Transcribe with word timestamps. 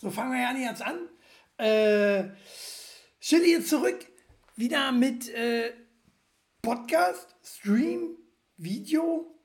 so 0.00 0.10
fangen 0.10 0.32
wir 0.32 0.40
ja 0.40 0.52
nicht 0.52 0.64
jetzt 0.64 0.82
an. 0.82 1.08
Äh, 1.58 2.30
Chili 3.20 3.52
ist 3.52 3.68
zurück. 3.68 3.98
Wieder 4.56 4.92
mit 4.92 5.28
äh, 5.28 5.72
Podcast, 6.62 7.36
Stream, 7.44 8.16
Video. 8.56 9.38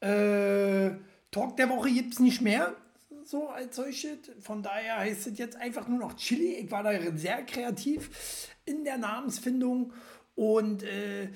Äh, 0.00 0.92
Talk 1.32 1.56
der 1.56 1.68
Woche 1.68 1.90
gibt 1.90 2.14
es 2.14 2.20
nicht 2.20 2.40
mehr. 2.40 2.76
So 3.24 3.48
als 3.48 3.76
solches. 3.76 4.18
Von 4.40 4.62
daher 4.62 4.98
heißt 4.98 5.26
es 5.26 5.38
jetzt 5.38 5.56
einfach 5.56 5.88
nur 5.88 5.98
noch 5.98 6.16
Chili. 6.16 6.54
Ich 6.54 6.70
war 6.70 6.84
da 6.84 6.92
sehr 7.16 7.42
kreativ 7.42 8.48
in 8.64 8.84
der 8.84 8.96
Namensfindung 8.96 9.92
und 10.36 10.84
äh, 10.84 11.30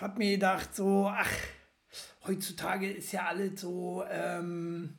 habe 0.00 0.18
mir 0.18 0.32
gedacht, 0.32 0.74
so, 0.74 1.10
ach 1.12 1.30
heutzutage 2.26 2.90
ist 2.90 3.12
ja 3.12 3.26
alles 3.26 3.60
so 3.60 4.02
ähm, 4.10 4.96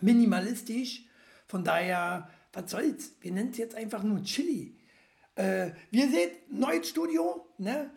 minimalistisch. 0.00 1.06
Von 1.50 1.64
daher, 1.64 2.30
was 2.52 2.70
soll's? 2.70 3.16
Wir 3.20 3.32
nennen 3.32 3.50
es 3.50 3.58
jetzt 3.58 3.74
einfach 3.74 4.04
nur 4.04 4.22
Chili. 4.22 4.78
Äh, 5.34 5.72
wie 5.90 6.02
ihr 6.02 6.08
seht, 6.08 6.52
neues 6.52 6.88
Studio. 6.88 7.44
Ne? 7.58 7.90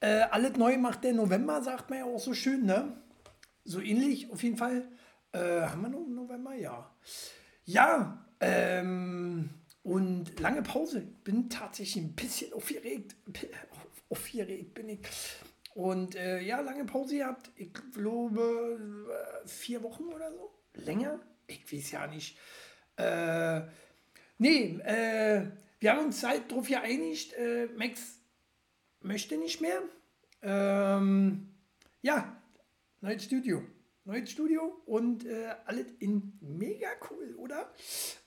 Äh, 0.00 0.22
alles 0.30 0.56
neu 0.56 0.78
macht 0.78 1.04
der 1.04 1.12
November, 1.12 1.62
sagt 1.62 1.90
man 1.90 1.98
ja 1.98 2.06
auch 2.06 2.18
so 2.18 2.32
schön. 2.32 2.64
Ne? 2.64 2.96
So 3.62 3.82
ähnlich 3.82 4.30
auf 4.32 4.42
jeden 4.42 4.56
Fall. 4.56 4.88
Äh, 5.32 5.66
haben 5.66 5.82
wir 5.82 5.90
noch 5.90 6.06
November? 6.06 6.54
Ja. 6.54 6.90
Ja, 7.66 8.26
ähm, 8.40 9.50
und 9.82 10.40
lange 10.40 10.62
Pause. 10.62 11.02
Bin 11.24 11.50
tatsächlich 11.50 12.02
ein 12.02 12.14
bisschen 12.14 12.54
aufgeregt. 12.54 13.16
Aufgeregt 14.08 14.72
bin 14.72 14.88
ich. 14.88 15.00
Und 15.74 16.14
äh, 16.14 16.40
ja, 16.40 16.60
lange 16.60 16.86
Pause 16.86 17.18
gehabt. 17.18 17.50
Ich 17.56 17.70
glaube, 17.92 18.78
äh, 19.44 19.46
vier 19.46 19.82
Wochen 19.82 20.04
oder 20.04 20.32
so. 20.32 20.54
Länger? 20.72 21.20
Ich 21.46 21.70
weiß 21.70 21.90
ja 21.90 22.06
nicht. 22.06 22.38
Äh, 22.96 23.62
nee, 24.38 24.78
äh, 24.84 25.46
wir 25.80 25.92
haben 25.92 26.06
uns 26.06 26.22
halt 26.22 26.50
darauf 26.50 26.68
geeinigt, 26.68 27.32
äh, 27.34 27.66
Max 27.76 28.20
möchte 29.00 29.36
nicht 29.36 29.60
mehr. 29.60 29.82
Ähm, 30.42 31.48
ja, 32.02 32.40
neues 33.00 33.24
Studio. 33.24 33.62
Neues 34.04 34.30
Studio 34.30 34.82
und 34.86 35.24
äh, 35.24 35.54
alles 35.64 35.86
in 35.98 36.38
mega 36.40 36.88
cool, 37.10 37.34
oder? 37.36 37.72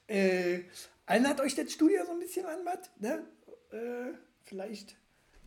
Äh, 0.08 0.62
erinnert 1.06 1.40
euch 1.40 1.54
das 1.54 1.72
Studio 1.72 2.04
so 2.06 2.14
ein 2.14 2.20
bisschen 2.20 2.46
an 2.46 2.66
was? 2.66 2.90
Ne? 3.00 3.24
Äh, 3.72 4.14
vielleicht 4.44 4.96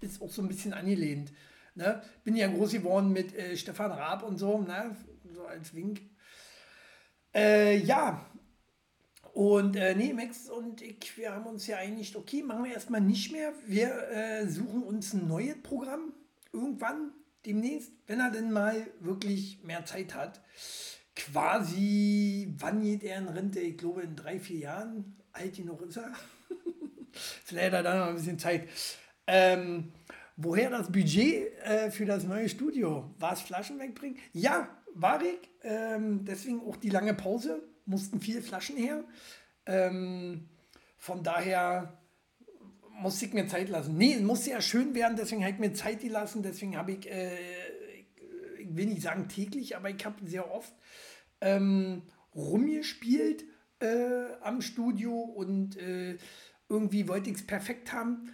ist 0.01 0.23
auch 0.23 0.31
so 0.31 0.43
ein 0.43 0.49
bisschen 0.49 0.73
angelehnt. 0.73 1.33
Ne? 1.75 2.03
Bin 2.25 2.37
ja 2.37 2.47
groß 2.47 2.73
geworden 2.73 3.13
mit 3.13 3.35
äh, 3.35 3.57
Stefan 3.57 3.91
Raab 3.91 4.23
und 4.23 4.39
so, 4.39 4.59
ne? 4.59 4.97
so 5.35 5.47
als 5.47 5.75
Wink. 5.75 6.01
Äh, 7.35 7.79
ja, 7.79 8.30
und 9.41 9.75
äh, 9.75 9.95
nee, 9.95 10.13
Max 10.13 10.51
und 10.51 10.83
ich, 10.83 11.17
wir 11.17 11.33
haben 11.33 11.47
uns 11.47 11.67
ja 11.67 11.79
eigentlich, 11.79 12.15
okay, 12.15 12.43
machen 12.43 12.65
wir 12.65 12.75
erstmal 12.75 13.01
nicht 13.01 13.33
mehr. 13.33 13.55
Wir 13.67 13.89
äh, 14.11 14.47
suchen 14.47 14.83
uns 14.83 15.15
ein 15.15 15.29
neues 15.29 15.57
Programm 15.63 16.13
irgendwann, 16.53 17.13
demnächst, 17.47 17.91
wenn 18.07 18.21
er 18.21 18.31
denn 18.31 18.53
mal 18.53 18.87
wirklich 19.01 19.65
mehr 19.65 19.87
Zeit 19.87 20.15
hat. 20.15 20.43
Quasi, 21.17 22.55
wann 22.59 22.83
geht 22.83 23.03
er 23.03 23.17
in 23.17 23.29
Rente? 23.29 23.61
Ich 23.61 23.79
glaube 23.79 24.03
in 24.03 24.15
drei, 24.15 24.39
vier 24.39 24.59
Jahren. 24.59 25.17
Alt 25.33 25.57
genug 25.57 25.81
ist 25.87 25.97
er. 25.97 26.13
Vielleicht 27.47 27.73
hat 27.73 27.73
er 27.73 27.83
dann 27.83 27.99
noch 27.99 28.07
ein 28.09 28.17
bisschen 28.17 28.39
Zeit. 28.39 28.69
Ähm, 29.27 29.91
Woher 30.37 30.71
das 30.71 30.91
Budget 30.91 31.53
äh, 31.65 31.91
für 31.91 32.07
das 32.07 32.25
neue 32.25 32.49
Studio? 32.49 33.15
War 33.19 33.33
es 33.33 33.41
Flaschen 33.41 33.79
wegbringen? 33.79 34.19
Ja, 34.33 34.69
war 34.95 35.21
ich. 35.23 35.39
Ähm, 35.63 36.25
deswegen 36.25 36.61
auch 36.61 36.77
die 36.77 36.89
lange 36.89 37.13
Pause. 37.13 37.63
Mussten 37.85 38.21
viele 38.21 38.41
Flaschen 38.41 38.79
her. 38.79 39.05
Ähm, 39.71 40.49
von 40.99 41.23
daher 41.23 41.99
musste 42.91 43.27
ich 43.27 43.33
mir 43.33 43.47
Zeit 43.47 43.69
lassen. 43.69 43.97
Nee, 43.97 44.15
es 44.15 44.23
musste 44.23 44.51
ja 44.51 44.61
schön 44.61 44.95
werden, 44.95 45.17
deswegen 45.17 45.43
habe 45.43 45.55
ich 45.55 45.59
mir 45.59 45.73
Zeit 45.73 46.01
gelassen. 46.01 46.43
Deswegen 46.43 46.77
habe 46.77 46.93
ich, 46.93 47.11
äh, 47.11 47.37
ich, 48.59 48.77
will 48.77 48.87
nicht 48.87 49.03
sagen 49.03 49.29
täglich, 49.29 49.77
aber 49.77 49.91
ich 49.91 50.05
habe 50.05 50.27
sehr 50.29 50.51
oft 50.53 50.73
ähm, 51.41 52.03
rumgespielt 52.35 53.45
äh, 53.81 54.27
am 54.43 54.61
Studio 54.61 55.13
und 55.13 55.77
äh, 55.77 56.19
irgendwie 56.69 57.09
wollte 57.09 57.31
ich 57.31 57.37
es 57.37 57.47
perfekt 57.47 57.93
haben 57.93 58.31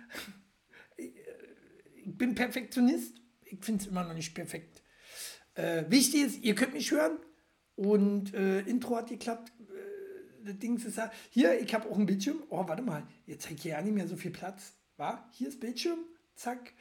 ich 2.06 2.16
bin 2.16 2.34
Perfektionist. 2.34 3.16
Ich 3.44 3.58
finde 3.64 3.82
es 3.82 3.88
immer 3.88 4.04
noch 4.04 4.14
nicht 4.14 4.34
perfekt. 4.34 4.82
Äh, 5.54 5.84
wichtig 5.88 6.22
ist, 6.22 6.42
ihr 6.42 6.54
könnt 6.54 6.74
mich 6.74 6.91
hören. 6.91 7.18
Und 7.74 8.32
äh, 8.32 8.60
Intro 8.60 8.97
hat 8.97 9.08
geklappt. 9.08 9.53
Das 10.46 10.58
Ding 10.58 10.76
ist. 10.76 11.00
Hier, 11.30 11.60
ich 11.60 11.74
habe 11.74 11.90
auch 11.90 11.98
ein 11.98 12.06
Bildschirm. 12.06 12.42
Oh, 12.50 12.66
warte 12.68 12.82
mal. 12.82 13.02
Jetzt 13.26 13.42
zeigt 13.42 13.60
hier 13.60 13.72
ja 13.72 13.82
nicht 13.82 13.94
mehr 13.94 14.06
so 14.06 14.16
viel 14.16 14.30
Platz. 14.30 14.74
War? 14.96 15.28
Hier 15.32 15.48
ist 15.48 15.58
Bildschirm. 15.58 15.98
Zack. 16.36 16.72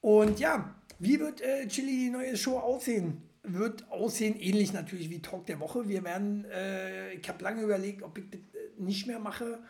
Und 0.00 0.38
ja, 0.38 0.74
wie 0.98 1.18
wird 1.18 1.40
äh, 1.40 1.66
Chili 1.66 1.96
die 1.96 2.10
neue 2.10 2.36
Show 2.36 2.58
aussehen? 2.58 3.22
Wird 3.42 3.90
aussehen 3.90 4.38
ähnlich 4.38 4.72
natürlich 4.72 5.08
wie 5.08 5.22
Talk 5.22 5.46
der 5.46 5.60
Woche. 5.60 5.88
Wir 5.88 6.04
werden, 6.04 6.44
äh, 6.44 7.14
ich 7.14 7.26
habe 7.28 7.42
lange 7.42 7.62
überlegt, 7.62 8.02
ob 8.02 8.18
ich 8.18 8.30
das 8.30 8.40
äh, 8.40 8.82
nicht 8.82 9.06
mehr 9.06 9.18
mache, 9.18 9.62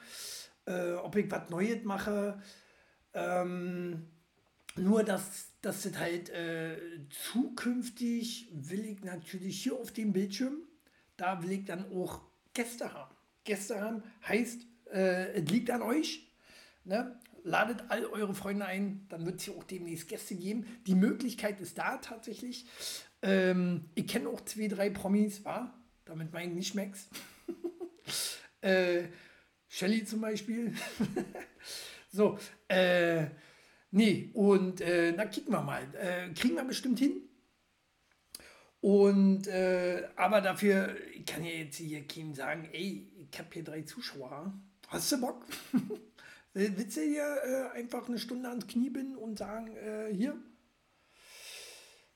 äh, 0.67 0.93
ob 0.95 1.15
ich 1.17 1.31
was 1.31 1.51
Neues 1.51 1.85
mache. 1.85 2.43
Ähm, 3.13 4.09
nur, 4.77 5.05
dass, 5.05 5.53
dass 5.63 5.83
das 5.83 5.99
halt 5.99 6.31
äh, 6.31 6.77
zukünftig 7.11 8.49
will 8.53 8.85
ich 8.85 9.05
natürlich 9.05 9.63
hier 9.63 9.77
auf 9.77 9.93
dem 9.93 10.13
Bildschirm, 10.13 10.57
da 11.17 11.43
will 11.43 11.53
ich 11.53 11.65
dann 11.65 11.91
auch 11.93 12.23
Gäste 12.55 12.93
haben. 12.93 13.15
Gäste 13.45 13.81
haben 13.81 14.03
heißt, 14.27 14.67
äh, 14.93 15.33
es 15.33 15.51
liegt 15.51 15.71
an 15.71 15.83
euch. 15.83 16.33
Ne? 16.85 17.19
Ladet 17.43 17.85
all 17.89 18.07
eure 18.07 18.35
Freunde 18.35 18.65
ein, 18.65 19.07
dann 19.11 19.27
wird 19.27 19.39
es 19.39 19.45
hier 19.45 19.55
auch 19.55 19.65
demnächst 19.65 20.09
Gäste 20.09 20.35
geben. 20.35 20.65
Die 20.87 20.95
Möglichkeit 20.95 21.61
ist 21.61 21.77
da 21.77 21.99
tatsächlich. 21.99 22.67
Ähm, 23.21 23.91
ich 23.95 24.07
kenne 24.07 24.29
auch 24.29 24.41
zwei, 24.43 24.69
drei 24.69 24.89
Promis, 24.89 25.45
war, 25.45 25.79
damit 26.07 26.33
meine 26.33 26.53
ich 26.53 26.57
nicht 26.57 26.75
Max. 26.75 27.09
äh, 28.63 29.03
Shelly 29.69 30.05
zum 30.05 30.23
Beispiel. 30.23 30.75
so, 32.11 32.39
äh, 32.69 33.27
Nee, 33.97 34.31
und 34.33 34.81
äh, 34.81 35.13
na, 35.17 35.25
kicken 35.25 35.53
wir 35.53 35.61
mal. 35.61 35.85
Äh, 35.95 36.35
kriegen 36.35 36.57
wir 36.57 36.65
bestimmt 36.65 36.99
hin. 36.99 37.13
Und, 38.85 39.47
äh, 39.47 40.07
aber 40.15 40.43
dafür 40.43 40.95
ich 41.15 41.25
kann 41.25 41.43
ja 41.43 41.53
jetzt 41.53 41.77
hier 41.77 42.07
keinem 42.07 42.35
sagen, 42.35 42.69
ey, 42.71 43.11
ich 43.17 43.39
habe 43.39 43.49
hier 43.51 43.65
drei 43.65 43.81
Zuschauer. 43.81 44.53
Hast 44.89 45.11
du 45.11 45.23
Bock? 45.23 45.47
Willst 46.53 46.99
du 46.99 47.01
hier 47.01 47.25
äh, 47.25 47.79
einfach 47.79 48.07
eine 48.07 48.19
Stunde 48.19 48.51
ans 48.51 48.67
Knie 48.67 48.91
binden 48.91 49.17
und 49.17 49.39
sagen, 49.39 49.75
äh, 49.75 50.13
hier? 50.15 50.37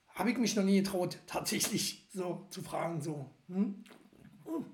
Habe 0.09 0.29
ich 0.29 0.37
mich 0.37 0.55
noch 0.55 0.63
nie 0.63 0.83
getraut, 0.83 1.17
tatsächlich 1.25 2.07
so 2.13 2.45
zu 2.51 2.61
fragen. 2.61 3.01
So. 3.01 3.31
Hm? 3.47 3.83
Hm. 4.45 4.65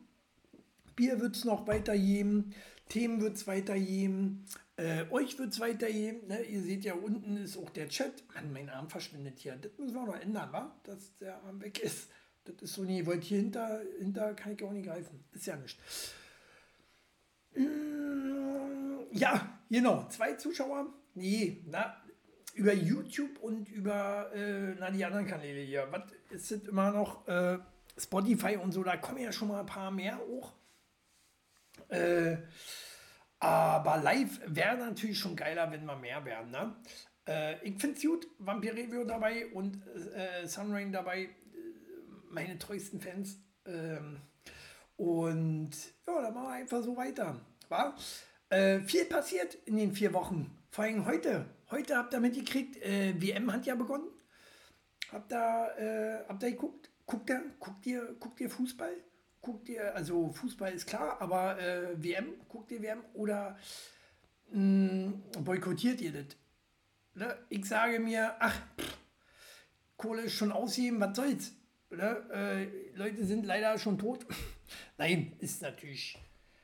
Bier 0.98 1.22
wird 1.22 1.38
es 1.38 1.46
noch 1.46 1.66
weitergeben, 1.66 2.54
Themen 2.90 3.22
wird 3.22 3.38
es 3.38 3.48
weitergeben. 3.48 4.44
Äh, 4.78 5.06
euch 5.10 5.40
wird 5.40 5.54
es 5.54 5.60
weitergehen. 5.60 6.28
Ne? 6.28 6.44
Ihr 6.44 6.62
seht 6.62 6.84
ja, 6.84 6.94
unten 6.94 7.38
ist 7.38 7.58
auch 7.58 7.70
der 7.70 7.88
Chat. 7.88 8.24
Mann, 8.34 8.52
mein 8.52 8.70
Arm 8.70 8.90
verschwindet 8.90 9.40
hier. 9.40 9.56
Das 9.56 9.72
müssen 9.78 9.96
wir 9.96 10.06
noch 10.06 10.20
ändern, 10.20 10.52
wa? 10.52 10.76
dass 10.84 11.16
der 11.18 11.42
Arm 11.44 11.62
weg 11.62 11.80
ist. 11.80 12.10
Das 12.44 12.56
ist 12.62 12.74
so 12.74 12.84
nie. 12.84 13.06
Wollt 13.06 13.24
hier 13.24 13.40
hinter, 13.40 13.82
hinter 14.00 14.34
kann 14.34 14.54
ich 14.54 14.64
auch 14.64 14.72
nicht 14.72 14.86
greifen. 14.86 15.24
Ist 15.32 15.46
ja 15.46 15.56
nicht. 15.56 15.80
Mm, 17.56 19.00
ja, 19.12 19.60
genau. 19.70 20.08
Zwei 20.10 20.34
Zuschauer. 20.34 20.88
Nee, 21.14 21.64
na, 21.68 21.96
über 22.54 22.74
YouTube 22.74 23.40
und 23.40 23.70
über 23.70 24.32
äh, 24.34 24.76
na, 24.78 24.92
die 24.92 25.06
anderen 25.06 25.26
Kanäle 25.26 25.62
hier. 25.62 25.88
Was 25.90 26.04
ist 26.32 26.52
das 26.52 26.70
immer 26.70 26.92
noch? 26.92 27.26
Äh, 27.28 27.60
Spotify 27.98 28.58
und 28.58 28.72
so, 28.72 28.84
da 28.84 28.98
kommen 28.98 29.20
ja 29.20 29.32
schon 29.32 29.48
mal 29.48 29.62
ein 29.62 29.66
paar 29.66 29.92
mehr 29.92 30.20
hoch. 30.20 30.54
Äh, 31.88 32.38
aber 33.40 33.98
live 33.98 34.40
wäre 34.46 34.78
natürlich 34.78 35.20
schon 35.20 35.36
geiler, 35.36 35.72
wenn 35.72 35.86
wir 35.86 35.96
mehr 35.96 36.24
wären. 36.26 36.52
Ne? 36.52 36.76
Äh, 37.28 37.68
ich 37.68 37.80
finde 37.80 37.98
es 37.98 38.04
gut, 38.04 38.28
Vampir 38.40 38.74
Review 38.74 39.04
dabei 39.04 39.48
und 39.48 39.82
äh, 40.16 40.48
Sunrain 40.48 40.92
dabei, 40.92 41.24
äh, 41.24 41.30
meine 42.30 42.58
treuesten 42.58 43.02
Fans. 43.02 43.40
Ähm, 43.66 44.22
und 44.98 45.72
ja, 46.08 46.22
dann 46.22 46.34
machen 46.34 46.48
wir 46.48 46.54
einfach 46.54 46.82
so 46.82 46.96
weiter. 46.96 47.42
War? 47.70 47.96
Äh, 48.50 48.80
viel 48.82 49.06
passiert 49.06 49.56
in 49.66 49.78
den 49.78 49.94
vier 49.94 50.14
Wochen. 50.14 50.58
Vor 50.70 50.84
allem 50.84 51.06
heute. 51.06 51.46
Heute 51.72 51.98
habt 51.98 52.14
ihr 52.14 52.20
mitgekriegt, 52.20 52.78
äh, 52.84 53.20
WM 53.20 53.52
hat 53.52 53.66
ja 53.66 53.76
begonnen. 53.76 54.08
Habt 55.12 55.32
ihr, 55.32 55.78
äh, 55.78 56.30
habt 56.30 56.44
ihr 56.44 56.52
geguckt? 56.52 56.92
Guckt 57.06 57.30
ihr, 57.30 57.44
guckt 57.60 57.86
ihr, 57.86 58.16
guckt 58.20 58.40
ihr 58.40 58.50
Fußball? 58.50 58.94
Guckt 59.46 59.70
ihr, 59.70 59.96
also 59.96 60.32
Fußball 60.32 60.74
ist 60.74 60.88
klar, 60.88 61.22
aber 61.22 61.60
äh, 61.62 62.04
WM, 62.04 62.34
guckt 62.50 62.72
ihr 62.72 62.82
WM 62.82 63.04
oder 63.14 63.58
mh, 64.52 64.58
hm, 64.58 65.24
boykottiert 65.44 66.02
ihr 66.02 66.12
das? 66.12 66.36
Ne? 67.14 67.38
Ich 67.50 67.66
sage 67.66 68.00
mir, 68.00 68.36
ach, 68.40 68.60
pff, 68.80 68.98
Kohle 69.98 70.24
ist 70.24 70.34
schon 70.34 70.52
ausheben, 70.52 71.00
was 71.00 71.16
soll's? 71.16 71.52
Ne? 71.92 72.26
Äh, 72.34 72.98
Leute 72.98 73.24
sind 73.24 73.46
leider 73.46 73.78
schon 73.78 74.00
tot. 74.00 74.26
Nein, 74.98 75.34
ist 75.40 75.62
natürlich 75.62 76.18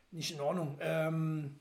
nicht 0.10 0.32
in 0.32 0.42
Ordnung. 0.42 0.80
Ähm, 0.82 1.60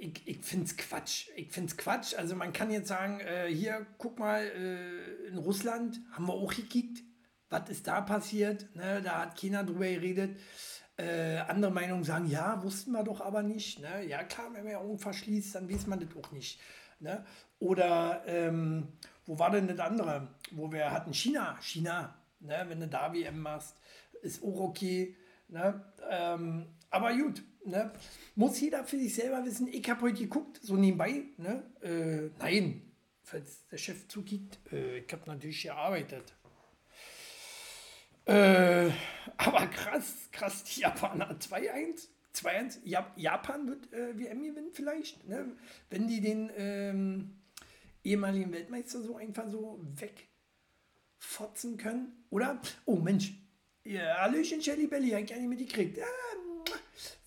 ich, 0.00 0.26
ich 0.26 0.38
finde 0.42 0.64
es 0.64 0.76
Quatsch. 0.78 1.28
Ich 1.36 1.52
finde 1.52 1.70
es 1.70 1.76
Quatsch. 1.76 2.14
Also 2.14 2.34
man 2.36 2.54
kann 2.54 2.70
jetzt 2.70 2.88
sagen, 2.88 3.20
äh, 3.20 3.48
hier, 3.48 3.86
guck 3.98 4.18
mal, 4.18 4.44
äh, 4.44 5.28
in 5.28 5.36
Russland 5.36 6.00
haben 6.12 6.26
wir 6.26 6.32
auch 6.32 6.54
gekickt. 6.54 7.02
Was 7.52 7.68
ist 7.68 7.86
da 7.86 8.00
passiert? 8.00 8.74
Ne, 8.74 9.02
da 9.04 9.20
hat 9.20 9.38
keiner 9.38 9.62
drüber 9.62 9.84
geredet. 9.84 10.38
Äh, 10.96 11.36
andere 11.36 11.70
Meinungen 11.70 12.02
sagen, 12.02 12.26
ja, 12.26 12.62
wussten 12.62 12.92
wir 12.92 13.04
doch 13.04 13.20
aber 13.20 13.42
nicht. 13.42 13.78
Ne? 13.78 14.06
Ja 14.06 14.24
klar, 14.24 14.46
wenn 14.54 14.64
man 14.64 14.76
Augen 14.76 14.98
verschließt, 14.98 15.54
dann 15.54 15.70
weiß 15.70 15.86
man 15.86 16.00
das 16.00 16.08
auch 16.16 16.32
nicht. 16.32 16.58
Ne? 16.98 17.22
Oder 17.58 18.22
ähm, 18.26 18.88
wo 19.26 19.38
war 19.38 19.50
denn 19.50 19.68
das 19.68 19.78
andere? 19.80 20.28
Wo 20.52 20.72
wir 20.72 20.90
hatten 20.90 21.12
China, 21.12 21.58
China. 21.60 22.14
Ne? 22.40 22.64
Wenn 22.68 22.80
du 22.80 22.88
da 22.88 23.12
WM 23.12 23.40
machst, 23.40 23.76
ist 24.22 24.42
auch 24.42 24.60
okay. 24.60 25.14
Ne? 25.48 25.84
Ähm, 26.08 26.68
aber 26.88 27.12
gut, 27.12 27.42
ne? 27.66 27.92
muss 28.34 28.58
jeder 28.62 28.84
für 28.84 28.98
sich 28.98 29.14
selber 29.14 29.44
wissen. 29.44 29.68
Ich 29.68 29.88
habe 29.90 30.00
heute 30.00 30.22
geguckt, 30.22 30.58
so 30.62 30.76
nebenbei. 30.76 31.24
Ne? 31.36 31.64
Äh, 31.82 32.30
nein, 32.38 32.92
falls 33.22 33.66
der 33.68 33.76
Chef 33.76 34.08
zukickt, 34.08 34.58
äh, 34.72 35.00
ich 35.00 35.12
habe 35.12 35.24
natürlich 35.26 35.64
gearbeitet. 35.64 36.34
Äh, 38.24 38.90
aber 39.36 39.66
krass, 39.66 40.28
krass, 40.30 40.64
die 40.64 40.80
Japaner 40.80 41.36
2-1. 41.38 42.08
2-1. 42.34 42.78
Japan 43.16 43.68
wird 43.68 43.92
äh, 43.92 44.18
WM 44.18 44.42
gewinnen 44.42 44.70
vielleicht, 44.72 45.26
ne? 45.28 45.56
wenn 45.90 46.08
die 46.08 46.20
den 46.20 46.50
ähm, 46.56 47.36
ehemaligen 48.04 48.52
Weltmeister 48.52 49.02
so 49.02 49.16
einfach 49.16 49.50
so 49.50 49.80
wegfotzen 51.20 51.76
können. 51.76 52.24
Oder? 52.30 52.60
Oh 52.86 52.96
Mensch, 52.96 53.34
ja, 53.84 54.18
Hallöchen 54.18 54.62
Shelly 54.62 54.86
Belly, 54.86 55.10
hab 55.10 55.22
ich 55.22 55.30
gar 55.30 55.38
nicht 55.38 55.48
mitgekriegt. 55.48 55.98
Ja, 55.98 56.06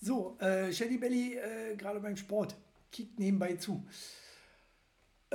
so, 0.02 0.38
äh, 0.40 0.72
Shelly 0.72 0.98
Belly 0.98 1.36
äh, 1.36 1.76
gerade 1.76 2.00
beim 2.00 2.16
Sport, 2.16 2.56
kickt 2.92 3.20
nebenbei 3.20 3.56
zu. 3.56 3.86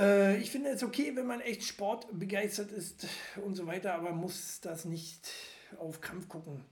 Äh, 0.01 0.39
ich 0.39 0.51
finde 0.51 0.71
es 0.71 0.83
okay, 0.83 1.13
wenn 1.15 1.27
man 1.27 1.41
echt 1.41 1.63
Sport 1.63 2.07
begeistert 2.19 2.73
ist 2.73 3.07
und 3.45 3.55
so 3.55 3.67
weiter, 3.67 3.95
aber 3.95 4.13
muss 4.13 4.61
das 4.61 4.85
nicht 4.87 5.31
auf 5.79 6.01
Kampf 6.01 6.29
gucken. 6.29 6.65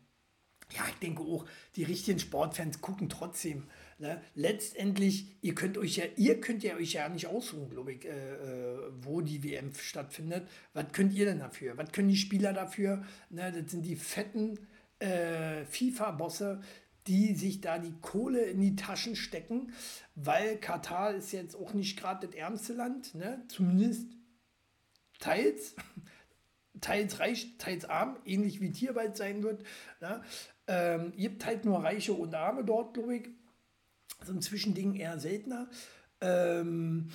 Ja, 0.74 0.82
ich 0.88 0.96
denke 0.96 1.22
auch, 1.22 1.46
die 1.76 1.84
richtigen 1.84 2.18
Sportfans 2.18 2.82
gucken 2.82 3.08
trotzdem. 3.08 3.64
Ne? 3.98 4.20
Letztendlich, 4.34 5.26
ihr 5.40 5.54
könnt 5.54 5.78
euch 5.78 5.96
ja, 5.96 6.04
ihr 6.16 6.40
könnt 6.40 6.62
ja 6.62 6.76
euch 6.76 6.92
ja 6.92 7.08
nicht 7.08 7.26
aussuchen, 7.26 7.70
glaube 7.70 7.92
ich, 7.92 8.04
äh, 8.04 8.10
äh 8.10 8.78
wo 9.00 9.20
die 9.22 9.42
WM 9.42 9.72
stattfindet. 9.74 10.46
Was 10.74 10.92
könnt 10.92 11.14
ihr 11.14 11.24
denn 11.24 11.38
dafür? 11.38 11.76
Was 11.78 11.90
können 11.92 12.08
die 12.08 12.16
Spieler 12.16 12.52
dafür? 12.52 13.02
Ne? 13.30 13.50
Das 13.50 13.70
sind 13.70 13.82
die 13.82 13.96
fetten 13.96 14.58
äh, 14.98 15.64
FIFA-Bosse, 15.64 16.60
die 17.08 17.34
sich 17.34 17.60
da 17.60 17.78
die 17.78 17.94
Kohle 18.00 18.42
in 18.42 18.60
die 18.60 18.76
Taschen 18.76 19.16
stecken, 19.16 19.72
weil 20.14 20.58
Katar 20.58 21.14
ist 21.14 21.32
jetzt 21.32 21.56
auch 21.56 21.74
nicht 21.74 21.98
gerade 21.98 22.26
das 22.26 22.36
ärmste 22.36 22.74
Land, 22.74 23.14
ne? 23.14 23.42
zumindest 23.48 24.06
teils 25.18 25.74
teils 26.80 27.18
reich, 27.18 27.54
teils 27.58 27.84
arm, 27.84 28.18
ähnlich 28.24 28.60
wie 28.60 28.70
Tierwald 28.70 29.16
sein 29.16 29.42
wird. 29.42 29.64
Ne? 30.00 30.22
Ähm, 30.66 31.12
gibt 31.16 31.44
halt 31.44 31.64
nur 31.64 31.82
Reiche 31.82 32.12
und 32.12 32.34
Arme 32.34 32.64
dort, 32.64 32.94
glaube 32.94 33.16
ich. 33.16 33.28
So 34.24 34.32
ein 34.32 34.42
Zwischending 34.42 34.94
eher 34.94 35.18
seltener. 35.18 35.68
Ähm, 36.20 37.10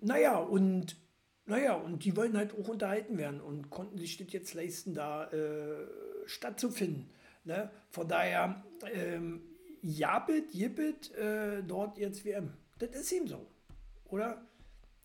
naja, 0.00 0.38
und 0.38 0.96
naja, 1.44 1.74
und 1.74 2.04
die 2.04 2.16
wollen 2.16 2.36
halt 2.36 2.54
auch 2.54 2.68
unterhalten 2.68 3.18
werden 3.18 3.40
und 3.40 3.70
konnten 3.70 3.98
sich 3.98 4.16
das 4.16 4.32
jetzt 4.32 4.54
leisten, 4.54 4.94
da 4.94 5.30
äh, 5.30 5.86
stattzufinden. 6.26 7.10
Ne? 7.44 7.70
Von 7.90 8.08
daher, 8.08 8.62
ähm, 8.92 9.42
Japit, 9.82 10.54
Jippit, 10.54 11.12
äh, 11.14 11.62
dort 11.62 11.98
jetzt 11.98 12.24
WM. 12.24 12.52
Das 12.78 12.90
ist 12.90 13.12
ihm 13.12 13.26
so. 13.26 13.46
Oder? 14.06 14.46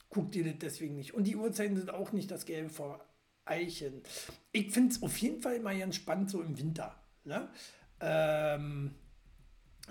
Guckt 0.09 0.35
ihr 0.35 0.43
das 0.43 0.59
deswegen 0.59 0.95
nicht. 0.95 1.13
Und 1.13 1.25
die 1.25 1.35
Uhrzeiten 1.35 1.75
sind 1.75 1.89
auch 1.89 2.11
nicht 2.11 2.31
das 2.31 2.45
Gelbe 2.45 2.69
vor 2.69 3.03
Eichen. 3.45 4.01
Ich 4.51 4.71
finde 4.71 4.93
es 4.93 5.01
auf 5.01 5.17
jeden 5.17 5.41
Fall 5.41 5.59
mal 5.59 5.77
ganz 5.77 5.95
spannend 5.95 6.29
so 6.29 6.41
im 6.41 6.57
Winter. 6.57 6.95
Ne? 7.23 7.49
Ähm, 7.99 8.95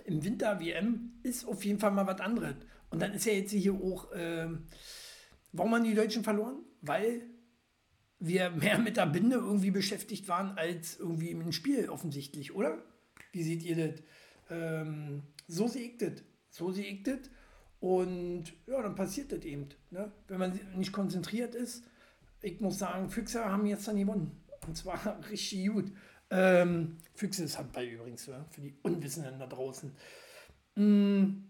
Im 0.05 0.25
Winter 0.25 0.61
WM 0.61 1.19
ist 1.23 1.47
auf 1.47 1.65
jeden 1.65 1.79
Fall 1.79 1.91
mal 1.91 2.07
was 2.07 2.21
anderes. 2.21 2.55
Und 2.91 3.03
dann 3.03 3.13
ist 3.13 3.27
ja 3.27 3.33
jetzt 3.33 3.51
hier 3.53 3.75
auch, 3.75 4.13
äh, 4.13 4.49
warum 5.53 5.75
haben 5.75 5.85
die 5.85 5.95
Deutschen 5.95 6.23
verloren? 6.23 6.61
Weil 6.81 7.23
wir 8.19 8.51
mehr 8.51 8.79
mit 8.79 8.97
der 8.97 9.07
Binde 9.07 9.37
irgendwie 9.37 9.71
beschäftigt 9.71 10.29
waren 10.29 10.57
als 10.57 10.99
irgendwie 10.99 11.31
im 11.31 11.53
Spiel 11.53 11.89
offensichtlich, 11.89 12.55
oder? 12.55 12.83
Wie 13.33 13.43
seht 13.43 13.63
ihr 13.63 13.77
das? 13.77 14.03
Ähm, 14.51 15.23
so 15.47 15.71
ich 15.75 15.99
das. 15.99 16.23
So 16.51 16.73
ich 16.73 17.03
das. 17.03 17.19
Und 17.81 18.45
ja, 18.67 18.83
dann 18.83 18.95
passiert 18.95 19.33
das 19.33 19.45
eben. 19.45 19.69
Ne? 19.91 20.11
Wenn 20.29 20.39
man 20.39 20.59
nicht 20.77 20.93
konzentriert 20.93 21.55
ist, 21.55 21.85
ich 22.43 22.61
muss 22.61 22.79
sagen, 22.79 23.11
Füchse 23.11 23.45
haben 23.45 23.67
jetzt 23.67 23.87
dann 23.87 23.97
gewonnen. 23.97 24.43
Und 24.67 24.77
zwar 24.77 25.21
richtig 25.31 25.69
gut. 25.69 25.93
Ähm, 26.31 26.99
Füchse 27.15 27.45
ist 27.45 27.59
Handball 27.59 27.85
übrigens, 27.85 28.27
ja, 28.27 28.45
für 28.51 28.61
die 28.61 28.75
Unwissenden 28.83 29.39
da 29.39 29.47
draußen. 29.47 29.93
Mm, 30.75 31.45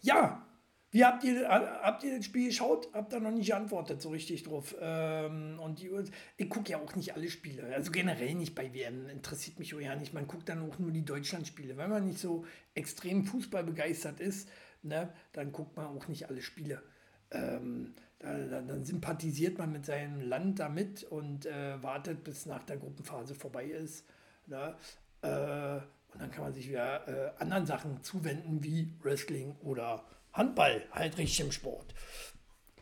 ja, 0.00 0.46
wie 0.92 1.06
habt 1.06 1.24
ihr, 1.24 1.48
habt 1.48 2.04
ihr 2.04 2.18
das 2.18 2.26
Spiel 2.26 2.48
geschaut? 2.48 2.88
Habt 2.92 3.14
ihr 3.14 3.20
noch 3.20 3.30
nicht 3.30 3.46
geantwortet 3.46 4.02
so 4.02 4.10
richtig 4.10 4.42
drauf. 4.42 4.76
Ähm, 4.78 5.58
und 5.58 5.80
die, 5.80 5.90
ich 6.36 6.50
gucke 6.50 6.70
ja 6.70 6.78
auch 6.78 6.94
nicht 6.94 7.14
alle 7.14 7.30
Spiele. 7.30 7.64
Also 7.74 7.90
generell 7.90 8.34
nicht 8.34 8.54
bei 8.54 8.74
WM. 8.74 9.08
Interessiert 9.08 9.58
mich 9.58 9.74
auch 9.74 9.80
ja 9.80 9.96
nicht. 9.96 10.12
Man 10.12 10.26
guckt 10.26 10.50
dann 10.50 10.70
auch 10.70 10.78
nur 10.78 10.90
die 10.90 11.02
Deutschlandspiele. 11.04 11.78
Wenn 11.78 11.88
man 11.88 12.04
nicht 12.04 12.18
so 12.18 12.44
extrem 12.74 13.24
Fußball 13.24 13.64
begeistert 13.64 14.20
ist, 14.20 14.50
ne, 14.82 15.10
dann 15.32 15.50
guckt 15.50 15.74
man 15.78 15.86
auch 15.86 16.08
nicht 16.08 16.28
alle 16.28 16.42
Spiele. 16.42 16.82
Ähm, 17.30 17.94
dann, 18.18 18.68
dann 18.68 18.84
sympathisiert 18.84 19.56
man 19.56 19.72
mit 19.72 19.86
seinem 19.86 20.20
Land 20.20 20.58
damit 20.60 21.04
und 21.04 21.46
äh, 21.46 21.82
wartet, 21.82 22.22
bis 22.22 22.44
nach 22.44 22.64
der 22.64 22.76
Gruppenphase 22.76 23.34
vorbei 23.34 23.64
ist. 23.64 24.04
Ne? 24.46 24.76
Äh, 25.22 25.80
und 26.12 26.20
dann 26.20 26.30
kann 26.30 26.44
man 26.44 26.52
sich 26.52 26.68
wieder 26.68 27.08
äh, 27.08 27.32
anderen 27.38 27.66
Sachen 27.66 28.02
zuwenden, 28.02 28.62
wie 28.62 28.92
Wrestling 29.02 29.56
oder 29.62 30.04
Handball, 30.32 30.86
halt 30.92 31.18
richtig 31.18 31.40
im 31.40 31.52
Sport. 31.52 31.94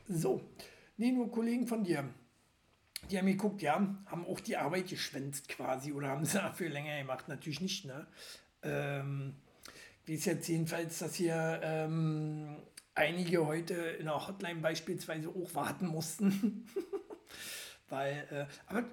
So, 0.08 0.40
nee, 0.96 1.12
nur 1.12 1.30
Kollegen 1.30 1.66
von 1.66 1.84
dir, 1.84 2.08
die 3.10 3.18
haben 3.18 3.26
geguckt, 3.26 3.62
ja, 3.62 3.74
haben 3.74 4.26
auch 4.26 4.40
die 4.40 4.56
Arbeit 4.56 4.88
geschwänzt 4.88 5.48
quasi 5.48 5.92
oder 5.92 6.08
haben 6.08 6.24
sie 6.24 6.38
dafür 6.38 6.68
länger 6.68 6.98
gemacht, 6.98 7.28
natürlich 7.28 7.60
nicht, 7.60 7.84
ne? 7.84 8.06
Ähm, 8.62 9.34
wie 10.04 10.14
ist 10.14 10.26
jetzt 10.26 10.48
jedenfalls, 10.48 10.98
dass 10.98 11.14
hier 11.14 11.60
ähm, 11.62 12.56
einige 12.94 13.46
heute 13.46 13.74
in 13.74 14.06
der 14.06 14.26
Hotline 14.26 14.60
beispielsweise 14.60 15.28
auch 15.28 15.54
warten 15.54 15.86
mussten. 15.86 16.66
Weil, 17.88 18.26
äh, 18.30 18.46
aber 18.66 18.84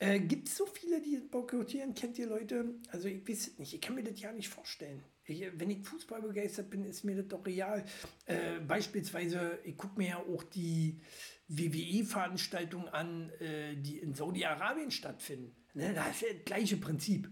äh, 0.00 0.18
gibt 0.18 0.48
es 0.48 0.56
so 0.56 0.66
viele, 0.66 1.00
die 1.00 1.18
boykottieren? 1.18 1.94
Kennt 1.94 2.18
ihr 2.18 2.26
Leute? 2.26 2.74
Also 2.90 3.06
ich 3.06 3.28
weiß 3.28 3.48
es 3.48 3.58
nicht, 3.58 3.74
ich 3.74 3.80
kann 3.80 3.94
mir 3.94 4.02
das 4.02 4.18
ja 4.20 4.32
nicht 4.32 4.48
vorstellen. 4.48 5.02
Ich, 5.24 5.44
wenn 5.56 5.70
ich 5.70 5.86
Fußball 5.86 6.22
begeistert 6.22 6.70
bin, 6.70 6.84
ist 6.84 7.04
mir 7.04 7.16
das 7.16 7.28
doch 7.28 7.44
real. 7.44 7.84
Äh, 8.24 8.60
beispielsweise, 8.66 9.58
ich 9.62 9.76
gucke 9.76 9.98
mir 9.98 10.08
ja 10.08 10.16
auch 10.16 10.42
die 10.42 11.00
WWE-Veranstaltungen 11.48 12.88
an, 12.88 13.30
äh, 13.40 13.76
die 13.76 13.98
in 13.98 14.14
Saudi-Arabien 14.14 14.90
stattfinden. 14.90 15.54
Ne, 15.74 15.92
das 15.94 16.16
ist 16.16 16.22
ja 16.22 16.28
das 16.34 16.44
gleiche 16.46 16.76
Prinzip. 16.78 17.30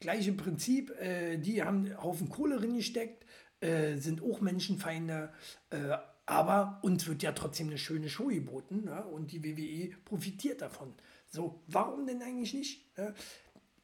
Gleiche 0.00 0.32
Prinzip, 0.32 0.90
äh, 1.00 1.38
die 1.38 1.62
haben 1.62 1.86
einen 1.86 2.02
Haufen 2.02 2.28
Kohle 2.28 2.56
drin 2.58 2.76
gesteckt, 2.76 3.24
äh, 3.60 3.96
sind 3.96 4.22
auch 4.22 4.40
Menschenfeinde, 4.40 5.32
äh, 5.70 5.96
aber 6.26 6.80
uns 6.82 7.06
wird 7.06 7.22
ja 7.22 7.32
trotzdem 7.32 7.68
eine 7.68 7.78
schöne 7.78 8.08
Show 8.08 8.26
geboten 8.26 8.84
ne? 8.84 9.04
und 9.06 9.32
die 9.32 9.42
WWE 9.42 9.96
profitiert 10.04 10.60
davon. 10.60 10.94
So, 11.30 11.62
warum 11.66 12.06
denn 12.06 12.22
eigentlich 12.22 12.54
nicht? 12.54 12.96
Ne? 12.96 13.14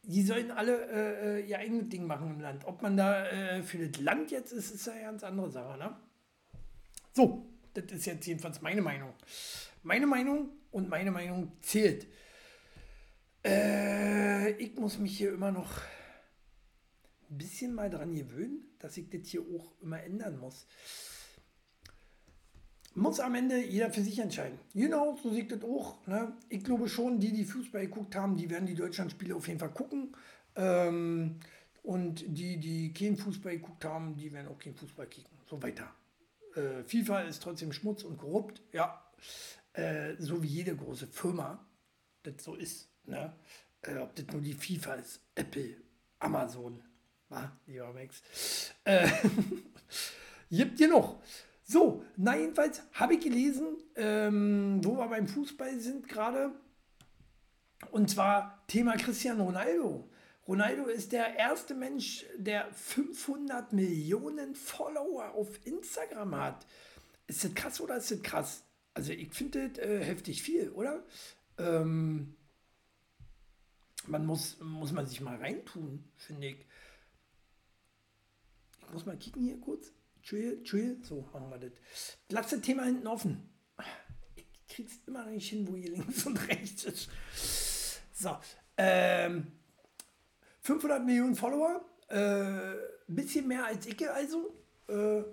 Die 0.02 0.22
sollen 0.22 0.50
alle 0.50 0.86
äh, 0.90 1.40
äh 1.40 1.46
ihr 1.46 1.58
eigenes 1.58 1.88
Ding 1.88 2.06
machen 2.06 2.30
im 2.30 2.40
Land. 2.40 2.64
Ob 2.64 2.82
man 2.82 2.96
da 2.96 3.26
äh, 3.26 3.62
für 3.62 3.86
das 3.86 4.00
Land 4.00 4.30
jetzt 4.30 4.52
ist, 4.52 4.70
ist 4.70 4.88
eine 4.88 5.02
ganz 5.02 5.24
andere 5.24 5.50
Sache. 5.50 5.78
Ne? 5.78 5.96
So, 7.12 7.46
das 7.74 7.84
ist 7.92 8.06
jetzt 8.06 8.26
jedenfalls 8.26 8.60
meine 8.60 8.82
Meinung. 8.82 9.14
Meine 9.82 10.06
Meinung 10.06 10.50
und 10.70 10.88
meine 10.88 11.10
Meinung 11.10 11.52
zählt. 11.60 12.06
Äh, 13.44 14.52
ich 14.52 14.76
muss 14.76 14.98
mich 14.98 15.16
hier 15.16 15.32
immer 15.32 15.52
noch 15.52 15.80
ein 17.30 17.38
bisschen 17.38 17.74
mal 17.74 17.90
dran 17.90 18.14
gewöhnen, 18.14 18.64
dass 18.78 18.96
ich 18.96 19.10
das 19.10 19.28
hier 19.28 19.42
auch 19.42 19.72
immer 19.82 20.02
ändern 20.02 20.38
muss. 20.38 20.66
Muss 22.96 23.18
am 23.18 23.34
Ende 23.34 23.60
jeder 23.64 23.90
für 23.90 24.02
sich 24.02 24.18
entscheiden. 24.20 24.58
Genau, 24.72 25.16
so 25.20 25.32
sieht 25.32 25.50
das 25.50 25.62
auch. 25.64 26.06
Ne? 26.06 26.32
Ich 26.48 26.62
glaube 26.62 26.88
schon, 26.88 27.18
die, 27.18 27.32
die 27.32 27.44
Fußball 27.44 27.82
geguckt 27.82 28.14
haben, 28.14 28.36
die 28.36 28.48
werden 28.48 28.66
die 28.66 28.74
Deutschlandspiele 28.74 29.34
auf 29.34 29.48
jeden 29.48 29.58
Fall 29.58 29.70
gucken. 29.70 30.16
Ähm, 30.54 31.40
und 31.82 32.24
die, 32.26 32.58
die 32.58 32.92
keinen 32.92 33.16
Fußball 33.16 33.54
geguckt 33.54 33.84
haben, 33.84 34.16
die 34.16 34.32
werden 34.32 34.48
auch 34.48 34.58
keinen 34.58 34.76
Fußball 34.76 35.06
kicken. 35.06 35.36
So 35.50 35.60
weiter. 35.62 35.92
Äh, 36.54 36.84
FIFA 36.84 37.22
ist 37.22 37.42
trotzdem 37.42 37.72
Schmutz 37.72 38.04
und 38.04 38.16
korrupt, 38.16 38.62
ja. 38.72 39.02
äh, 39.72 40.14
so 40.18 40.42
wie 40.42 40.46
jede 40.46 40.76
große 40.76 41.08
Firma 41.08 41.66
das 42.22 42.44
so 42.44 42.54
ist. 42.54 42.88
Ne? 43.06 43.32
Äh, 43.82 43.98
ob 43.98 44.14
das 44.14 44.26
nur 44.28 44.40
die 44.40 44.54
FIFA 44.54 44.94
ist, 44.94 45.20
Apple, 45.34 45.76
Amazon, 46.20 46.80
wa? 47.28 47.52
lieber 47.66 47.92
Max. 47.92 48.22
Äh, 48.84 49.08
gibt 50.50 50.78
ihr 50.80 50.88
noch. 50.88 51.20
So, 51.66 52.04
na 52.16 52.36
jedenfalls 52.36 52.82
habe 52.92 53.14
ich 53.14 53.20
gelesen, 53.20 53.78
ähm, 53.96 54.80
wo 54.84 54.96
wir 54.96 55.08
beim 55.08 55.26
Fußball 55.26 55.80
sind 55.80 56.08
gerade. 56.08 56.52
Und 57.90 58.10
zwar 58.10 58.62
Thema 58.66 58.96
Cristiano 58.96 59.44
Ronaldo. 59.44 60.08
Ronaldo 60.46 60.84
ist 60.86 61.12
der 61.12 61.36
erste 61.36 61.74
Mensch, 61.74 62.26
der 62.36 62.70
500 62.74 63.72
Millionen 63.72 64.54
Follower 64.54 65.32
auf 65.32 65.48
Instagram 65.64 66.36
hat. 66.36 66.66
Ist 67.26 67.44
das 67.44 67.54
krass 67.54 67.80
oder 67.80 67.96
ist 67.96 68.10
das 68.10 68.22
krass? 68.22 68.62
Also 68.92 69.12
ich 69.12 69.32
finde 69.32 69.70
das 69.70 69.78
äh, 69.78 70.04
heftig 70.04 70.42
viel, 70.42 70.68
oder? 70.70 71.02
Ähm, 71.56 72.36
man 74.06 74.26
muss, 74.26 74.58
muss 74.60 74.92
man 74.92 75.06
sich 75.06 75.22
mal 75.22 75.36
reintun, 75.36 76.04
finde 76.16 76.48
ich. 76.48 76.66
Ich 78.82 78.92
muss 78.92 79.06
mal 79.06 79.16
kicken 79.16 79.44
hier 79.44 79.58
kurz. 79.58 79.92
Chill, 80.24 80.62
chill. 80.62 80.98
So 81.02 81.28
machen 81.32 81.50
wir 81.50 81.58
das. 81.58 81.72
Lass 82.30 82.50
das 82.50 82.60
Thema 82.62 82.84
hinten 82.84 83.06
offen. 83.06 83.48
Ich 84.34 84.66
krieg's 84.66 84.98
immer 85.06 85.24
noch 85.24 85.30
nicht 85.30 85.48
hin, 85.48 85.68
wo 85.68 85.76
hier 85.76 85.90
links 85.90 86.24
und 86.24 86.48
rechts 86.48 86.84
ist. 86.84 87.10
So. 88.12 88.36
Ähm, 88.78 89.52
500 90.60 91.04
Millionen 91.04 91.36
Follower. 91.36 91.84
Äh, 92.08 92.74
bisschen 93.06 93.46
mehr 93.48 93.66
als 93.66 93.86
ich 93.86 94.10
also. 94.10 94.54
Äh, 94.88 95.24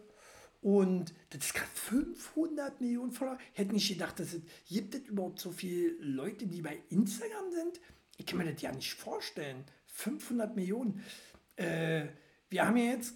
und 0.61 1.13
das 1.29 1.45
ist 1.45 1.53
gerade 1.53 1.71
500 1.73 2.81
Millionen 2.81 3.13
Follower. 3.13 3.37
Ich 3.53 3.59
hätte 3.59 3.73
nicht 3.73 3.87
gedacht, 3.87 4.19
dass 4.19 4.33
es 4.33 4.41
gibt 4.67 4.93
es 4.93 5.01
überhaupt 5.01 5.39
so 5.39 5.51
viele 5.51 5.93
Leute, 5.99 6.45
die 6.45 6.61
bei 6.61 6.81
Instagram 6.89 7.49
sind. 7.51 7.79
Ich 8.17 8.25
kann 8.25 8.37
mir 8.37 8.51
das 8.51 8.61
ja 8.61 8.71
nicht 8.73 8.93
vorstellen. 8.93 9.63
500 9.87 10.55
Millionen. 10.55 11.01
Äh, 11.55 12.07
wir 12.49 12.67
haben 12.67 12.75
ja 12.75 12.91
jetzt 12.91 13.15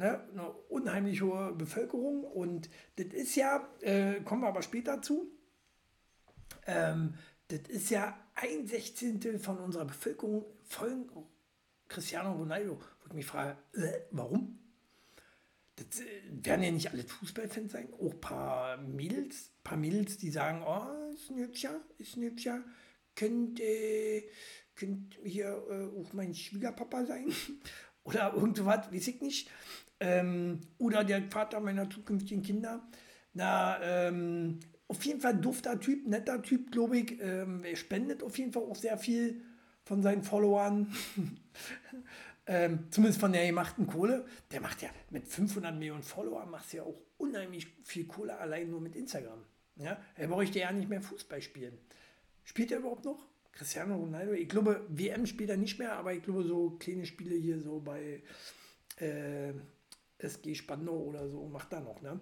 ne, 0.00 0.26
eine 0.32 0.50
unheimlich 0.68 1.20
hohe 1.20 1.52
Bevölkerung 1.52 2.24
und 2.24 2.70
das 2.96 3.06
ist 3.08 3.36
ja, 3.36 3.68
äh, 3.80 4.20
kommen 4.22 4.42
wir 4.42 4.48
aber 4.48 4.62
später 4.62 5.02
zu, 5.02 5.30
ähm, 6.66 7.14
das 7.48 7.60
ist 7.68 7.90
ja 7.90 8.18
ein 8.34 8.66
Sechzehntel 8.66 9.38
von 9.38 9.58
unserer 9.58 9.84
Bevölkerung 9.84 10.46
folgen 10.64 11.06
Cristiano 11.88 12.32
Ronaldo. 12.32 12.78
Wo 13.00 13.08
ich 13.08 13.12
mich 13.12 13.26
frage, 13.26 13.58
äh, 13.74 14.00
warum? 14.10 14.58
Das 15.76 16.00
äh, 16.00 16.04
werden 16.30 16.62
ja 16.62 16.70
nicht 16.70 16.90
alle 16.90 17.02
Fußballfans 17.02 17.72
sein, 17.72 17.92
auch 17.92 18.12
ein 18.12 18.20
paar 18.20 18.76
Mädels, 18.78 19.50
paar 19.62 19.76
Mädels, 19.76 20.16
die 20.16 20.30
sagen, 20.30 20.62
oh, 20.66 21.12
ist 21.12 21.30
ein 21.30 21.38
hübscher, 21.38 21.80
ist 21.98 22.16
ein 22.16 22.22
hübscher, 22.22 22.64
könnte, 23.14 24.24
könnte 24.76 25.18
hier 25.24 25.48
äh, 25.68 26.00
auch 26.00 26.12
mein 26.14 26.34
Schwiegerpapa 26.34 27.04
sein 27.04 27.30
oder 28.04 28.32
irgendwas, 28.34 28.90
weiß 28.90 29.08
ich 29.08 29.20
nicht. 29.20 29.50
Ähm, 30.00 30.60
oder 30.78 31.04
der 31.04 31.22
Vater 31.30 31.60
meiner 31.60 31.88
zukünftigen 31.88 32.42
Kinder. 32.42 32.82
Na, 33.34 33.80
ähm, 33.82 34.58
auf 34.88 35.04
jeden 35.04 35.20
Fall 35.20 35.36
dufter 35.36 35.78
Typ, 35.78 36.06
netter 36.08 36.42
Typ, 36.42 36.72
glaube 36.72 36.98
ich. 36.98 37.20
Ähm, 37.20 37.62
er 37.62 37.76
spendet 37.76 38.22
auf 38.22 38.36
jeden 38.38 38.52
Fall 38.52 38.64
auch 38.64 38.76
sehr 38.76 38.98
viel 38.98 39.42
von 39.84 40.02
seinen 40.02 40.22
Followern. 40.22 40.92
ähm, 42.46 42.86
zumindest 42.90 43.20
von 43.20 43.32
der 43.32 43.46
gemachten 43.46 43.86
Kohle. 43.86 44.24
Der 44.50 44.60
macht 44.60 44.82
ja 44.82 44.88
mit 45.10 45.28
500 45.28 45.76
Millionen 45.76 46.02
Followern 46.02 46.50
macht 46.50 46.72
ja 46.72 46.82
auch 46.82 47.00
unheimlich 47.18 47.68
viel 47.84 48.06
Kohle 48.06 48.36
allein 48.38 48.70
nur 48.70 48.80
mit 48.80 48.96
Instagram. 48.96 49.44
Ja? 49.76 49.98
Er 50.16 50.28
bräuchte 50.28 50.58
ja 50.58 50.72
nicht 50.72 50.88
mehr 50.88 51.02
Fußball 51.02 51.42
spielen. 51.42 51.78
Spielt 52.44 52.72
er 52.72 52.78
überhaupt 52.78 53.04
noch? 53.04 53.28
Cristiano 53.52 53.96
Ronaldo? 53.96 54.32
Ich 54.32 54.48
glaube, 54.48 54.84
WM 54.88 55.26
spielt 55.26 55.50
er 55.50 55.56
nicht 55.56 55.78
mehr, 55.78 55.92
aber 55.92 56.14
ich 56.14 56.22
glaube, 56.22 56.42
so 56.42 56.70
kleine 56.78 57.06
Spiele 57.06 57.34
hier 57.34 57.60
so 57.60 57.80
bei 57.80 58.22
äh, 58.96 59.52
SG 60.22 60.54
Spandau 60.54 60.96
oder 60.96 61.28
so 61.28 61.46
macht 61.46 61.72
er 61.72 61.80
noch. 61.80 62.00
Ne? 62.02 62.20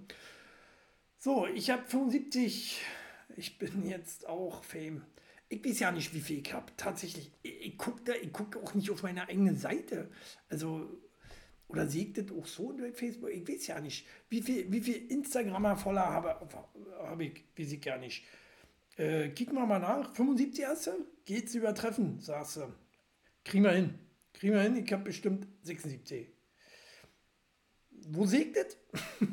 So, 1.19 1.47
ich 1.47 1.71
habe 1.71 1.85
75. 1.87 2.81
Ich 3.37 3.59
bin 3.59 3.87
jetzt 3.87 4.29
auch 4.29 4.65
Fame. 4.65 5.05
Ich 5.49 5.65
weiß 5.65 5.81
ja 5.81 5.93
nicht, 5.93 6.15
wie 6.15 6.21
viel 6.21 6.39
ich 6.39 6.53
habe. 6.53 6.73
Tatsächlich, 6.77 7.33
ich, 7.43 7.67
ich 7.67 7.79
gucke 7.79 8.15
guck 8.33 8.57
auch 8.57 8.75
nicht 8.75 8.91
auf 8.91 9.03
meine 9.03 9.29
eigene 9.29 9.55
Seite. 9.55 10.11
Also, 10.49 10.89
oder 11.69 11.87
sehe 11.87 12.05
ich 12.05 12.13
das 12.13 12.31
auch 12.31 12.47
so 12.47 12.75
bei 12.77 12.93
Facebook? 12.93 13.31
Ich 13.31 13.47
weiß 13.47 13.67
ja 13.69 13.81
nicht. 13.81 14.07
Wie 14.29 14.43
viel, 14.43 14.71
wie 14.71 14.81
viel 14.81 15.11
Instagrammer 15.11 15.77
voller 15.77 16.07
habe, 16.07 16.41
habe 16.99 17.25
ich, 17.25 17.45
weiß 17.57 17.73
ich 17.73 17.85
ja 17.85 17.99
nicht. 17.99 18.25
Äh, 18.97 19.31
kicken 19.31 19.55
wir 19.55 19.67
mal 19.67 19.79
nach. 19.79 20.15
75 20.15 20.61
erste? 20.61 20.97
Geht's 21.25 21.55
übertreffen, 21.55 22.21
sagst 22.21 22.57
du. 22.57 22.73
Kriegen 23.45 23.65
wir 23.65 23.73
hin. 23.73 23.99
Kriegen 24.33 24.55
wir 24.55 24.63
hin. 24.63 24.77
Ich 24.77 24.93
habe 24.93 25.05
bestimmt 25.05 25.47
76 25.63 26.38
wo 28.11 28.27
segnet? 28.27 28.77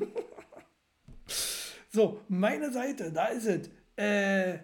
so, 1.89 2.21
meine 2.27 2.71
Seite, 2.71 3.11
da 3.11 3.27
ist 3.27 3.45
es. 3.45 3.69
Äh, 3.95 4.59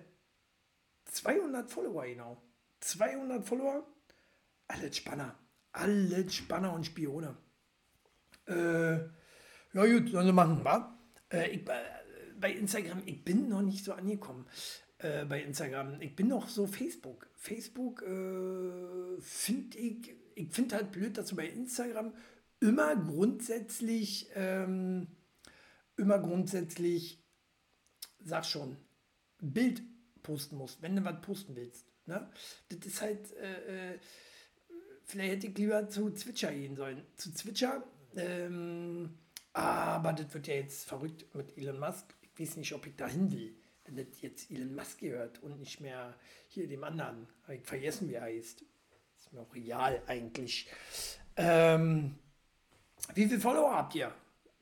200 1.05 1.69
Follower 1.69 2.05
genau. 2.05 2.41
200 2.81 3.45
Follower. 3.45 3.85
Alles 4.67 4.97
Spanner. 4.97 5.37
Alles 5.73 6.35
Spanner 6.35 6.73
und 6.73 6.85
Spione. 6.85 7.37
Äh, 8.47 8.93
ja 8.93 9.85
gut, 9.85 10.09
sollen 10.09 10.27
sie 10.27 10.33
machen, 10.33 10.63
wa? 10.63 10.97
Äh, 11.31 11.51
ich, 11.51 11.67
äh, 11.67 11.73
bei 12.39 12.51
Instagram, 12.51 13.03
ich 13.05 13.23
bin 13.23 13.49
noch 13.49 13.61
nicht 13.61 13.85
so 13.85 13.93
angekommen 13.93 14.47
äh, 14.97 15.25
bei 15.25 15.41
Instagram. 15.41 16.01
Ich 16.01 16.15
bin 16.15 16.27
noch 16.27 16.47
so 16.47 16.67
Facebook. 16.67 17.29
Facebook 17.35 18.01
äh, 18.03 19.21
finde 19.21 19.77
ich, 19.77 20.15
ich 20.35 20.51
finde 20.51 20.75
halt 20.75 20.91
blöd, 20.91 21.17
dass 21.17 21.27
du 21.27 21.35
bei 21.35 21.47
Instagram 21.47 22.13
immer 22.61 22.95
grundsätzlich, 22.95 24.29
ähm, 24.35 25.07
immer 25.97 26.19
grundsätzlich, 26.19 27.21
sag 28.23 28.45
schon, 28.45 28.77
Bild 29.41 29.81
posten 30.23 30.55
musst, 30.55 30.81
wenn 30.81 30.95
du 30.95 31.03
was 31.03 31.19
posten 31.21 31.55
willst. 31.55 31.85
Ne? 32.05 32.29
Das 32.69 32.85
ist 32.85 33.01
halt, 33.01 33.35
äh, 33.37 33.93
äh, 33.93 33.99
vielleicht 35.05 35.31
hätte 35.33 35.47
ich 35.47 35.57
lieber 35.57 35.89
zu 35.89 36.11
Twitcher 36.11 36.53
gehen 36.53 36.75
sollen. 36.75 37.03
Zu 37.17 37.33
Twitcher, 37.33 37.83
ähm, 38.15 39.17
aber 39.53 40.13
das 40.13 40.33
wird 40.33 40.47
ja 40.47 40.55
jetzt 40.55 40.85
verrückt 40.85 41.33
mit 41.33 41.57
Elon 41.57 41.79
Musk. 41.79 42.15
Ich 42.21 42.39
weiß 42.39 42.57
nicht, 42.57 42.73
ob 42.73 42.85
ich 42.85 42.95
dahin 42.95 43.31
will, 43.31 43.55
wenn 43.85 43.95
das 43.97 44.21
jetzt 44.21 44.51
Elon 44.51 44.75
Musk 44.75 44.99
gehört 44.99 45.41
und 45.41 45.59
nicht 45.59 45.81
mehr 45.81 46.15
hier 46.47 46.67
dem 46.67 46.83
anderen. 46.83 47.27
Ich 47.49 47.65
vergessen, 47.65 48.07
wie 48.07 48.13
er 48.13 48.23
heißt. 48.23 48.63
Ist 49.19 49.33
mir 49.33 49.41
auch 49.41 49.53
real 49.53 50.01
eigentlich. 50.07 50.67
Ähm, 51.35 52.15
wie 53.13 53.25
viele 53.27 53.39
Follower 53.39 53.73
habt 53.73 53.95
ihr? 53.95 54.13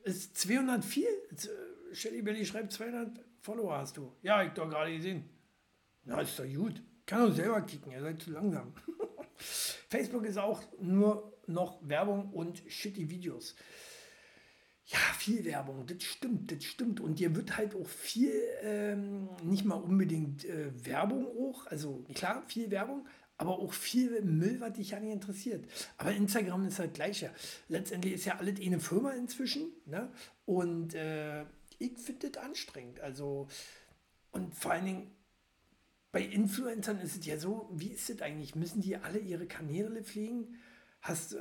Ist 0.02 0.36
204? 0.38 1.08
Äh, 1.08 1.94
Shelly 1.94 2.22
Belly 2.22 2.44
schreibt 2.46 2.72
200 2.72 3.18
Follower 3.40 3.78
hast 3.78 3.96
du. 3.96 4.12
Ja, 4.22 4.42
ich 4.42 4.52
doch 4.52 4.68
gerade 4.68 4.94
gesehen. 4.94 5.28
Na, 6.04 6.20
ist 6.20 6.38
doch 6.38 6.44
gut. 6.44 6.82
Kann 7.06 7.26
doch 7.26 7.34
selber 7.34 7.60
kicken, 7.62 7.92
ihr 7.92 8.00
seid 8.00 8.22
zu 8.22 8.30
langsam. 8.30 8.72
Facebook 9.36 10.24
ist 10.24 10.38
auch 10.38 10.62
nur 10.80 11.36
noch 11.46 11.78
Werbung 11.82 12.30
und 12.32 12.62
shitty 12.68 13.10
Videos. 13.10 13.56
Ja, 14.86 14.98
viel 15.18 15.44
Werbung, 15.44 15.86
das 15.86 16.02
stimmt, 16.02 16.50
das 16.50 16.64
stimmt. 16.64 17.00
Und 17.00 17.20
dir 17.20 17.34
wird 17.36 17.56
halt 17.56 17.76
auch 17.76 17.86
viel, 17.86 18.32
ähm, 18.62 19.28
nicht 19.42 19.64
mal 19.64 19.76
unbedingt 19.76 20.44
äh, 20.44 20.72
Werbung 20.84 21.26
auch, 21.26 21.66
also 21.66 22.04
klar, 22.14 22.42
viel 22.48 22.70
Werbung, 22.70 23.06
aber 23.40 23.58
auch 23.58 23.72
viel 23.72 24.20
Müll, 24.20 24.60
was 24.60 24.74
dich 24.74 24.90
ja 24.90 25.00
nicht 25.00 25.14
interessiert. 25.14 25.64
Aber 25.96 26.12
Instagram 26.12 26.66
ist 26.66 26.78
halt 26.78 26.92
gleiche. 26.92 27.30
Letztendlich 27.68 28.12
ist 28.12 28.26
ja 28.26 28.36
alles 28.36 28.60
eine 28.60 28.78
Firma 28.78 29.12
inzwischen. 29.12 29.72
Ne? 29.86 30.12
Und 30.44 30.94
äh, 30.94 31.44
ich 31.78 31.96
finde 31.96 32.28
das 32.28 32.44
anstrengend. 32.44 33.00
Also, 33.00 33.48
und 34.30 34.54
vor 34.54 34.72
allen 34.72 34.84
Dingen 34.84 35.10
bei 36.12 36.20
Influencern 36.20 36.98
ist 36.98 37.16
es 37.16 37.24
ja 37.24 37.38
so, 37.38 37.70
wie 37.72 37.92
ist 37.92 38.10
es 38.10 38.20
eigentlich? 38.20 38.56
Müssen 38.56 38.82
die 38.82 38.98
alle 38.98 39.18
ihre 39.18 39.46
Kanäle 39.46 40.02
pflegen? 40.02 40.58
Hast, 41.00 41.34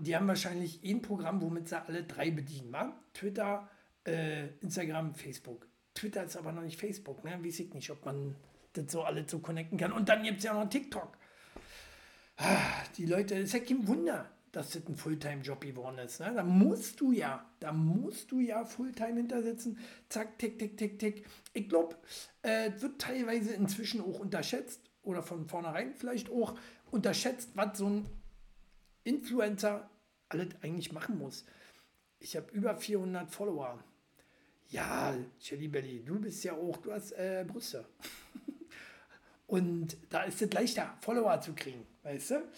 die 0.00 0.16
haben 0.16 0.28
wahrscheinlich 0.28 0.82
ein 0.82 1.02
Programm, 1.02 1.42
womit 1.42 1.68
sie 1.68 1.78
alle 1.78 2.04
drei 2.04 2.30
bedienen. 2.30 2.72
Wa? 2.72 2.98
Twitter, 3.12 3.68
äh, 4.06 4.46
Instagram, 4.60 5.14
Facebook. 5.14 5.68
Twitter 5.92 6.24
ist 6.24 6.36
aber 6.38 6.52
noch 6.52 6.62
nicht 6.62 6.80
Facebook. 6.80 7.22
Ne? 7.24 7.44
Weiß 7.44 7.60
ich 7.60 7.74
nicht, 7.74 7.90
ob 7.90 8.06
man 8.06 8.36
das 8.72 8.90
so 8.90 9.02
alles 9.02 9.30
so 9.30 9.40
connecten 9.40 9.76
kann. 9.76 9.92
Und 9.92 10.08
dann 10.08 10.22
gibt 10.22 10.38
es 10.38 10.44
ja 10.44 10.54
noch 10.54 10.66
TikTok. 10.70 11.18
Ah, 12.36 12.84
die 12.96 13.06
Leute, 13.06 13.34
es 13.36 13.44
ist 13.44 13.52
ja 13.54 13.60
kein 13.60 13.86
Wunder, 13.86 14.30
dass 14.52 14.70
das 14.70 14.86
ein 14.86 14.96
Fulltime-Job 14.96 15.60
geworden 15.60 15.98
ist. 15.98 16.20
Ne? 16.20 16.32
Da 16.34 16.42
musst 16.42 17.00
du 17.00 17.12
ja, 17.12 17.50
da 17.60 17.72
musst 17.72 18.30
du 18.30 18.40
ja 18.40 18.64
Fulltime 18.64 19.16
hintersetzen. 19.16 19.78
Zack, 20.08 20.38
tick, 20.38 20.58
tick, 20.58 20.76
tick, 20.76 20.98
tick. 20.98 21.26
Ich 21.52 21.68
glaube, 21.68 21.96
äh, 22.42 22.70
wird 22.78 23.00
teilweise 23.00 23.54
inzwischen 23.54 24.00
auch 24.00 24.18
unterschätzt 24.18 24.80
oder 25.02 25.22
von 25.22 25.48
vornherein 25.48 25.94
vielleicht 25.94 26.30
auch 26.30 26.58
unterschätzt, 26.90 27.50
was 27.54 27.78
so 27.78 27.88
ein 27.88 28.06
Influencer 29.04 29.90
alles 30.28 30.48
eigentlich 30.62 30.92
machen 30.92 31.18
muss. 31.18 31.44
Ich 32.18 32.36
habe 32.36 32.50
über 32.52 32.76
400 32.76 33.30
Follower. 33.30 33.82
Ja, 34.68 35.14
Shelly 35.38 35.68
Belly, 35.68 36.02
du 36.04 36.20
bist 36.20 36.44
ja 36.44 36.54
auch, 36.54 36.78
du 36.78 36.92
hast 36.92 37.12
äh, 37.12 37.44
Brüste. 37.46 37.84
Und 39.52 39.98
da 40.08 40.22
ist 40.22 40.40
es 40.40 40.50
leichter, 40.50 40.94
Follower 41.02 41.38
zu 41.42 41.52
kriegen, 41.52 41.86
weißt 42.04 42.30
du? 42.30 42.48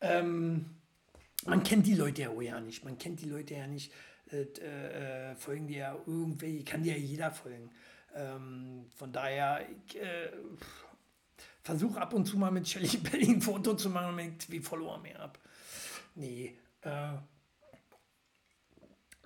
Ähm, 0.00 0.64
man 1.44 1.62
kennt 1.62 1.86
die 1.86 1.92
Leute 1.92 2.22
ja 2.22 2.40
ja 2.40 2.58
nicht. 2.58 2.86
Man 2.86 2.96
kennt 2.96 3.20
die 3.20 3.28
Leute 3.28 3.52
ja 3.52 3.66
nicht. 3.66 3.92
Äh, 4.32 4.44
äh, 4.44 5.34
folgen 5.34 5.66
dir 5.66 5.76
ja 5.76 5.98
irgendwie, 6.06 6.64
kann 6.64 6.82
dir 6.82 6.94
ja 6.94 7.04
jeder 7.04 7.32
folgen. 7.32 7.70
Ähm, 8.14 8.86
von 8.96 9.12
daher, 9.12 9.68
ich 9.86 10.00
äh, 10.00 10.30
versuche 11.60 12.00
ab 12.00 12.14
und 12.14 12.24
zu 12.24 12.38
mal 12.38 12.50
mit 12.50 12.66
Shelly 12.66 12.96
Belly 12.96 13.28
ein 13.28 13.42
Foto 13.42 13.74
zu 13.74 13.90
machen, 13.90 14.16
damit 14.16 14.44
ich 14.44 14.50
wie 14.50 14.60
Follower 14.60 14.96
mehr 15.00 15.18
habe. 15.18 15.38
Nee, 16.14 16.56
äh, 16.80 17.18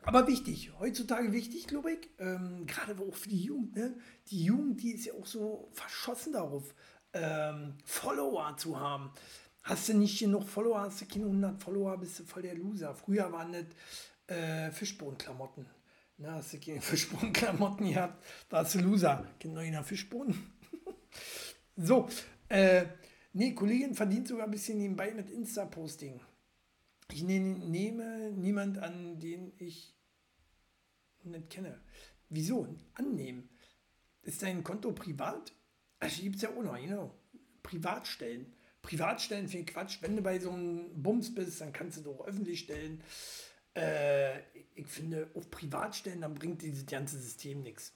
aber 0.04 0.26
wichtig, 0.26 0.72
heutzutage 0.80 1.32
wichtig, 1.32 1.68
glaube 1.68 1.92
ich, 1.92 2.10
ähm, 2.18 2.66
gerade 2.66 3.00
auch 3.00 3.14
für 3.14 3.28
die 3.28 3.44
Jugend. 3.44 3.76
Ne? 3.76 3.94
Die 4.28 4.44
Jugend, 4.44 4.82
die 4.82 4.90
ist 4.90 5.04
ja 5.04 5.12
auch 5.14 5.26
so 5.26 5.68
verschossen 5.72 6.32
darauf, 6.32 6.74
ähm, 7.12 7.74
Follower 7.84 8.56
zu 8.56 8.78
haben. 8.78 9.12
Hast 9.62 9.88
du 9.88 9.94
nicht 9.94 10.18
genug 10.18 10.48
Follower, 10.48 10.80
hast 10.80 11.00
du 11.00 11.06
keine 11.06 11.26
100 11.26 11.62
Follower, 11.62 11.96
bist 11.98 12.18
du 12.18 12.24
voll 12.24 12.42
der 12.42 12.54
Loser. 12.54 12.94
Früher 12.94 13.30
waren 13.30 13.52
das 13.52 14.36
äh, 14.36 14.70
Fischbohnenklamotten. 14.70 15.66
Ne, 16.18 16.32
hast 16.32 16.52
du 16.52 16.60
keine 16.60 16.80
Fischbohnenklamotten 16.82 17.88
gehabt, 17.88 18.24
warst 18.50 18.74
du 18.74 18.80
Loser. 18.80 19.26
Kennt 19.38 19.54
noch 19.54 19.62
einer 19.62 19.84
Fischbohnen? 19.84 20.52
so, 21.76 22.08
äh, 22.48 22.86
nee, 23.32 23.54
Kollegin 23.54 23.94
verdient 23.94 24.28
sogar 24.28 24.44
ein 24.46 24.50
bisschen 24.50 24.78
nebenbei 24.78 25.12
mit 25.12 25.30
Insta-Posting. 25.30 26.20
Ich 27.12 27.22
ne, 27.22 27.38
nehme 27.38 28.32
niemand 28.32 28.78
an, 28.78 29.20
den 29.20 29.52
ich 29.58 29.94
nicht 31.22 31.50
kenne. 31.50 31.80
Wieso? 32.28 32.66
Annehmen. 32.94 33.48
Ist 34.22 34.42
dein 34.42 34.64
Konto 34.64 34.92
privat? 34.92 35.52
Also 36.02 36.22
gibt 36.22 36.36
es 36.36 36.42
ja 36.42 36.50
auch 36.50 36.62
noch, 36.62 36.76
genau. 36.76 37.14
Privatstellen. 37.62 38.52
Privatstellen 38.82 39.48
für 39.48 39.64
Quatsch. 39.64 39.98
Wenn 40.00 40.16
du 40.16 40.22
bei 40.22 40.38
so 40.38 40.50
einem 40.50 41.02
Bums 41.02 41.34
bist, 41.34 41.60
dann 41.60 41.72
kannst 41.72 41.98
du 41.98 42.02
doch 42.02 42.26
öffentlich 42.26 42.60
stellen. 42.60 43.02
Äh, 43.74 44.40
ich 44.74 44.86
finde, 44.86 45.30
auf 45.34 45.50
Privatstellen, 45.50 46.22
dann 46.22 46.34
bringt 46.34 46.62
dieses 46.62 46.86
ganze 46.86 47.18
System 47.18 47.62
nichts. 47.62 47.92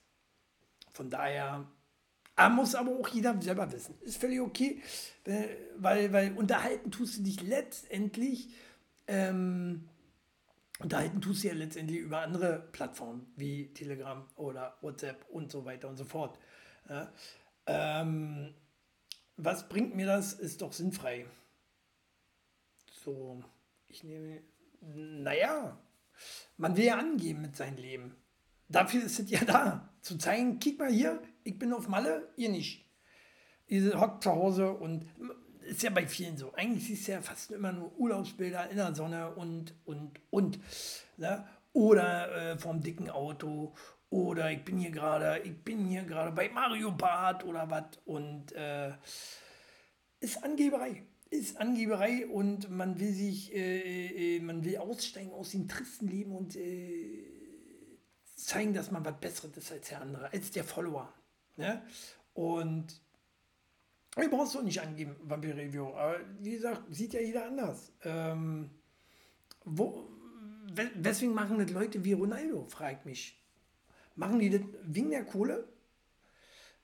Von 0.92 1.10
daher 1.10 1.66
aber 2.36 2.54
muss 2.54 2.74
aber 2.74 2.92
auch 2.92 3.08
jeder 3.08 3.40
selber 3.40 3.72
wissen. 3.72 3.94
Ist 4.02 4.18
völlig 4.18 4.40
okay, 4.40 4.82
weil, 5.78 6.12
weil 6.12 6.32
unterhalten 6.34 6.90
tust 6.90 7.18
du 7.18 7.22
dich 7.22 7.40
letztendlich, 7.42 8.50
ähm, 9.06 9.88
unterhalten 10.78 11.22
tust 11.22 11.42
du 11.42 11.48
ja 11.48 11.54
letztendlich 11.54 11.98
über 11.98 12.20
andere 12.20 12.68
Plattformen 12.72 13.26
wie 13.36 13.72
Telegram 13.72 14.26
oder 14.36 14.76
WhatsApp 14.82 15.24
und 15.30 15.50
so 15.50 15.64
weiter 15.64 15.88
und 15.88 15.96
so 15.96 16.04
fort. 16.04 16.38
Ja. 16.90 17.10
Ähm, 17.66 18.54
was 19.36 19.68
bringt 19.68 19.94
mir 19.94 20.06
das? 20.06 20.32
Ist 20.32 20.62
doch 20.62 20.72
sinnfrei. 20.72 21.26
So, 23.04 23.42
ich 23.86 24.02
nehme, 24.02 24.42
naja, 24.80 25.78
man 26.56 26.76
will 26.76 26.84
ja 26.84 26.98
angeben 26.98 27.42
mit 27.42 27.56
seinem 27.56 27.76
Leben. 27.76 28.16
Dafür 28.68 29.04
ist 29.04 29.20
es 29.20 29.30
ja 29.30 29.44
da, 29.44 29.94
zu 30.00 30.18
zeigen, 30.18 30.58
kick 30.58 30.78
mal 30.78 30.90
hier, 30.90 31.22
ich 31.44 31.58
bin 31.58 31.72
auf 31.72 31.88
Malle, 31.88 32.32
ihr 32.36 32.48
nicht. 32.48 32.84
Ihr 33.68 34.00
hockt 34.00 34.24
zu 34.24 34.32
Hause 34.32 34.72
und 34.72 35.06
ist 35.66 35.82
ja 35.82 35.90
bei 35.90 36.06
vielen 36.06 36.36
so. 36.36 36.52
Eigentlich 36.54 36.90
ist 36.90 37.06
ja 37.06 37.20
fast 37.20 37.50
immer 37.50 37.72
nur 37.72 37.96
Urlaubsbilder 37.98 38.70
in 38.70 38.76
der 38.76 38.94
Sonne 38.94 39.34
und, 39.34 39.74
und, 39.84 40.20
und. 40.30 40.60
Ne? 41.16 41.46
Oder 41.72 42.52
äh, 42.52 42.58
vom 42.58 42.80
dicken 42.80 43.10
Auto 43.10 43.74
oder 44.16 44.50
ich 44.50 44.64
bin 44.64 44.78
hier 44.78 44.90
gerade, 44.90 45.40
ich 45.44 45.56
bin 45.62 45.86
hier 45.86 46.02
gerade 46.04 46.32
bei 46.32 46.48
Mario 46.48 46.90
Bart 46.92 47.44
oder 47.44 47.68
was 47.70 47.84
und 48.06 48.52
äh, 48.52 48.92
ist 50.20 50.42
Angeberei. 50.42 51.02
Ist 51.28 51.60
Angeberei 51.60 52.26
und 52.26 52.70
man 52.70 52.98
will 52.98 53.12
sich, 53.12 53.54
äh, 53.54 54.36
äh, 54.36 54.40
man 54.40 54.64
will 54.64 54.78
aussteigen 54.78 55.32
aus 55.32 55.50
dem 55.50 55.68
tristen 55.68 56.08
Leben 56.08 56.34
und 56.34 56.56
äh, 56.56 57.24
zeigen, 58.36 58.72
dass 58.72 58.90
man 58.90 59.04
was 59.04 59.20
Besseres 59.20 59.56
ist 59.56 59.72
als 59.72 59.88
der 59.88 60.00
andere, 60.00 60.32
als 60.32 60.50
der 60.50 60.64
Follower. 60.64 61.12
Ne? 61.56 61.82
Und 62.32 63.00
ich 64.18 64.30
brauchst 64.30 64.54
du 64.54 64.62
nicht 64.62 64.80
angeben, 64.80 65.16
Vampir 65.24 65.56
Review. 65.56 65.88
Aber 65.88 66.20
wie 66.40 66.52
gesagt, 66.52 66.82
sieht 66.88 67.12
ja 67.12 67.20
jeder 67.20 67.46
anders. 67.46 67.92
Ähm, 68.02 68.70
wo, 69.64 70.08
weswegen 70.72 71.34
machen 71.34 71.58
das 71.58 71.70
Leute 71.70 72.02
wie 72.02 72.14
Ronaldo, 72.14 72.64
fragt 72.64 73.04
mich. 73.04 73.42
Machen 74.16 74.38
die 74.38 74.50
das 74.50 74.62
wegen 74.82 75.10
der 75.10 75.24
Kohle? 75.24 75.68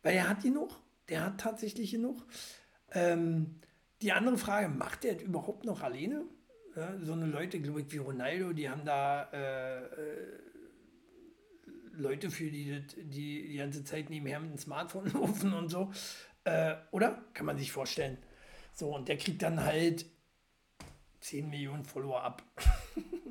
Weil 0.02 0.16
er 0.16 0.28
hat 0.28 0.42
genug. 0.42 0.78
Der 1.08 1.24
hat 1.24 1.40
tatsächlich 1.40 1.90
genug. 1.90 2.24
Ähm, 2.92 3.60
die 4.02 4.12
andere 4.12 4.36
Frage, 4.38 4.68
macht 4.68 5.04
er 5.04 5.14
das 5.14 5.22
überhaupt 5.22 5.64
noch 5.64 5.82
alleine? 5.82 6.24
Ja, 6.76 6.98
so 7.00 7.12
eine 7.12 7.26
Leute, 7.26 7.60
glaube 7.60 7.82
ich, 7.82 7.92
wie 7.92 7.98
Ronaldo, 7.98 8.52
die 8.52 8.68
haben 8.68 8.84
da 8.84 9.24
äh, 9.32 9.84
äh, 9.84 10.38
Leute 11.92 12.30
für 12.30 12.50
die, 12.50 12.84
die 12.96 13.48
die 13.48 13.56
ganze 13.56 13.84
Zeit 13.84 14.10
nebenher 14.10 14.40
mit 14.40 14.50
dem 14.50 14.58
Smartphone 14.58 15.06
laufen 15.12 15.52
und 15.52 15.68
so. 15.68 15.90
Äh, 16.44 16.74
oder? 16.90 17.24
Kann 17.34 17.46
man 17.46 17.58
sich 17.58 17.72
vorstellen. 17.72 18.18
So, 18.74 18.94
und 18.94 19.08
der 19.08 19.16
kriegt 19.16 19.42
dann 19.42 19.62
halt 19.62 20.06
10 21.20 21.48
Millionen 21.48 21.84
Follower 21.84 22.22
ab. 22.22 22.42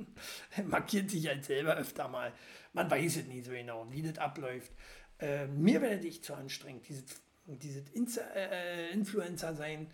er 0.56 0.64
markiert 0.66 1.10
sich 1.10 1.28
halt 1.28 1.46
selber 1.46 1.76
öfter 1.76 2.08
mal. 2.08 2.34
Man 2.74 2.90
weiß 2.90 3.18
es 3.18 3.26
nie 3.26 3.42
so 3.42 3.52
genau, 3.52 3.88
wie 3.92 4.02
das 4.02 4.18
abläuft. 4.18 4.72
Äh, 5.20 5.48
mir 5.48 5.82
werde 5.82 6.08
ich 6.08 6.24
zu 6.24 6.34
anstrengend, 6.34 6.88
dieses, 6.88 7.06
dieses 7.46 7.90
Insta, 7.90 8.22
äh, 8.34 8.92
Influencer 8.92 9.56
sein. 9.56 9.90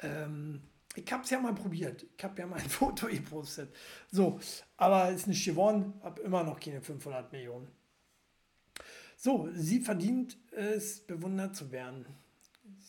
Ähm, 0.00 0.62
ich 0.96 1.12
habe 1.12 1.22
es 1.22 1.30
ja 1.30 1.38
mal 1.38 1.54
probiert. 1.54 2.06
Ich 2.16 2.24
habe 2.24 2.40
ja 2.40 2.46
mal 2.46 2.58
ein 2.58 2.68
Foto 2.68 3.06
gepostet. 3.06 3.74
So, 4.10 4.40
aber 4.76 5.10
ist 5.10 5.26
nicht 5.26 5.44
geworden. 5.44 5.94
Habe 6.02 6.22
immer 6.22 6.42
noch 6.42 6.58
keine 6.58 6.80
500 6.80 7.32
Millionen. 7.32 7.68
So, 9.16 9.48
sie 9.54 9.80
verdient 9.80 10.36
es, 10.52 11.00
bewundert 11.00 11.56
zu 11.56 11.70
werden. 11.72 12.06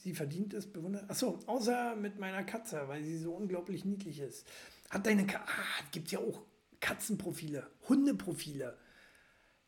Sie 0.04 0.14
verdient 0.14 0.54
es, 0.54 0.72
bewundert. 0.72 1.10
Achso, 1.10 1.40
außer 1.48 1.96
mit 1.96 2.20
meiner 2.20 2.44
Katze, 2.44 2.88
weil 2.88 3.04
sie 3.04 3.18
so 3.18 3.34
unglaublich 3.34 3.86
niedlich 3.86 4.20
ist. 4.20 4.48
Hat 4.90 5.06
deine 5.06 5.26
Katze. 5.26 5.46
Ah, 5.48 5.84
gibt 5.92 6.12
ja 6.12 6.20
auch 6.20 6.42
Katzenprofile, 6.80 7.70
Hundeprofile. 7.88 8.78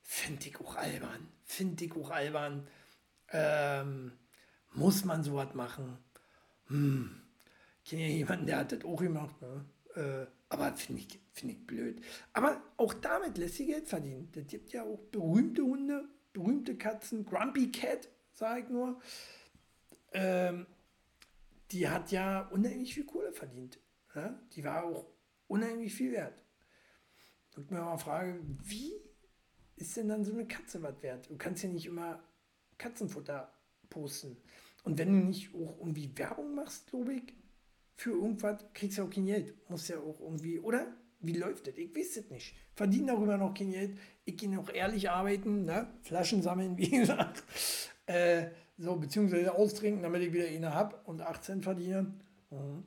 Finde 0.02 0.48
ich 0.48 0.60
auch 0.60 0.76
albern. 0.76 1.28
Finde 1.44 1.86
ich 1.86 1.96
auch 1.96 2.10
albern. 2.10 2.68
Ähm, 3.32 4.14
muss 4.74 5.06
man 5.06 5.24
sowas 5.24 5.54
machen? 5.54 5.98
Hm. 6.68 7.22
Ich 7.84 7.92
kenne 7.92 8.04
ja 8.04 8.10
jemanden, 8.10 8.46
der 8.46 8.58
hat 8.58 8.72
das 8.72 8.84
auch 8.84 9.00
gemacht. 9.00 9.36
Ne? 9.42 9.66
Äh, 9.96 10.28
aber 10.50 10.76
finde 10.76 11.02
ich, 11.02 11.20
find 11.32 11.52
ich 11.54 11.66
blöd. 11.66 12.02
Aber 12.34 12.62
auch 12.78 12.94
damit 12.94 13.38
lässt 13.38 13.56
sie 13.56 13.68
Geld 13.68 13.88
verdienen. 13.88 14.30
Das 14.32 14.48
gibt 14.48 14.72
ja 14.72 14.84
auch 14.84 15.00
berühmte 15.12 15.64
Hunde, 15.64 16.08
berühmte 16.34 16.76
Katzen. 16.78 17.26
Grumpy 17.26 17.72
Cat, 17.72 18.10
sage 18.34 18.62
ich 18.62 18.70
nur. 18.70 19.00
Ähm, 20.12 20.66
die 21.72 21.88
hat 21.88 22.12
ja 22.12 22.48
unheimlich 22.48 22.94
viel 22.94 23.06
Kohle 23.06 23.32
verdient. 23.32 23.80
Ja? 24.16 24.40
Die 24.54 24.64
war 24.64 24.84
auch 24.84 25.06
unheimlich 25.48 25.94
viel 25.94 26.12
wert. 26.12 26.34
Und 27.60 27.72
mir 27.72 27.82
mal 27.82 27.98
frage, 27.98 28.40
wie 28.64 28.94
ist 29.76 29.98
denn 29.98 30.08
dann 30.08 30.24
so 30.24 30.32
eine 30.32 30.48
Katze 30.48 30.82
was 30.82 31.02
wert? 31.02 31.30
Du 31.30 31.38
kannst 31.38 31.64
ja 31.64 31.70
nicht 31.70 31.86
immer 31.86 32.24
Katzenfutter 32.78 33.52
posten. 33.90 34.38
Und 34.84 34.98
wenn 34.98 35.12
du 35.12 35.28
nicht 35.28 35.54
auch 35.54 35.78
irgendwie 35.80 36.18
Werbung 36.18 36.56
machst, 36.56 36.90
glaube 36.90 37.16
ich, 37.16 37.34
für 37.96 38.12
irgendwas, 38.12 38.64
kriegst 38.74 38.98
du 38.98 39.02
ja 39.02 39.08
auch 39.08 39.14
kein 39.14 39.26
Geld. 39.26 39.70
Muss 39.70 39.90
ja 39.90 40.00
auch 40.00 40.22
irgendwie, 40.22 40.60
oder? 40.60 40.88
Wie 41.20 41.34
läuft 41.34 41.68
das? 41.68 41.76
Ich 41.76 41.94
weiß 41.94 42.16
es 42.16 42.30
nicht. 42.30 42.56
Verdiene 42.76 43.08
darüber 43.08 43.36
noch 43.36 43.54
kein 43.54 43.72
Geld. 43.72 43.98
Ich 44.24 44.38
gehe 44.38 44.50
noch 44.50 44.70
ehrlich 44.74 45.10
arbeiten, 45.10 45.66
ne? 45.66 45.94
Flaschen 46.04 46.42
sammeln, 46.42 46.78
wie 46.78 46.90
gesagt. 46.90 47.44
Äh, 48.06 48.52
so, 48.78 48.96
beziehungsweise 48.96 49.54
austrinken, 49.54 50.02
damit 50.02 50.22
ich 50.22 50.32
wieder 50.32 50.48
eine 50.48 50.74
habe 50.74 50.96
und 51.04 51.22
18 51.22 51.62
verdiene. 51.62 52.14
Mhm. 52.52 52.86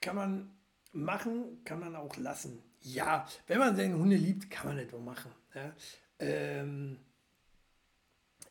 Kann 0.00 0.16
man 0.16 0.59
machen, 0.92 1.62
kann 1.64 1.80
man 1.80 1.96
auch 1.96 2.16
lassen. 2.16 2.62
Ja, 2.80 3.26
wenn 3.46 3.58
man 3.58 3.76
seine 3.76 3.96
Hunde 3.96 4.16
liebt, 4.16 4.50
kann 4.50 4.68
man 4.68 4.84
das 4.84 4.94
auch 4.94 5.02
machen. 5.02 5.32
Ja. 5.54 5.74
Ähm, 6.18 6.98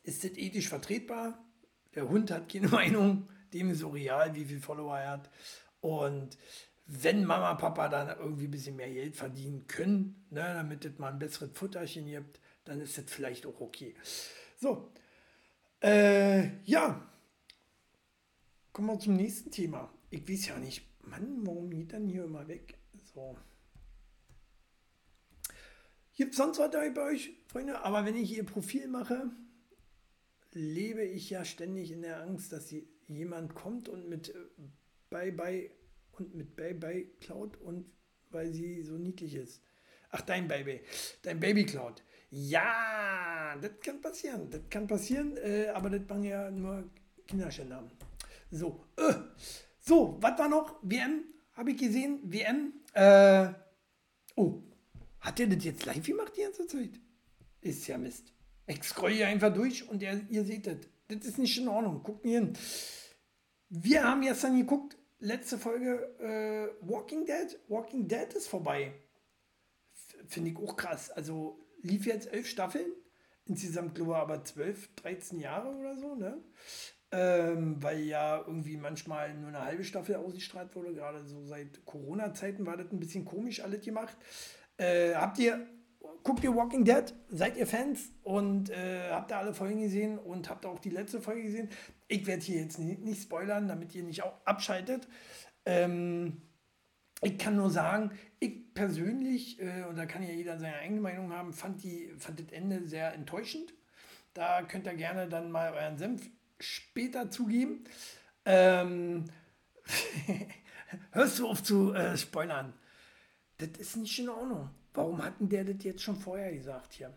ist 0.03 0.23
das 0.23 0.31
ethisch 0.31 0.69
vertretbar? 0.69 1.43
Der 1.95 2.07
Hund 2.07 2.31
hat 2.31 2.51
keine 2.51 2.67
Meinung, 2.69 3.27
dem 3.53 3.71
ist 3.71 3.79
so 3.79 3.89
real, 3.89 4.33
wie 4.35 4.45
viel 4.45 4.59
Follower 4.59 4.97
er 4.97 5.11
hat. 5.11 5.29
Und 5.81 6.37
wenn 6.85 7.23
Mama, 7.23 7.53
Papa 7.55 7.87
dann 7.87 8.17
irgendwie 8.17 8.45
ein 8.45 8.51
bisschen 8.51 8.75
mehr 8.75 8.91
Geld 8.91 9.15
verdienen 9.15 9.67
können, 9.67 10.25
ne, 10.29 10.41
damit 10.41 10.85
es 10.85 10.97
mal 10.97 11.11
ein 11.11 11.19
besseres 11.19 11.51
Futterchen 11.53 12.07
gibt, 12.07 12.39
dann 12.65 12.81
ist 12.81 12.97
das 12.97 13.05
vielleicht 13.07 13.45
auch 13.45 13.61
okay. 13.61 13.95
So, 14.57 14.91
äh, 15.81 16.61
ja, 16.63 17.07
kommen 18.73 18.87
wir 18.87 18.99
zum 18.99 19.15
nächsten 19.15 19.51
Thema. 19.51 19.93
Ich 20.09 20.27
weiß 20.27 20.47
ja 20.47 20.57
nicht, 20.57 20.88
Mann, 21.01 21.45
warum 21.45 21.69
geht 21.69 21.93
dann 21.93 22.07
hier 22.07 22.25
immer 22.25 22.47
weg? 22.47 22.77
So. 23.13 23.35
Gibt 26.15 26.31
es 26.31 26.37
sonst 26.37 26.59
was 26.59 26.71
bei 26.71 27.01
euch, 27.01 27.31
Freunde? 27.47 27.81
Aber 27.83 28.05
wenn 28.05 28.15
ich 28.15 28.35
ihr 28.35 28.45
Profil 28.45 28.87
mache, 28.87 29.31
lebe 30.51 31.03
ich 31.03 31.29
ja 31.29 31.45
ständig 31.45 31.91
in 31.91 32.01
der 32.01 32.21
Angst, 32.21 32.51
dass 32.51 32.73
jemand 33.07 33.55
kommt 33.55 33.87
und 33.87 34.09
mit 34.09 34.29
äh, 34.29 34.33
Bye 35.09 35.31
Bye 35.31 35.71
und 36.11 36.35
mit 36.35 36.55
Bye 36.55 36.75
Bye 36.75 37.05
klaut 37.21 37.57
und 37.57 37.91
weil 38.31 38.53
sie 38.53 38.83
so 38.83 38.97
niedlich 38.97 39.35
ist. 39.35 39.61
Ach, 40.11 40.21
dein 40.21 40.47
Baby. 40.47 40.81
Dein 41.21 41.39
Baby 41.39 41.65
klaut. 41.65 42.03
Ja, 42.31 43.57
das 43.61 43.79
kann 43.81 44.01
passieren. 44.01 44.49
Das 44.49 44.61
kann 44.69 44.87
passieren, 44.87 45.37
äh, 45.37 45.67
aber 45.69 45.89
das 45.89 46.07
machen 46.07 46.23
ja 46.23 46.51
nur 46.51 46.89
Kinderschänder. 47.27 47.89
So, 48.51 48.85
äh, 48.97 49.13
so, 49.89 50.17
was 50.21 50.37
war 50.37 50.47
noch? 50.47 50.75
WM, 50.83 51.23
habe 51.53 51.71
ich 51.71 51.77
gesehen. 51.77 52.19
WM. 52.23 52.73
Äh, 52.93 53.49
oh, 54.35 54.61
hat 55.19 55.39
der 55.39 55.47
das 55.47 55.63
jetzt 55.63 55.85
live 55.85 56.05
gemacht 56.05 56.33
die 56.37 56.43
ganze 56.43 56.67
Zeit? 56.67 56.91
Ist 57.61 57.87
ja 57.87 57.97
Mist. 57.97 58.31
Ich 58.67 58.83
scroll 58.83 59.13
hier 59.13 59.27
einfach 59.27 59.51
durch 59.51 59.89
und 59.89 60.03
ihr, 60.03 60.21
ihr 60.29 60.45
seht 60.45 60.67
das. 60.67 60.77
Das 61.07 61.25
ist 61.25 61.39
nicht 61.39 61.57
in 61.57 61.67
Ordnung. 61.67 62.03
Guckt 62.03 62.23
mir 62.23 62.39
hin. 62.39 62.53
Wir 63.69 64.03
haben 64.03 64.21
gestern 64.21 64.57
geguckt, 64.57 64.95
letzte 65.17 65.57
Folge 65.57 66.15
äh, 66.19 66.87
Walking 66.87 67.25
Dead. 67.25 67.59
Walking 67.67 68.07
Dead 68.07 68.31
ist 68.33 68.47
vorbei. 68.47 68.93
Finde 70.27 70.51
ich 70.51 70.57
auch 70.57 70.77
krass. 70.77 71.09
Also 71.09 71.65
lief 71.81 72.05
jetzt 72.05 72.31
elf 72.31 72.47
Staffeln. 72.47 72.91
Insgesamt 73.45 73.95
glaube 73.95 74.11
ich 74.11 74.17
aber 74.17 74.43
zwölf, 74.43 74.93
13 74.97 75.39
Jahre 75.39 75.75
oder 75.75 75.97
so, 75.97 76.13
ne? 76.13 76.37
Ähm, 77.11 77.81
weil 77.81 78.01
ja 78.01 78.37
irgendwie 78.37 78.77
manchmal 78.77 79.33
nur 79.33 79.47
eine 79.47 79.65
halbe 79.65 79.83
Staffel 79.83 80.15
ausgestrahlt 80.15 80.75
wurde. 80.75 80.93
Gerade 80.93 81.25
so 81.25 81.43
seit 81.43 81.83
Corona-Zeiten 81.85 82.65
war 82.67 82.77
das 82.77 82.91
ein 82.91 82.99
bisschen 82.99 83.25
komisch 83.25 83.63
alles 83.63 83.83
gemacht. 83.83 84.15
Äh, 84.77 85.15
habt 85.15 85.39
ihr, 85.39 85.65
guckt 86.23 86.43
ihr 86.43 86.55
Walking 86.55 86.85
Dead? 86.85 87.11
Seid 87.29 87.57
ihr 87.57 87.65
Fans? 87.65 88.11
Und 88.21 88.69
äh, 88.69 89.09
habt 89.09 89.31
ihr 89.31 89.37
alle 89.37 89.55
Folgen 89.55 89.81
gesehen 89.81 90.19
und 90.19 90.49
habt 90.49 90.67
auch 90.67 90.77
die 90.77 90.91
letzte 90.91 91.19
Folge 91.19 91.43
gesehen? 91.43 91.69
Ich 92.07 92.27
werde 92.27 92.43
hier 92.43 92.61
jetzt 92.61 92.77
nicht, 92.77 93.01
nicht, 93.01 93.23
spoilern, 93.23 93.67
damit 93.67 93.95
ihr 93.95 94.03
nicht 94.03 94.21
auch 94.23 94.45
abschaltet. 94.45 95.07
Ähm, 95.65 96.43
ich 97.21 97.37
kann 97.37 97.55
nur 97.55 97.69
sagen, 97.71 98.11
ich 98.39 98.73
persönlich, 98.73 99.59
äh, 99.59 99.83
und 99.89 99.97
da 99.97 100.05
kann 100.05 100.23
ja 100.23 100.31
jeder 100.31 100.57
seine 100.59 100.75
eigene 100.75 101.01
Meinung 101.01 101.33
haben, 101.33 101.53
fand, 101.53 101.83
die, 101.83 102.13
fand 102.17 102.39
das 102.39 102.51
Ende 102.51 102.85
sehr 102.85 103.13
enttäuschend. 103.13 103.73
Da 104.33 104.61
könnt 104.61 104.85
ihr 104.85 104.93
gerne 104.93 105.27
dann 105.27 105.51
mal 105.51 105.73
euren 105.73 105.97
Senf 105.97 106.29
später 106.59 107.29
zugeben. 107.29 107.83
Ähm, 108.45 109.25
hörst 111.11 111.39
du 111.39 111.47
auf 111.47 111.63
zu 111.63 111.93
äh, 111.93 112.17
spoilern? 112.17 112.73
Das 113.57 113.69
ist 113.77 113.97
nicht 113.97 114.19
in 114.19 114.29
Ordnung. 114.29 114.69
Warum 114.93 115.23
hatten 115.23 115.49
der 115.49 115.63
das 115.65 115.83
jetzt 115.83 116.01
schon 116.01 116.15
vorher 116.15 116.51
gesagt 116.53 116.93
hier? 116.93 117.13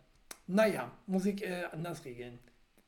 Naja, 0.47 0.91
muss 1.07 1.27
ich 1.27 1.43
äh, 1.43 1.65
anders 1.73 2.05
regeln. 2.05 2.39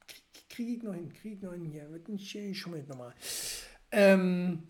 Kriege 0.07 0.47
krieg 0.49 0.77
ich 0.77 0.83
noch 0.83 0.95
hin, 0.95 1.12
kriege 1.12 1.37
ich 1.37 1.43
noch 1.43 1.53
hin 1.53 1.64
hier. 1.64 1.90
Wird 1.90 2.09
nicht 2.09 2.57
schummelt 2.57 2.88
nochmal. 2.88 3.14
Ähm, 3.90 4.64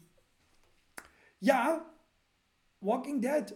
ja, 1.41 1.85
Walking 2.81 3.21
Dead, 3.21 3.55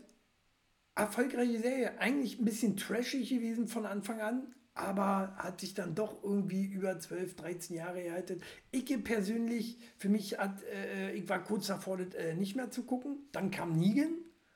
erfolgreiche 0.94 1.58
Serie. 1.58 1.98
Eigentlich 1.98 2.38
ein 2.38 2.44
bisschen 2.44 2.76
trashig 2.76 3.28
gewesen 3.28 3.68
von 3.68 3.86
Anfang 3.86 4.20
an, 4.20 4.54
aber 4.78 5.34
hat 5.36 5.60
sich 5.60 5.74
dann 5.74 5.94
doch 5.94 6.22
irgendwie 6.22 6.64
über 6.64 6.98
12, 6.98 7.36
13 7.36 7.76
Jahre 7.76 8.02
gehalten. 8.02 8.40
Ich 8.70 8.86
persönlich, 9.02 9.78
für 9.96 10.08
mich 10.08 10.38
hat, 10.38 10.62
äh, 10.64 11.12
ich 11.12 11.28
war 11.28 11.42
kurz 11.42 11.66
davor, 11.66 11.98
äh, 11.98 12.34
nicht 12.34 12.56
mehr 12.56 12.70
zu 12.70 12.84
gucken. 12.84 13.18
Dann 13.32 13.50
kam 13.50 13.76
Negan, 13.78 14.12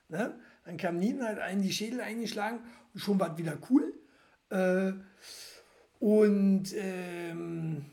ne? 0.09 0.39
Dann 0.65 0.77
kam 0.77 0.99
Negan, 0.99 1.27
hat 1.27 1.39
einen 1.39 1.63
die 1.63 1.73
Schädel 1.73 2.01
eingeschlagen 2.01 2.61
und 2.95 3.01
schon 3.01 3.19
war 3.19 3.33
es 3.33 3.39
wieder 3.39 3.59
cool. 3.71 3.93
Äh, 4.51 4.93
und 5.99 6.73
ähm, 6.75 7.87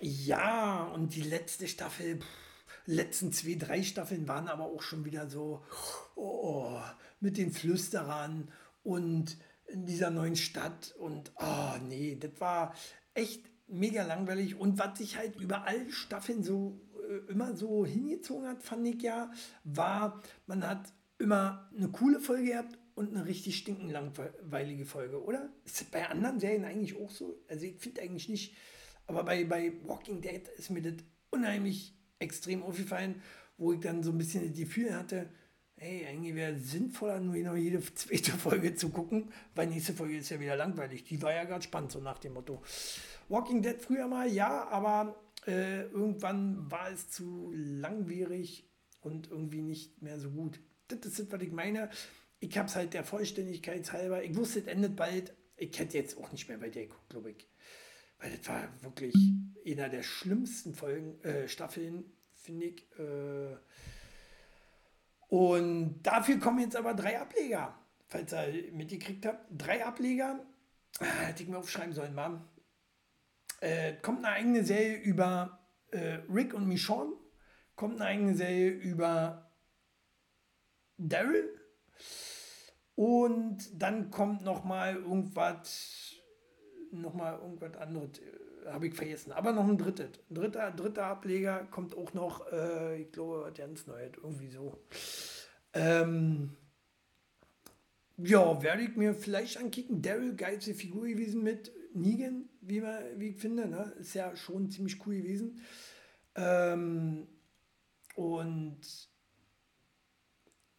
ja, 0.00 0.84
und 0.84 1.14
die 1.14 1.22
letzte 1.22 1.66
Staffel, 1.66 2.18
pff, 2.18 2.26
letzten 2.86 3.32
zwei, 3.32 3.54
drei 3.54 3.82
Staffeln 3.82 4.28
waren 4.28 4.48
aber 4.48 4.64
auch 4.64 4.82
schon 4.82 5.04
wieder 5.04 5.28
so 5.28 5.62
oh, 6.14 6.80
mit 7.20 7.38
den 7.38 7.52
Flüsterern 7.52 8.48
und 8.82 9.36
in 9.72 9.86
dieser 9.86 10.10
neuen 10.10 10.36
Stadt 10.36 10.94
und 10.98 11.32
oh 11.36 11.74
nee, 11.88 12.16
das 12.16 12.40
war 12.40 12.74
echt 13.14 13.44
mega 13.66 14.04
langweilig 14.04 14.56
und 14.56 14.78
was 14.78 14.98
sich 14.98 15.16
halt 15.16 15.36
über 15.36 15.66
alle 15.66 15.90
Staffeln 15.90 16.42
so 16.42 16.80
äh, 17.08 17.30
immer 17.30 17.56
so 17.56 17.86
hingezogen 17.86 18.48
hat, 18.48 18.62
fand 18.62 18.86
ich 18.86 19.02
ja, 19.02 19.30
war, 19.64 20.22
man 20.46 20.66
hat 20.66 20.92
immer 21.18 21.70
eine 21.76 21.88
coole 21.88 22.20
Folge 22.20 22.50
gehabt 22.50 22.78
und 22.94 23.14
eine 23.14 23.26
richtig 23.26 23.56
stinkend 23.56 23.90
langweilige 23.90 24.84
Folge, 24.84 25.22
oder? 25.22 25.50
Ist 25.64 25.80
das 25.80 25.88
bei 25.88 26.06
anderen 26.08 26.40
Serien 26.40 26.64
eigentlich 26.64 26.96
auch 26.96 27.10
so? 27.10 27.42
Also 27.48 27.66
ich 27.66 27.76
finde 27.78 28.02
eigentlich 28.02 28.28
nicht, 28.28 28.54
aber 29.06 29.24
bei, 29.24 29.44
bei 29.44 29.72
Walking 29.84 30.20
Dead 30.20 30.46
ist 30.56 30.70
mir 30.70 30.82
das 30.82 30.94
unheimlich 31.30 31.94
extrem 32.18 32.62
aufgefallen, 32.62 33.22
wo 33.56 33.72
ich 33.72 33.80
dann 33.80 34.02
so 34.02 34.10
ein 34.10 34.18
bisschen 34.18 34.48
das 34.48 34.58
Gefühl 34.58 34.94
hatte, 34.94 35.30
hey, 35.80 36.06
eigentlich 36.06 36.34
wäre 36.34 36.52
es 36.52 36.72
sinnvoller, 36.72 37.20
nur 37.20 37.36
noch 37.36 37.56
jede 37.56 37.80
zweite 37.94 38.32
Folge 38.32 38.74
zu 38.74 38.90
gucken, 38.90 39.32
weil 39.54 39.66
nächste 39.66 39.94
Folge 39.94 40.18
ist 40.18 40.28
ja 40.28 40.38
wieder 40.38 40.54
langweilig. 40.54 41.04
Die 41.04 41.22
war 41.22 41.32
ja 41.32 41.44
gerade 41.44 41.62
spannend, 41.62 41.90
so 41.90 42.00
nach 42.00 42.18
dem 42.18 42.34
Motto. 42.34 42.62
Walking 43.30 43.62
Dead 43.62 43.80
früher 43.80 44.06
mal, 44.06 44.30
ja, 44.30 44.68
aber 44.68 45.18
äh, 45.46 45.84
irgendwann 45.84 46.70
war 46.70 46.90
es 46.90 47.08
zu 47.08 47.50
langwierig 47.54 48.68
und 49.00 49.30
irgendwie 49.30 49.62
nicht 49.62 50.02
mehr 50.02 50.18
so 50.18 50.30
gut. 50.30 50.60
Das 50.88 50.98
ist 50.98 51.18
das, 51.18 51.32
was 51.32 51.40
ich 51.40 51.52
meine. 51.52 51.88
Ich 52.40 52.58
habe 52.58 52.68
es 52.68 52.76
halt 52.76 52.92
der 52.92 53.04
Vollständigkeit 53.04 53.90
halber, 53.90 54.22
ich 54.22 54.36
wusste, 54.36 54.60
es 54.60 54.66
endet 54.66 54.96
bald. 54.96 55.34
Ich 55.56 55.78
hätte 55.78 55.96
jetzt 55.96 56.18
auch 56.18 56.30
nicht 56.30 56.46
mehr 56.48 56.60
weiter 56.60 56.80
geguckt, 56.80 57.08
glaube 57.08 57.30
ich. 57.30 57.48
Weil 58.18 58.36
das 58.36 58.46
war 58.48 58.68
wirklich 58.82 59.14
einer 59.66 59.88
der 59.88 60.02
schlimmsten 60.02 60.74
Folgen, 60.74 61.18
äh, 61.22 61.48
Staffeln, 61.48 62.04
finde 62.34 62.66
ich. 62.66 62.86
Äh, 62.98 63.56
und 65.30 66.02
dafür 66.02 66.40
kommen 66.40 66.58
jetzt 66.58 66.76
aber 66.76 66.92
drei 66.92 67.20
Ableger, 67.20 67.78
falls 68.08 68.32
ihr 68.32 68.72
mitgekriegt 68.72 69.24
habt. 69.24 69.46
Drei 69.50 69.84
Ableger, 69.84 70.44
ah, 70.98 71.04
hätte 71.04 71.44
ich 71.44 71.48
mir 71.48 71.58
aufschreiben 71.58 71.94
sollen, 71.94 72.14
Mann. 72.14 72.44
Äh, 73.60 73.94
kommt 74.02 74.24
eine 74.24 74.34
eigene 74.34 74.64
Serie 74.64 74.96
über 74.96 75.60
äh, 75.92 76.18
Rick 76.28 76.52
und 76.52 76.66
Michonne. 76.66 77.12
Kommt 77.76 78.00
eine 78.00 78.10
eigene 78.10 78.34
Serie 78.34 78.70
über 78.70 79.52
Daryl. 80.98 81.48
Und 82.96 83.80
dann 83.80 84.10
kommt 84.10 84.42
noch 84.42 84.64
mal 84.64 84.96
irgendwas 84.96 86.20
nochmal 86.92 87.38
irgendwas 87.38 87.76
anderes, 87.76 88.20
habe 88.66 88.88
ich 88.88 88.94
vergessen. 88.94 89.32
Aber 89.32 89.52
noch 89.52 89.68
ein 89.68 89.78
drittes. 89.78 90.10
Ein 90.28 90.34
dritter, 90.34 90.70
dritter 90.70 91.06
Ableger 91.06 91.66
kommt 91.70 91.96
auch 91.96 92.12
noch, 92.14 92.50
äh, 92.52 93.02
ich 93.02 93.12
glaube, 93.12 93.52
ganz 93.56 93.86
neu, 93.86 94.10
irgendwie 94.22 94.48
so. 94.48 94.78
Ähm, 95.72 96.56
ja, 98.16 98.62
werde 98.62 98.82
ich 98.82 98.96
mir 98.96 99.14
vielleicht 99.14 99.58
ankicken. 99.58 100.02
Daryl, 100.02 100.34
geilste 100.34 100.74
Figur 100.74 101.06
gewesen 101.06 101.42
mit 101.42 101.72
Negan, 101.94 102.48
wie, 102.60 102.80
man, 102.80 102.98
wie 103.16 103.28
ich 103.28 103.36
finde. 103.36 103.66
Ne? 103.66 103.94
Ist 103.98 104.14
ja 104.14 104.36
schon 104.36 104.70
ziemlich 104.70 105.04
cool 105.06 105.16
gewesen. 105.16 105.60
Ähm, 106.34 107.26
und 108.14 108.80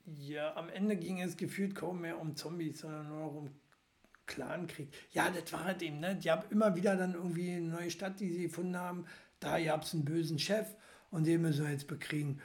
ja, 0.06 0.56
am 0.56 0.70
Ende 0.70 0.96
ging 0.98 1.22
es 1.22 1.38
gefühlt 1.38 1.76
kaum 1.76 2.02
mehr 2.02 2.20
um 2.20 2.36
Zombies, 2.36 2.80
sondern 2.80 3.08
nur 3.08 3.20
noch 3.20 3.36
um 3.36 3.61
Clankrieg. 4.32 4.88
Ja, 5.12 5.30
das 5.30 5.52
war 5.52 5.66
halt 5.66 5.82
eben, 5.82 6.00
ne? 6.00 6.16
Die 6.16 6.32
haben 6.32 6.44
immer 6.50 6.76
wieder 6.76 6.96
dann 6.96 7.14
irgendwie 7.14 7.52
eine 7.52 7.68
neue 7.68 7.92
Stadt, 7.92 8.20
die 8.20 8.32
sie 8.32 8.44
gefunden 8.44 8.78
haben. 8.78 9.06
Da 9.40 9.62
gab 9.62 9.84
es 9.84 9.94
einen 9.94 10.06
bösen 10.06 10.40
Chef 10.40 10.68
und 11.10 11.28
den 11.28 11.42
müssen 11.42 11.66
wir 11.66 11.72
jetzt 11.72 11.88
bekriegen. 11.88 12.40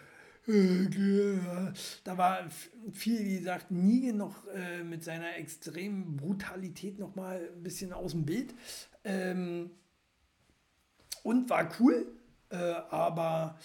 Da 2.04 2.18
war 2.18 2.48
viel, 2.92 3.24
wie 3.24 3.38
gesagt, 3.38 3.70
nie 3.70 4.12
noch 4.12 4.46
äh, 4.48 4.82
mit 4.82 5.02
seiner 5.04 5.36
extremen 5.36 6.16
Brutalität 6.16 6.98
noch 6.98 7.14
mal 7.16 7.50
ein 7.54 7.62
bisschen 7.62 7.92
aus 7.92 8.12
dem 8.12 8.24
Bild. 8.24 8.54
Ähm, 9.04 9.70
und 11.22 11.50
war 11.50 11.68
cool, 11.80 12.06
äh, 12.50 12.56
aber 12.56 13.58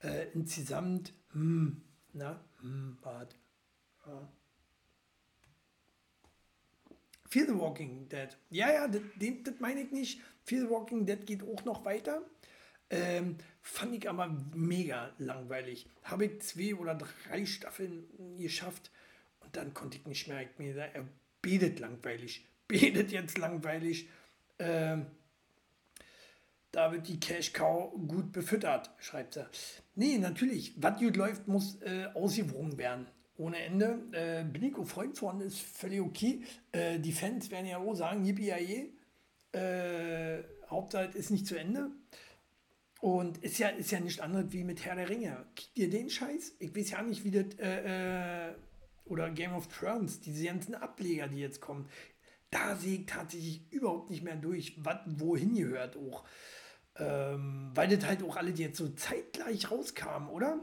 äh, 0.00 0.26
insgesamt, 0.32 1.12
hm, 1.32 1.82
na, 2.12 2.40
hm, 2.60 2.98
wart, 3.02 3.36
ja. 4.06 4.28
Fear 7.34 7.46
the 7.46 7.58
Walking 7.58 8.08
Dead. 8.08 8.28
Ja, 8.50 8.70
ja, 8.70 8.86
das, 8.86 9.02
meine 9.58 9.80
ich 9.80 9.90
nicht. 9.90 10.20
Fear 10.44 10.66
the 10.66 10.70
Walking 10.70 11.04
Dead 11.04 11.26
geht 11.26 11.42
auch 11.42 11.64
noch 11.64 11.84
weiter. 11.84 12.22
Ähm, 12.90 13.38
fand 13.60 13.92
ich 13.96 14.08
aber 14.08 14.28
mega 14.54 15.10
langweilig. 15.18 15.88
Habe 16.04 16.26
ich 16.26 16.42
zwei 16.42 16.76
oder 16.76 16.94
drei 16.94 17.44
Staffeln 17.44 18.04
geschafft 18.38 18.92
und 19.40 19.56
dann 19.56 19.74
konnte 19.74 19.98
ich 19.98 20.06
nicht 20.06 20.28
mehr. 20.28 20.42
Ich 20.42 20.56
mir 20.60 20.74
gesagt, 20.74 20.94
er 20.94 21.08
betet 21.42 21.80
langweilig. 21.80 22.46
Betet 22.68 23.10
jetzt 23.10 23.36
langweilig. 23.36 24.08
Ähm, 24.60 25.06
da 26.70 26.92
wird 26.92 27.08
die 27.08 27.18
Cash 27.18 27.52
Cow 27.52 27.92
gut 28.06 28.30
befüttert, 28.30 28.92
schreibt 29.00 29.38
er. 29.38 29.50
Nee, 29.96 30.18
natürlich, 30.18 30.72
was 30.76 31.00
gut 31.00 31.16
läuft, 31.16 31.48
muss 31.48 31.82
äh, 31.82 32.06
ausgewogen 32.14 32.78
werden. 32.78 33.08
Ohne 33.36 33.58
Ende. 33.58 34.00
Äh, 34.12 34.44
bin 34.44 34.64
ich 34.64 34.76
auch 34.76 34.86
Freund 34.86 35.16
von, 35.16 35.40
ist 35.40 35.60
völlig 35.60 36.00
okay. 36.00 36.42
Äh, 36.72 36.98
die 36.98 37.12
Fans 37.12 37.50
werden 37.50 37.66
ja 37.66 37.78
auch 37.78 37.94
sagen, 37.94 38.24
yippie 38.24 38.92
äh, 39.52 40.42
Hauptzeit 40.68 41.14
ist 41.14 41.30
nicht 41.30 41.46
zu 41.46 41.56
Ende. 41.56 41.90
Und 43.00 43.38
ist 43.38 43.58
ja, 43.58 43.68
ist 43.68 43.90
ja 43.90 44.00
nicht 44.00 44.20
anders 44.20 44.46
wie 44.48 44.64
mit 44.64 44.84
Herr 44.84 44.96
der 44.96 45.08
Ringe. 45.08 45.44
Kickt 45.54 45.78
ihr 45.78 45.90
den 45.90 46.08
Scheiß? 46.08 46.56
Ich 46.58 46.74
weiß 46.74 46.90
ja 46.90 47.02
nicht, 47.02 47.24
wie 47.24 47.30
das, 47.30 47.58
äh, 47.58 48.48
äh, 48.48 48.54
oder 49.04 49.30
Game 49.30 49.52
of 49.52 49.68
Thrones, 49.68 50.20
diese 50.20 50.46
ganzen 50.46 50.74
Ableger, 50.74 51.28
die 51.28 51.38
jetzt 51.38 51.60
kommen. 51.60 51.86
Da 52.50 52.76
sehe 52.76 53.00
ich 53.00 53.06
tatsächlich 53.06 53.70
überhaupt 53.70 54.10
nicht 54.10 54.22
mehr 54.22 54.36
durch, 54.36 54.76
was 54.78 54.98
wohin 55.06 55.54
gehört 55.54 55.96
auch. 55.96 56.24
Ähm, 56.96 57.72
weil 57.74 57.88
das 57.88 58.06
halt 58.06 58.22
auch 58.22 58.36
alle 58.36 58.52
jetzt 58.52 58.78
so 58.78 58.88
zeitgleich 58.88 59.70
rauskamen, 59.70 60.28
oder? 60.28 60.60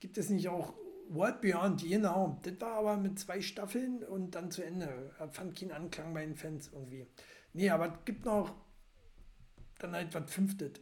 Gibt 0.00 0.16
es 0.16 0.30
nicht 0.30 0.48
auch 0.48 0.72
World 1.08 1.40
Beyond, 1.40 1.82
genau. 1.82 2.40
Das 2.42 2.60
war 2.60 2.78
aber 2.78 2.96
mit 2.96 3.18
zwei 3.18 3.40
Staffeln 3.40 4.02
und 4.04 4.34
dann 4.34 4.50
zu 4.50 4.62
Ende. 4.62 5.12
Fand 5.30 5.58
keinen 5.58 5.72
Anklang 5.72 6.14
bei 6.14 6.24
den 6.24 6.36
Fans 6.36 6.70
irgendwie. 6.72 7.06
Nee, 7.52 7.70
aber 7.70 7.86
es 7.86 8.04
gibt 8.04 8.24
noch 8.24 8.54
dann 9.78 9.92
halt 9.92 10.14
was 10.14 10.30
Fünftes. 10.30 10.72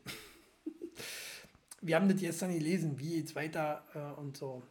Wir 1.80 1.96
haben 1.96 2.08
das 2.08 2.20
gestern 2.20 2.52
gelesen, 2.52 2.98
wie 2.98 3.18
jetzt 3.18 3.34
weiter 3.34 3.84
äh, 3.94 4.20
und 4.20 4.36
so. 4.36 4.62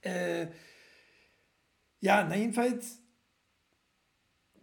Äh, 0.00 0.46
ja, 2.00 2.24
na 2.24 2.36
jedenfalls, 2.36 3.00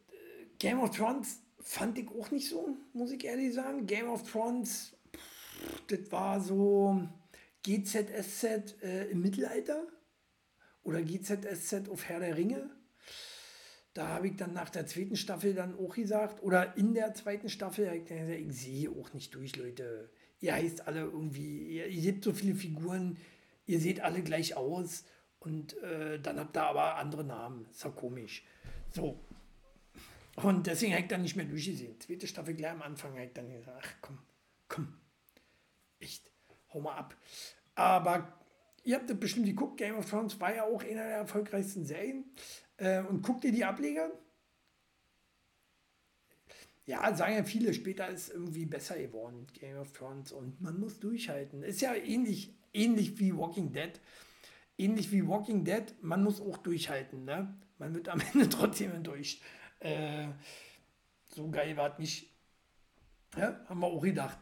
äh, 0.08 0.46
Game 0.58 0.80
of 0.80 0.96
Thrones 0.96 1.42
fand 1.60 1.98
ich 1.98 2.10
auch 2.10 2.32
nicht 2.32 2.50
so, 2.50 2.78
muss 2.94 3.12
ich 3.12 3.24
ehrlich 3.26 3.54
sagen. 3.54 3.86
Game 3.86 4.10
of 4.10 4.30
Thrones, 4.30 4.96
pff, 5.14 5.88
das 5.88 6.12
war 6.12 6.40
so 6.40 7.08
GZSZ 7.64 8.82
äh, 8.82 9.06
im 9.06 9.22
Mittelalter 9.22 9.88
oder 10.84 11.02
GZSZ 11.02 11.90
auf 11.90 12.06
Herr 12.06 12.20
der 12.20 12.38
Ringe. 12.38 12.70
Da 13.94 14.08
habe 14.08 14.28
ich 14.28 14.36
dann 14.36 14.54
nach 14.54 14.70
der 14.70 14.86
zweiten 14.86 15.16
Staffel 15.16 15.54
dann 15.54 15.78
auch 15.78 15.96
gesagt, 15.96 16.42
oder 16.44 16.78
in 16.78 16.94
der 16.94 17.14
zweiten 17.14 17.50
Staffel, 17.50 17.92
ich, 17.94 18.10
ich 18.12 18.54
sehe 18.54 18.90
auch 18.90 19.14
nicht 19.14 19.34
durch, 19.36 19.56
Leute. 19.56 20.10
Ihr 20.40 20.54
heißt 20.54 20.88
alle 20.88 21.02
irgendwie, 21.02 21.68
ihr, 21.68 21.88
ihr 21.88 22.14
habt 22.14 22.24
so 22.24 22.32
viele 22.34 22.56
Figuren, 22.56 23.18
ihr 23.66 23.80
seht 23.80 24.00
alle 24.00 24.22
gleich 24.22 24.56
aus 24.56 25.04
und 25.40 25.78
äh, 25.84 26.20
dann 26.20 26.40
habt 26.40 26.56
ihr 26.56 26.64
aber 26.64 26.96
andere 26.96 27.24
Namen. 27.24 27.66
Ist 27.72 27.84
ja 27.84 27.90
komisch. 27.90 28.46
So. 28.92 29.20
Und 30.36 30.68
deswegen 30.68 30.94
habe 30.94 31.02
ich 31.02 31.10
dann 31.10 31.24
nicht 31.24 31.36
mehr 31.36 31.46
durchgesehen. 31.46 32.00
Zweite 32.00 32.28
Staffel 32.28 32.54
gleich 32.54 32.72
am 32.72 32.82
Anfang 32.82 33.14
habe 33.14 33.26
ich 33.26 33.34
dann 33.34 33.52
gesagt, 33.52 33.78
ach 33.82 33.96
komm, 34.02 34.20
komm, 34.70 34.94
hau 36.80 36.84
mal 36.84 36.96
ab. 36.96 37.16
Aber 37.76 38.40
ihr 38.84 38.96
habt 38.96 39.10
das 39.10 39.20
bestimmt 39.20 39.46
geguckt, 39.46 39.78
Game 39.78 39.96
of 39.96 40.10
Thrones 40.10 40.40
war 40.40 40.56
ja 40.56 40.64
auch 40.64 40.82
einer 40.84 41.04
der 41.04 41.18
erfolgreichsten 41.18 41.86
Serien. 41.86 42.26
Äh, 42.78 43.02
und 43.02 43.22
guckt 43.22 43.44
ihr 43.44 43.52
die 43.52 43.66
Ableger? 43.66 44.12
Ja, 46.86 47.14
sagen 47.14 47.36
ja 47.36 47.44
viele, 47.44 47.74
später 47.74 48.08
ist 48.08 48.30
irgendwie 48.30 48.66
besser 48.66 48.98
geworden, 48.98 49.46
Game 49.60 49.78
of 49.78 49.92
Thrones. 49.92 50.32
Und 50.32 50.60
man 50.60 50.80
muss 50.80 51.00
durchhalten. 51.00 51.62
Ist 51.62 51.82
ja 51.82 51.94
ähnlich, 51.94 52.56
ähnlich 52.74 53.20
wie 53.20 53.38
Walking 53.38 53.72
Dead. 53.72 54.00
Ähnlich 54.78 55.12
wie 55.12 55.28
Walking 55.28 55.66
Dead, 55.66 55.94
man 56.02 56.24
muss 56.24 56.42
auch 56.42 56.58
durchhalten. 56.58 57.26
Ne? 57.26 57.54
Man 57.78 57.94
wird 57.94 58.10
am 58.10 58.22
Ende 58.34 58.50
trotzdem 58.50 58.92
enttäuscht. 58.92 59.42
Äh, 59.80 60.30
so 61.26 61.50
geil 61.50 61.78
war 61.78 61.92
es 61.94 62.00
nicht. 62.00 62.30
Ja, 63.38 63.64
haben 63.68 63.82
wir 63.82 63.88
auch 63.88 64.02
gedacht. 64.02 64.40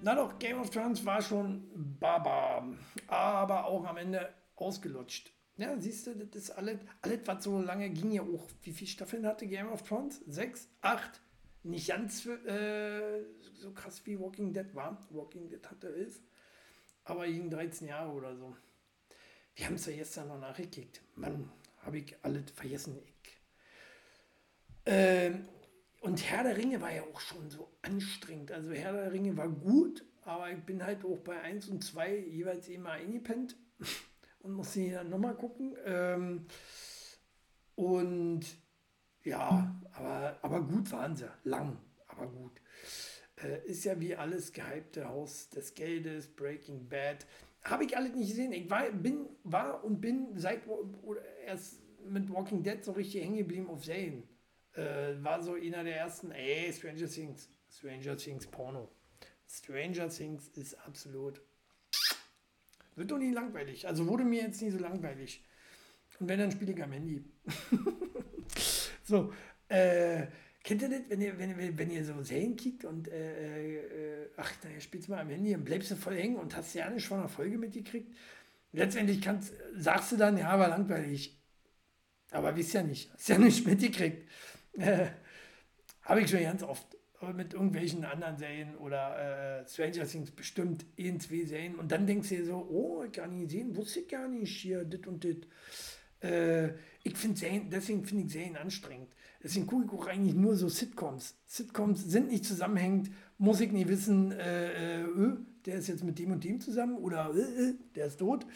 Na 0.00 0.14
doch, 0.14 0.38
Game 0.38 0.60
of 0.60 0.70
Thrones 0.70 1.04
war 1.04 1.20
schon 1.20 1.68
Baba, 2.00 2.66
aber 3.08 3.66
auch 3.66 3.84
am 3.84 3.96
Ende 3.98 4.32
ausgelutscht. 4.56 5.32
Ja, 5.56 5.76
siehst 5.78 6.06
du, 6.06 6.14
das 6.14 6.44
ist 6.44 6.50
alles, 6.52 6.78
alles, 7.02 7.18
was 7.26 7.44
so 7.44 7.60
lange 7.60 7.90
ging 7.90 8.12
ja 8.12 8.22
auch. 8.22 8.48
Wie 8.62 8.72
viele 8.72 8.88
Staffeln 8.88 9.26
hatte 9.26 9.46
Game 9.46 9.68
of 9.68 9.82
Thrones? 9.82 10.22
Sechs? 10.26 10.68
Acht? 10.80 11.20
Nicht 11.64 11.88
ganz 11.88 12.24
äh, 12.24 13.22
so 13.54 13.72
krass 13.72 14.00
wie 14.06 14.18
Walking 14.18 14.54
Dead 14.54 14.74
war. 14.74 15.04
Walking 15.10 15.48
Dead 15.48 15.68
hatte 15.68 15.92
elf, 15.94 16.22
aber 17.04 17.26
ging 17.26 17.50
13 17.50 17.88
Jahre 17.88 18.12
oder 18.12 18.36
so. 18.36 18.56
Wir 19.56 19.66
haben 19.66 19.74
es 19.74 19.86
ja 19.86 19.96
gestern 19.96 20.28
noch 20.28 20.38
nachgekickt. 20.38 21.02
Mann, 21.16 21.50
habe 21.78 21.98
ich 21.98 22.16
alles 22.22 22.50
vergessen. 22.52 22.96
Ich. 23.04 23.17
Ähm, 24.90 25.44
und 26.00 26.30
Herr 26.30 26.44
der 26.44 26.56
Ringe 26.56 26.80
war 26.80 26.90
ja 26.90 27.02
auch 27.02 27.20
schon 27.20 27.50
so 27.50 27.68
anstrengend. 27.82 28.50
Also 28.50 28.72
Herr 28.72 28.94
der 28.94 29.12
Ringe 29.12 29.36
war 29.36 29.48
gut, 29.48 30.02
aber 30.22 30.50
ich 30.50 30.64
bin 30.64 30.82
halt 30.82 31.04
auch 31.04 31.18
bei 31.18 31.38
1 31.42 31.68
und 31.68 31.84
2 31.84 32.16
jeweils 32.16 32.68
immer 32.68 32.92
eingepennt 32.92 33.54
und 34.40 34.52
muss 34.52 34.72
sie 34.72 34.90
dann 34.90 35.10
nochmal 35.10 35.34
gucken. 35.34 35.76
Ähm, 35.84 36.46
und 37.74 38.40
ja, 39.24 39.78
aber, 39.92 40.38
aber 40.40 40.62
gut 40.62 40.90
waren 40.90 41.14
sie. 41.14 41.30
Lang, 41.44 41.76
aber 42.06 42.26
gut. 42.26 42.62
Äh, 43.42 43.68
ist 43.68 43.84
ja 43.84 44.00
wie 44.00 44.16
alles 44.16 44.54
gehypte 44.54 45.06
Haus 45.06 45.50
des 45.50 45.74
Geldes, 45.74 46.28
Breaking 46.28 46.88
Bad. 46.88 47.26
Habe 47.62 47.84
ich 47.84 47.94
alles 47.94 48.14
nicht 48.14 48.30
gesehen. 48.30 48.52
Ich 48.54 48.70
war, 48.70 48.90
bin, 48.90 49.28
war 49.44 49.84
und 49.84 50.00
bin 50.00 50.38
seit 50.38 50.62
erst 51.44 51.82
mit 52.08 52.32
Walking 52.32 52.62
Dead 52.62 52.82
so 52.82 52.92
richtig 52.92 53.22
hängen 53.22 53.36
geblieben 53.36 53.68
auf 53.68 53.84
Serien. 53.84 54.22
Äh, 54.74 55.22
war 55.22 55.42
so 55.42 55.54
einer 55.54 55.84
der 55.84 55.96
ersten, 55.96 56.30
ey, 56.30 56.72
Stranger 56.72 57.08
Things, 57.08 57.48
Stranger 57.70 58.16
Things 58.16 58.46
Porno. 58.46 58.90
Stranger 59.48 60.08
Things 60.08 60.48
ist 60.48 60.74
absolut. 60.86 61.40
Wird 62.96 63.10
doch 63.10 63.18
nie 63.18 63.32
langweilig. 63.32 63.86
Also 63.86 64.06
wurde 64.06 64.24
mir 64.24 64.42
jetzt 64.42 64.60
nie 64.60 64.70
so 64.70 64.78
langweilig. 64.78 65.44
Und 66.20 66.28
wenn, 66.28 66.38
dann 66.38 66.50
spiele 66.50 66.72
ich 66.72 66.82
am 66.82 66.92
Handy. 66.92 67.24
so, 69.04 69.32
äh, 69.68 70.26
kennt 70.64 70.82
ihr 70.82 70.88
das, 70.88 71.00
wenn 71.08 71.20
ihr, 71.20 71.38
wenn, 71.38 71.78
wenn 71.78 71.90
ihr 71.90 72.04
so 72.04 72.20
Serien 72.22 72.56
kickt 72.56 72.84
und, 72.84 73.08
äh, 73.08 74.24
äh, 74.24 74.30
ach, 74.36 74.52
naja, 74.64 74.80
spielst 74.80 75.08
du 75.08 75.12
mal 75.12 75.20
am 75.20 75.28
Handy 75.28 75.54
und 75.54 75.64
bleibst 75.64 75.90
du 75.90 75.96
voll 75.96 76.16
hängen 76.16 76.36
und 76.36 76.56
hast 76.56 76.74
ja 76.74 76.90
nicht 76.90 77.06
schon 77.06 77.20
eine 77.20 77.28
Folge 77.28 77.56
mitgekriegt? 77.56 78.14
Letztendlich 78.72 79.22
kannst, 79.22 79.54
sagst 79.76 80.12
du 80.12 80.16
dann, 80.16 80.36
ja, 80.36 80.58
war 80.58 80.68
langweilig. 80.68 81.40
Aber 82.30 82.54
wisst 82.56 82.74
ja 82.74 82.82
nicht, 82.82 83.12
hast 83.12 83.28
ja 83.28 83.38
nicht 83.38 83.66
mitgekriegt. 83.66 84.28
Äh, 84.78 85.06
Habe 86.02 86.22
ich 86.22 86.30
schon 86.30 86.42
ganz 86.42 86.62
oft 86.62 86.86
mit 87.36 87.52
irgendwelchen 87.52 88.04
anderen 88.04 88.38
Serien 88.38 88.76
oder 88.76 89.60
äh, 89.60 89.68
Stranger 89.68 90.06
Things 90.06 90.30
bestimmt 90.30 90.86
in 90.96 91.20
zwei 91.20 91.44
Serien 91.44 91.74
und 91.74 91.90
dann 91.90 92.06
denkst 92.06 92.28
du 92.28 92.36
dir 92.36 92.44
so, 92.46 92.66
oh, 92.70 93.02
ich 93.04 93.12
gar 93.12 93.26
nicht 93.26 93.50
gesehen, 93.50 93.76
wusste 93.76 94.00
ich 94.00 94.08
gar 94.08 94.28
nicht 94.28 94.56
hier, 94.56 94.84
dit 94.84 95.06
und 95.06 95.24
dit. 95.24 95.48
Äh, 96.20 96.68
ich 97.02 97.16
finde 97.16 97.38
Serien, 97.38 97.68
deswegen 97.70 98.04
finde 98.04 98.24
ich 98.24 98.32
Serien 98.32 98.56
anstrengend. 98.56 99.08
Deswegen 99.42 99.66
gucke 99.66 99.84
ich 99.84 99.92
auch 99.92 100.06
eigentlich 100.06 100.34
nur 100.34 100.56
so 100.56 100.68
Sitcoms. 100.68 101.36
Sitcoms 101.46 102.04
sind 102.04 102.28
nicht 102.28 102.44
zusammenhängend, 102.44 103.10
muss 103.36 103.60
ich 103.60 103.70
nicht 103.70 103.88
wissen, 103.88 104.32
äh, 104.32 105.02
äh, 105.02 105.36
der 105.66 105.76
ist 105.76 105.88
jetzt 105.88 106.04
mit 106.04 106.18
dem 106.18 106.32
und 106.32 106.44
dem 106.44 106.60
zusammen 106.60 106.96
oder 106.96 107.32
äh, 107.34 107.40
äh, 107.40 107.74
der 107.94 108.06
ist 108.06 108.18
tot. 108.18 108.46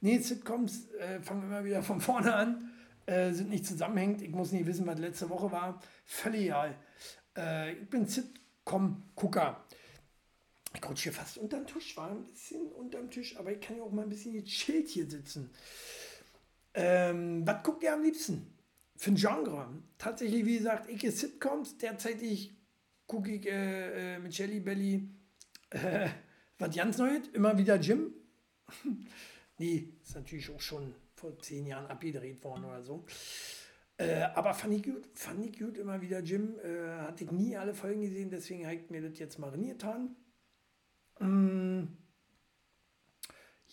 Nee, 0.00 0.18
Sitcoms 0.18 0.88
äh, 0.98 1.20
fangen 1.20 1.44
immer 1.44 1.64
wieder 1.64 1.82
von 1.82 2.00
vorne 2.00 2.34
an 2.34 2.70
äh, 3.08 3.32
sind 3.32 3.48
nicht 3.48 3.64
zusammenhängend. 3.64 4.20
Ich 4.20 4.30
muss 4.30 4.52
nicht 4.52 4.66
wissen, 4.66 4.86
was 4.86 4.98
letzte 4.98 5.30
Woche 5.30 5.50
war. 5.50 5.80
Völlig 6.04 6.42
egal. 6.42 6.76
Äh, 7.36 7.72
ich 7.72 7.88
bin 7.88 8.06
Sitcom-Gucker. 8.06 9.64
Ich 10.74 10.86
rutsche 10.86 11.04
hier 11.04 11.12
fast 11.14 11.38
unterm 11.38 11.66
Tisch, 11.66 11.96
war 11.96 12.10
ein 12.10 12.24
bisschen 12.24 12.70
unterm 12.72 13.10
Tisch, 13.10 13.38
aber 13.38 13.52
ich 13.52 13.60
kann 13.60 13.78
ja 13.78 13.82
auch 13.82 13.90
mal 13.90 14.02
ein 14.02 14.10
bisschen 14.10 14.34
gechillt 14.34 14.88
hier 14.88 15.08
sitzen. 15.08 15.50
Ähm, 16.74 17.46
was 17.46 17.62
guckt 17.62 17.82
ihr 17.82 17.94
am 17.94 18.02
liebsten? 18.02 18.54
Für 18.94 19.12
ein 19.12 19.16
Genre? 19.16 19.68
Tatsächlich, 19.96 20.44
wie 20.44 20.58
gesagt, 20.58 20.90
ich 20.90 21.02
ist 21.02 21.18
Sitcoms. 21.18 21.78
Derzeitig 21.78 22.54
gucke 23.06 23.32
ich 23.32 23.46
äh, 23.46 24.16
äh, 24.16 24.18
mit 24.18 24.36
Jelly 24.36 24.60
Belly 24.60 25.08
äh, 25.70 26.08
was 26.58 26.76
ganz 26.76 26.98
Neues. 26.98 27.28
Immer 27.28 27.56
wieder 27.56 27.76
Jim. 27.76 28.12
nee, 29.58 29.94
ist 30.02 30.14
natürlich 30.14 30.50
auch 30.50 30.60
schon 30.60 30.94
vor 31.18 31.38
zehn 31.40 31.66
Jahren 31.66 31.86
abgedreht 31.86 32.42
worden 32.44 32.64
oder 32.64 32.82
so. 32.82 33.04
Äh, 33.98 34.22
aber 34.34 34.54
fand 34.54 34.74
ich 34.74 34.84
gut, 34.84 35.08
fand 35.14 35.44
ich 35.44 35.58
gut 35.58 35.76
immer 35.76 36.00
wieder. 36.00 36.20
Jim 36.20 36.56
äh, 36.60 37.00
hatte 37.00 37.24
ich 37.24 37.32
nie 37.32 37.56
alle 37.56 37.74
Folgen 37.74 38.02
gesehen, 38.02 38.30
deswegen 38.30 38.64
habe 38.64 38.76
ich 38.76 38.90
mir 38.90 39.02
das 39.02 39.18
jetzt 39.18 39.38
mariniert 39.38 39.82
haben. 39.82 40.16
Mm. 41.18 41.96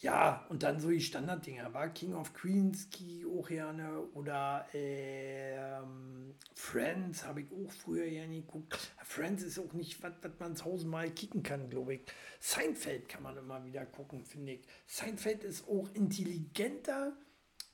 Ja, 0.02 0.46
und 0.50 0.64
dann 0.64 0.80
so 0.80 0.90
die 0.90 1.00
Standarddinger, 1.00 1.74
war 1.74 1.90
King 1.90 2.16
of 2.16 2.34
Queens, 2.34 2.90
Key 2.90 3.26
auch 3.26 3.48
gerne 3.48 4.02
oder 4.14 4.68
ähm, 4.74 6.36
Friends 6.54 7.26
habe 7.26 7.42
ich 7.42 7.52
auch 7.52 7.72
früher 7.72 8.08
gerne 8.08 8.42
geguckt. 8.42 8.78
Friends 9.04 9.42
ist 9.42 9.58
auch 9.58 9.72
nicht, 9.74 10.04
was 10.04 10.12
man 10.40 10.56
tausendmal 10.56 11.10
kicken 11.12 11.44
kann, 11.44 11.70
glaube 11.70 11.96
ich. 11.96 12.02
Seinfeld 12.40 13.08
kann 13.08 13.24
man 13.24 13.38
immer 13.38 13.64
wieder 13.64 13.86
gucken, 13.86 14.26
finde 14.26 14.54
ich. 14.54 14.68
Seinfeld 14.86 15.44
ist 15.46 15.68
auch 15.68 15.90
intelligenter 15.94 17.16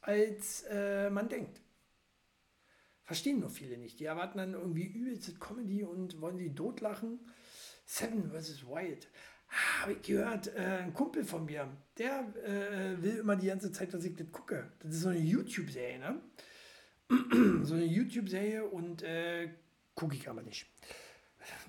als 0.02 0.64
äh, 0.70 1.10
man 1.10 1.30
denkt. 1.30 1.62
Verstehen 3.04 3.40
nur 3.40 3.50
viele 3.50 3.78
nicht. 3.78 4.00
Die 4.00 4.06
erwarten 4.06 4.38
dann 4.38 4.54
irgendwie 4.54 4.86
übelste 4.86 5.34
Comedy 5.34 5.84
und 5.84 6.22
wollen 6.22 6.38
sie 6.38 6.54
totlachen. 6.54 7.20
Seven 7.86 8.32
vs. 8.32 8.66
Wild. 8.68 9.10
Ah, 9.50 9.82
Habe 9.82 9.94
ich 9.94 10.02
gehört, 10.02 10.48
äh, 10.56 10.84
ein 10.84 10.94
Kumpel 10.94 11.26
von 11.26 11.46
mir, 11.46 11.68
der 11.98 12.34
äh, 12.46 13.02
will 13.02 13.18
immer 13.18 13.36
die 13.36 13.48
ganze 13.48 13.72
Zeit, 13.72 13.94
dass 13.94 14.06
ich 14.06 14.16
das 14.16 14.32
gucke. 14.32 14.72
Das 14.80 14.94
ist 14.94 15.02
so 15.02 15.10
eine 15.10 15.20
YouTube-Serie, 15.20 16.00
ne? 16.00 16.22
so 17.66 17.74
eine 17.74 17.84
YouTube-Serie 17.84 18.64
und 18.64 19.04
äh, 19.04 19.50
gucke 19.94 20.16
ich 20.16 20.30
aber 20.30 20.42
nicht. 20.42 20.68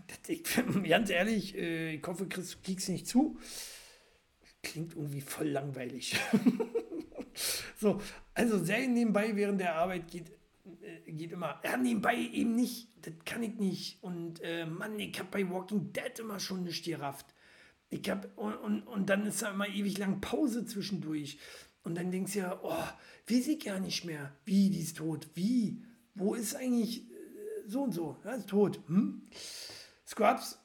Das, 0.06 0.28
ich, 0.28 0.44
ganz 0.88 1.10
ehrlich, 1.10 1.56
äh, 1.56 1.94
ich 1.94 2.06
hoffe, 2.06 2.28
Chris, 2.28 2.62
kriegst 2.62 2.88
nicht 2.88 3.08
zu. 3.08 3.38
Klingt 4.62 4.94
irgendwie 4.94 5.20
voll 5.20 5.48
langweilig. 5.48 6.16
so, 7.80 8.00
also 8.34 8.62
Serien 8.62 8.94
nebenbei 8.94 9.34
während 9.36 9.60
der 9.60 9.74
Arbeit 9.76 10.10
geht, 10.10 10.30
äh, 10.82 11.12
geht 11.12 11.32
immer. 11.32 11.60
Ja, 11.64 11.76
nebenbei 11.76 12.16
eben 12.16 12.54
nicht. 12.54 12.88
Das 13.06 13.14
kann 13.24 13.42
ich 13.42 13.56
nicht. 13.56 14.02
Und 14.02 14.40
äh, 14.42 14.66
Mann, 14.66 14.98
ich 14.98 15.18
habe 15.18 15.28
bei 15.30 15.50
Walking 15.50 15.92
Dead 15.92 16.18
immer 16.18 16.40
schon 16.40 16.64
nicht 16.64 16.84
gerafft. 16.84 17.26
Ich 17.90 18.08
hab, 18.08 18.36
und, 18.38 18.54
und, 18.54 18.82
und 18.82 19.10
dann 19.10 19.26
ist 19.26 19.42
da 19.42 19.50
immer 19.50 19.68
ewig 19.68 19.98
lang 19.98 20.20
Pause 20.20 20.64
zwischendurch. 20.64 21.38
Und 21.84 21.96
dann 21.96 22.10
denkst 22.10 22.34
du 22.34 22.38
ja, 22.38 22.60
oh, 22.62 23.30
weiß 23.30 23.48
ich 23.48 23.64
gar 23.64 23.80
nicht 23.80 24.04
mehr. 24.04 24.34
Wie, 24.44 24.70
die 24.70 24.80
ist 24.80 24.96
tot. 24.96 25.28
Wie? 25.34 25.84
Wo 26.14 26.34
ist 26.34 26.54
eigentlich 26.54 27.10
äh, 27.10 27.14
so 27.66 27.82
und 27.82 27.92
so? 27.92 28.16
Ja, 28.24 28.32
ist 28.32 28.48
tot. 28.48 28.80
Hm? 28.86 29.22
Scrubs, 30.06 30.58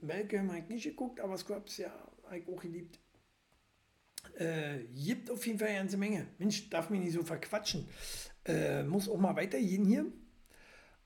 Malcolm 0.00 0.48
habe 0.48 0.60
ich 0.60 0.68
nicht 0.68 0.84
geguckt, 0.84 1.20
aber 1.20 1.36
Scrubs, 1.36 1.76
ja, 1.76 1.92
habe 2.24 2.38
ich 2.38 2.48
auch 2.48 2.60
geliebt. 2.60 2.98
Äh, 4.36 4.84
gibt 4.94 5.30
auf 5.30 5.46
jeden 5.46 5.58
Fall 5.58 5.68
eine 5.68 5.78
ganze 5.78 5.96
Menge. 5.96 6.26
Mensch, 6.38 6.70
darf 6.70 6.90
mich 6.90 7.00
nicht 7.00 7.12
so 7.12 7.22
verquatschen. 7.22 7.86
Äh, 8.44 8.82
muss 8.84 9.08
auch 9.08 9.18
mal 9.18 9.36
weitergehen 9.36 9.84
hier. 9.84 10.06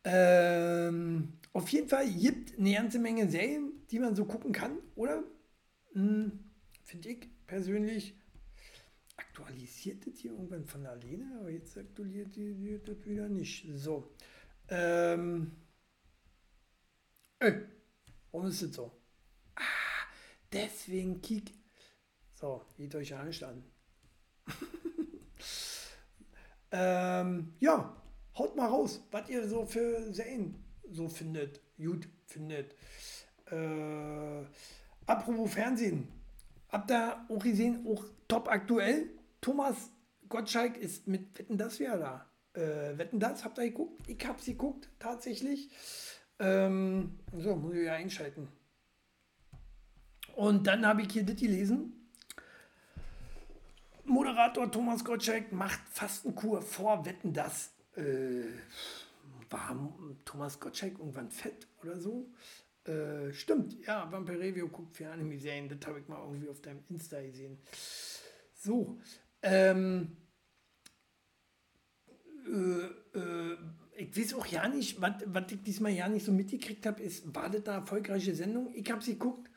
Ähm, 0.05 1.33
auf 1.53 1.69
jeden 1.71 1.89
Fall 1.89 2.09
gibt 2.09 2.59
eine 2.59 2.73
ganze 2.75 2.99
Menge 2.99 3.29
Serien, 3.29 3.73
die 3.91 3.99
man 3.99 4.15
so 4.15 4.25
gucken 4.25 4.53
kann, 4.53 4.79
oder? 4.95 5.25
Hm, 5.93 6.45
Finde 6.85 7.09
ich 7.09 7.29
persönlich. 7.47 8.15
Aktualisiert 9.17 10.07
das 10.07 10.19
hier 10.19 10.31
irgendwann 10.33 10.65
von 10.65 10.87
alleine, 10.87 11.39
aber 11.41 11.51
jetzt 11.51 11.77
aktualisiert 11.77 12.87
das 12.87 13.05
wieder 13.05 13.29
nicht. 13.29 13.67
So. 13.75 14.15
Ähm. 14.69 15.51
Ey, 17.41 17.63
warum 18.31 18.47
ist 18.47 18.63
das 18.63 18.75
so? 18.75 18.93
Ah, 19.57 19.63
deswegen 20.53 21.21
kick. 21.21 21.53
So, 22.39 22.61
geht 22.77 22.95
euch 22.95 23.09
ja 23.09 23.25
nicht 23.25 23.43
an. 23.43 23.65
ähm, 26.71 27.55
ja, 27.61 27.97
haut 28.37 28.55
mal 28.55 28.67
raus, 28.67 29.03
was 29.11 29.31
ihr 29.31 29.49
so 29.49 29.65
für 29.65 30.13
Serien 30.13 30.63
so 30.91 31.09
findet, 31.09 31.63
gut 31.79 32.07
findet. 32.27 32.75
Äh, 33.51 34.45
apropos 35.07 35.51
Fernsehen, 35.51 36.09
habt 36.69 36.91
ihr 36.91 37.25
auch 37.27 37.43
gesehen, 37.43 37.87
auch 37.89 38.05
top 38.29 38.49
aktuell? 38.49 39.09
Thomas 39.41 39.91
Gottschalk 40.29 40.77
ist 40.77 41.07
mit 41.07 41.39
Wetten 41.39 41.57
das 41.57 41.81
wieder 41.81 41.97
da. 41.97 42.27
Äh, 42.53 42.99
Wetten 42.99 43.19
das, 43.19 43.47
habt 43.47 43.57
ihr 43.59 43.71
geguckt? 43.71 44.07
Ich 44.09 44.27
hab 44.27 44.43
sie 44.43 44.53
geguckt, 44.53 44.91
tatsächlich. 44.99 45.71
Ähm, 46.39 47.19
so, 47.33 47.57
muss 47.57 47.75
ich 47.77 47.87
ja 47.87 47.95
einschalten. 47.95 48.49
Und 50.35 50.67
dann 50.67 50.85
habe 50.85 51.01
ich 51.01 51.11
hier 51.11 51.25
das 51.25 51.37
gelesen. 51.37 52.06
Moderator 54.09 54.71
Thomas 54.71 55.05
Gottschalk 55.05 55.53
macht 55.53 55.81
Fastenkur 55.91 56.63
vor 56.63 57.05
Wetten 57.05 57.33
das. 57.33 57.73
Äh, 57.97 58.45
war 59.51 59.77
Thomas 60.25 60.59
Gottschalk 60.61 60.99
irgendwann 60.99 61.31
fett 61.31 61.67
oder 61.83 61.99
so? 61.99 62.31
Äh, 62.85 63.33
stimmt, 63.33 63.85
ja, 63.87 64.11
Vampire 64.11 64.39
Review 64.39 64.69
guckt 64.69 64.97
für 64.97 65.11
Anime-Serien. 65.11 65.69
Das 65.69 65.87
habe 65.89 66.01
ich 66.01 66.09
mal 66.09 66.21
irgendwie 66.23 66.49
auf 66.49 66.61
deinem 66.61 66.83
Insta 66.89 67.21
gesehen. 67.21 67.59
So, 68.55 68.99
ähm, 69.43 70.17
äh, 72.47 73.19
äh, 73.19 73.57
ich 73.97 74.17
weiß 74.17 74.35
auch 74.35 74.47
ja 74.47 74.69
nicht, 74.69 75.01
was 75.01 75.53
ich 75.53 75.63
diesmal 75.63 75.93
ja 75.93 76.09
nicht 76.09 76.25
so 76.25 76.33
mitgekriegt 76.33 76.87
habe, 76.87 77.03
ist, 77.03 77.35
war 77.35 77.49
das 77.49 77.67
eine 77.67 77.79
erfolgreiche 77.79 78.35
Sendung? 78.35 78.73
Ich 78.75 78.91
habe 78.91 79.03
sie 79.03 79.15
geguckt. 79.15 79.51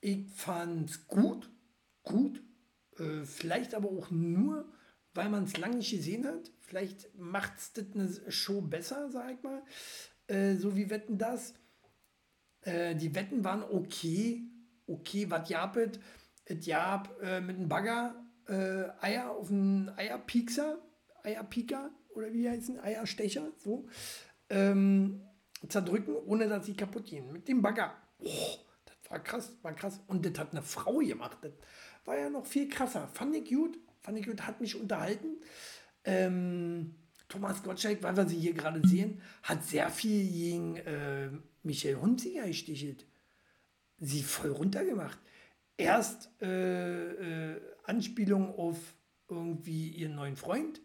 Ich 0.00 0.30
fand 0.30 0.90
es 0.90 1.06
gut, 1.06 1.50
gut, 2.02 2.42
äh, 2.98 3.24
vielleicht 3.24 3.74
aber 3.74 3.88
auch 3.90 4.10
nur, 4.10 4.70
weil 5.14 5.28
man 5.28 5.44
es 5.44 5.56
lange 5.56 5.76
nicht 5.76 5.90
gesehen 5.90 6.26
hat. 6.26 6.50
Vielleicht 6.60 7.14
macht 7.16 7.58
es 7.58 7.72
das 7.72 7.86
eine 7.94 8.30
Show 8.30 8.60
besser, 8.60 9.10
sag 9.10 9.32
ich 9.32 9.42
mal. 9.42 9.62
Äh, 10.26 10.56
so 10.56 10.76
wie 10.76 10.90
Wetten 10.90 11.18
das. 11.18 11.54
Äh, 12.62 12.94
die 12.94 13.14
Wetten 13.14 13.44
waren 13.44 13.62
okay. 13.62 14.42
Okay, 14.86 15.30
was 15.30 15.48
gab 15.48 15.76
es? 15.76 15.98
Gab 16.66 17.20
äh, 17.22 17.40
mit 17.40 17.56
einem 17.56 17.68
Bagger 17.68 18.14
äh, 18.48 18.88
Eier 19.00 19.30
auf 19.30 19.50
einen 19.50 19.90
Eierpiekser, 19.90 20.78
Eierpieker 21.22 21.90
oder 22.14 22.32
wie 22.32 22.48
heißen, 22.48 22.80
Eierstecher, 22.80 23.52
so, 23.58 23.86
ähm, 24.48 25.22
zerdrücken, 25.68 26.14
ohne 26.14 26.48
dass 26.48 26.66
sie 26.66 26.74
kaputt 26.74 27.06
gehen. 27.06 27.32
Mit 27.32 27.48
dem 27.48 27.62
Bagger. 27.62 27.94
Oh, 28.18 28.56
das 28.86 29.10
war 29.10 29.22
krass, 29.22 29.52
war 29.62 29.74
krass. 29.74 30.00
Und 30.06 30.24
das 30.24 30.38
hat 30.38 30.52
eine 30.52 30.62
Frau 30.62 30.98
gemacht. 30.98 31.38
Das 31.42 31.52
war 32.08 32.18
ja 32.18 32.30
noch 32.30 32.46
viel 32.46 32.68
krasser. 32.68 33.06
Fand 33.12 33.36
ich 33.36 33.48
gut, 33.48 33.78
fand 34.00 34.18
ich 34.18 34.26
gut, 34.26 34.46
hat 34.46 34.60
mich 34.60 34.80
unterhalten. 34.80 35.36
Ähm, 36.04 36.94
Thomas 37.28 37.62
Gottschalk, 37.62 38.02
weil 38.02 38.16
wir 38.16 38.26
sie 38.26 38.38
hier 38.38 38.54
gerade 38.54 38.80
sehen, 38.88 39.20
hat 39.42 39.62
sehr 39.62 39.90
viel 39.90 40.26
gegen 40.26 40.76
äh, 40.78 41.28
Michael 41.62 41.96
Hunziger 41.96 42.46
gestichelt. 42.46 43.04
Sie 43.98 44.22
voll 44.22 44.52
runtergemacht. 44.52 45.18
Erst 45.76 46.30
äh, 46.40 47.52
äh, 47.52 47.60
Anspielung 47.84 48.54
auf 48.58 48.78
irgendwie 49.28 49.90
ihren 49.90 50.14
neuen 50.14 50.36
Freund 50.36 50.80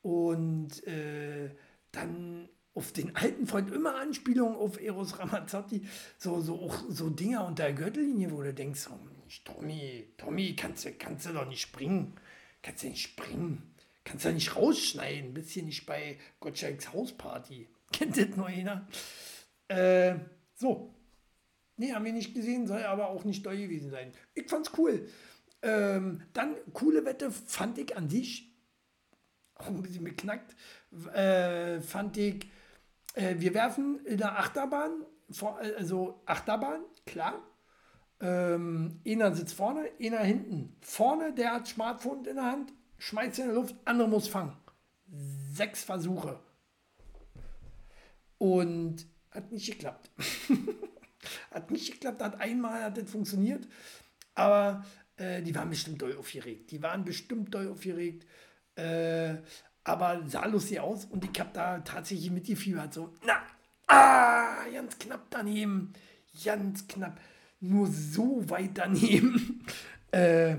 und 0.00 0.86
äh, 0.86 1.50
dann 1.90 2.48
auf 2.74 2.92
den 2.92 3.16
alten 3.16 3.46
Freund 3.46 3.72
immer 3.72 3.96
Anspielungen 3.96 4.56
auf 4.56 4.80
Eros 4.80 5.18
Ramazzotti, 5.18 5.86
so, 6.18 6.40
so, 6.40 6.60
auch 6.60 6.84
so 6.88 7.10
Dinger 7.10 7.46
unter 7.46 7.64
der 7.64 7.72
Gürtellinie, 7.72 8.30
wo 8.30 8.42
du 8.42 8.54
denkst, 8.54 8.88
oh, 8.90 9.13
Tommy, 9.42 10.12
Tommy, 10.16 10.54
kannst 10.54 10.84
du, 10.84 10.92
kannst 10.92 11.26
du 11.26 11.32
doch 11.32 11.46
nicht 11.46 11.62
springen, 11.62 12.14
kannst 12.62 12.84
du 12.84 12.88
nicht 12.88 13.02
springen, 13.02 13.74
kannst 14.04 14.24
du 14.24 14.32
nicht 14.32 14.54
rausschneiden, 14.54 15.34
bist 15.34 15.50
hier 15.50 15.62
nicht 15.62 15.86
bei 15.86 16.18
Gottschalks 16.40 16.92
Hausparty, 16.92 17.68
kennt 17.92 18.16
das 18.16 18.36
nur 18.36 18.46
einer? 18.46 18.86
Äh, 19.68 20.16
so, 20.54 20.94
nee, 21.76 21.92
haben 21.92 22.04
wir 22.04 22.12
nicht 22.12 22.34
gesehen, 22.34 22.66
soll 22.66 22.84
aber 22.84 23.08
auch 23.08 23.24
nicht 23.24 23.44
doll 23.44 23.56
gewesen 23.56 23.90
sein. 23.90 24.12
Ich 24.34 24.48
fand's 24.48 24.72
cool. 24.78 25.08
Ähm, 25.62 26.22
dann, 26.34 26.56
coole 26.74 27.04
Wette 27.06 27.30
fand 27.30 27.78
ich 27.78 27.96
an 27.96 28.10
sich, 28.10 28.54
auch 29.54 29.66
ein 29.68 29.82
bisschen 29.82 30.04
beknackt, 30.04 30.54
äh, 31.14 31.80
fand 31.80 32.16
ich, 32.18 32.46
äh, 33.14 33.36
wir 33.38 33.54
werfen 33.54 34.04
in 34.04 34.18
der 34.18 34.38
Achterbahn, 34.38 35.04
vor, 35.30 35.58
also 35.58 36.22
Achterbahn, 36.26 36.82
klar. 37.06 37.42
Ähm, 38.24 39.00
einer 39.06 39.34
sitzt 39.34 39.54
vorne, 39.54 39.90
einer 40.00 40.20
hinten. 40.20 40.74
Vorne, 40.80 41.34
der 41.34 41.52
hat 41.52 41.68
Smartphone 41.68 42.24
in 42.24 42.36
der 42.36 42.44
Hand, 42.44 42.72
schmeißt 42.96 43.38
in 43.40 43.46
der 43.48 43.54
Luft, 43.54 43.76
andere 43.84 44.08
muss 44.08 44.28
fangen. 44.28 44.56
Sechs 45.52 45.84
Versuche. 45.84 46.40
Und 48.38 49.06
hat 49.30 49.52
nicht 49.52 49.66
geklappt. 49.66 50.10
hat 51.50 51.70
nicht 51.70 51.92
geklappt, 51.92 52.22
hat 52.22 52.40
einmal 52.40 52.84
hat 52.84 52.96
das 52.96 53.10
funktioniert, 53.10 53.68
aber 54.34 54.86
äh, 55.16 55.42
die 55.42 55.54
waren 55.54 55.68
bestimmt 55.68 56.00
doll 56.00 56.16
aufgeregt. 56.16 56.70
Die 56.70 56.82
waren 56.82 57.04
bestimmt 57.04 57.54
doll 57.54 57.68
aufgeregt. 57.68 58.26
Äh, 58.74 59.36
aber 59.84 60.22
sah 60.26 60.46
lustig 60.46 60.80
aus 60.80 61.04
und 61.04 61.26
ich 61.26 61.38
habe 61.38 61.50
da 61.52 61.78
tatsächlich 61.80 62.30
mitgefiebert. 62.30 62.94
So, 62.94 63.12
na, 63.26 63.42
ah, 63.86 64.64
ganz 64.72 64.98
knapp 64.98 65.26
daneben. 65.28 65.92
Ganz 66.42 66.88
knapp. 66.88 67.20
Nur 67.66 67.86
so 67.86 68.48
weit 68.50 68.72
daneben. 68.74 69.64
äh, 70.10 70.56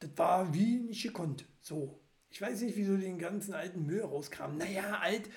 das 0.00 0.10
war 0.16 0.52
wie 0.52 0.80
nicht 0.80 1.02
gekonnt. 1.04 1.44
So. 1.60 2.00
Ich 2.28 2.40
weiß 2.40 2.62
nicht, 2.62 2.76
wieso 2.76 2.96
den 2.96 3.18
ganzen 3.18 3.54
alten 3.54 3.86
Müll 3.86 4.02
rauskam. 4.02 4.56
Naja, 4.58 4.98
alt, 5.00 5.30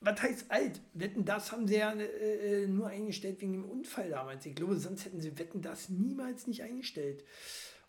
was 0.00 0.20
heißt 0.20 0.50
alt? 0.50 0.82
Wetten, 0.92 1.24
das 1.24 1.50
haben 1.50 1.66
sie 1.66 1.78
ja 1.78 1.92
äh, 1.92 2.64
äh, 2.64 2.66
nur 2.66 2.88
eingestellt 2.88 3.40
wegen 3.40 3.54
dem 3.54 3.64
Unfall 3.64 4.10
damals. 4.10 4.44
Ich 4.44 4.54
glaube, 4.54 4.76
sonst 4.76 5.06
hätten 5.06 5.22
sie 5.22 5.38
Wetten, 5.38 5.62
das 5.62 5.88
niemals 5.88 6.46
nicht 6.46 6.62
eingestellt. 6.62 7.24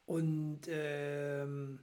Und 0.05 0.61
ähm, 0.69 1.80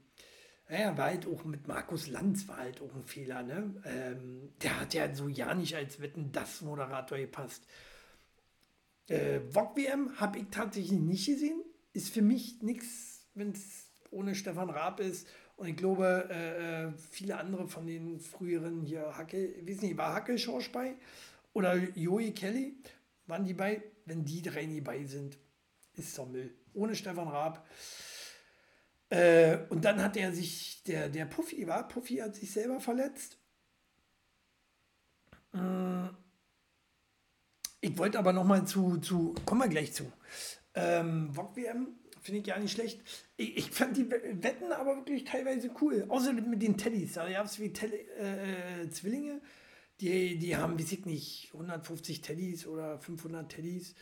naja, 0.70 0.96
war 0.96 1.04
halt 1.04 1.26
auch 1.26 1.44
mit 1.44 1.68
Markus 1.68 2.08
Lanz 2.08 2.48
war 2.48 2.56
halt 2.56 2.80
auch 2.80 2.94
ein 2.94 3.04
Fehler. 3.04 3.42
Ne? 3.42 3.74
Ähm, 3.84 4.52
der 4.62 4.80
hat 4.80 4.94
ja 4.94 5.14
so 5.14 5.28
ja 5.28 5.54
nicht 5.54 5.76
als 5.76 6.00
Wetten, 6.00 6.32
das 6.32 6.62
Moderator 6.62 7.18
gepasst. 7.18 7.62
Äh, 9.08 9.40
VOG 9.50 9.76
WM 9.76 10.20
habe 10.20 10.38
ich 10.38 10.46
tatsächlich 10.50 10.98
nicht 10.98 11.26
gesehen. 11.26 11.62
Ist 11.92 12.12
für 12.12 12.22
mich 12.22 12.62
nichts, 12.62 13.26
wenn 13.34 13.50
es 13.52 13.88
ohne 14.10 14.34
Stefan 14.34 14.70
Raab 14.70 15.00
ist 15.00 15.26
und 15.56 15.68
ich 15.68 15.76
glaube, 15.76 16.28
äh, 16.30 16.86
äh, 16.86 16.92
viele 17.10 17.36
andere 17.36 17.68
von 17.68 17.86
den 17.86 18.18
früheren 18.18 18.82
hier, 18.82 19.16
Hacke, 19.16 19.44
ich 19.44 19.68
weiß 19.68 19.82
nicht, 19.82 19.96
war 19.96 20.14
Hacke 20.14 20.36
Schorsch 20.38 20.72
bei 20.72 20.96
oder 21.52 21.76
Joey 21.76 22.32
Kelly. 22.32 22.76
waren 23.26 23.44
die 23.44 23.54
bei. 23.54 23.82
Wenn 24.06 24.24
die 24.24 24.42
drei 24.42 24.66
nie 24.66 24.82
bei 24.82 25.04
sind, 25.04 25.38
ist 25.94 26.18
doch 26.18 26.28
Müll. 26.28 26.54
Ohne 26.74 26.94
Stefan 26.94 27.28
Raab. 27.28 27.66
Äh, 29.08 29.58
und 29.68 29.84
dann 29.84 30.02
hat 30.02 30.16
er 30.16 30.32
sich, 30.32 30.82
der, 30.84 31.08
der 31.08 31.24
Puffy 31.24 31.66
war, 31.66 31.88
Puffy 31.88 32.16
hat 32.16 32.34
sich 32.34 32.50
selber 32.50 32.80
verletzt. 32.80 33.38
Äh, 35.54 36.08
ich 37.84 37.98
wollte 37.98 38.18
aber 38.18 38.32
noch 38.32 38.44
mal 38.44 38.66
zu, 38.66 38.96
zu, 38.96 39.34
kommen 39.44 39.60
wir 39.60 39.68
gleich 39.68 39.92
zu. 39.92 40.10
Ähm, 40.74 41.36
WM 41.36 41.88
finde 42.22 42.40
ich 42.40 42.46
ja 42.46 42.58
nicht 42.58 42.72
schlecht. 42.72 42.98
Ich, 43.36 43.58
ich, 43.58 43.70
fand 43.70 43.98
die 43.98 44.10
Wetten 44.10 44.72
aber 44.72 44.96
wirklich 44.96 45.24
teilweise 45.24 45.70
cool. 45.82 46.06
Außer 46.08 46.32
mit 46.32 46.62
den 46.62 46.78
Teddys. 46.78 47.12
Da 47.12 47.30
gab 47.30 47.44
es 47.44 47.60
wie 47.60 47.74
Tele, 47.74 47.98
äh, 48.16 48.88
Zwillinge, 48.88 49.42
die, 50.00 50.38
die 50.38 50.56
haben, 50.56 50.78
weiß 50.78 50.92
ich 50.92 51.04
nicht, 51.04 51.50
150 51.52 52.22
Teddys 52.22 52.66
oder 52.66 52.98
500 52.98 53.52
Teddys. 53.52 53.94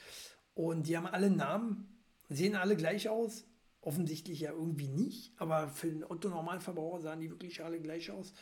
Und 0.54 0.86
die 0.86 0.96
haben 0.96 1.08
alle 1.08 1.30
Namen, 1.30 1.88
sehen 2.28 2.54
alle 2.54 2.76
gleich 2.76 3.08
aus. 3.08 3.48
Offensichtlich 3.80 4.38
ja 4.38 4.52
irgendwie 4.52 4.86
nicht, 4.86 5.32
aber 5.38 5.68
für 5.68 5.88
den 5.88 6.04
Otto-Normalverbraucher 6.04 7.00
sahen 7.00 7.18
die 7.18 7.30
wirklich 7.30 7.64
alle 7.64 7.80
gleich 7.80 8.12
aus. 8.12 8.32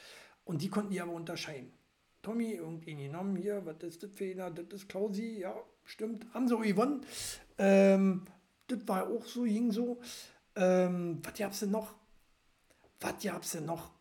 Und 0.45 0.61
die 0.61 0.69
konnten 0.69 0.91
die 0.91 1.01
aber 1.01 1.13
unterscheiden. 1.13 1.73
Tommy, 2.23 2.53
irgendwie 2.53 2.95
genommen, 2.95 3.37
hier, 3.37 3.65
was 3.65 3.83
ist 3.83 4.03
das 4.03 4.11
für 4.13 4.31
einer? 4.31 4.51
Das 4.51 4.67
ist 4.69 4.89
Klausi, 4.89 5.39
ja, 5.41 5.55
stimmt. 5.85 6.27
Sie 6.47 6.57
gewonnen. 6.57 7.05
Ähm, 7.59 8.25
das 8.67 8.87
war 8.87 9.09
auch 9.09 9.25
so, 9.25 9.45
ging 9.45 9.73
so. 9.73 10.01
Ähm, 10.55 11.21
was 11.23 11.35
gab's 11.35 11.61
denn 11.61 11.71
noch? 11.71 11.95
Was 13.01 13.23
gab's 13.23 13.53
denn 13.53 13.65
noch? 13.65 13.93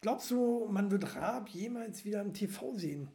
Glaubst 0.00 0.30
du, 0.30 0.68
man 0.70 0.90
wird 0.90 1.16
Raab 1.16 1.48
jemals 1.48 2.04
wieder 2.04 2.20
im 2.20 2.32
TV 2.32 2.76
sehen? 2.76 3.10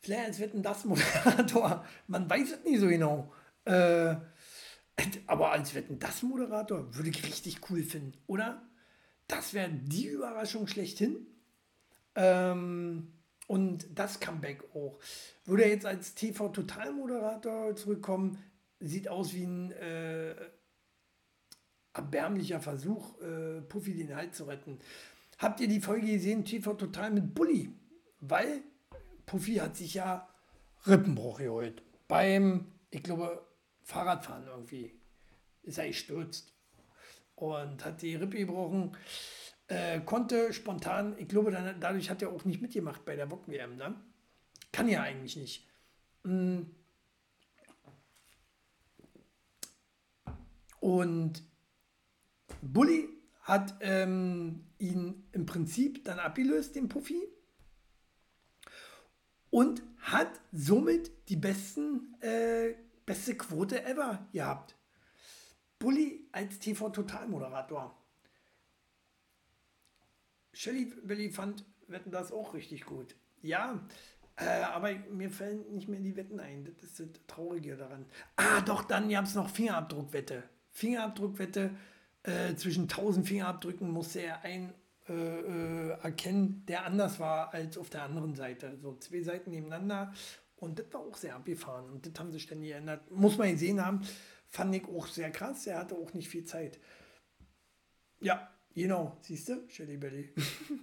Vielleicht 0.00 0.26
als 0.26 0.40
Wetten 0.40 0.62
das 0.62 0.84
Moderator. 0.84 1.84
Man 2.06 2.28
weiß 2.28 2.52
es 2.52 2.64
nicht 2.64 2.78
so 2.78 2.86
genau. 2.86 3.32
Äh, 3.64 4.14
aber 5.26 5.50
als 5.50 5.74
Wetten 5.74 5.98
das 5.98 6.22
Moderator 6.22 6.94
würde 6.94 7.10
ich 7.10 7.24
richtig 7.24 7.58
cool 7.70 7.82
finden, 7.82 8.12
oder? 8.26 8.62
Das 9.28 9.54
wäre 9.54 9.70
die 9.70 10.06
Überraschung 10.06 10.66
schlechthin. 10.66 11.26
Ähm, 12.14 13.12
und 13.46 13.86
das 13.94 14.20
Comeback 14.20 14.64
auch. 14.74 14.98
Würde 15.44 15.64
er 15.64 15.70
jetzt 15.70 15.86
als 15.86 16.14
TV-Total-Moderator 16.14 17.76
zurückkommen, 17.76 18.42
sieht 18.80 19.08
aus 19.08 19.34
wie 19.34 19.44
ein 19.44 19.72
äh, 19.72 20.34
erbärmlicher 21.92 22.60
Versuch, 22.60 23.20
äh, 23.20 23.60
Puffy 23.62 23.94
den 23.94 24.14
Halt 24.14 24.34
zu 24.34 24.44
retten. 24.44 24.78
Habt 25.38 25.60
ihr 25.60 25.68
die 25.68 25.80
Folge 25.80 26.06
gesehen, 26.06 26.44
TV 26.44 26.74
Total 26.74 27.10
mit 27.10 27.34
Bully? 27.34 27.70
Weil 28.20 28.62
Puffy 29.26 29.56
hat 29.56 29.76
sich 29.76 29.94
ja 29.94 30.28
Rippenbruch 30.86 31.38
geholt. 31.38 31.82
Beim, 32.08 32.72
ich 32.90 33.02
glaube, 33.02 33.46
Fahrradfahren 33.82 34.46
irgendwie. 34.46 34.92
Ist 35.62 35.78
er 35.78 35.88
gestürzt 35.88 36.55
und 37.36 37.84
hat 37.84 38.02
die 38.02 38.16
Rippe 38.16 38.38
gebrochen. 38.38 38.96
Äh, 39.68 40.00
konnte 40.00 40.52
spontan, 40.52 41.16
ich 41.18 41.28
glaube, 41.28 41.50
dann, 41.50 41.80
dadurch 41.80 42.10
hat 42.10 42.22
er 42.22 42.30
auch 42.30 42.44
nicht 42.44 42.62
mitgemacht 42.62 43.04
bei 43.04 43.16
der 43.16 43.26
Bock-WM. 43.26 43.76
Ne? 43.76 43.94
Kann 44.72 44.88
ja 44.88 45.02
eigentlich 45.02 45.36
nicht. 45.36 45.66
Mm. 46.24 46.62
Und 50.80 51.42
Bully 52.62 53.08
hat 53.42 53.74
ähm, 53.80 54.64
ihn 54.78 55.24
im 55.32 55.46
Prinzip 55.46 56.04
dann 56.04 56.18
abgelöst, 56.18 56.76
den 56.76 56.88
Puffy. 56.88 57.22
Und 59.50 59.82
hat 59.98 60.40
somit 60.52 61.10
die 61.28 61.36
besten, 61.36 62.14
äh, 62.20 62.74
beste 63.04 63.36
Quote 63.36 63.84
ever 63.84 64.28
gehabt. 64.32 64.75
Bully 65.86 66.26
als 66.32 66.58
TV-Total-Moderator. 66.58 67.96
Shelly 70.52 70.86
Billy 71.04 71.30
fand 71.30 71.64
Wetten 71.86 72.10
das 72.10 72.32
auch 72.32 72.54
richtig 72.54 72.86
gut. 72.86 73.14
Ja, 73.40 73.86
äh, 74.34 74.64
aber 74.64 74.92
mir 75.12 75.30
fallen 75.30 75.62
nicht 75.72 75.86
mehr 75.86 76.00
die 76.00 76.16
Wetten 76.16 76.40
ein. 76.40 76.64
Das 76.64 76.82
ist 76.82 76.98
das 76.98 77.08
Traurige 77.28 77.76
daran. 77.76 78.04
Ah, 78.34 78.62
doch, 78.62 78.82
dann 78.82 79.08
gab 79.08 79.26
es 79.26 79.36
noch 79.36 79.48
Fingerabdruckwette. 79.48 80.42
Fingerabdruckwette. 80.72 81.70
Äh, 82.24 82.56
zwischen 82.56 82.88
1000 82.88 83.28
Fingerabdrücken 83.28 83.88
musste 83.88 84.22
er 84.22 84.42
ein 84.42 84.74
äh, 85.08 85.12
äh, 85.12 85.90
erkennen, 86.02 86.64
der 86.66 86.84
anders 86.84 87.20
war 87.20 87.54
als 87.54 87.78
auf 87.78 87.90
der 87.90 88.02
anderen 88.02 88.34
Seite. 88.34 88.76
So 88.82 88.96
zwei 88.96 89.22
Seiten 89.22 89.52
nebeneinander. 89.52 90.12
Und 90.56 90.80
das 90.80 90.92
war 90.92 91.02
auch 91.02 91.16
sehr 91.16 91.36
abgefahren. 91.36 91.88
Und 91.90 92.06
das 92.06 92.18
haben 92.18 92.32
sie 92.32 92.40
ständig 92.40 92.70
geändert. 92.70 93.08
Muss 93.12 93.38
man 93.38 93.52
gesehen 93.52 93.84
haben. 93.84 94.00
Fand 94.48 94.74
ich 94.74 94.84
auch 94.86 95.06
sehr 95.06 95.30
krass. 95.30 95.66
Er 95.66 95.78
hatte 95.78 95.96
auch 95.96 96.12
nicht 96.14 96.28
viel 96.28 96.44
Zeit. 96.44 96.78
Ja, 98.20 98.50
Genau, 98.76 99.16
siehst 99.22 99.48
du? 99.48 99.66
Shelly 99.70 99.96
Belly. 99.96 100.34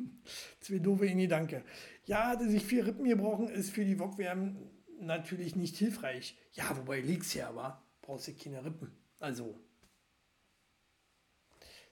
Zwei 0.62 0.80
doofe 0.80 1.06
Ini, 1.06 1.28
danke. 1.28 1.64
Ja, 2.06 2.30
hatte 2.30 2.50
sich 2.50 2.66
vier 2.66 2.88
Rippen 2.88 3.06
gebrochen, 3.06 3.48
ist 3.50 3.70
für 3.70 3.86
die 3.86 4.00
Wok-WM 4.00 4.58
natürlich 5.00 5.56
nicht 5.56 5.78
hilfreich. 5.78 6.36
Ja, 6.54 6.76
wobei 6.76 7.02
liegt's 7.02 7.36
ja, 7.36 7.50
aber 7.50 7.84
brauchst 8.02 8.28
du 8.28 8.34
keine 8.34 8.66
Rippen. 8.66 8.92
Also, 9.20 9.60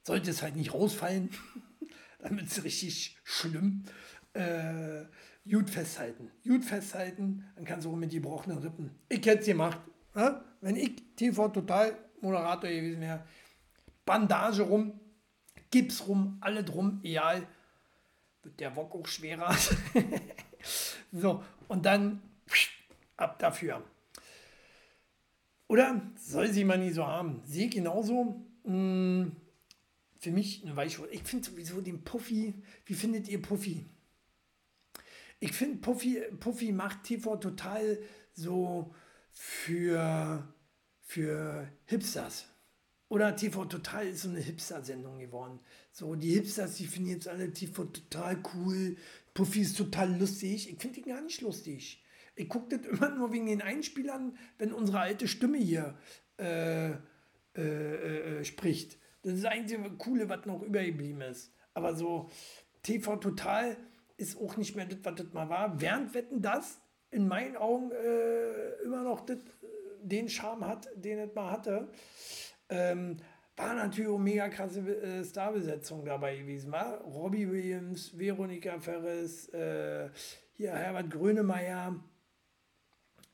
sollte 0.02 0.32
es 0.32 0.42
halt 0.42 0.56
nicht 0.56 0.74
rausfallen, 0.74 1.30
damit 2.20 2.48
es 2.48 2.64
richtig 2.64 3.20
schlimm. 3.24 3.84
Äh, 4.34 5.06
gut 5.48 5.70
festhalten. 5.70 6.32
Gut 6.44 6.66
festhalten, 6.66 7.46
dann 7.56 7.66
kannst 7.66 7.86
du 7.86 7.92
auch 7.92 7.96
mit 7.96 8.10
gebrochenen 8.10 8.58
Rippen. 8.58 8.90
Ich 9.08 9.24
hätte 9.24 9.42
es 9.42 9.46
gemacht. 9.46 9.80
Ja? 10.16 10.44
Wenn 10.62 10.76
ich 10.76 11.16
TV 11.16 11.50
Total 11.50 11.98
Moderator 12.22 12.70
gewesen 12.70 13.02
wäre, 13.02 13.26
Bandage 14.06 14.62
rum, 14.62 15.00
Gips 15.72 16.08
rum, 16.08 16.38
alle 16.42 16.64
drum, 16.64 17.00
egal. 17.04 17.48
Wird 18.44 18.60
der 18.60 18.76
Wok 18.76 18.96
auch 18.96 19.08
schwerer. 19.08 19.56
so, 21.12 21.44
und 21.68 21.86
dann 21.86 22.22
ab 23.18 23.40
dafür. 23.40 23.84
Oder 25.68 26.02
soll 26.18 26.52
sie 26.52 26.66
man 26.66 26.82
nie 26.82 26.92
so 26.92 27.06
haben? 27.06 27.42
Sehe 27.46 27.70
genauso. 27.70 28.46
Mh, 28.64 28.72
hm, 28.74 29.36
für 30.20 30.32
mich 30.32 30.64
eine 30.64 30.76
Weichwurst. 30.76 31.14
Ich 31.14 31.24
finde 31.24 31.50
sowieso 31.50 31.82
den 31.82 32.04
Puffy. 32.04 32.54
Wie 32.86 32.94
findet 32.94 33.28
ihr 33.28 33.42
Puffy? 33.42 33.86
Ich 35.40 35.54
finde 35.54 35.78
Puffy, 35.78 36.22
Puffy 36.40 36.72
macht 36.72 37.04
TV 37.04 37.38
total 37.38 37.98
so 38.34 38.94
für, 39.32 40.48
für 41.02 41.68
Hipsters. 41.86 42.46
Oder 43.10 43.36
TV 43.36 43.66
Total 43.66 44.08
ist 44.08 44.22
so 44.22 44.30
eine 44.30 44.40
Hipster-Sendung 44.40 45.20
geworden. 45.20 45.60
So, 45.92 46.16
die 46.16 46.34
Hipsters, 46.34 46.78
die 46.78 46.88
finden 46.88 47.10
jetzt 47.10 47.28
alle 47.28 47.52
TV 47.52 47.84
Total 47.86 48.42
cool. 48.56 48.96
Puffy 49.34 49.62
ist 49.62 49.78
total 49.78 50.18
lustig. 50.18 50.72
Ich 50.72 50.80
finde 50.80 51.02
die 51.02 51.10
gar 51.10 51.22
nicht 51.22 51.42
lustig. 51.42 52.04
Ich 52.36 52.48
gucke 52.48 52.78
das 52.78 52.88
immer 52.88 53.10
nur 53.10 53.34
wegen 53.34 53.48
den 53.48 53.62
Einspielern, 53.62 54.38
wenn 54.58 54.72
unsere 54.72 55.00
alte 55.00 55.28
Stimme 55.28 55.58
hier 55.58 55.98
äh, 56.40 56.92
äh, 56.92 56.96
äh, 57.56 58.40
äh 58.40 58.46
spricht. 58.46 58.98
Das 59.24 59.34
ist 59.34 59.44
das 59.44 59.52
einzige 59.52 59.90
Coole, 59.98 60.30
was 60.30 60.46
noch 60.46 60.62
übergeblieben 60.62 61.22
ist. 61.22 61.54
Aber 61.74 61.96
so 61.96 62.30
TV 62.84 63.18
Total 63.18 63.78
ist 64.18 64.38
auch 64.38 64.58
nicht 64.58 64.76
mehr 64.76 64.86
das, 64.86 65.00
was 65.04 65.16
das 65.16 65.34
mal 65.34 65.50
war. 65.50 65.82
Während 65.82 66.14
Wetten 66.14 66.42
das 66.42 66.81
in 67.12 67.28
meinen 67.28 67.58
Augen 67.58 67.92
äh, 67.92 68.84
immer 68.84 69.04
noch 69.04 69.22
das, 69.22 69.38
den 70.02 70.30
Charme 70.30 70.66
hat, 70.68 70.88
den 70.96 71.20
es 71.20 71.36
mal 71.36 71.52
hatte. 71.52 71.90
Ähm, 72.70 73.18
war 73.58 73.76
natürlich 73.76 74.10
auch 74.10 74.18
mega 74.18 74.50
krasse 74.50 74.80
äh, 74.80 75.24
Starbesetzung 75.24 76.06
dabei 76.06 76.38
gewesen. 76.38 76.72
War 76.72 77.02
Robbie 77.02 77.50
Williams, 77.50 78.18
Veronika 78.18 78.80
Ferres, 78.80 79.50
äh, 79.50 80.10
hier 80.54 80.74
Herbert 80.74 81.12
Grönemeyer, 81.12 82.02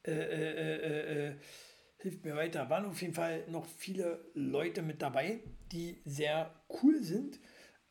äh, 0.06 0.12
äh, 0.12 1.28
äh, 1.28 1.36
hilft 1.98 2.26
mir 2.26 2.36
weiter. 2.36 2.70
Waren 2.70 2.86
auf 2.86 3.02
jeden 3.02 3.14
Fall 3.14 3.46
noch 3.48 3.66
viele 3.66 4.26
Leute 4.34 4.82
mit 4.82 5.02
dabei, 5.02 5.40
die 5.72 6.02
sehr 6.06 6.54
cool 6.82 7.02
sind. 7.04 7.40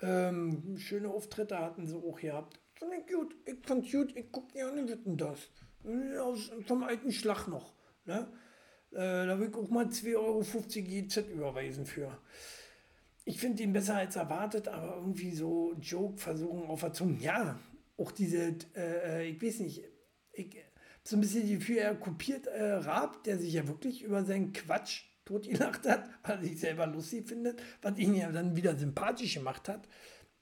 Ähm, 0.01 0.77
schöne 0.79 1.09
Auftritte 1.09 1.59
hatten 1.59 1.87
sie 1.87 1.97
auch 1.97 2.21
gehabt. 2.21 2.61
Fand 2.75 2.93
ich 2.93 3.15
gut, 3.15 3.35
ich 3.47 3.67
fand 3.67 3.91
gut, 3.91 4.15
ich 4.15 4.31
gucke 4.31 4.53
gerne 4.53 4.87
Wetten 4.89 5.17
das. 5.17 5.51
Aus, 6.21 6.51
vom 6.67 6.83
alten 6.83 7.13
Schlag 7.13 7.47
noch. 7.49 7.73
Ne? 8.05 8.29
Äh, 8.93 9.27
da 9.27 9.39
will 9.39 9.49
ich 9.49 9.55
auch 9.55 9.69
mal 9.69 9.87
2,50 9.87 10.17
Euro 10.17 10.43
GZ 10.43 11.29
überweisen 11.29 11.87
für. 11.87 12.19
Ich 13.25 13.39
finde 13.39 13.63
ihn 13.63 13.73
besser 13.73 13.97
als 13.97 14.17
erwartet, 14.17 14.69
aber 14.69 14.97
irgendwie 14.97 15.33
so 15.33 15.75
Joke-Versuchen 15.81 16.67
auf 16.67 16.81
der 16.81 16.93
Zunge. 16.93 17.19
Ja, 17.19 17.59
auch 17.97 18.13
diese, 18.13 18.57
äh, 18.75 19.25
äh 19.25 19.29
ich 19.29 19.43
weiß 19.43 19.61
nicht, 19.61 19.83
ich 20.33 20.57
so 21.03 21.17
ein 21.17 21.21
bisschen 21.21 21.47
die 21.47 21.59
Gefühl, 21.59 21.79
er 21.79 21.95
kopiert 21.95 22.47
äh, 22.47 22.73
Raab, 22.73 23.23
der 23.25 23.39
sich 23.39 23.53
ja 23.53 23.67
wirklich 23.69 24.03
über 24.03 24.25
seinen 24.25 24.53
Quatsch 24.53 25.05
totgelacht 25.25 25.87
hat, 25.87 26.09
weil 26.23 26.37
er 26.37 26.43
sich 26.43 26.59
selber 26.59 26.87
lustig 26.87 27.29
findet, 27.29 27.63
was 27.83 27.99
ihn 27.99 28.15
ja 28.15 28.31
dann 28.33 28.57
wieder 28.57 28.77
sympathisch 28.77 29.35
gemacht 29.35 29.69
hat. 29.69 29.87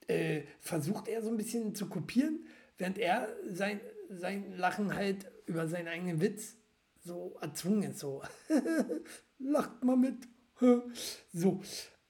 Äh, 0.07 0.43
versucht 0.61 1.09
er 1.09 1.23
so 1.23 1.31
ein 1.31 1.37
bisschen 1.37 1.75
zu 1.75 1.89
kopieren, 1.89 2.47
während 2.77 2.99
er 2.99 3.29
sein, 3.51 3.81
sein 4.19 4.57
Lachen 4.57 4.95
halt 4.95 5.31
über 5.47 5.69
seinen 5.69 5.89
eigenen 5.89 6.21
Witz 6.21 6.57
so 7.03 7.37
erzwungen 7.41 7.91
ist. 7.91 7.99
So, 7.99 8.23
lacht 9.39 9.83
mal 9.85 9.97
mit. 9.97 10.27
so, 11.33 11.63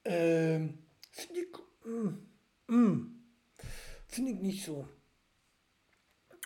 ähm, 0.03 0.77
finde 1.11 1.41
ich, 1.41 1.57
mm, 1.85 2.73
mm, 2.73 3.21
finde 4.07 4.31
ich 4.31 4.39
nicht 4.39 4.65
so. 4.65 4.87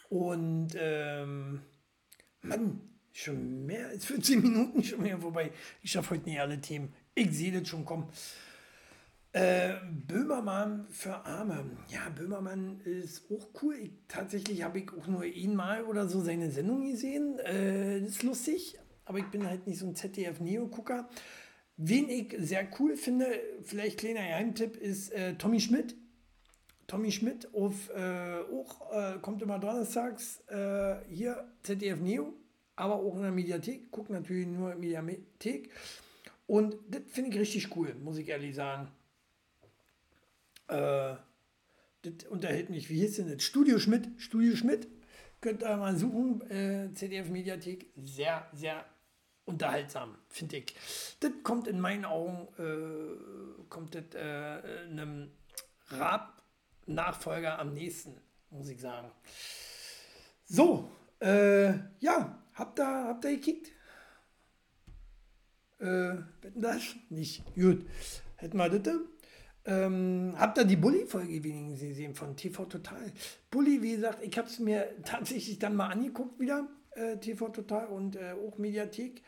Und, 0.09 0.69
ähm, 0.75 1.61
Mann, 2.41 2.81
schon 3.11 3.65
mehr 3.65 3.87
als 3.89 4.05
15 4.05 4.41
Minuten 4.41 4.83
schon 4.83 5.01
mehr 5.01 5.19
vorbei. 5.19 5.51
Ich 5.81 5.91
schaffe 5.91 6.11
heute 6.15 6.29
nicht 6.29 6.39
alle 6.39 6.59
Themen. 6.61 6.93
Ich 7.13 7.31
sehe 7.31 7.51
das 7.51 7.67
schon 7.67 7.85
kommen. 7.85 8.09
Äh, 9.31 9.75
Böhmermann 10.07 10.87
für 10.89 11.23
Arme. 11.23 11.77
Ja, 11.89 12.09
Böhmermann 12.09 12.79
ist 12.83 13.29
auch 13.31 13.49
cool. 13.61 13.75
Ich, 13.75 13.91
tatsächlich 14.07 14.63
habe 14.63 14.79
ich 14.79 14.91
auch 14.91 15.05
nur 15.05 15.21
einmal 15.21 15.83
oder 15.83 16.07
so 16.07 16.19
seine 16.21 16.49
Sendung 16.49 16.89
gesehen. 16.89 17.37
Äh, 17.39 18.01
das 18.01 18.09
ist 18.09 18.23
lustig, 18.23 18.79
aber 19.05 19.19
ich 19.19 19.27
bin 19.27 19.45
halt 19.45 19.67
nicht 19.67 19.77
so 19.77 19.85
ein 19.85 19.95
ZDF-Neo-Gucker. 19.95 21.07
Wen 21.77 22.09
ich 22.09 22.35
sehr 22.39 22.67
cool 22.79 22.97
finde, 22.97 23.27
vielleicht 23.63 23.99
kleiner 23.99 24.21
Geheimtipp, 24.21 24.75
ist 24.75 25.13
äh, 25.13 25.35
Tommy 25.35 25.59
Schmidt. 25.59 25.95
Tommy 26.87 27.11
Schmidt 27.11 27.53
auf, 27.53 27.91
äh, 27.91 28.39
auch, 28.51 28.91
äh, 28.91 29.19
kommt 29.21 29.43
immer 29.43 29.59
donnerstags 29.59 30.43
hier 31.07 31.47
ZDF 31.61 31.99
Neo, 31.99 32.33
aber 32.75 32.95
auch 32.95 33.15
in 33.15 33.21
der 33.21 33.31
Mediathek. 33.31 33.91
Guckt 33.91 34.09
natürlich 34.09 34.47
nur 34.47 34.73
in 34.73 34.81
der 34.81 35.03
Mediathek. 35.03 35.69
Und 36.47 36.77
das 36.89 37.03
finde 37.09 37.29
ich 37.29 37.37
richtig 37.37 37.75
cool, 37.75 37.93
muss 38.03 38.17
ich 38.17 38.27
ehrlich 38.27 38.55
sagen. 38.55 38.89
Äh, 40.69 41.15
das 42.03 42.27
unterhält 42.29 42.69
mich, 42.69 42.89
wie 42.89 42.99
hieß 42.99 43.17
denn 43.17 43.29
das? 43.29 43.43
Studio 43.43 43.79
Schmidt. 43.79 44.07
Studio 44.17 44.55
Schmidt. 44.55 44.87
Könnt 45.41 45.63
ihr 45.63 45.75
mal 45.77 45.95
suchen. 45.97 46.41
Äh, 46.49 46.93
ZDF 46.93 47.29
Mediathek. 47.29 47.91
Sehr, 47.97 48.47
sehr 48.53 48.85
unterhaltsam, 49.45 50.15
finde 50.29 50.57
ich. 50.57 50.75
Das 51.19 51.31
kommt 51.43 51.67
in 51.67 51.79
meinen 51.79 52.05
Augen, 52.05 52.47
äh, 52.57 53.63
kommt 53.67 53.95
das 53.95 54.03
äh, 54.13 54.87
einem 54.87 55.31
Rap-Nachfolger 55.89 57.59
am 57.59 57.73
nächsten, 57.73 58.15
muss 58.51 58.69
ich 58.69 58.79
sagen. 58.79 59.11
So, 60.45 60.89
äh, 61.19 61.73
ja, 61.99 62.43
habt 62.53 62.79
ihr, 62.79 62.85
habt 62.85 63.25
ihr 63.25 63.31
gekickt? 63.31 63.71
Äh, 65.79 66.17
das? 66.55 66.81
Nicht. 67.09 67.43
Gut. 67.55 67.85
Hätten 68.35 68.57
wir 68.57 68.69
das? 68.69 68.95
Ähm, 69.69 70.33
habt 70.35 70.57
ihr 70.57 70.65
die 70.65 70.75
Bully-Folge 70.75 71.43
wenigstens 71.43 71.89
gesehen 71.89 72.15
von 72.15 72.35
TV 72.35 72.65
Total? 72.65 73.11
Bully, 73.51 73.83
wie 73.83 73.91
gesagt, 73.91 74.23
ich 74.23 74.35
habe 74.35 74.47
es 74.47 74.57
mir 74.57 74.89
tatsächlich 75.05 75.59
dann 75.59 75.75
mal 75.75 75.89
angeguckt 75.89 76.39
wieder, 76.39 76.67
äh, 76.95 77.17
TV 77.17 77.49
Total 77.49 77.85
und 77.85 78.15
äh, 78.15 78.33
auch 78.33 78.57
Mediathek, 78.57 79.21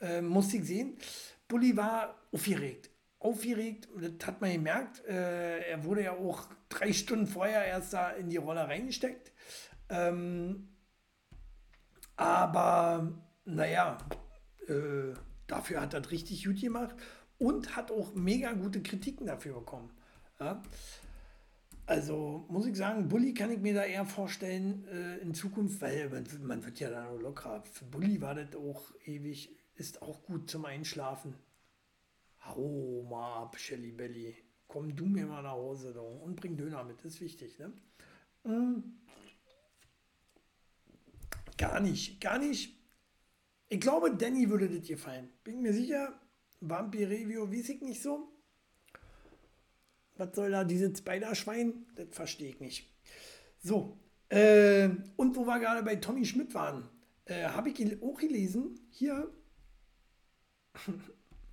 äh, 0.00 0.20
musste 0.20 0.56
ich 0.56 0.64
sehen. 0.64 0.98
Bully 1.46 1.76
war 1.76 2.16
aufgeregt. 2.32 2.90
Aufgeregt, 3.20 3.88
das 3.94 4.26
hat 4.26 4.40
man 4.40 4.52
gemerkt. 4.52 5.04
Äh, 5.06 5.70
er 5.70 5.84
wurde 5.84 6.02
ja 6.02 6.12
auch 6.12 6.48
drei 6.68 6.92
Stunden 6.92 7.28
vorher 7.28 7.64
erst 7.64 7.92
da 7.92 8.10
in 8.10 8.28
die 8.28 8.38
Rolle 8.38 8.66
reingesteckt. 8.66 9.30
Ähm, 9.88 10.68
aber 12.16 13.12
naja, 13.44 13.98
äh, 14.66 15.14
dafür 15.46 15.80
hat 15.80 15.94
er 15.94 16.10
richtig 16.10 16.44
gut 16.44 16.60
gemacht 16.60 16.96
und 17.38 17.76
hat 17.76 17.90
auch 17.90 18.14
mega 18.14 18.52
gute 18.52 18.82
Kritiken 18.82 19.26
dafür 19.26 19.54
bekommen. 19.54 19.90
Ja? 20.40 20.62
Also 21.86 22.44
muss 22.48 22.66
ich 22.66 22.76
sagen, 22.76 23.08
Bully 23.08 23.32
kann 23.32 23.52
ich 23.52 23.60
mir 23.60 23.74
da 23.74 23.84
eher 23.84 24.04
vorstellen 24.04 24.86
äh, 24.88 25.18
in 25.18 25.34
Zukunft, 25.34 25.80
weil 25.80 26.08
man, 26.10 26.26
man, 26.42 26.64
wird 26.64 26.80
ja 26.80 26.90
da 26.90 27.04
noch 27.04 27.20
locker. 27.20 27.62
Für 27.72 27.84
Bully 27.84 28.20
war 28.20 28.34
das 28.34 28.56
auch 28.56 28.92
ewig, 29.04 29.56
ist 29.76 30.02
auch 30.02 30.24
gut 30.24 30.50
zum 30.50 30.64
Einschlafen. 30.64 31.34
Hau 32.44 33.06
mal 33.08 33.42
ab, 33.42 33.58
Shelly 33.58 33.92
Belly. 33.92 34.36
Komm 34.66 34.96
du 34.96 35.06
mir 35.06 35.26
mal 35.26 35.42
nach 35.42 35.52
Hause 35.52 35.92
da 35.94 36.00
und 36.00 36.34
bring 36.34 36.56
Döner 36.56 36.82
mit, 36.82 36.98
das 36.98 37.14
ist 37.14 37.20
wichtig. 37.20 37.56
Ne? 37.60 37.72
Mhm. 38.42 38.98
Gar 41.56 41.80
nicht, 41.80 42.20
gar 42.20 42.38
nicht. 42.38 42.76
Ich 43.68 43.80
glaube, 43.80 44.14
Danny 44.14 44.50
würde 44.50 44.68
das 44.68 44.86
gefallen. 44.86 45.28
Bin 45.44 45.62
mir 45.62 45.72
sicher, 45.72 46.20
Vampirevio 46.68 47.50
weiß 47.50 47.70
ich 47.70 47.80
nicht 47.82 48.02
so. 48.02 48.28
Was 50.16 50.34
soll 50.34 50.50
da 50.50 50.64
dieses 50.64 50.98
Spider-Schwein? 50.98 51.86
Das 51.94 52.08
verstehe 52.10 52.50
ich 52.50 52.60
nicht. 52.60 52.90
So, 53.58 53.98
äh, 54.28 54.88
und 55.16 55.36
wo 55.36 55.46
wir 55.46 55.58
gerade 55.60 55.82
bei 55.82 55.96
Tommy 55.96 56.24
Schmidt 56.24 56.54
waren, 56.54 56.88
äh, 57.26 57.44
habe 57.44 57.70
ich 57.70 58.02
auch 58.02 58.18
gelesen, 58.18 58.80
hier, 58.90 59.30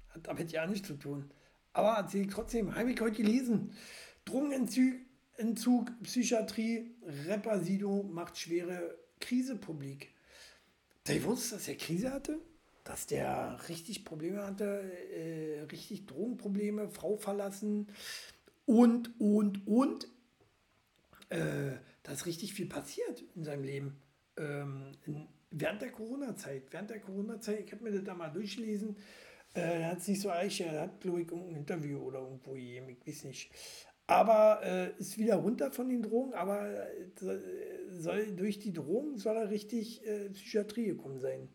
hat 0.09 0.28
damit 0.28 0.51
ja 0.51 0.66
nichts 0.66 0.88
zu 0.88 0.95
tun, 0.95 1.32
aber 1.74 1.97
erzähle 1.97 2.26
ich 2.26 2.30
trotzdem, 2.30 2.76
habe 2.76 2.91
ich 2.91 3.01
heute 3.01 3.22
gelesen, 3.22 3.74
Drogenentzug, 4.26 4.93
Entzug, 5.36 5.91
Psychiatrie, 6.03 6.95
Rapper 7.28 7.59
Sido 7.59 8.03
macht 8.03 8.38
schwere 8.38 8.97
Krise 9.20 9.55
publik. 9.55 10.14
Der 11.07 11.24
wusste, 11.24 11.55
dass 11.55 11.68
er 11.68 11.76
Krise 11.76 12.11
hatte? 12.11 12.39
Dass 12.84 13.07
der 13.07 13.57
richtig 13.69 14.05
Probleme 14.05 14.45
hatte, 14.45 14.91
äh, 15.13 15.61
richtig 15.71 16.05
Drogenprobleme, 16.05 16.89
Frau 16.89 17.17
verlassen 17.17 17.88
und, 18.65 19.19
und, 19.19 19.67
und. 19.67 20.07
Äh, 21.29 21.77
da 22.03 22.11
richtig 22.25 22.53
viel 22.53 22.67
passiert 22.67 23.23
in 23.36 23.43
seinem 23.43 23.63
Leben. 23.63 24.01
Ähm, 24.38 24.91
in, 25.05 25.27
während 25.51 25.81
der 25.81 25.91
Corona-Zeit. 25.91 26.63
Während 26.71 26.89
der 26.89 26.99
Corona-Zeit, 26.99 27.61
ich 27.65 27.71
habe 27.71 27.84
mir 27.84 27.91
das 27.91 28.03
da 28.03 28.13
mal 28.13 28.29
durchgelesen, 28.29 28.97
äh, 29.53 29.81
er 29.81 29.91
hat 29.91 29.99
es 29.99 30.07
nicht 30.07 30.21
so 30.21 30.29
reich, 30.29 30.59
er 30.61 30.81
hat, 30.81 30.99
glaube 31.01 31.21
ich, 31.21 31.31
irgendein 31.31 31.57
Interview 31.57 31.99
oder 31.99 32.19
irgendwo 32.19 32.53
gegeben, 32.53 32.89
ich 32.89 33.07
weiß 33.07 33.23
nicht. 33.25 33.51
Aber 34.07 34.61
äh, 34.63 34.91
ist 34.99 35.17
wieder 35.17 35.36
runter 35.36 35.71
von 35.71 35.89
den 35.89 36.01
Drogen, 36.01 36.34
aber 36.34 36.69
äh, 36.69 37.09
soll 37.89 38.36
durch 38.36 38.59
die 38.59 38.73
Drogen 38.73 39.17
soll 39.17 39.38
er 39.38 39.49
richtig 39.49 40.05
äh, 40.05 40.29
Psychiatrie 40.29 40.88
gekommen 40.88 41.19
sein. 41.19 41.47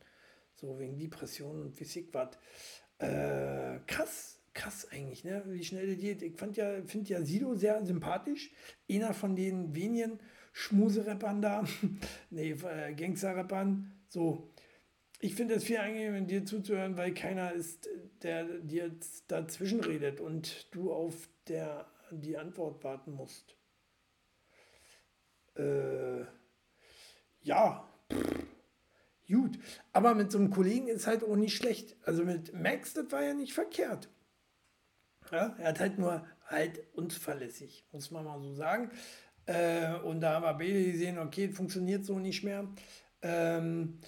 So 0.60 0.76
wegen 0.80 0.98
Depressionen 0.98 1.62
und 1.62 1.76
Physik 1.76 2.12
was. 2.12 2.30
Äh, 2.98 3.78
krass, 3.86 4.40
krass 4.54 4.88
eigentlich, 4.90 5.22
ne? 5.22 5.44
wie 5.46 5.62
schnell 5.62 5.86
der 5.86 5.94
geht. 5.94 6.20
Ich 6.22 6.36
fand 6.36 6.56
ja, 6.56 6.82
finde 6.84 7.10
ja 7.10 7.22
Sido 7.22 7.54
sehr 7.54 7.84
sympathisch. 7.86 8.50
Einer 8.90 9.14
von 9.14 9.36
den 9.36 9.72
wenigen 9.76 10.18
Schmuserappern 10.52 11.40
da, 11.40 11.64
nee, 12.30 12.50
äh, 12.50 12.92
Gangster-Rappern. 12.92 13.92
So, 14.08 14.50
ich 15.20 15.36
finde 15.36 15.54
es 15.54 15.64
viel 15.64 15.78
angenehmer, 15.78 16.20
dir 16.22 16.44
zuzuhören, 16.44 16.96
weil 16.96 17.14
keiner 17.14 17.52
ist, 17.52 17.88
der 18.22 18.44
dir 18.58 18.90
dazwischen 19.28 19.80
redet 19.80 20.20
und 20.20 20.74
du 20.74 20.92
auf 20.92 21.28
der, 21.46 21.86
die 22.10 22.36
Antwort 22.36 22.82
warten 22.82 23.12
musst. 23.12 23.54
Äh, 25.54 26.24
ja, 27.42 27.88
pff. 28.12 28.37
Gut, 29.30 29.58
aber 29.92 30.14
mit 30.14 30.32
so 30.32 30.38
einem 30.38 30.50
Kollegen 30.50 30.88
ist 30.88 31.06
halt 31.06 31.22
auch 31.22 31.36
nicht 31.36 31.54
schlecht. 31.54 31.96
Also 32.04 32.24
mit 32.24 32.54
Max, 32.54 32.94
das 32.94 33.12
war 33.12 33.22
ja 33.22 33.34
nicht 33.34 33.52
verkehrt. 33.52 34.08
Ja, 35.30 35.54
er 35.58 35.68
hat 35.68 35.80
halt 35.80 35.98
nur 35.98 36.24
halt 36.46 36.80
unzuverlässig, 36.94 37.86
muss 37.92 38.10
man 38.10 38.24
mal 38.24 38.40
so 38.40 38.54
sagen. 38.54 38.90
Äh, 39.44 39.94
und 40.00 40.20
da 40.20 40.34
haben 40.34 40.44
wir 40.44 40.54
beide 40.54 40.92
gesehen, 40.92 41.18
okay, 41.18 41.50
funktioniert 41.50 42.06
so 42.06 42.18
nicht 42.18 42.42
mehr. 42.42 42.66
Ähm, 43.20 43.98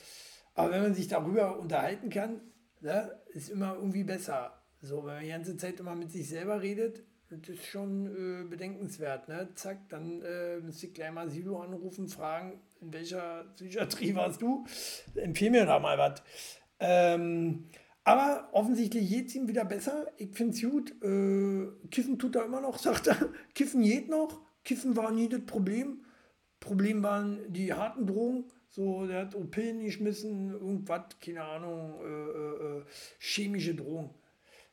aber 0.55 0.73
wenn 0.73 0.83
man 0.83 0.95
sich 0.95 1.09
darüber 1.09 1.59
unterhalten 1.59 2.09
kann, 2.09 2.41
ne, 2.81 3.21
ist 3.35 3.51
immer 3.51 3.75
irgendwie 3.75 4.05
besser. 4.05 4.63
So, 4.81 5.05
wenn 5.05 5.15
man 5.15 5.23
die 5.23 5.29
ganze 5.31 5.57
Zeit 5.59 5.81
immer 5.81 5.95
mit 5.95 6.11
sich 6.11 6.29
selber 6.29 6.63
redet, 6.63 7.05
das 7.29 7.49
ist 7.49 7.67
schon 7.67 8.07
äh, 8.07 8.49
bedenkenswert. 8.49 9.29
Ne? 9.29 9.51
Zack, 9.55 9.89
dann 9.91 10.23
äh, 10.23 10.59
müsste 10.61 10.87
ich 10.87 10.95
gleich 10.95 11.13
mal 11.13 11.29
Silo 11.29 11.61
anrufen, 11.61 12.09
fragen, 12.09 12.61
in 12.81 12.93
welcher 12.93 13.45
Psychiatrie 13.55 14.15
warst 14.15 14.43
du? 14.43 14.65
Empfehl 15.15 15.51
mir 15.51 15.67
da 15.67 15.79
mal 15.79 15.99
was. 15.99 16.23
Ähm, 16.79 17.67
aber 18.05 18.49
offensichtlich 18.53 19.09
geht 19.09 19.29
es 19.29 19.35
ihm 19.35 19.49
wieder 19.49 19.65
besser. 19.65 20.07
Ich 20.17 20.35
finde 20.35 20.55
es 20.55 20.63
gut. 20.63 20.91
Äh, 21.03 21.89
Kiffen 21.91 22.19
tut 22.19 22.37
er 22.37 22.45
immer 22.45 22.61
noch, 22.61 22.79
sagt 22.83 23.07
er. 23.07 23.17
Kiffen 23.55 23.83
geht 23.83 24.09
noch. 24.09 24.41
Kiffen 24.65 24.97
war 24.97 25.11
nie 25.11 25.29
das 25.29 25.45
Problem. 25.45 26.05
Problem 26.59 27.03
waren 27.03 27.53
die 27.53 27.73
harten 27.73 28.07
Drogen. 28.07 28.45
So, 28.69 29.07
der 29.07 29.23
hat 29.23 29.35
OP 29.35 29.57
geschmissen, 29.57 30.51
irgendwas, 30.53 31.19
keine 31.21 31.43
Ahnung, 31.43 31.99
äh, 32.03 32.07
äh, 32.07 32.79
äh, 32.79 32.85
chemische 33.19 33.75
Drogen. 33.75 34.11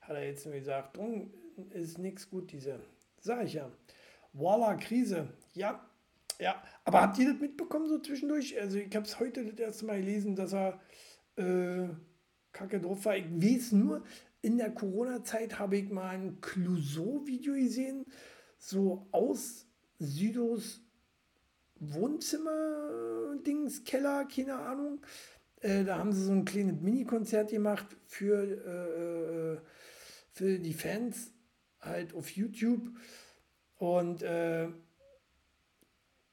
Hat 0.01 0.15
er 0.15 0.25
jetzt 0.25 0.45
nur 0.45 0.53
gesagt. 0.53 0.97
Drogen 0.97 1.33
ist 1.71 1.97
nichts 1.97 2.29
gut, 2.29 2.51
diese. 2.51 2.79
Sag 3.19 3.45
ich 3.45 3.53
ja. 3.53 3.71
Voila, 4.33 4.75
Krise. 4.75 5.29
Ja, 5.53 5.86
ja, 6.39 6.61
aber 6.83 7.01
habt 7.01 7.17
ihr 7.17 7.31
das 7.31 7.41
mitbekommen 7.41 7.87
so 7.87 7.99
zwischendurch? 7.99 8.59
Also 8.59 8.77
ich 8.77 8.95
habe 8.95 9.05
es 9.05 9.19
heute 9.19 9.45
das 9.45 9.59
erste 9.59 9.85
Mal 9.85 9.99
gelesen, 9.99 10.35
dass 10.35 10.53
er 10.53 10.79
äh, 11.35 11.89
kacke 12.51 12.79
drauf 12.79 13.05
war. 13.05 13.17
Ich 13.17 13.25
weiß 13.25 13.73
nur, 13.73 14.03
in 14.41 14.57
der 14.57 14.71
Corona-Zeit 14.71 15.59
habe 15.59 15.77
ich 15.77 15.89
mal 15.89 16.09
ein 16.09 16.41
Clouseau-Video 16.41 17.53
gesehen, 17.53 18.05
so 18.57 19.07
aus 19.11 19.67
Südos 19.99 20.81
Wohnzimmer-Dings, 21.79 23.83
Keller, 23.83 24.25
keine 24.25 24.55
Ahnung. 24.55 25.01
Äh, 25.61 25.83
da 25.83 25.97
haben 25.97 26.11
sie 26.11 26.23
so 26.23 26.31
ein 26.31 26.45
kleines 26.45 26.81
Mini-Konzert 26.81 27.51
gemacht 27.51 27.85
für, 28.05 28.43
äh, 28.43 29.53
äh 29.53 29.57
für 30.31 30.59
die 30.59 30.73
Fans, 30.73 31.31
halt 31.79 32.13
auf 32.13 32.29
YouTube. 32.29 32.91
Und 33.77 34.21
äh, 34.23 34.67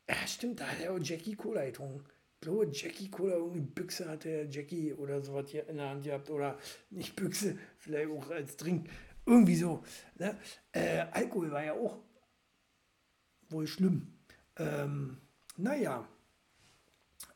ja, 0.09 0.27
stimmt, 0.27 0.61
da 0.61 0.67
hat 0.67 0.81
er 0.81 0.93
auch 0.93 0.99
Jackie 1.01 1.35
Cola 1.35 1.65
getrunken. 1.65 2.05
Ich 2.35 2.41
glaube, 2.41 2.69
Jackie 2.73 3.11
Cola, 3.11 3.37
irgendwie 3.37 3.61
Büchse 3.61 4.07
hatte 4.09 4.47
Jackie 4.51 4.93
oder 4.93 5.23
sowas 5.23 5.49
hier 5.49 5.67
in 5.69 5.79
der 5.79 5.89
Hand 5.89 6.05
gehabt. 6.05 6.29
Oder 6.29 6.59
nicht 6.91 7.17
Büchse, 7.17 7.59
vielleicht 7.79 8.11
auch 8.11 8.31
als 8.31 8.57
Drink. 8.59 8.89
Irgendwie 9.25 9.57
so. 9.57 9.83
Ne? 10.19 10.37
Äh, 10.73 11.07
Alkohol 11.11 11.51
war 11.51 11.65
ja 11.65 11.73
auch 11.73 11.99
wohl 13.49 13.67
schlimm. 13.67 14.13
Ähm, 14.57 15.17
naja, 15.57 16.07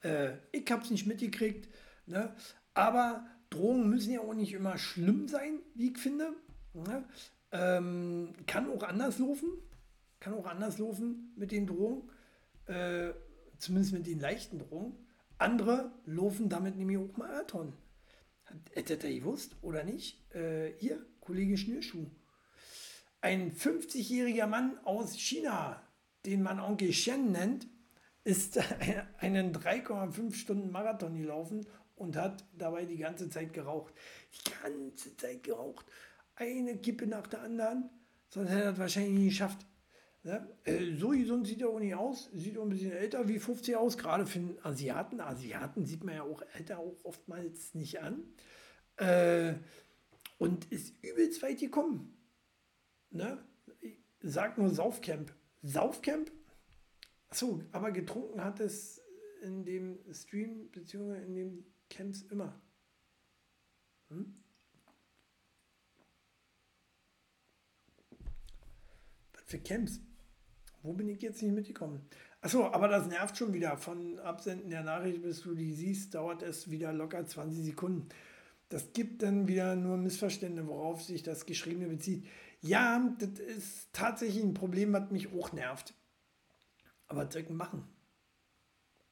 äh, 0.02 0.32
ich 0.52 0.70
habe 0.70 0.82
es 0.82 0.90
nicht 0.90 1.06
mitgekriegt. 1.06 1.68
Ne? 2.06 2.34
Aber 2.74 3.26
Drohungen 3.50 3.88
müssen 3.88 4.12
ja 4.12 4.20
auch 4.20 4.34
nicht 4.34 4.52
immer 4.52 4.76
schlimm 4.76 5.26
sein, 5.28 5.60
wie 5.74 5.92
ich 5.92 5.98
finde. 5.98 6.34
Ne? 6.74 7.08
Ähm, 7.52 8.34
kann 8.46 8.70
auch 8.70 8.82
anders 8.82 9.18
laufen. 9.18 9.48
Kann 10.20 10.34
auch 10.34 10.46
anders 10.46 10.78
laufen 10.78 11.32
mit 11.36 11.52
den 11.52 11.66
Drohungen. 11.66 12.10
Äh, 12.68 13.14
zumindest 13.58 13.92
mit 13.92 14.06
den 14.06 14.20
leichten 14.20 14.58
Drohungen. 14.58 15.06
Andere 15.38 15.92
laufen 16.04 16.48
damit 16.48 16.76
nämlich 16.76 16.98
auch 16.98 17.16
Marathon. 17.16 17.72
Hättet 18.72 19.04
ihr 19.04 19.20
gewusst 19.20 19.56
oder 19.62 19.84
nicht? 19.84 20.34
Äh, 20.34 20.72
hier, 20.78 21.04
Kollege 21.20 21.56
Schnürschuh. 21.56 22.06
Ein 23.20 23.52
50-jähriger 23.52 24.46
Mann 24.46 24.78
aus 24.84 25.16
China, 25.16 25.82
den 26.24 26.42
man 26.42 26.60
Onkel 26.60 26.92
Shen 26.92 27.32
nennt, 27.32 27.66
ist 28.24 28.58
einen 29.18 29.54
3,5 29.54 30.34
Stunden 30.34 30.70
Marathon 30.70 31.16
gelaufen 31.16 31.66
und 31.96 32.16
hat 32.16 32.44
dabei 32.56 32.84
die 32.84 32.98
ganze 32.98 33.28
Zeit 33.28 33.52
geraucht. 33.52 33.92
Die 34.46 34.50
ganze 34.62 35.16
Zeit 35.16 35.42
geraucht. 35.42 35.86
Eine 36.34 36.76
Kippe 36.78 37.06
nach 37.06 37.26
der 37.26 37.42
anderen. 37.42 37.90
Sonst 38.28 38.50
hätte 38.50 38.62
er 38.62 38.70
das 38.70 38.78
wahrscheinlich 38.78 39.18
nie 39.18 39.28
geschafft. 39.28 39.66
Ne? 40.22 40.48
Äh, 40.64 40.94
so 40.96 41.10
gesund 41.10 41.46
sieht 41.46 41.62
er 41.62 41.68
auch 41.68 41.78
nicht 41.78 41.94
aus. 41.94 42.30
Sieht 42.34 42.58
auch 42.58 42.62
ein 42.62 42.68
bisschen 42.68 42.92
älter 42.92 43.28
wie 43.28 43.38
50 43.38 43.76
aus. 43.76 43.98
Gerade 43.98 44.26
für 44.26 44.38
einen 44.38 44.58
Asiaten. 44.62 45.20
Asiaten 45.20 45.86
sieht 45.86 46.04
man 46.04 46.16
ja 46.16 46.22
auch 46.22 46.42
älter 46.54 46.78
auch 46.78 46.96
oftmals 47.04 47.74
nicht 47.74 48.00
an. 48.00 48.24
Äh, 48.96 49.54
und 50.38 50.70
ist 50.72 50.94
übelst 51.02 51.42
weit 51.42 51.60
gekommen. 51.60 52.16
Ne? 53.10 53.38
Sag 54.20 54.58
nur 54.58 54.70
Saufcamp. 54.70 55.34
Saufcamp? 55.62 56.30
Achso, 57.30 57.62
aber 57.72 57.92
getrunken 57.92 58.42
hat 58.42 58.60
es 58.60 59.02
in 59.42 59.64
dem 59.64 59.98
Stream 60.12 60.70
bzw. 60.70 61.22
in 61.22 61.34
den 61.34 61.66
Camps 61.90 62.22
immer. 62.22 62.60
Hm? 64.08 64.34
Für 69.48 69.58
Camps? 69.58 70.00
Wo 70.82 70.92
bin 70.92 71.08
ich 71.08 71.20
jetzt 71.22 71.42
nicht 71.42 71.54
mitgekommen? 71.54 72.02
Achso, 72.40 72.66
aber 72.66 72.86
das 72.86 73.08
nervt 73.08 73.36
schon 73.36 73.52
wieder. 73.52 73.76
Von 73.76 74.18
Absenden 74.20 74.70
der 74.70 74.84
Nachricht, 74.84 75.22
bis 75.22 75.40
du 75.40 75.54
die 75.54 75.72
siehst, 75.72 76.14
dauert 76.14 76.42
es 76.42 76.70
wieder 76.70 76.92
locker 76.92 77.26
20 77.26 77.64
Sekunden. 77.64 78.08
Das 78.68 78.92
gibt 78.92 79.22
dann 79.22 79.48
wieder 79.48 79.74
nur 79.74 79.96
Missverständnisse, 79.96 80.68
worauf 80.68 81.02
sich 81.02 81.22
das 81.22 81.46
Geschriebene 81.46 81.88
bezieht. 81.88 82.26
Ja, 82.60 83.14
das 83.18 83.40
ist 83.40 83.88
tatsächlich 83.92 84.44
ein 84.44 84.54
Problem, 84.54 84.92
was 84.92 85.10
mich 85.10 85.32
auch 85.32 85.52
nervt. 85.52 85.94
Aber 87.08 87.26
was 87.26 87.48
machen? 87.48 87.84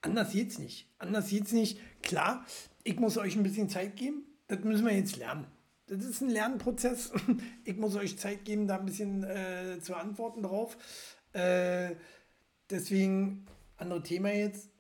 Anders 0.03 0.33
geht's 0.33 0.59
nicht. 0.59 0.89
Anders 0.99 1.31
geht's 1.31 1.53
nicht. 1.53 1.81
Klar, 2.03 2.45
ich 2.85 3.01
muss 3.01 3.17
euch 3.17 3.35
ein 3.35 3.43
bisschen 3.43 3.71
Zeit 3.71 3.97
geben. 3.97 4.25
Das 4.47 4.63
müssen 4.63 4.85
wir 4.85 4.95
jetzt 4.95 5.17
lernen. 5.17 5.47
Das 5.89 6.05
ist 6.05 6.21
ein 6.21 6.31
Lernprozess. 6.31 7.13
Ich 7.65 7.77
muss 7.77 7.97
euch 7.97 8.19
Zeit 8.19 8.45
geben, 8.45 8.67
da 8.67 8.79
ein 8.79 8.87
bisschen 8.87 9.23
äh, 9.25 9.79
zu 9.81 9.95
antworten 9.95 10.43
drauf. 10.43 10.77
Äh, 11.33 11.95
deswegen, 12.71 13.47
andere 13.77 14.03
Thema 14.03 14.33
jetzt. 14.33 14.71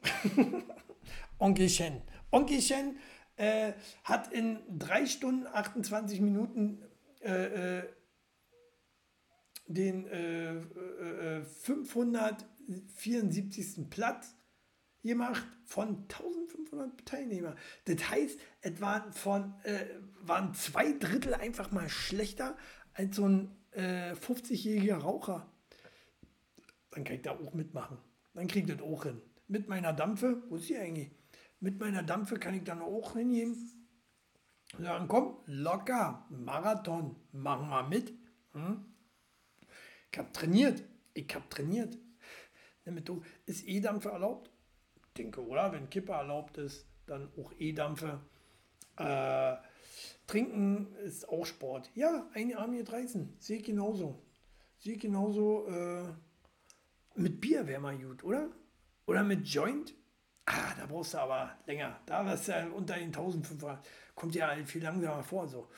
Onkel 1.39 1.69
Shen. 1.69 2.03
Onkel 2.31 2.61
Shen 2.61 2.99
äh, 3.37 3.73
hat 4.05 4.33
in 4.33 4.59
3 4.79 5.07
Stunden 5.07 5.47
28 5.47 6.21
Minuten 6.21 6.83
äh, 7.23 7.79
äh 7.79 7.83
den 9.69 10.07
574. 11.65 13.79
Äh, 13.79 13.83
Platz 13.91 14.37
gemacht 15.03 15.45
von 15.65 16.07
1500 16.09 17.05
Teilnehmern. 17.05 17.57
Das 17.85 18.09
heißt, 18.09 18.39
es 18.61 18.81
waren, 18.81 19.13
von, 19.13 19.55
waren 20.29 20.55
zwei 20.55 20.93
Drittel 20.93 21.35
einfach 21.35 21.71
mal 21.71 21.89
schlechter 21.89 22.57
als 22.93 23.17
so 23.17 23.29
ein 23.29 23.57
äh, 23.73 24.13
50-jähriger 24.13 24.97
Raucher. 24.97 25.51
Dann 26.91 27.05
kann 27.05 27.17
ich 27.17 27.23
da 27.23 27.33
auch 27.33 27.53
mitmachen. 27.55 27.99
Dann 28.35 28.47
kriegt 28.49 28.71
das 28.71 28.81
auch 28.81 29.05
hin. 29.05 29.21
Mit 29.49 29.69
meiner 29.69 29.93
Dampfe, 29.93 30.43
wo 30.49 30.57
ist 30.57 30.67
sie 30.67 30.77
eigentlich? 30.77 31.11
Mit 31.61 31.79
meiner 31.79 32.03
Dampfe 32.03 32.39
kann 32.39 32.55
ich 32.55 32.65
dann 32.65 32.83
auch 32.83 33.15
hingehen. 33.15 33.57
Sagen, 34.79 35.09
komm, 35.09 35.39
locker, 35.47 36.27
Marathon, 36.31 37.17
machen 37.33 37.69
wir 37.69 37.83
mit. 37.85 38.13
Hm? 38.53 38.85
Ich 40.11 40.19
habe 40.19 40.33
trainiert. 40.33 40.83
Ich 41.15 41.33
habe 41.35 41.49
trainiert. 41.49 41.97
Damit 42.85 43.09
du, 43.09 43.23
ist 43.47 43.67
E-Dampfe 43.67 44.11
erlaubt? 44.11 44.51
denke, 45.17 45.45
oder? 45.45 45.73
Wenn 45.73 45.91
Kippe 45.91 46.13
erlaubt 46.13 46.59
ist, 46.59 46.87
dann 47.07 47.31
auch 47.37 47.53
E-Dampfe. 47.59 48.21
Äh, 48.99 49.57
trinken 50.27 50.95
ist 51.05 51.29
auch 51.29 51.47
Sport. 51.47 51.91
Ja, 51.95 52.29
eine 52.35 52.59
Arm 52.59 52.73
hier 52.73 52.89
reißen. 52.89 53.37
Sehe 53.39 53.59
ich 53.59 53.65
genauso. 53.65 54.23
Sehe 54.79 54.97
genauso. 54.97 55.67
Äh, 55.69 56.13
mit 57.15 57.41
Bier 57.41 57.67
wäre 57.67 57.81
mal 57.81 57.97
gut, 57.97 58.23
oder? 58.25 58.51
Oder 59.07 59.23
mit 59.23 59.47
Joint? 59.47 59.95
Ah, 60.45 60.75
da 60.79 60.87
brauchst 60.87 61.15
du 61.15 61.19
aber 61.19 61.59
länger. 61.67 62.01
Da 62.07 62.25
was 62.25 62.47
ja 62.47 62.67
unter 62.69 62.95
den 62.95 63.07
1500. 63.07 63.85
Kommt 64.15 64.35
ja 64.35 64.49
halt 64.49 64.69
viel 64.69 64.83
langsamer 64.83 65.23
vor. 65.23 65.49
So. 65.49 65.69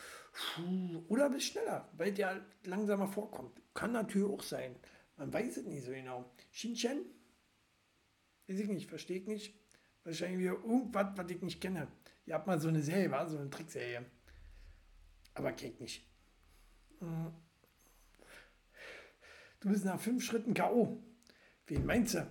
Oder 1.08 1.30
bist 1.30 1.46
schneller, 1.46 1.88
weil 1.96 2.12
der 2.12 2.44
langsamer 2.64 3.08
vorkommt. 3.08 3.60
Kann 3.74 3.92
natürlich 3.92 4.28
auch 4.28 4.42
sein. 4.42 4.76
Man 5.16 5.32
weiß 5.32 5.56
es 5.58 5.64
nicht 5.64 5.84
so 5.84 5.90
genau. 5.90 6.30
Xinchen? 6.52 7.04
Weiß 8.46 8.60
ich 8.60 8.68
nicht, 8.68 8.88
verstehe 8.88 9.18
ich 9.18 9.26
nicht. 9.26 9.54
Wahrscheinlich 10.04 10.38
wieder 10.38 10.52
irgendwas, 10.52 11.16
was 11.16 11.30
ich 11.30 11.42
nicht 11.42 11.60
kenne. 11.60 11.88
Ihr 12.28 12.34
habt 12.34 12.46
mal 12.46 12.60
so 12.60 12.68
eine 12.68 12.82
Serie, 12.82 13.10
war 13.10 13.26
so 13.26 13.38
eine 13.38 13.48
Trickserie. 13.48 14.04
Aber 15.32 15.54
ich 15.54 15.80
nicht. 15.80 16.06
Du 19.60 19.70
bist 19.70 19.86
nach 19.86 19.98
fünf 19.98 20.22
Schritten 20.22 20.52
K.O. 20.52 21.02
Wen 21.68 21.86
meinst 21.86 22.16
du? 22.16 22.26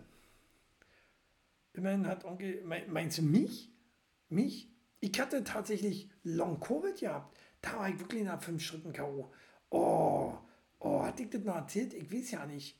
Immerhin 1.73 2.05
hat 2.05 2.25
Onkel, 2.25 2.63
meinst 2.63 3.17
du 3.17 3.23
mich? 3.23 3.73
Mich? 4.29 4.69
Ich 4.99 5.19
hatte 5.19 5.43
tatsächlich 5.43 6.11
Long 6.21 6.59
Covid 6.59 6.99
gehabt. 6.99 7.35
Da 7.61 7.77
war 7.77 7.89
ich 7.89 7.99
wirklich 7.99 8.23
nach 8.23 8.41
fünf 8.43 8.61
Schritten 8.61 8.93
K.O. 8.93 9.33
Oh, 9.71 10.37
oh, 10.77 11.01
hatte 11.01 11.23
ich 11.23 11.31
das 11.31 11.41
noch 11.41 11.55
erzählt? 11.55 11.95
Ich 11.95 12.11
weiß 12.11 12.29
ja 12.31 12.45
nicht. 12.45 12.79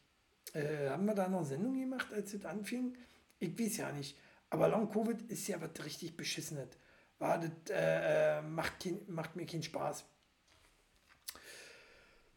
Äh, 0.53 0.89
haben 0.89 1.05
wir 1.05 1.15
da 1.15 1.28
noch 1.28 1.43
Sendung 1.43 1.80
gemacht, 1.80 2.13
als 2.13 2.36
es 2.36 2.45
anfing? 2.45 2.95
Ich 3.39 3.57
weiß 3.57 3.78
ja 3.78 3.91
nicht. 3.91 4.20
Aber 4.51 4.70
Long 4.70 4.88
Covid 4.91 5.20
ist 5.32 5.47
ja 5.47 5.59
was 5.59 5.84
richtig 5.84 6.15
Beschissenes. 6.15 6.78
War 7.20 7.39
das, 7.39 7.51
äh, 7.70 8.38
äh, 8.38 8.41
macht, 8.41 8.80
kein, 8.80 9.01
macht 9.07 9.36
mir 9.36 9.45
keinen 9.45 9.63
Spaß. 9.63 10.05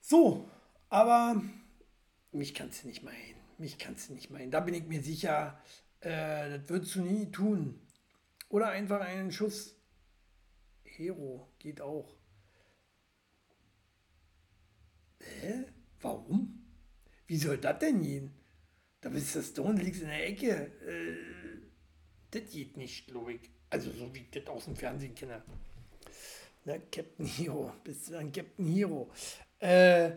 So, 0.00 0.50
aber 0.88 1.42
mich 2.32 2.54
kannst 2.54 2.82
du 2.82 2.88
nicht 2.88 3.02
meinen. 3.02 3.36
Mich 3.58 3.78
kannst 3.78 4.08
du 4.08 4.14
nicht 4.14 4.30
meinen. 4.30 4.50
Da 4.50 4.60
bin 4.60 4.74
ich 4.74 4.86
mir 4.86 5.02
sicher, 5.02 5.62
äh, 6.00 6.58
das 6.58 6.68
würdest 6.68 6.94
du 6.94 7.02
nie 7.02 7.30
tun. 7.30 7.86
Oder 8.48 8.70
einfach 8.70 9.00
einen 9.00 9.30
Schuss 9.30 9.76
Hero 10.82 11.52
geht 11.58 11.80
auch. 11.80 12.16
Hä? 15.20 15.66
Warum? 16.00 16.66
Wie 17.26 17.36
soll 17.36 17.58
das 17.58 17.78
denn 17.78 18.02
gehen? 18.02 18.34
Da 19.00 19.10
bist 19.10 19.34
du 19.34 19.42
Stone, 19.42 19.80
liegst 19.80 20.02
in 20.02 20.08
der 20.08 20.26
Ecke. 20.26 20.72
Äh, 20.86 21.16
das 22.30 22.50
geht 22.50 22.76
nicht, 22.76 23.06
glaube 23.06 23.34
ich. 23.34 23.50
Also 23.70 23.90
so 23.92 24.12
wie 24.12 24.20
ich 24.20 24.30
das 24.30 24.46
aus 24.48 24.64
dem 24.64 24.76
Fernsehen 24.76 25.14
kenne. 25.14 25.42
Na, 26.64 26.74
Captain 26.90 27.26
Hero. 27.26 27.72
Bist 27.84 28.08
du 28.08 28.12
dann 28.12 28.32
Captain 28.32 28.66
Hero? 28.66 29.10
Äh, 29.60 30.12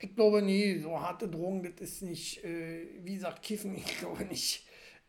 ich 0.00 0.14
glaube 0.14 0.42
nie, 0.42 0.78
so 0.78 1.00
harte 1.00 1.28
Drogen, 1.28 1.62
das 1.62 1.88
ist 1.88 2.02
nicht, 2.02 2.44
äh, 2.44 2.86
wie 3.02 3.14
gesagt, 3.14 3.42
Kiffen, 3.42 3.76
ich 3.76 3.98
glaube 3.98 4.24
nicht. 4.24 4.66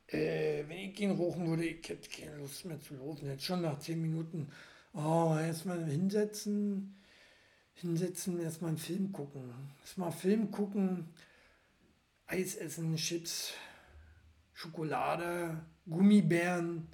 Äh, 0.08 0.64
wenn 0.68 0.78
ich 0.78 1.00
ihn 1.00 1.12
rochen 1.12 1.47
würde, 1.47 1.66
ich 1.66 1.88
hätte 1.88 2.10
keine 2.10 2.38
Lust 2.38 2.66
mehr 2.66 2.80
zu 2.80 2.95
laufen. 2.95 3.28
Jetzt 3.28 3.43
schon 3.43 3.62
nach 3.62 3.80
10 3.80 4.02
Minuten, 4.02 4.52
oh, 4.93 5.36
erstmal 5.39 5.86
hinsetzen, 5.86 6.95
hinsetzen, 7.74 8.39
erstmal 8.39 8.70
einen 8.70 8.80
Film 8.80 9.12
gucken. 9.12 9.54
Erstmal 9.82 10.12
Film 10.12 10.50
gucken, 10.50 11.10
Eis 12.26 12.56
essen, 12.56 12.95
Chips, 12.95 13.54
Schokolade, 14.54 15.64
Gummibären, 15.88 16.88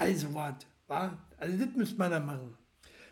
all 0.00 0.14
sowas. 0.16 0.54
Wa? 0.86 1.16
Also 1.36 1.64
das 1.64 1.76
müsste 1.76 1.96
man 1.96 2.10
dann 2.10 2.26
machen. 2.26 2.56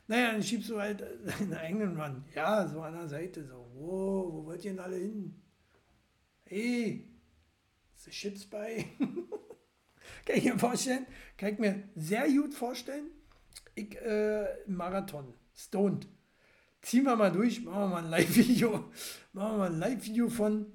Naja, 0.07 0.33
dann 0.33 0.43
schiebst 0.43 0.71
du 0.71 0.81
halt 0.81 1.03
deinen 1.25 1.55
eigenen 1.55 1.95
Mann. 1.95 2.25
Ja, 2.35 2.67
so 2.67 2.81
an 2.81 2.95
der 2.95 3.09
Seite 3.09 3.45
so. 3.45 3.71
Wow, 3.75 4.33
wo 4.33 4.47
wollt 4.47 4.65
ihr 4.65 4.73
denn 4.73 4.81
alle 4.81 4.97
hin? 4.97 5.35
Hey, 6.45 7.07
das 8.05 8.15
Chips 8.15 8.47
bei? 8.47 8.87
Kann 10.25 10.37
ich 10.37 10.45
mir 10.45 10.59
vorstellen? 10.59 11.07
Kann 11.37 11.53
ich 11.53 11.59
mir 11.59 11.83
sehr 11.95 12.27
gut 12.29 12.55
vorstellen. 12.55 13.11
Ich, 13.75 13.97
äh, 14.01 14.47
Marathon, 14.67 15.35
stoned. 15.55 16.09
Ziehen 16.81 17.05
wir 17.05 17.17
mal 17.17 17.31
durch, 17.31 17.63
machen 17.63 17.81
wir 17.81 17.89
mal 17.89 18.05
ein 18.05 18.11
Live-Video. 18.11 18.91
Machen 19.33 19.53
wir 19.53 19.59
mal 19.59 19.73
ein 19.73 19.79
Live-Video 19.79 20.29
von 20.31 20.67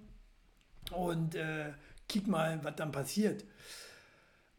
und 0.92 1.34
äh, 1.36 1.74
kick 2.08 2.28
mal, 2.28 2.64
was 2.64 2.76
dann 2.76 2.92
passiert. 2.92 3.46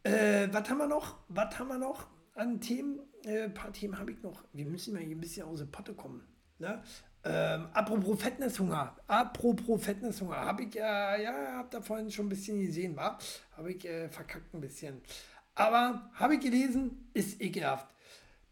Äh, 0.05 0.49
was 0.51 0.69
haben 0.69 0.77
wir 0.77 0.87
noch? 0.87 1.17
Was 1.29 1.57
haben 1.57 1.67
wir 1.69 1.79
noch 1.79 2.07
an 2.35 2.61
Themen? 2.61 2.99
Äh, 3.23 3.45
ein 3.45 3.53
paar 3.55 3.73
Themen 3.73 3.97
habe 3.97 4.11
ich 4.11 4.21
noch. 4.21 4.43
Wir 4.53 4.65
müssen 4.67 4.93
mal 4.93 5.01
hier 5.01 5.15
ein 5.15 5.19
bisschen 5.19 5.47
aus 5.47 5.59
der 5.59 5.65
Potte 5.65 5.95
kommen. 5.95 6.21
Ne? 6.59 6.83
Ähm, 7.23 7.69
apropos 7.73 8.21
Fettnesshunger, 8.21 8.95
apropos 9.07 9.83
Fettnesshunger, 9.83 10.35
habe 10.35 10.63
ich 10.65 10.75
ja, 10.75 11.17
ja, 11.17 11.53
habe 11.53 11.69
da 11.71 11.81
vorhin 11.81 12.11
schon 12.11 12.27
ein 12.27 12.29
bisschen 12.29 12.59
gesehen, 12.59 12.95
war, 12.95 13.17
habe 13.57 13.71
ich 13.71 13.83
äh, 13.83 14.07
verkackt 14.09 14.53
ein 14.53 14.61
bisschen. 14.61 15.01
Aber 15.55 16.11
habe 16.13 16.35
ich 16.35 16.41
gelesen, 16.41 17.09
ist 17.15 17.41
ekelhaft. 17.41 17.87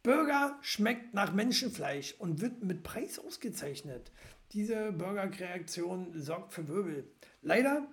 Burger 0.02 0.58
schmeckt 0.62 1.14
nach 1.14 1.34
Menschenfleisch 1.34 2.16
und 2.18 2.42
wird 2.42 2.64
mit 2.64 2.82
Preis 2.82 3.20
ausgezeichnet. 3.20 4.12
Diese 4.54 4.92
Burger-Kreation 4.92 6.20
sorgt 6.20 6.54
für 6.54 6.68
Wirbel. 6.68 7.12
Leider 7.44 7.88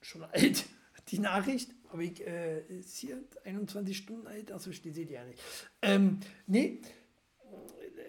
schon 0.00 0.24
alt, 0.32 0.64
die 1.08 1.18
Nachricht, 1.18 1.74
aber 1.92 2.02
ich, 2.02 2.26
äh, 2.26 2.60
ist 2.78 2.96
hier 2.96 3.22
21 3.44 3.96
Stunden 3.96 4.26
alt, 4.26 4.50
also 4.50 4.72
seht 4.72 4.96
ihr 4.96 5.04
ja 5.04 5.24
nicht. 5.24 5.42
Ähm, 5.82 6.20
nee, 6.46 6.80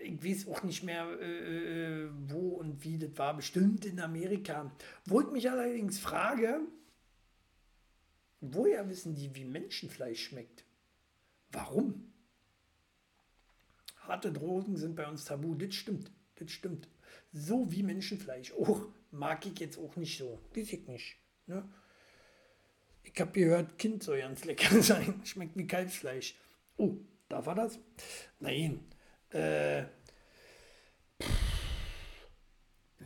ich 0.03 0.23
weiß 0.23 0.47
auch 0.47 0.63
nicht 0.63 0.84
mehr, 0.84 1.05
äh, 1.19 2.03
äh, 2.03 2.09
wo 2.27 2.55
und 2.55 2.84
wie 2.84 2.97
das 2.97 3.17
war, 3.17 3.36
bestimmt 3.36 3.86
in 3.86 3.99
Amerika. 3.99 4.73
Wo 5.05 5.19
ich 5.19 5.31
mich 5.31 5.49
allerdings 5.49 5.99
frage, 5.99 6.61
woher 8.39 8.88
wissen 8.89 9.15
die, 9.15 9.36
wie 9.36 9.45
Menschenfleisch 9.45 10.29
schmeckt? 10.29 10.63
Warum? 11.51 12.13
Harte 13.97 14.31
Drogen 14.31 14.77
sind 14.77 14.95
bei 14.95 15.07
uns 15.07 15.25
tabu, 15.25 15.55
das 15.55 15.75
stimmt, 15.75 16.11
das 16.36 16.51
stimmt. 16.51 16.88
So 17.31 17.71
wie 17.71 17.84
Menschenfleisch 17.84 18.53
auch, 18.53 18.88
mag 19.11 19.45
ich 19.45 19.59
jetzt 19.59 19.77
auch 19.77 19.95
nicht 19.97 20.17
so, 20.17 20.39
weiß 20.55 20.71
ich 20.71 20.88
nicht. 20.88 21.17
Ne? 21.47 21.67
Ich 23.03 23.19
habe 23.19 23.31
gehört, 23.31 23.77
Kind 23.77 24.03
soll 24.03 24.19
ganz 24.19 24.43
lecker 24.45 24.81
sein, 24.81 25.21
schmeckt 25.23 25.57
wie 25.57 25.67
Kalbsfleisch. 25.67 26.35
Oh, 26.77 26.97
darf 27.29 27.45
er 27.47 27.55
das? 27.55 27.79
Nein, 28.39 28.79
äh, 29.31 29.83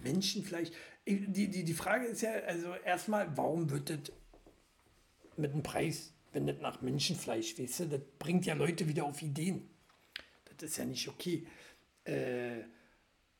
Menschenfleisch. 0.04 0.70
Die, 1.06 1.50
die, 1.50 1.64
die 1.64 1.74
Frage 1.74 2.08
ist 2.08 2.22
ja, 2.22 2.32
also 2.32 2.74
erstmal, 2.74 3.36
warum 3.38 3.70
wird 3.70 3.90
das 3.90 4.12
mit 5.38 5.52
einem 5.52 5.64
Preis, 5.64 6.14
wenn 6.34 6.48
das 6.48 6.60
nach 6.60 6.82
Menschenfleisch, 6.82 7.58
weißt 7.58 7.82
du, 7.82 7.86
das 7.88 8.02
bringt 8.20 8.46
ja 8.46 8.54
Leute 8.54 8.88
wieder 8.88 9.06
auf 9.06 9.22
Ideen. 9.22 9.70
Das 10.58 10.70
ist 10.70 10.78
ja 10.78 10.86
nicht 10.86 11.08
okay. 11.08 11.48
Äh, 12.04 12.64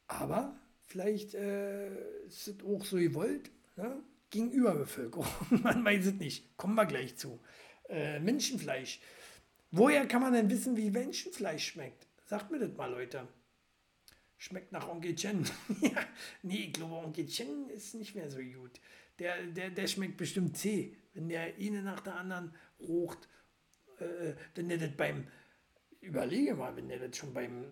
aber 0.08 0.56
vielleicht 0.82 1.34
äh, 1.34 1.90
ist 2.26 2.48
es 2.48 2.56
auch 2.64 2.84
so 2.86 2.98
gewollt, 2.98 3.52
ne? 3.76 4.02
Gegenüber 4.30 4.74
Bevölkerung. 4.76 5.28
Man 5.64 5.84
weiß 5.84 6.08
es 6.08 6.14
nicht. 6.14 6.58
Kommen 6.58 6.76
wir 6.76 6.86
gleich 6.86 7.18
zu. 7.18 7.40
Äh, 7.90 8.20
Menschenfleisch. 8.20 9.00
Woher 9.72 10.08
kann 10.08 10.22
man 10.22 10.34
denn 10.34 10.50
wissen, 10.50 10.78
wie 10.78 10.90
Menschenfleisch 10.92 11.68
schmeckt? 11.68 12.08
Sagt 12.26 12.52
mir 12.52 12.60
das 12.60 12.76
mal, 12.76 12.92
Leute. 12.92 13.28
Schmeckt 14.38 14.72
nach 14.72 14.88
Onkel 14.88 15.16
Chen. 15.16 15.44
ja, 15.82 16.06
nee, 16.44 16.66
ich 16.68 16.74
glaube, 16.74 16.96
Onkel 16.96 17.26
Chen 17.26 17.70
ist 17.70 17.96
nicht 17.96 18.16
mehr 18.16 18.30
so 18.30 18.40
gut. 18.40 18.80
Der, 19.20 19.48
der, 19.48 19.72
der 19.72 19.88
schmeckt 19.88 20.18
bestimmt 20.18 20.58
zäh, 20.58 20.96
wenn 21.14 21.28
der 21.28 21.56
eine 21.60 21.82
nach 21.82 22.02
der 22.02 22.16
anderen 22.16 22.54
rocht. 22.80 23.28
Äh, 24.00 24.34
wenn 24.56 24.70
der 24.70 24.78
das 24.78 24.92
beim, 24.92 25.28
überlege 26.02 26.54
mal, 26.56 26.76
wenn 26.76 26.88
der 26.88 27.00
das 27.00 27.18
schon 27.18 27.34
beim 27.34 27.72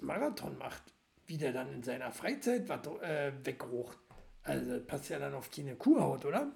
Marathon 0.00 0.56
macht, 0.56 0.82
wie 1.26 1.36
der 1.36 1.52
dann 1.52 1.72
in 1.72 1.82
seiner 1.82 2.10
Freizeit 2.10 2.68
was 2.68 2.86
äh, 3.02 3.32
wegrocht. 3.44 3.98
Also 4.42 4.78
das 4.78 4.86
passt 4.86 5.08
ja 5.10 5.18
dann 5.18 5.34
auf 5.34 5.50
keine 5.50 5.76
Kuhhaut, 5.76 6.24
oder? 6.24 6.50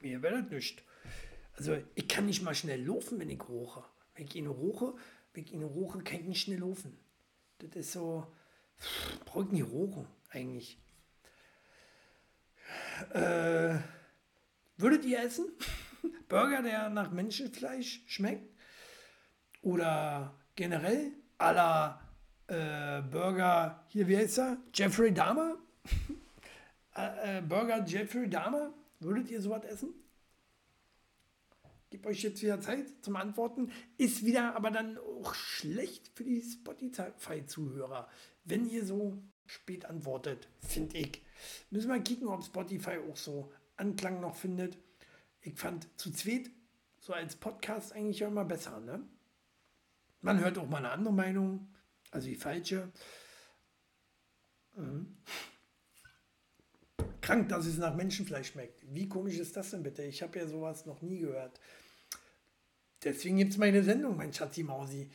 Mir 0.00 0.22
wäre 0.22 0.42
das 0.42 0.50
nicht. 0.50 0.82
Also 1.56 1.76
ich 1.94 2.08
kann 2.08 2.26
nicht 2.26 2.42
mal 2.42 2.54
schnell 2.54 2.84
laufen, 2.84 3.18
wenn 3.18 3.30
ich 3.30 3.48
roche. 3.48 3.84
Wenn 4.14 4.26
ich 4.26 4.36
ihn 4.36 4.46
roche, 4.46 4.94
wenn 5.32 5.44
ich 5.44 5.52
ihn 5.52 5.62
roche, 5.62 6.02
kann 6.02 6.20
ich 6.20 6.26
nicht 6.26 6.42
schnell 6.42 6.60
laufen. 6.60 6.98
Das 7.58 7.74
ist 7.74 7.92
so, 7.92 8.26
brauche 9.24 9.44
ich 9.44 9.52
nicht 9.52 9.70
rochen, 9.70 10.06
eigentlich. 10.30 10.78
Äh, 13.12 13.76
würdet 14.76 15.04
ihr 15.04 15.20
essen? 15.20 15.46
Burger, 16.28 16.62
der 16.62 16.90
nach 16.90 17.10
Menschenfleisch 17.10 18.02
schmeckt? 18.06 18.54
Oder 19.62 20.34
generell 20.54 21.12
aller 21.38 22.00
äh, 22.48 23.02
Burger, 23.02 23.84
hier 23.88 24.06
wie 24.08 24.16
heißt 24.16 24.38
er? 24.38 24.58
Jeffrey 24.74 25.12
Dahmer? 25.12 25.56
äh, 26.96 27.38
äh, 27.38 27.42
Burger 27.42 27.84
Jeffrey 27.84 28.28
Dahmer? 28.28 28.72
Würdet 29.00 29.30
ihr 29.30 29.42
sowas 29.42 29.64
essen? 29.64 29.94
gebe 31.90 32.08
euch 32.08 32.22
jetzt 32.22 32.42
wieder 32.42 32.60
Zeit 32.60 32.86
zum 33.02 33.16
Antworten. 33.16 33.70
Ist 33.96 34.24
wieder 34.24 34.54
aber 34.54 34.70
dann 34.70 34.98
auch 34.98 35.34
schlecht 35.34 36.10
für 36.14 36.24
die 36.24 36.42
Spotify-Zuhörer, 36.42 38.08
wenn 38.44 38.68
ihr 38.68 38.84
so 38.84 39.22
spät 39.46 39.86
antwortet, 39.86 40.48
finde 40.60 40.98
ich. 40.98 41.22
Müssen 41.70 41.90
wir 41.90 42.00
kicken, 42.00 42.28
ob 42.28 42.44
Spotify 42.44 42.98
auch 43.10 43.16
so 43.16 43.52
Anklang 43.76 44.20
noch 44.20 44.34
findet. 44.34 44.76
Ich 45.40 45.54
fand 45.54 45.88
zu 45.98 46.10
zweit 46.10 46.50
so 46.98 47.12
als 47.12 47.36
Podcast 47.36 47.92
eigentlich 47.92 48.20
immer 48.20 48.44
besser. 48.44 48.80
Ne? 48.80 49.02
Man 50.20 50.40
hört 50.40 50.58
auch 50.58 50.68
mal 50.68 50.78
eine 50.78 50.90
andere 50.90 51.14
Meinung, 51.14 51.68
also 52.10 52.26
die 52.28 52.34
falsche. 52.34 52.90
Mhm. 54.74 55.16
Krank, 57.26 57.48
dass 57.48 57.66
es 57.66 57.76
nach 57.76 57.96
Menschenfleisch 57.96 58.52
schmeckt. 58.52 58.84
Wie 58.94 59.08
komisch 59.08 59.38
ist 59.38 59.56
das 59.56 59.72
denn 59.72 59.82
bitte? 59.82 60.04
Ich 60.04 60.22
habe 60.22 60.38
ja 60.38 60.46
sowas 60.46 60.86
noch 60.86 61.02
nie 61.02 61.18
gehört. 61.18 61.58
Deswegen 63.02 63.36
gibt 63.38 63.50
es 63.50 63.58
meine 63.58 63.82
Sendung, 63.82 64.16
mein 64.16 64.32
Schatzi 64.32 64.62
Mausi. 64.62 65.10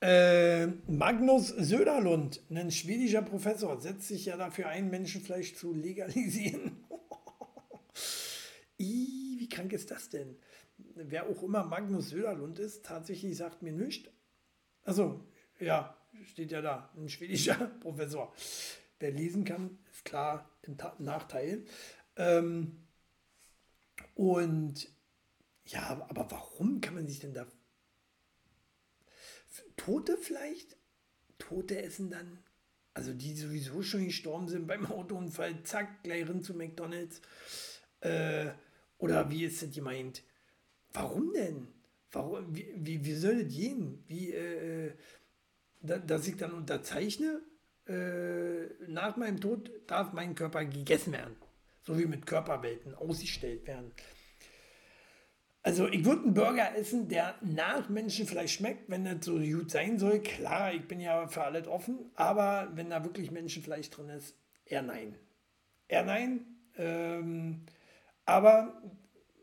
Äh, 0.00 0.66
Magnus 0.88 1.50
Söderlund, 1.50 2.42
ein 2.50 2.72
schwedischer 2.72 3.22
Professor, 3.22 3.80
setzt 3.80 4.08
sich 4.08 4.24
ja 4.24 4.36
dafür 4.36 4.66
ein, 4.70 4.90
Menschenfleisch 4.90 5.54
zu 5.54 5.72
legalisieren. 5.72 6.84
I, 8.80 9.36
wie 9.38 9.48
krank 9.48 9.72
ist 9.72 9.92
das 9.92 10.08
denn? 10.08 10.34
Wer 10.96 11.28
auch 11.28 11.44
immer 11.44 11.62
Magnus 11.62 12.08
Söderlund 12.08 12.58
ist, 12.58 12.84
tatsächlich 12.84 13.36
sagt 13.36 13.62
mir 13.62 13.72
nichts. 13.72 14.10
Also, 14.82 15.24
ja, 15.60 15.96
steht 16.24 16.50
ja 16.50 16.60
da, 16.60 16.90
ein 16.96 17.08
schwedischer 17.08 17.54
Professor. 17.80 18.34
Wer 19.02 19.10
lesen 19.10 19.44
kann, 19.44 19.78
ist 19.90 20.04
klar 20.04 20.48
ein 20.64 20.78
Nachteil. 20.98 21.64
Ähm, 22.14 22.76
und 24.14 24.88
ja, 25.66 26.06
aber 26.08 26.30
warum 26.30 26.80
kann 26.80 26.94
man 26.94 27.08
sich 27.08 27.18
denn 27.18 27.34
da. 27.34 27.48
Tote 29.76 30.16
vielleicht? 30.16 30.76
Tote 31.38 31.82
essen 31.82 32.10
dann? 32.10 32.38
Also 32.94 33.12
die 33.12 33.34
sowieso 33.34 33.82
schon 33.82 34.04
gestorben 34.04 34.46
sind 34.46 34.68
beim 34.68 34.86
Autounfall, 34.86 35.64
zack, 35.64 36.04
gleich 36.04 36.28
rein 36.28 36.44
zu 36.44 36.54
McDonalds. 36.54 37.20
Äh, 38.02 38.50
oder 38.98 39.28
wie 39.30 39.46
ist 39.46 39.62
das 39.62 39.74
gemeint? 39.74 40.22
Warum 40.92 41.32
denn? 41.32 41.66
Warum, 42.12 42.54
wie, 42.54 42.72
wie, 42.76 43.04
wie 43.04 43.14
soll 43.14 43.42
das 43.42 43.52
gehen? 43.52 44.04
Wie, 44.06 44.30
äh, 44.30 44.86
äh 44.86 44.92
da, 45.80 45.98
dass 45.98 46.28
ich 46.28 46.36
dann 46.36 46.52
unterzeichne, 46.52 47.42
äh, 47.86 48.66
nach 48.86 49.16
meinem 49.16 49.40
Tod 49.40 49.70
darf 49.86 50.12
mein 50.12 50.34
Körper 50.34 50.64
gegessen 50.64 51.12
werden. 51.12 51.36
So 51.82 51.98
wie 51.98 52.06
mit 52.06 52.26
Körperwelten 52.26 52.94
ausgestellt 52.94 53.66
werden. 53.66 53.92
Also 55.64 55.86
ich 55.88 56.04
würde 56.04 56.22
einen 56.22 56.34
Burger 56.34 56.76
essen, 56.76 57.08
der 57.08 57.36
nach 57.40 57.88
Menschenfleisch 57.88 58.54
schmeckt, 58.54 58.90
wenn 58.90 59.04
das 59.04 59.24
so 59.24 59.38
gut 59.38 59.70
sein 59.70 59.98
soll. 59.98 60.20
Klar, 60.20 60.74
ich 60.74 60.86
bin 60.88 61.00
ja 61.00 61.28
für 61.28 61.42
alles 61.44 61.68
offen, 61.68 62.10
aber 62.14 62.70
wenn 62.74 62.90
da 62.90 63.04
wirklich 63.04 63.30
Menschenfleisch 63.30 63.90
drin 63.90 64.08
ist, 64.08 64.34
eher 64.64 64.82
nein. 64.82 65.14
Eher 65.86 66.04
nein. 66.04 66.46
Ähm, 66.76 67.64
aber 68.24 68.82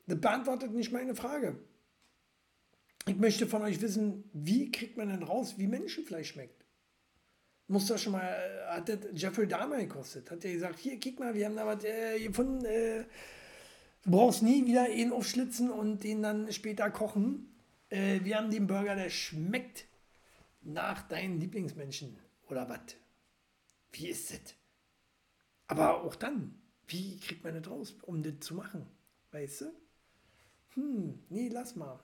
das 0.08 0.20
beantwortet 0.20 0.72
nicht 0.74 0.92
meine 0.92 1.16
Frage. 1.16 1.58
Ich 3.08 3.16
möchte 3.16 3.48
von 3.48 3.62
euch 3.62 3.82
wissen, 3.82 4.30
wie 4.34 4.72
kriegt 4.72 4.98
man 4.98 5.10
denn 5.10 5.24
raus, 5.24 5.56
wie 5.58 5.68
Menschenfleisch 5.68 6.32
schmeckt? 6.32 6.66
Muss 7.70 7.88
das 7.88 8.02
schon 8.02 8.14
mal, 8.14 8.24
äh, 8.24 8.76
hat 8.76 8.90
das 8.90 9.00
Jeffrey 9.14 9.48
Dahmer 9.48 9.78
gekostet? 9.78 10.30
Hat 10.30 10.44
er 10.44 10.52
gesagt, 10.52 10.80
hier, 10.80 11.00
kick 11.00 11.20
mal, 11.20 11.34
wir 11.34 11.46
haben 11.46 11.56
da 11.56 11.66
was 11.66 11.84
äh, 11.86 12.20
gefunden, 12.20 12.66
äh, 12.66 13.06
Du 14.04 14.12
brauchst 14.12 14.44
nie 14.44 14.66
wieder 14.66 14.90
ihn 14.90 15.12
aufschlitzen 15.12 15.70
und 15.70 16.04
den 16.04 16.24
dann 16.24 16.52
später 16.54 16.90
kochen. 16.90 17.54
Äh, 17.90 18.22
wir 18.24 18.38
haben 18.38 18.50
den 18.50 18.68
Burger, 18.68 18.96
der 18.96 19.10
schmeckt 19.10 19.86
nach 20.62 21.08
deinen 21.08 21.40
Lieblingsmenschen. 21.40 22.18
Oder 22.50 22.70
was? 22.70 22.96
Wie 23.92 24.08
ist 24.08 24.32
das? 24.32 24.56
Aber 25.68 26.04
auch 26.04 26.16
dann, 26.16 26.60
wie 26.88 27.20
kriegt 27.20 27.44
man 27.44 27.62
das 27.62 27.70
raus, 27.70 27.96
um 28.04 28.24
das 28.24 28.40
zu 28.40 28.56
machen? 28.56 28.88
Weißt 29.32 29.62
du? 29.62 29.66
Hm, 30.76 31.20
nee, 31.30 31.50
lass 31.50 31.76
mal. 31.76 32.00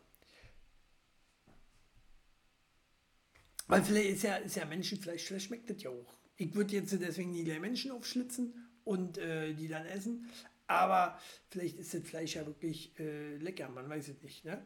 Weil 3.67 3.83
vielleicht 3.83 4.09
ist 4.09 4.23
ja, 4.23 4.35
ist 4.37 4.55
ja 4.55 4.65
Menschenfleisch, 4.65 5.23
vielleicht 5.23 5.47
schmeckt 5.47 5.69
das 5.69 5.81
ja 5.81 5.89
auch. 5.89 6.17
Ich 6.37 6.53
würde 6.53 6.73
jetzt 6.73 6.91
deswegen 6.93 7.31
nie 7.31 7.43
gleich 7.43 7.59
Menschen 7.59 7.91
aufschlitzen 7.91 8.53
und 8.83 9.17
äh, 9.17 9.53
die 9.53 9.67
dann 9.67 9.85
essen. 9.85 10.29
Aber 10.67 11.19
vielleicht 11.49 11.77
ist 11.77 11.93
das 11.93 12.03
Fleisch 12.03 12.35
ja 12.35 12.45
wirklich 12.45 12.97
äh, 12.99 13.37
lecker, 13.37 13.69
man 13.69 13.89
weiß 13.89 14.09
es 14.09 14.21
nicht. 14.21 14.45
Ne? 14.45 14.65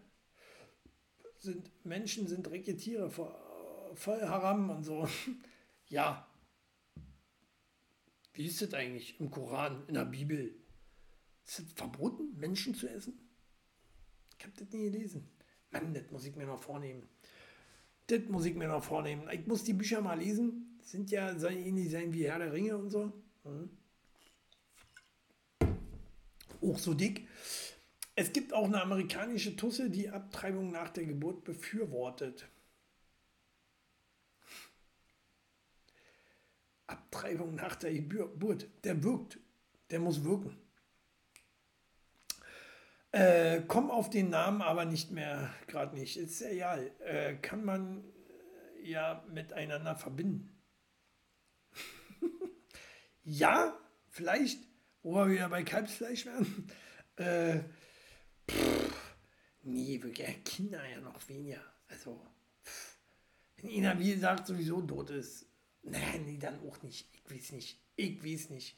Sind, 1.40 1.72
Menschen 1.86 2.28
sind 2.28 2.44
dreckige 2.44 2.78
Tiere, 2.78 3.10
voll 3.10 4.22
Haram 4.22 4.70
und 4.70 4.84
so. 4.84 5.08
ja. 5.88 6.26
Wie 8.34 8.46
ist 8.46 8.62
das 8.62 8.74
eigentlich 8.74 9.20
im 9.20 9.30
Koran, 9.30 9.86
in 9.88 9.96
der 9.96 10.06
Bibel? 10.06 10.56
Ist 11.46 11.60
es 11.60 11.74
verboten, 11.74 12.38
Menschen 12.38 12.76
zu 12.76 12.88
essen? 12.88 13.30
Ich 14.38 14.46
habe 14.46 14.56
das 14.58 14.70
nie 14.70 14.90
gelesen. 14.90 15.30
Mann, 15.72 15.94
das 15.94 16.10
muss 16.12 16.26
ich 16.26 16.36
mir 16.36 16.46
noch 16.46 16.62
vornehmen. 16.62 17.08
Das 18.10 18.22
muss 18.28 18.46
ich 18.46 18.56
mir 18.56 18.68
noch 18.68 18.84
vornehmen. 18.84 19.30
Ich 19.32 19.46
muss 19.46 19.64
die 19.64 19.74
Bücher 19.74 20.02
mal 20.02 20.18
lesen. 20.18 20.76
Das 20.80 20.90
sind 20.90 21.12
ja, 21.12 21.38
sollen 21.38 21.64
ähnlich 21.64 21.92
sein 21.92 22.12
wie 22.12 22.28
Herr 22.28 22.40
der 22.40 22.52
Ringe 22.52 22.76
und 22.76 22.90
so. 22.90 23.14
Mhm. 23.44 23.70
Auch 26.62 26.80
so 26.80 26.96
dick. 26.96 27.28
Es 28.16 28.34
gibt 28.34 28.52
auch 28.52 28.66
eine 28.66 28.82
amerikanische 28.82 29.56
Tusse, 29.56 29.92
die 29.92 30.10
Abtreibung 30.10 30.72
nach 30.72 30.90
der 30.90 31.06
Geburt 31.06 31.44
befürwortet. 31.44 32.50
Abtreibung 36.88 37.54
nach 37.54 37.76
der 37.76 37.94
Geburt, 37.94 38.68
der 38.84 39.04
wirkt, 39.04 39.38
der 39.92 40.00
muss 40.00 40.24
wirken. 40.24 40.58
Äh, 43.12 43.62
komm 43.68 43.90
auf 43.90 44.10
den 44.10 44.30
Namen 44.30 44.62
aber 44.62 44.86
nicht 44.86 45.12
mehr, 45.12 45.54
gerade 45.68 45.98
nicht. 45.98 46.18
Ist 46.18 46.42
ja 46.42 46.50
egal. 46.50 46.92
Äh, 47.00 47.36
kann 47.36 47.66
man 47.66 48.04
äh, 48.84 48.90
ja 48.90 49.26
miteinander 49.30 49.96
verbinden. 49.96 50.62
ja, 53.24 53.78
vielleicht, 54.10 54.60
wo 55.02 55.16
wir 55.16 55.30
wieder 55.30 55.50
bei 55.50 55.64
Kalbsfleisch 55.64 56.26
werden. 56.26 56.72
Äh, 57.16 57.60
nee, 59.64 60.02
wirklich, 60.02 60.44
Kinder 60.44 60.88
ja 60.88 61.02
noch 61.02 61.28
weniger. 61.28 61.62
Also, 61.88 62.26
pff, 62.64 62.98
wenn 63.58 63.72
einer, 63.72 64.00
wie 64.00 64.14
gesagt, 64.14 64.48
sowieso 64.48 64.82
tot 64.82 65.10
ist, 65.10 65.50
Nein, 65.84 66.26
nee, 66.26 66.38
dann 66.38 66.60
auch 66.68 66.82
nicht. 66.84 67.08
Ich 67.14 67.32
weiß 67.32 67.52
nicht. 67.54 67.80
Ich 67.96 68.24
weiß 68.24 68.50
nicht. 68.50 68.76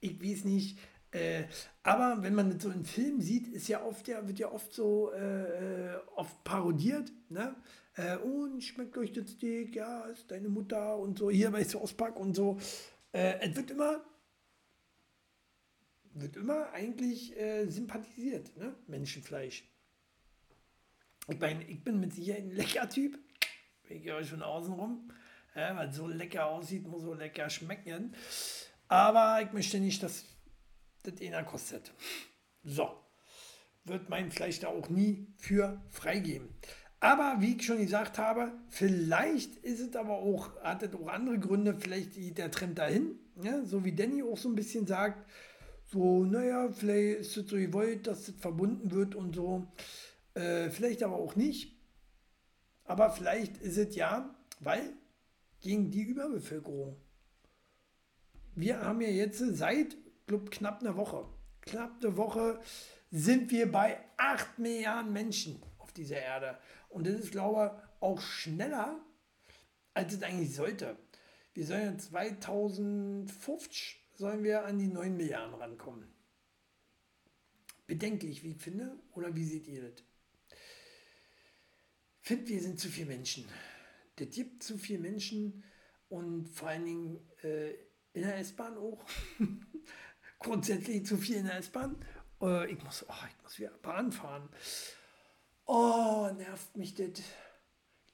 Ich 0.00 0.20
weiß 0.22 0.44
nicht. 0.44 0.78
Äh, 1.12 1.44
aber 1.82 2.22
wenn 2.22 2.34
man 2.34 2.58
so 2.58 2.70
in 2.70 2.84
Filmen 2.84 3.20
sieht, 3.20 3.48
ist 3.48 3.68
ja 3.68 3.84
oft 3.84 4.08
ja, 4.08 4.26
wird 4.26 4.38
ja 4.38 4.50
oft 4.50 4.72
so 4.72 5.12
äh, 5.12 5.94
oft 6.16 6.42
parodiert, 6.42 7.12
ne? 7.28 7.54
Äh, 7.94 8.16
und 8.16 8.62
schmeckt 8.62 8.96
euch 8.96 9.12
das 9.12 9.30
Steak, 9.30 9.76
ja, 9.76 10.06
ist 10.06 10.30
deine 10.30 10.48
Mutter 10.48 10.96
und 10.96 11.18
so, 11.18 11.30
hier 11.30 11.50
bei 11.50 11.66
Auspack 11.74 12.18
und 12.18 12.34
so. 12.34 12.58
Äh, 13.12 13.40
es 13.40 13.54
wird 13.54 13.70
immer, 13.70 14.02
wird 16.14 16.36
immer 16.36 16.72
eigentlich 16.72 17.36
äh, 17.38 17.66
sympathisiert, 17.66 18.56
ne? 18.56 18.74
Menschenfleisch. 18.86 19.64
Ich 21.28 21.38
meine, 21.38 21.62
ich 21.64 21.84
bin 21.84 22.00
mit 22.00 22.14
Sicherheit 22.14 22.44
ein 22.44 22.52
lecker 22.52 22.88
Typ. 22.88 23.18
Ich 23.88 24.02
gehe 24.02 24.14
euch 24.14 24.30
von 24.30 24.42
außen 24.42 24.72
rum. 24.72 25.12
Ja, 25.54 25.76
weil 25.76 25.92
so 25.92 26.06
lecker 26.06 26.46
aussieht, 26.46 26.86
muss 26.86 27.02
so 27.02 27.12
lecker 27.12 27.50
schmecken. 27.50 28.14
Aber 28.88 29.42
ich 29.42 29.52
möchte 29.52 29.78
nicht, 29.78 30.02
dass 30.02 30.24
das 31.02 31.20
einer 31.20 31.44
kostet. 31.44 31.92
So, 32.64 32.90
wird 33.84 34.08
mein 34.08 34.30
Fleisch 34.30 34.60
da 34.60 34.68
auch 34.68 34.88
nie 34.88 35.26
für 35.36 35.82
freigeben. 35.90 36.48
Aber 37.00 37.38
wie 37.40 37.56
ich 37.56 37.66
schon 37.66 37.78
gesagt 37.78 38.18
habe, 38.18 38.52
vielleicht 38.68 39.56
ist 39.56 39.80
es 39.80 39.96
aber 39.96 40.18
auch, 40.18 40.54
hat 40.62 40.84
es 40.84 40.94
auch 40.94 41.08
andere 41.08 41.38
Gründe, 41.38 41.74
vielleicht 41.76 42.14
geht 42.14 42.38
der 42.38 42.52
Trend 42.52 42.78
dahin, 42.78 43.18
ja, 43.42 43.64
so 43.64 43.84
wie 43.84 43.92
Danny 43.92 44.22
auch 44.22 44.38
so 44.38 44.48
ein 44.48 44.54
bisschen 44.54 44.86
sagt, 44.86 45.28
so, 45.86 46.24
naja, 46.24 46.70
vielleicht 46.70 47.20
ist 47.20 47.36
es 47.36 47.48
so 47.48 47.56
gewollt, 47.56 48.06
dass 48.06 48.26
das 48.26 48.36
verbunden 48.36 48.92
wird 48.92 49.16
und 49.16 49.34
so, 49.34 49.66
äh, 50.34 50.70
vielleicht 50.70 51.02
aber 51.02 51.16
auch 51.16 51.34
nicht. 51.34 51.76
Aber 52.84 53.10
vielleicht 53.10 53.58
ist 53.58 53.78
es 53.78 53.96
ja, 53.96 54.34
weil 54.60 54.94
gegen 55.60 55.90
die 55.90 56.02
Überbevölkerung. 56.02 56.96
Wir 58.54 58.80
haben 58.80 59.00
ja 59.00 59.08
jetzt 59.08 59.38
seit 59.38 59.96
glaub, 60.26 60.50
knapp 60.50 60.80
einer 60.80 60.96
Woche, 60.96 61.28
knapp 61.60 62.02
eine 62.02 62.16
Woche 62.16 62.60
sind 63.10 63.50
wir 63.50 63.70
bei 63.70 64.02
8 64.16 64.58
Milliarden 64.58 65.12
Menschen 65.12 65.62
auf 65.78 65.92
dieser 65.92 66.20
Erde. 66.20 66.58
Und 66.88 67.06
das 67.06 67.14
ist, 67.14 67.32
glaube 67.32 67.74
ich, 67.74 67.80
auch 68.00 68.20
schneller, 68.20 68.98
als 69.94 70.14
es 70.14 70.22
eigentlich 70.22 70.54
sollte. 70.54 70.96
Wir 71.54 71.66
sollen 71.66 71.84
ja 71.84 71.98
2050 71.98 73.98
sollen 74.14 74.44
wir 74.44 74.64
an 74.64 74.78
die 74.78 74.88
9 74.88 75.16
Milliarden 75.16 75.54
rankommen. 75.54 76.08
Bedenklich, 77.86 78.42
wie 78.42 78.52
ich 78.52 78.62
finde, 78.62 78.98
oder 79.12 79.34
wie 79.34 79.44
seht 79.44 79.68
ihr 79.68 79.90
das? 79.90 80.02
Ich 82.22 82.28
finde, 82.28 82.48
wir 82.48 82.62
sind 82.62 82.80
zu 82.80 82.88
viele 82.88 83.08
Menschen 83.08 83.46
das 84.16 84.30
gibt 84.30 84.62
zu 84.62 84.78
viele 84.78 85.00
Menschen 85.00 85.62
und 86.08 86.48
vor 86.48 86.68
allen 86.68 86.84
Dingen 86.84 87.20
äh, 87.42 87.72
in 88.12 88.22
der 88.22 88.38
S-Bahn 88.38 88.76
auch. 88.76 89.04
Grundsätzlich 90.42 91.06
zu 91.06 91.16
viel 91.16 91.36
in 91.36 91.46
der 91.46 91.58
S-Bahn. 91.58 91.96
Äh, 92.40 92.70
ich, 92.70 92.82
muss, 92.82 93.04
oh, 93.08 93.24
ich 93.28 93.42
muss 93.42 93.58
wieder 93.58 93.70
Bahn 93.82 94.12
fahren. 94.12 94.48
Oh, 95.66 96.28
nervt 96.36 96.76
mich 96.76 96.94
das. 96.94 97.22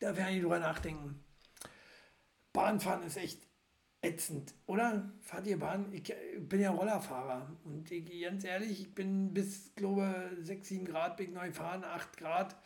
Da 0.01 0.17
werde 0.17 0.33
ich 0.33 0.43
drüber 0.43 0.59
nachdenken. 0.59 1.25
Bahnfahren 2.53 3.03
ist 3.05 3.17
echt 3.17 3.49
ätzend, 4.01 4.55
oder? 4.67 5.13
Fahrt 5.21 5.47
ihr 5.47 5.59
Bahn? 5.59 5.93
Ich, 5.93 6.11
ich 6.11 6.49
bin 6.49 6.61
ja 6.61 6.71
Rollerfahrer 6.71 7.57
und 7.65 7.91
ich, 7.91 8.23
ganz 8.23 8.45
ehrlich, 8.45 8.81
ich 8.81 8.95
bin 8.95 9.35
bis, 9.35 9.75
glaube 9.75 10.31
6, 10.41 10.69
7 10.69 10.85
Grad 10.85 11.17
bin 11.17 11.29
ich 11.29 11.35
neu 11.35 11.53
fahren, 11.53 11.85
8 11.85 12.17
Grad 12.17 12.57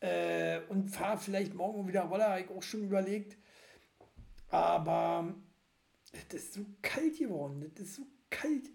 äh, 0.00 0.60
und 0.68 0.88
fahre 0.88 1.18
vielleicht 1.18 1.54
morgen 1.54 1.86
wieder 1.86 2.02
Roller, 2.02 2.30
habe 2.30 2.40
ich 2.40 2.50
auch 2.50 2.62
schon 2.62 2.84
überlegt. 2.84 3.36
Aber 4.48 5.34
das 6.28 6.42
ist 6.42 6.54
so 6.54 6.66
kalt 6.82 7.18
geworden, 7.18 7.70
das 7.74 7.86
ist 7.86 7.96
so 7.96 8.06
kalt 8.28 8.68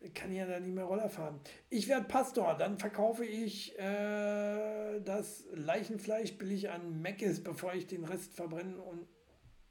Ich 0.00 0.12
kann 0.12 0.32
ja 0.32 0.46
da 0.46 0.60
nicht 0.60 0.74
mehr 0.74 0.84
Roller 0.84 1.08
fahren. 1.08 1.40
Ich 1.70 1.88
werde 1.88 2.06
Pastor, 2.06 2.56
dann 2.58 2.78
verkaufe 2.78 3.24
ich 3.24 3.78
äh, 3.78 5.00
das 5.00 5.44
Leichenfleisch 5.52 6.36
billig 6.36 6.70
an 6.70 7.00
Meckes, 7.00 7.42
bevor 7.42 7.72
ich 7.74 7.86
den 7.86 8.04
Rest 8.04 8.34
verbrenne 8.34 8.76
und, 8.82 9.08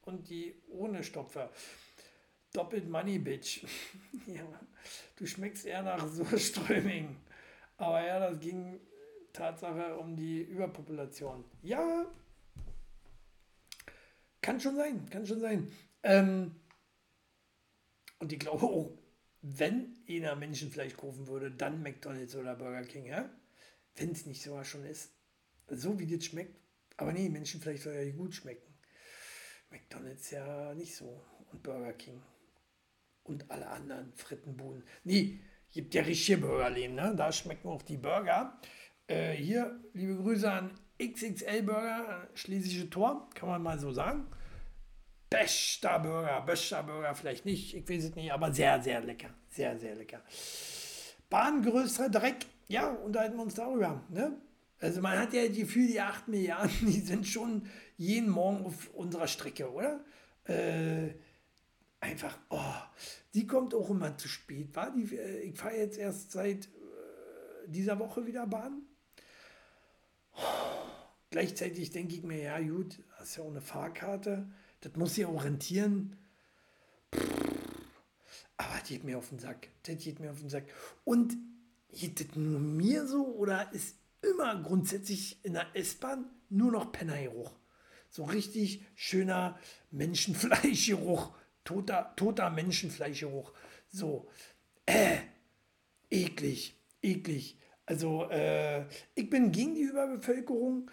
und 0.02 0.30
die 0.30 0.56
ohne 0.70 1.04
stopfe. 1.04 1.50
Doppelt 2.52 2.90
Money, 2.90 3.20
Bitch. 3.20 3.64
ja, 4.28 4.44
du 5.18 5.26
schmeckst 5.26 5.66
eher 5.66 5.84
nach 5.84 6.08
so 6.08 6.26
Ströming. 6.38 7.16
Aber 7.78 8.06
ja, 8.06 8.20
das 8.20 8.40
ging 8.40 8.80
Tatsache 9.34 9.98
um 9.98 10.16
die 10.16 10.42
Überpopulation. 10.42 11.44
Ja, 11.62 12.06
kann 14.42 14.60
schon 14.60 14.76
sein, 14.76 15.10
kann 15.10 15.26
schon 15.26 15.40
sein. 15.40 15.72
Ähm, 16.04 16.56
und 18.20 18.32
ich 18.32 18.40
glaube 18.40 18.66
auch, 18.66 18.92
wenn 19.44 19.98
einer 20.10 20.38
Menschenfleisch 20.38 20.96
kaufen 20.96 21.28
würde, 21.28 21.52
dann 21.52 21.84
McDonalds 21.84 22.36
oder 22.36 22.56
Burger 22.56 22.84
King, 22.84 23.06
ja? 23.06 23.30
Wenn 23.96 24.12
es 24.12 24.26
nicht 24.26 24.42
sogar 24.42 24.64
schon 24.64 24.86
ist. 24.86 25.12
So 25.68 26.00
wie 26.00 26.08
das 26.08 26.26
schmeckt. 26.26 26.56
Aber 26.96 27.12
nee, 27.12 27.28
Menschenfleisch 27.28 27.82
soll 27.82 27.94
ja 27.94 28.12
gut 28.14 28.34
schmecken. 28.34 28.74
McDonalds 29.70 30.32
ja 30.32 30.74
nicht 30.74 30.96
so. 30.96 31.22
Und 31.52 31.62
Burger 31.62 31.92
King. 31.94 32.22
Und 33.24 33.52
alle 33.52 33.68
anderen 33.68 34.14
Frittenbuden. 34.14 34.84
Nee, 35.04 35.40
gibt 35.72 35.94
ja 35.94 36.04
richtige 36.04 36.40
Burgerläden, 36.40 36.96
ne? 36.96 37.14
Da 37.16 37.32
schmecken 37.32 37.68
auch 37.68 37.82
die 37.82 37.98
Burger. 37.98 38.58
Äh, 39.08 39.34
hier, 39.34 39.78
liebe 39.94 40.16
Grüße 40.16 40.50
an 40.50 40.80
XXL 41.02 41.64
Burger, 41.64 42.30
Schlesische 42.34 42.90
Tor, 42.90 43.30
kann 43.34 43.50
man 43.50 43.62
mal 43.62 43.78
so 43.78 43.92
sagen. 43.92 44.28
Bester 45.34 45.98
Burger, 45.98 46.42
bester 46.42 46.84
Burger 46.84 47.16
vielleicht 47.16 47.44
nicht, 47.44 47.74
ich 47.76 47.90
weiß 47.90 48.04
es 48.04 48.16
nicht, 48.16 48.32
aber 48.32 48.54
sehr, 48.54 48.80
sehr 48.84 49.02
lecker. 49.02 49.32
Sehr, 49.50 49.80
sehr 49.80 49.96
lecker. 49.96 50.22
Bahngrößerer 51.28 52.10
Dreck, 52.10 52.46
ja, 52.68 52.90
unterhalten 52.90 53.38
wir 53.38 53.42
uns 53.42 53.56
darüber. 53.56 54.04
Ne? 54.10 54.38
Also 54.80 55.02
man 55.02 55.18
hat 55.18 55.34
ja 55.34 55.48
das 55.48 55.58
Gefühl, 55.58 55.88
die 55.88 56.00
8 56.00 56.28
Milliarden, 56.28 56.72
die 56.82 57.00
sind 57.00 57.26
schon 57.26 57.66
jeden 57.98 58.30
Morgen 58.30 58.64
auf 58.64 58.94
unserer 58.94 59.28
Strecke, 59.28 59.72
oder? 59.72 60.06
Äh, 60.44 61.16
einfach, 62.00 62.38
oh, 62.52 62.60
die 63.34 63.48
kommt 63.48 63.74
auch 63.74 63.90
immer 63.90 64.16
zu 64.16 64.28
spät. 64.28 64.76
War 64.76 64.92
die, 64.92 65.16
äh, 65.16 65.40
ich 65.40 65.58
fahre 65.58 65.78
jetzt 65.78 65.98
erst 65.98 66.32
seit 66.32 66.66
äh, 66.66 66.70
dieser 67.66 67.98
Woche 67.98 68.28
wieder 68.28 68.46
Bahn. 68.46 68.84
Oh, 70.36 70.42
gleichzeitig 71.32 71.90
denke 71.90 72.14
ich 72.14 72.22
mir, 72.22 72.40
ja 72.40 72.60
gut, 72.60 73.00
hast 73.14 73.38
ja 73.38 73.44
auch 73.44 73.50
eine 73.50 73.62
Fahrkarte, 73.62 74.48
das 74.84 74.96
muss 74.98 75.16
ja 75.16 75.28
auch 75.28 75.46
rentieren. 75.46 76.18
Aber 78.58 78.74
das 78.80 78.88
geht 78.88 79.06
mir 79.06 79.18
auf 79.18 79.30
den 79.30 79.40
Sack. 79.40 79.70
Das 79.84 79.98
geht 79.98 80.20
mir 80.20 80.32
auf 80.32 80.40
den 80.40 80.50
Sack. 80.50 80.66
Und 81.06 81.38
geht 81.90 82.20
das 82.20 82.36
nur 82.36 82.60
mir 82.60 83.08
so 83.08 83.26
oder 83.26 83.72
ist 83.72 83.96
immer 84.22 84.62
grundsätzlich 84.62 85.44
in 85.46 85.54
der 85.54 85.68
S-Bahn 85.74 86.26
nur 86.50 86.72
noch 86.72 86.92
Pennergeruch? 86.92 87.52
So 88.10 88.26
richtig 88.26 88.86
schöner 88.96 89.58
Menschenfleischgeruch. 89.92 91.34
Toter, 91.64 92.14
toter 92.18 92.50
Menschenfleischgeruch. 92.50 93.54
So, 93.88 94.30
äh, 94.86 95.20
eklig, 96.10 96.76
eklig. 97.02 97.58
Also, 97.86 98.30
äh, 98.30 98.86
ich 99.16 99.30
bin 99.30 99.54
gegen 99.54 99.76
die 99.76 99.84
Überbevölkerung. 99.84 100.92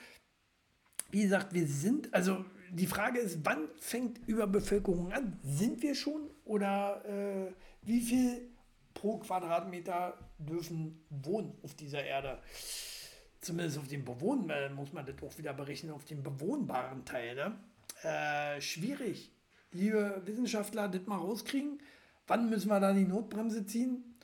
Wie 1.10 1.22
gesagt, 1.22 1.52
wir 1.54 1.66
sind, 1.66 2.14
also 2.14 2.44
die 2.72 2.86
Frage 2.86 3.20
ist, 3.20 3.40
wann 3.44 3.68
fängt 3.78 4.26
Überbevölkerung 4.26 5.12
an? 5.12 5.38
Sind 5.42 5.82
wir 5.82 5.94
schon 5.94 6.30
oder 6.44 7.04
äh, 7.04 7.52
wie 7.82 8.00
viel 8.00 8.48
pro 8.94 9.18
Quadratmeter 9.18 10.18
dürfen 10.38 11.04
wohnen 11.10 11.52
auf 11.62 11.74
dieser 11.74 12.04
Erde? 12.04 12.38
Zumindest 13.40 13.78
auf 13.78 13.88
dem 13.88 14.04
bewohnbaren, 14.04 14.74
muss 14.74 14.92
man 14.92 15.06
das 15.06 15.16
auch 15.22 15.36
wieder 15.38 15.52
berechnen, 15.54 15.92
auf 15.92 16.04
dem 16.04 16.22
bewohnbaren 16.22 17.04
Teil. 17.04 17.34
Ne? 17.34 17.58
Äh, 18.02 18.60
schwierig. 18.60 19.30
Liebe 19.72 20.22
Wissenschaftler, 20.24 20.88
das 20.88 21.06
mal 21.06 21.16
rauskriegen. 21.16 21.80
Wann 22.26 22.50
müssen 22.50 22.68
wir 22.68 22.80
da 22.80 22.92
die 22.92 23.04
Notbremse 23.04 23.64
ziehen? 23.64 24.16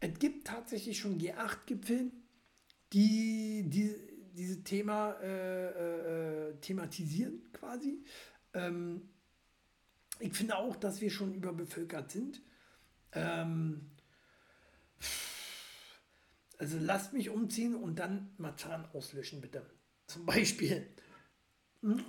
Es 0.00 0.18
gibt 0.18 0.46
tatsächlich 0.46 0.98
schon 0.98 1.18
G8-Gipfel, 1.18 2.10
die, 2.92 3.64
die 3.68 3.94
dieses 4.36 4.62
Thema 4.62 5.12
äh, 5.22 6.50
äh, 6.50 6.54
thematisieren 6.60 7.42
quasi. 7.52 8.04
Ähm, 8.54 9.08
ich 10.20 10.32
finde 10.32 10.56
auch, 10.56 10.76
dass 10.76 11.00
wir 11.00 11.10
schon 11.10 11.34
überbevölkert 11.34 12.10
sind. 12.10 12.40
Ähm, 13.12 13.90
also 16.58 16.78
lasst 16.78 17.12
mich 17.12 17.30
umziehen 17.30 17.74
und 17.74 17.98
dann 17.98 18.30
Matan 18.38 18.86
auslöschen, 18.92 19.40
bitte. 19.40 19.64
Zum 20.06 20.24
Beispiel. 20.24 20.86
Hm? 21.82 22.02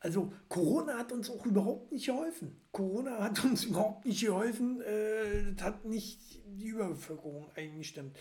Also 0.00 0.32
Corona 0.48 0.98
hat 0.98 1.10
uns 1.10 1.28
auch 1.28 1.44
überhaupt 1.44 1.90
nicht 1.90 2.06
geholfen. 2.06 2.60
Corona 2.70 3.18
hat 3.18 3.44
uns 3.44 3.64
überhaupt 3.66 4.04
nicht 4.04 4.20
geholfen. 4.20 4.80
Äh, 4.82 5.54
das 5.54 5.66
hat 5.66 5.84
nicht 5.84 6.20
die 6.46 6.68
Überbevölkerung 6.68 7.50
eingestimmt. 7.56 8.16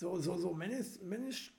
So, 0.00 0.18
so, 0.18 0.38
so, 0.38 0.54
Mensch, 0.54 0.98
Mensch, 1.02 1.52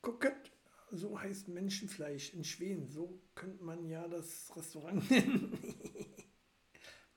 Kokett, 0.00 0.52
so 0.92 1.20
heißt 1.20 1.48
Menschenfleisch 1.48 2.32
in 2.32 2.44
Schweden. 2.44 2.88
So 2.88 3.20
könnte 3.34 3.64
man 3.64 3.88
ja 3.88 4.06
das 4.06 4.54
Restaurant 4.54 5.10
nennen. 5.10 5.58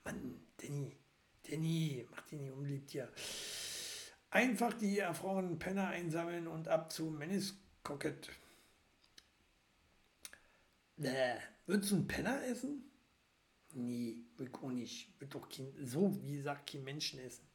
Mann, 0.03 0.41
Danny, 0.57 0.97
Danny, 1.47 2.07
mach 2.09 2.25
die 2.25 2.37
nicht 2.37 2.51
unbeliebt 2.51 2.89
hier. 2.89 3.13
Einfach 4.31 4.73
die 4.73 4.97
erfrorenen 4.97 5.59
Penner 5.59 5.89
einsammeln 5.89 6.47
und 6.47 6.67
ab 6.67 6.91
zu 6.91 7.11
Menniskokett. 7.11 8.29
Bäh, 10.97 11.35
würdest 11.67 11.91
du 11.91 11.97
einen 11.97 12.07
Penner 12.07 12.43
essen? 12.45 12.89
Nee, 13.73 14.17
will 14.35 14.47
ich 14.47 14.55
auch 14.55 14.71
nicht. 14.71 15.21
Will 15.21 15.27
doch 15.27 15.47
kein, 15.47 15.75
so 15.85 16.19
wie 16.23 16.37
gesagt, 16.37 16.71
kein 16.71 16.83
Menschen 16.83 17.19
essen. 17.19 17.45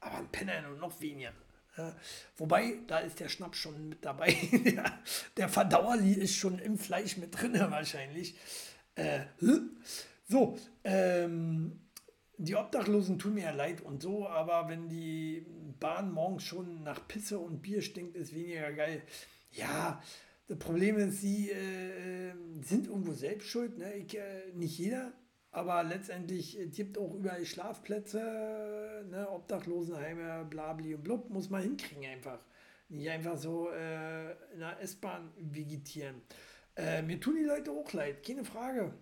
Aber 0.00 0.18
ein 0.18 0.30
Penner 0.30 0.68
noch 0.72 1.00
weniger. 1.00 1.32
Ja, 1.76 1.96
wobei, 2.36 2.74
da 2.86 2.98
ist 2.98 3.18
der 3.20 3.28
Schnaps 3.28 3.58
schon 3.58 3.88
mit 3.88 4.04
dabei. 4.04 4.36
der, 5.36 5.48
Verdauerli 5.48 6.12
ist 6.12 6.34
schon 6.34 6.58
im 6.58 6.76
Fleisch 6.76 7.16
mit 7.16 7.40
drin 7.40 7.54
wahrscheinlich. 7.58 8.36
Äh, 8.94 9.20
so, 10.28 10.58
ähm, 10.84 11.80
die 12.36 12.56
Obdachlosen 12.56 13.18
tun 13.18 13.34
mir 13.34 13.44
ja 13.44 13.50
leid 13.52 13.80
und 13.80 14.02
so, 14.02 14.28
aber 14.28 14.68
wenn 14.68 14.88
die 14.88 15.46
Bahn 15.80 16.12
morgens 16.12 16.42
schon 16.42 16.82
nach 16.82 17.06
Pisse 17.08 17.38
und 17.38 17.62
Bier 17.62 17.80
stinkt, 17.80 18.16
ist 18.16 18.34
weniger 18.34 18.72
geil. 18.72 19.02
Ja, 19.52 20.02
das 20.48 20.58
Problem 20.58 20.98
ist, 20.98 21.20
sie 21.20 21.50
äh, 21.50 22.34
sind 22.62 22.86
irgendwo 22.86 23.12
selbst 23.12 23.48
schuld. 23.48 23.78
Ne? 23.78 23.94
Ich, 23.94 24.16
äh, 24.16 24.52
nicht 24.54 24.76
jeder, 24.78 25.12
aber 25.52 25.84
letztendlich 25.84 26.58
es 26.58 26.74
gibt 26.74 26.98
auch 26.98 27.14
überall 27.14 27.44
Schlafplätze, 27.44 29.04
ne? 29.10 29.28
Obdachlosenheime, 29.30 30.46
blabli 30.48 30.94
und 30.94 31.04
blub, 31.04 31.28
muss 31.30 31.50
man 31.50 31.62
hinkriegen 31.62 32.06
einfach. 32.06 32.40
Nicht 32.88 33.08
einfach 33.08 33.36
so 33.36 33.70
äh, 33.70 34.32
in 34.52 34.60
der 34.60 34.80
S-Bahn 34.80 35.30
vegetieren. 35.36 36.22
Äh, 36.76 37.02
mir 37.02 37.20
tun 37.20 37.36
die 37.36 37.44
Leute 37.44 37.70
auch 37.70 37.92
leid, 37.92 38.26
keine 38.26 38.44
Frage. 38.44 38.92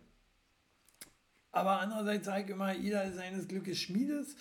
Aber 1.53 1.81
andererseits 1.81 2.27
sage 2.27 2.45
ich 2.45 2.51
immer, 2.51 2.73
jeder 2.73 3.05
ist 3.05 3.17
seines 3.17 3.49
Glückes 3.49 3.79
Schmiedes. 3.79 4.37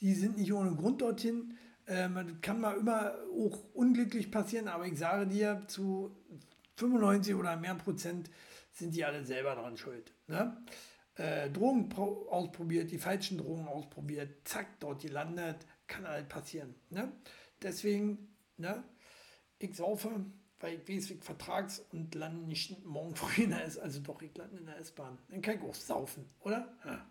Die 0.00 0.14
sind 0.14 0.38
nicht 0.38 0.52
ohne 0.52 0.74
Grund 0.74 1.00
dorthin. 1.00 1.56
Ähm, 1.86 2.14
das 2.14 2.40
kann 2.40 2.60
mal 2.60 2.76
immer 2.76 3.14
auch 3.32 3.58
unglücklich 3.74 4.30
passieren, 4.30 4.68
aber 4.68 4.86
ich 4.86 4.98
sage 4.98 5.26
dir, 5.26 5.62
zu 5.66 6.16
95 6.76 7.34
oder 7.34 7.56
mehr 7.56 7.74
Prozent 7.74 8.30
sind 8.72 8.94
die 8.94 9.04
alle 9.04 9.24
selber 9.24 9.54
dran 9.54 9.76
schuld. 9.76 10.12
Ne? 10.28 10.56
Äh, 11.18 11.50
Drogen 11.50 11.92
ausprobiert, 11.92 12.92
die 12.92 12.98
falschen 12.98 13.38
Drogen 13.38 13.66
ausprobiert, 13.66 14.46
zack, 14.46 14.78
dort 14.78 15.02
gelandet, 15.02 15.66
kann 15.88 16.06
halt 16.06 16.28
passieren. 16.28 16.76
Ne? 16.90 17.10
Deswegen, 17.60 18.36
ne, 18.56 18.84
ich 19.58 19.74
saufe, 19.74 20.24
weil 20.60 20.78
ich 20.78 20.88
weiß, 20.88 21.10
ich 21.10 21.24
vertrags 21.24 21.80
und 21.90 22.14
lande 22.14 22.46
nicht 22.46 22.84
morgen 22.84 23.16
früh 23.16 23.42
in 23.42 23.50
der 23.50 23.64
S, 23.64 23.78
also 23.78 23.98
doch, 24.00 24.22
ich 24.22 24.36
lande 24.36 24.58
in 24.58 24.66
der 24.66 24.78
S-Bahn. 24.78 25.18
Dann 25.28 25.42
kann 25.42 25.56
ich 25.56 25.62
auch 25.62 25.74
saufen, 25.74 26.24
oder? 26.38 26.72
Ja. 26.84 27.06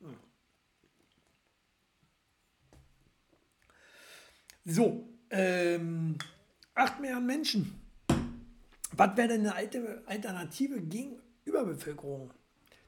Hm. 0.00 0.16
So, 4.64 5.08
ähm, 5.30 6.18
8 6.74 7.00
Milliarden 7.00 7.26
Menschen. 7.26 7.80
Was 8.96 9.16
wäre 9.16 9.28
denn 9.28 9.42
eine 9.42 9.54
alte 9.54 10.02
Alternative 10.06 10.80
gegen 10.80 11.20
Überbevölkerung? 11.44 12.32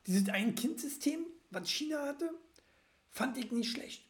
Dieses 0.06 0.28
Ein-Kind-System, 0.28 1.26
was 1.50 1.68
China 1.68 2.06
hatte, 2.06 2.30
fand 3.10 3.36
ich 3.38 3.50
nicht 3.50 3.70
schlecht, 3.70 4.04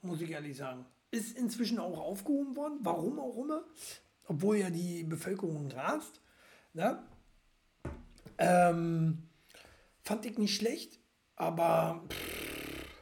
muss 0.00 0.20
ich 0.20 0.30
ehrlich 0.30 0.56
sagen. 0.56 0.84
Ist 1.10 1.36
inzwischen 1.36 1.78
auch 1.78 1.98
aufgehoben 1.98 2.56
worden, 2.56 2.78
warum 2.82 3.18
auch 3.18 3.36
immer 3.36 3.64
obwohl 4.24 4.58
ja 4.58 4.70
die 4.70 5.04
Bevölkerung 5.04 5.70
rast. 5.70 6.20
Ne? 6.72 7.02
Ähm, 8.38 9.28
fand 10.02 10.26
ich 10.26 10.38
nicht 10.38 10.56
schlecht, 10.56 10.98
aber 11.36 12.04
pff, 12.08 12.96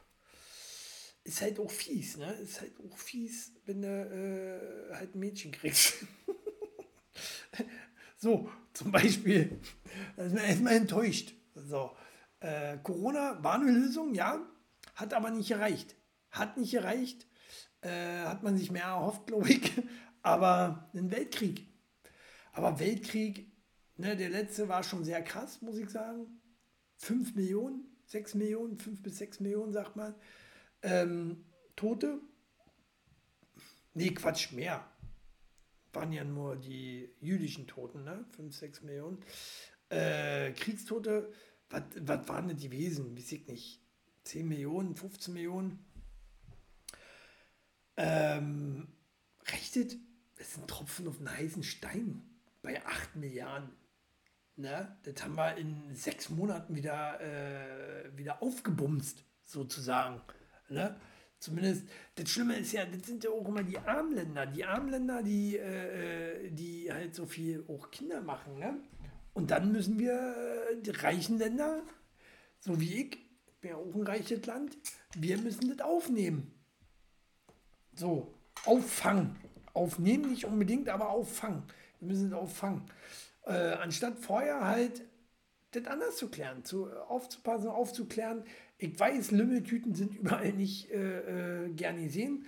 ist 1.24 1.42
halt 1.42 1.60
auch 1.60 1.70
fies, 1.70 2.16
ne? 2.16 2.32
Ist 2.34 2.60
halt 2.60 2.72
auch 2.80 2.96
fies, 2.96 3.52
wenn 3.66 3.82
du 3.82 3.88
äh, 3.88 4.94
halt 4.94 5.14
ein 5.14 5.20
Mädchen 5.20 5.52
kriegst. 5.52 6.04
so, 8.16 8.50
zum 8.72 8.90
Beispiel, 8.90 9.60
da 10.16 10.24
ist 10.24 10.34
man 10.34 10.44
erstmal 10.44 10.76
enttäuscht. 10.76 11.34
So, 11.54 11.96
äh, 12.40 12.78
Corona 12.82 13.42
war 13.42 13.54
eine 13.54 13.70
Lösung, 13.70 14.14
ja, 14.14 14.40
hat 14.94 15.14
aber 15.14 15.30
nicht 15.30 15.48
gereicht. 15.48 15.96
Hat 16.30 16.56
nicht 16.56 16.72
gereicht, 16.72 17.26
äh, 17.82 18.20
hat 18.24 18.42
man 18.42 18.56
sich 18.56 18.70
mehr 18.70 18.84
erhofft, 18.84 19.26
glaube 19.26 19.50
ich. 19.50 19.72
Aber 20.22 20.90
ein 20.94 21.10
Weltkrieg. 21.10 21.66
Aber 22.52 22.78
Weltkrieg, 22.78 23.50
ne, 23.96 24.16
der 24.16 24.28
letzte 24.28 24.68
war 24.68 24.82
schon 24.82 25.02
sehr 25.02 25.22
krass, 25.22 25.62
muss 25.62 25.78
ich 25.78 25.88
sagen. 25.88 26.40
5 26.96 27.34
Millionen, 27.34 27.96
6 28.04 28.34
Millionen, 28.34 28.76
5 28.76 29.02
bis 29.02 29.18
6 29.18 29.40
Millionen, 29.40 29.72
sagt 29.72 29.96
man. 29.96 30.14
Ähm, 30.82 31.46
Tote? 31.74 32.20
Nee, 33.94 34.10
Quatsch, 34.10 34.52
mehr. 34.52 34.86
Waren 35.92 36.12
ja 36.12 36.24
nur 36.24 36.56
die 36.56 37.08
jüdischen 37.20 37.66
Toten, 37.66 38.04
ne? 38.04 38.26
5, 38.36 38.54
6 38.54 38.82
Millionen. 38.82 39.24
Äh, 39.88 40.52
Kriegstote, 40.52 41.32
was 41.70 42.28
waren 42.28 42.48
denn 42.48 42.56
die 42.56 42.70
Wesen? 42.70 43.16
Weiß 43.16 43.32
ich 43.32 43.46
nicht. 43.46 43.80
10 44.24 44.46
Millionen, 44.46 44.94
15 44.96 45.32
Millionen. 45.32 45.78
Ähm, 47.96 48.88
rechnet 49.46 49.96
das 50.36 50.56
ein 50.56 50.66
Tropfen 50.66 51.08
auf 51.08 51.18
einen 51.18 51.36
heißen 51.36 51.62
Stein 51.62 52.22
bei 52.62 52.84
8 52.84 53.16
Milliarden. 53.16 53.70
Ne? 54.56 54.96
Das 55.04 55.22
haben 55.22 55.36
wir 55.36 55.56
in 55.56 55.94
sechs 55.94 56.28
Monaten 56.28 56.74
wieder, 56.74 57.20
äh, 57.20 58.16
wieder 58.16 58.42
aufgebumst, 58.42 59.24
sozusagen. 59.42 60.20
Ne? 60.68 60.96
Zumindest, 61.38 61.84
das 62.16 62.28
Schlimme 62.28 62.56
ist 62.56 62.72
ja, 62.72 62.84
das 62.84 63.06
sind 63.06 63.24
ja 63.24 63.30
auch 63.30 63.48
immer 63.48 63.62
die 63.62 63.78
Armländer. 63.78 64.46
Die 64.46 64.64
Armländer, 64.64 65.22
die, 65.22 65.56
äh, 65.56 66.46
äh 66.46 66.50
die 66.50 66.92
halt 66.92 67.14
so 67.14 67.24
viel 67.24 67.64
auch 67.68 67.90
Kinder 67.90 68.20
machen. 68.20 68.58
Ne? 68.58 68.76
Und 69.32 69.50
dann 69.50 69.72
müssen 69.72 69.98
wir, 69.98 70.34
die 70.82 70.90
reichen 70.90 71.38
Länder, 71.38 71.82
so 72.58 72.80
wie 72.80 73.02
ich, 73.02 73.18
bin 73.60 73.70
ja 73.70 73.76
auch 73.76 73.94
ein 73.94 74.02
reiches 74.02 74.44
Land, 74.46 74.76
wir 75.14 75.38
müssen 75.38 75.68
das 75.68 75.86
aufnehmen. 75.86 76.52
So, 77.94 78.34
auffangen. 78.64 79.36
Aufnehmen 79.72 80.30
nicht 80.30 80.44
unbedingt, 80.44 80.88
aber 80.88 81.10
auffangen. 81.10 81.62
Wir 82.00 82.08
müssen 82.08 82.30
das 82.30 82.40
auffangen. 82.40 82.82
Äh, 83.44 83.52
anstatt 83.52 84.18
vorher 84.18 84.66
halt 84.66 85.02
das 85.72 85.86
anders 85.86 86.16
zu 86.16 86.28
klären, 86.28 86.64
zu, 86.64 86.90
aufzupassen, 87.08 87.68
aufzuklären. 87.68 88.44
Ich 88.78 88.98
weiß, 88.98 89.30
Lümmeltüten 89.30 89.94
sind 89.94 90.14
überall 90.16 90.52
nicht 90.52 90.90
äh, 90.90 91.66
äh, 91.66 91.70
gern 91.70 92.02
gesehen. 92.02 92.46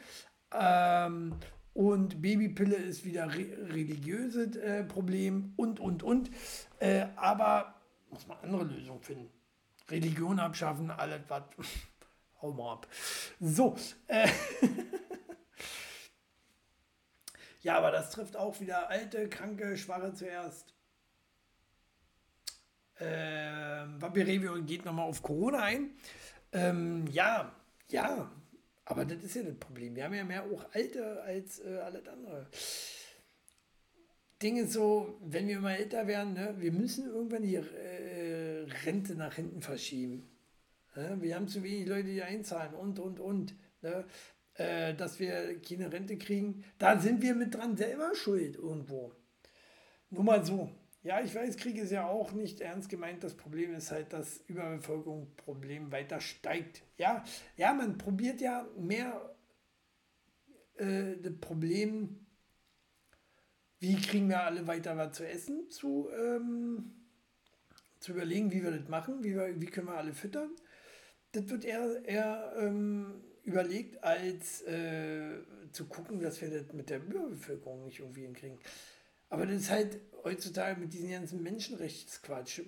Ähm, 0.53 1.37
und 1.75 2.21
Babypille 2.21 2.77
ist 2.77 3.05
wieder 3.05 3.33
re 3.33 3.47
religiöses 3.73 4.57
äh, 4.57 4.85
Problem 4.85 5.55
und, 5.57 5.81
und, 5.81 6.03
und. 6.03 6.31
Äh, 6.79 7.07
aber 7.17 7.75
muss 8.11 8.27
man 8.27 8.39
andere 8.43 8.65
Lösungen 8.65 9.01
finden. 9.01 9.31
Religion 9.89 10.39
abschaffen, 10.39 10.91
alles 10.91 11.23
was. 11.29 11.43
Hau 12.43 12.53
mal 12.53 12.75
ab. 12.75 12.89
So. 13.41 13.77
Äh 14.09 14.29
ja, 17.63 17.79
aber 17.79 17.91
das 17.91 18.11
trifft 18.11 18.37
auch 18.37 18.61
wieder 18.61 18.91
alte, 18.91 19.29
kranke, 19.29 19.77
Schwache 19.77 20.13
zuerst. 20.13 20.75
Ähm, 22.99 24.01
Vampirevio 24.01 24.63
geht 24.63 24.85
nochmal 24.85 25.09
auf 25.09 25.23
Corona 25.23 25.61
ein. 25.61 25.91
Ähm, 26.53 27.07
ja, 27.09 27.53
ja, 27.89 28.31
aber 28.85 29.05
das 29.05 29.23
ist 29.23 29.37
ja 29.37 29.43
das 29.43 29.57
Problem. 29.57 29.95
Wir 29.95 30.05
haben 30.05 30.15
ja 30.15 30.25
mehr 30.25 30.45
auch 30.45 30.67
Alte 30.73 31.23
als 31.23 31.61
äh, 31.61 31.77
alles 31.77 32.07
andere. 32.09 32.49
Ding 34.43 34.57
ist 34.57 34.73
so, 34.73 35.19
wenn 35.25 35.47
wir 35.47 35.61
mal 35.61 35.77
älter 35.77 36.07
werden, 36.07 36.35
ne, 36.35 36.55
wir 36.59 36.73
müssen 36.73 37.07
irgendwann 37.07 37.43
die 37.43 37.55
äh, 37.55 38.67
Rente 38.85 39.15
nach 39.15 39.35
hinten 39.35 39.63
verschieben. 39.63 40.29
Ne? 40.97 41.17
Wir 41.21 41.37
haben 41.37 41.47
zu 41.47 41.63
wenig 41.63 41.87
Leute, 41.87 42.09
die 42.09 42.23
einzahlen 42.23 42.75
und, 42.75 42.99
und, 42.99 43.21
und. 43.21 43.55
Ne? 43.83 44.05
Äh, 44.55 44.95
dass 44.95 45.19
wir 45.19 45.61
keine 45.61 45.93
Rente 45.93 46.19
kriegen. 46.19 46.65
Da 46.79 46.99
sind 46.99 47.23
wir 47.23 47.35
mit 47.35 47.55
dran 47.55 47.77
selber 47.77 48.15
schuld 48.15 48.57
irgendwo. 48.57 49.13
Nur 50.11 50.25
mal 50.25 50.45
so. 50.45 50.71
Ja, 51.05 51.21
ich 51.21 51.35
weiß, 51.35 51.57
Krieg 51.57 51.79
ist 51.79 51.91
ja 51.91 52.07
auch 52.07 52.31
nicht 52.33 52.61
ernst 52.61 52.89
gemeint. 52.89 53.25
Das 53.25 53.35
Problem 53.35 53.75
ist 53.75 53.91
halt, 53.91 54.13
dass 54.13 54.43
Überbevölkerungsproblem 54.47 55.91
weiter 55.91 56.21
steigt. 56.21 56.85
Ja, 56.97 57.25
ja, 57.57 57.73
man 57.73 57.99
probiert 57.99 58.41
ja 58.41 58.69
mehr 58.79 59.35
äh, 60.77 61.17
das 61.21 61.35
Problem, 61.41 62.25
wie 63.81 63.97
kriegen 63.97 64.29
wir 64.29 64.45
alle 64.45 64.69
weiter 64.69 64.97
was 64.97 65.17
zu 65.17 65.27
essen, 65.27 65.69
zu, 65.71 66.09
ähm, 66.17 66.93
zu 67.99 68.13
überlegen, 68.13 68.53
wie 68.53 68.63
wir 68.63 68.71
das 68.71 68.89
machen, 68.89 69.25
wie, 69.25 69.35
wir, 69.35 69.61
wie 69.61 69.67
können 69.67 69.89
wir 69.89 69.97
alle 69.97 70.15
füttern. 70.15 70.51
Das 71.33 71.49
wird 71.49 71.65
eher, 71.65 72.05
eher 72.05 72.55
ähm, 72.61 73.25
überlegt, 73.43 74.05
als 74.05 74.63
äh, 74.63 75.41
zu 75.73 75.87
gucken, 75.87 76.21
dass 76.21 76.41
wir 76.41 76.51
das 76.51 76.73
mit 76.73 76.91
der 76.91 77.03
Überbevölkerung 77.03 77.83
nicht 77.85 77.99
irgendwie 77.99 78.23
hinkriegen. 78.23 78.59
Aber 79.33 79.47
das 79.47 79.63
ist 79.63 79.71
halt 79.71 79.99
heutzutage 80.25 80.79
mit 80.79 80.93
diesem 80.93 81.11
ganzen 81.11 81.43
Menschenrechtsquatsch, 81.43 82.61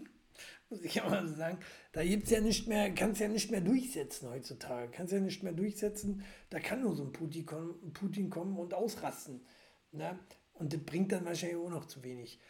muss 0.68 0.82
ich 0.82 0.96
ja 0.96 1.08
mal 1.08 1.24
so 1.24 1.36
sagen, 1.36 1.58
da 1.92 2.02
gibt's 2.02 2.30
ja 2.30 2.40
nicht 2.40 2.66
mehr, 2.66 2.92
kannst 2.92 3.20
ja 3.20 3.28
nicht 3.28 3.52
mehr 3.52 3.60
durchsetzen 3.60 4.28
heutzutage. 4.28 4.90
Kannst 4.90 5.12
ja 5.12 5.20
nicht 5.20 5.44
mehr 5.44 5.52
durchsetzen, 5.52 6.24
da 6.48 6.58
kann 6.58 6.80
nur 6.80 6.96
so 6.96 7.04
ein 7.04 7.12
Putin, 7.12 7.46
kommen, 7.46 7.92
Putin 7.92 8.28
kommen 8.28 8.58
und 8.58 8.74
ausrasten. 8.74 9.46
Ne? 9.92 10.18
Und 10.54 10.72
das 10.72 10.80
bringt 10.80 11.12
dann 11.12 11.24
wahrscheinlich 11.24 11.58
auch 11.58 11.70
noch 11.70 11.86
zu 11.86 12.02
wenig. 12.02 12.40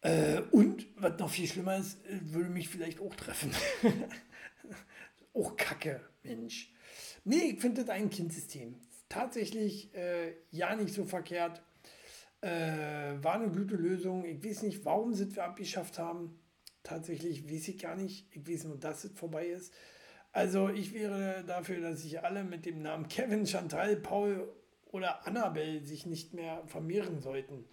Äh, 0.00 0.40
und, 0.52 0.86
was 0.96 1.18
noch 1.18 1.28
viel 1.28 1.46
schlimmer 1.46 1.76
ist, 1.76 1.98
würde 2.08 2.48
mich 2.48 2.70
vielleicht 2.70 2.98
auch 2.98 3.14
treffen. 3.14 3.50
auch 5.34 5.54
Kacke, 5.58 6.00
Mensch. 6.22 6.72
Nee, 7.24 7.52
ich 7.52 7.60
finde 7.60 7.82
das 7.82 7.90
ein 7.90 8.08
Kindsystem. 8.08 8.80
Tatsächlich 9.10 9.94
äh, 9.94 10.32
ja 10.50 10.74
nicht 10.74 10.94
so 10.94 11.04
verkehrt. 11.04 11.60
Äh, 12.42 13.22
war 13.22 13.34
eine 13.34 13.50
gute 13.50 13.76
Lösung. 13.76 14.24
Ich 14.24 14.44
weiß 14.44 14.62
nicht, 14.62 14.84
warum 14.84 15.14
sie 15.14 15.34
wir 15.34 15.44
abgeschafft 15.44 15.98
haben. 15.98 16.38
Tatsächlich 16.82 17.48
weiß 17.48 17.68
ich 17.68 17.78
gar 17.78 17.94
nicht. 17.94 18.26
Ich 18.32 18.46
weiß 18.48 18.64
nur, 18.64 18.76
dass 18.78 19.04
es 19.04 19.12
vorbei 19.12 19.46
ist. 19.46 19.72
Also 20.32 20.68
ich 20.68 20.92
wäre 20.92 21.44
dafür, 21.46 21.80
dass 21.80 22.02
sich 22.02 22.22
alle 22.22 22.42
mit 22.42 22.66
dem 22.66 22.82
Namen 22.82 23.06
Kevin, 23.06 23.46
Chantal, 23.46 23.96
Paul 23.96 24.52
oder 24.90 25.26
Annabelle 25.26 25.84
sich 25.84 26.04
nicht 26.04 26.34
mehr 26.34 26.62
vermehren 26.66 27.20
sollten. 27.20 27.64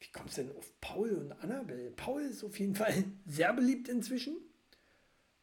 Wie 0.00 0.10
kommst 0.12 0.38
du 0.38 0.44
denn 0.44 0.56
auf 0.56 0.72
Paul 0.80 1.10
und 1.10 1.32
Annabelle? 1.32 1.90
Paul 1.90 2.22
ist 2.22 2.42
auf 2.42 2.58
jeden 2.58 2.74
Fall 2.74 3.04
sehr 3.26 3.52
beliebt 3.52 3.88
inzwischen. 3.88 4.36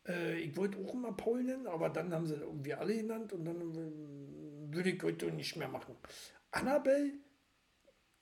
Äh, 0.08 0.40
ich 0.40 0.58
wollte 0.58 0.80
auch 0.80 0.94
immer 0.94 1.14
Paul 1.14 1.44
nennen, 1.44 1.68
aber 1.68 1.90
dann 1.90 2.12
haben 2.12 2.26
sie 2.26 2.36
irgendwie 2.36 2.74
alle 2.74 2.96
genannt 2.96 3.34
und 3.34 3.46
dann 3.46 3.62
äh, 3.62 4.74
würde 4.74 4.90
ich 4.90 5.04
heute 5.04 5.32
nicht 5.32 5.58
mehr 5.58 5.68
machen. 5.68 5.96
Annabelle 6.52 7.12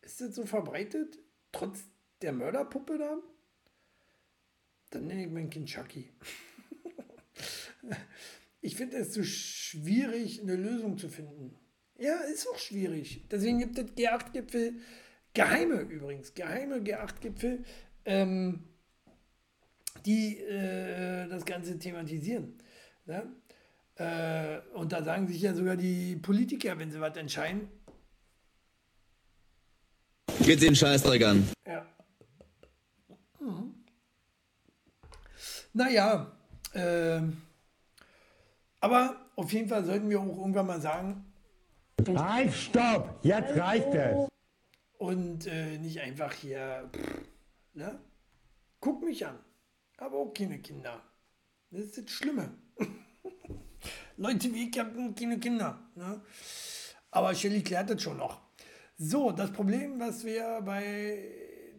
ist 0.02 0.22
das 0.22 0.36
so 0.36 0.46
verbreitet, 0.46 1.20
trotz 1.52 1.84
der 2.22 2.34
Mörderpuppe 2.34 2.98
da? 2.98 3.18
Dann 4.92 5.08
nenne 5.08 5.26
ich 5.26 5.32
mein 5.32 5.50
Kind 5.50 5.70
Chucky. 5.70 6.10
ich 8.62 8.76
finde 8.76 8.98
es 8.98 9.14
so 9.14 9.24
schwierig, 9.24 10.42
eine 10.42 10.56
Lösung 10.56 10.98
zu 10.98 11.10
finden. 11.10 11.56
Ja, 11.98 12.16
ist 12.22 12.48
auch 12.48 12.58
schwierig. 12.58 13.26
Deswegen 13.30 13.60
gibt 13.60 13.78
es 13.78 13.86
G8-Gipfel, 13.92 14.80
geheime 15.34 15.82
übrigens, 15.82 16.34
geheime 16.34 16.78
G8-Gipfel, 16.78 17.64
ähm, 18.06 18.64
die 20.06 20.38
äh, 20.38 21.28
das 21.28 21.46
Ganze 21.46 21.78
thematisieren. 21.78 22.58
Ne? 23.06 23.32
Äh, 23.96 24.60
und 24.74 24.94
da 24.94 25.04
sagen 25.04 25.28
sich 25.28 25.42
ja 25.42 25.54
sogar 25.54 25.76
die 25.76 26.16
Politiker, 26.16 26.80
wenn 26.80 26.90
sie 26.90 27.02
was 27.02 27.18
entscheiden, 27.18 27.68
Geht 30.50 30.64
den 30.64 30.76
Scheißdreck 30.76 31.24
an. 31.26 31.48
Ja. 31.68 31.86
Mhm. 33.40 33.76
Naja, 35.74 36.32
äh, 36.74 37.22
aber 38.80 39.16
auf 39.36 39.54
jeden 39.54 39.70
Fall 39.70 39.86
sollten 39.86 40.10
wir 40.10 40.20
auch 40.20 40.26
irgendwann 40.40 40.66
mal 40.66 40.82
sagen. 40.82 41.32
Halt, 42.16 42.52
stopp! 42.52 43.20
Jetzt 43.22 43.56
reicht 43.60 43.94
es! 43.94 44.28
Und 44.98 45.46
äh, 45.46 45.78
nicht 45.78 46.02
einfach 46.02 46.34
hier. 46.34 46.90
Pff, 46.96 47.22
ne? 47.76 48.00
Guck 48.80 49.04
mich 49.04 49.28
an. 49.28 49.38
Aber 49.98 50.18
auch 50.18 50.34
keine 50.34 50.58
Kinder. 50.58 51.00
Das 51.70 51.82
ist 51.82 51.98
das 52.00 52.10
Schlimme. 52.10 52.56
Leute 54.18 54.52
wie 54.52 54.68
ich 54.68 54.80
haben 54.80 55.14
keine 55.14 55.40
Kinder. 55.40 55.80
Ne? 55.94 56.20
Aber 57.12 57.36
Shelly 57.36 57.62
klärt 57.62 57.92
das 57.92 58.02
schon 58.02 58.18
noch. 58.18 58.49
So, 59.02 59.32
das 59.32 59.54
Problem, 59.54 59.98
was 59.98 60.26
wir 60.26 60.60
bei 60.60 61.24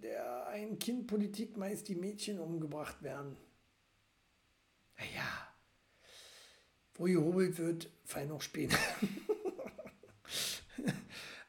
der 0.03 0.47
Ein-Kind-Politik 0.47 1.55
meist 1.55 1.87
die 1.89 1.95
Mädchen 1.95 2.41
umgebracht 2.41 3.03
werden. 3.03 3.37
Naja, 4.97 5.53
wo 6.95 7.05
gehobelt 7.05 7.59
wird, 7.59 7.91
fallen 8.07 8.31
auch 8.31 8.41
Späne. 8.41 8.73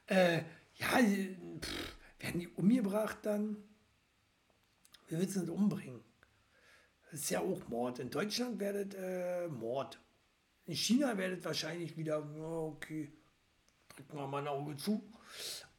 äh, 0.07 0.39
ja, 0.75 0.99
pff, 1.61 1.95
werden 2.19 2.41
die 2.41 2.49
umgebracht 2.49 3.19
dann? 3.21 3.55
Wie 5.07 5.19
willst 5.19 5.37
du 5.37 5.39
das 5.39 5.49
umbringen? 5.49 6.03
Das 7.11 7.21
ist 7.21 7.29
ja 7.29 7.39
auch 7.39 7.65
Mord. 7.69 7.99
In 7.99 8.09
Deutschland 8.09 8.59
werdet 8.59 8.93
äh, 8.95 9.47
Mord. 9.47 10.01
In 10.65 10.75
China 10.75 11.17
werdet 11.17 11.45
wahrscheinlich 11.45 11.95
wieder, 11.95 12.29
okay, 12.41 13.13
drücken 13.87 14.17
wir 14.17 14.27
mal 14.27 14.41
ein 14.41 14.49
Auge 14.49 14.75
zu. 14.75 15.01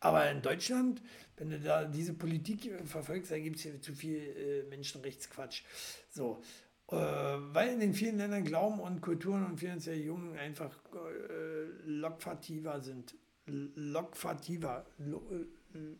Aber 0.00 0.30
in 0.30 0.42
Deutschland, 0.42 1.02
wenn 1.36 1.50
du 1.50 1.60
da 1.60 1.84
diese 1.84 2.14
Politik 2.14 2.72
verfolgst, 2.84 3.30
da 3.30 3.38
gibt 3.38 3.56
es 3.56 3.62
hier 3.62 3.80
zu 3.80 3.94
viel 3.94 4.16
äh, 4.16 4.68
Menschenrechtsquatsch. 4.68 5.62
So. 6.10 6.42
Äh, 6.88 6.96
weil 6.96 7.74
in 7.74 7.80
den 7.80 7.94
vielen 7.94 8.18
Ländern 8.18 8.44
Glauben 8.44 8.80
und 8.80 9.00
Kulturen 9.00 9.46
und 9.46 9.58
finanzielle 9.58 10.02
Jungen 10.02 10.36
einfach 10.36 10.76
äh, 10.94 11.88
lokfativer 11.88 12.80
sind. 12.80 13.14
Lokfativer. 13.46 14.86
Lo, 14.98 15.22
äh, 15.30 15.46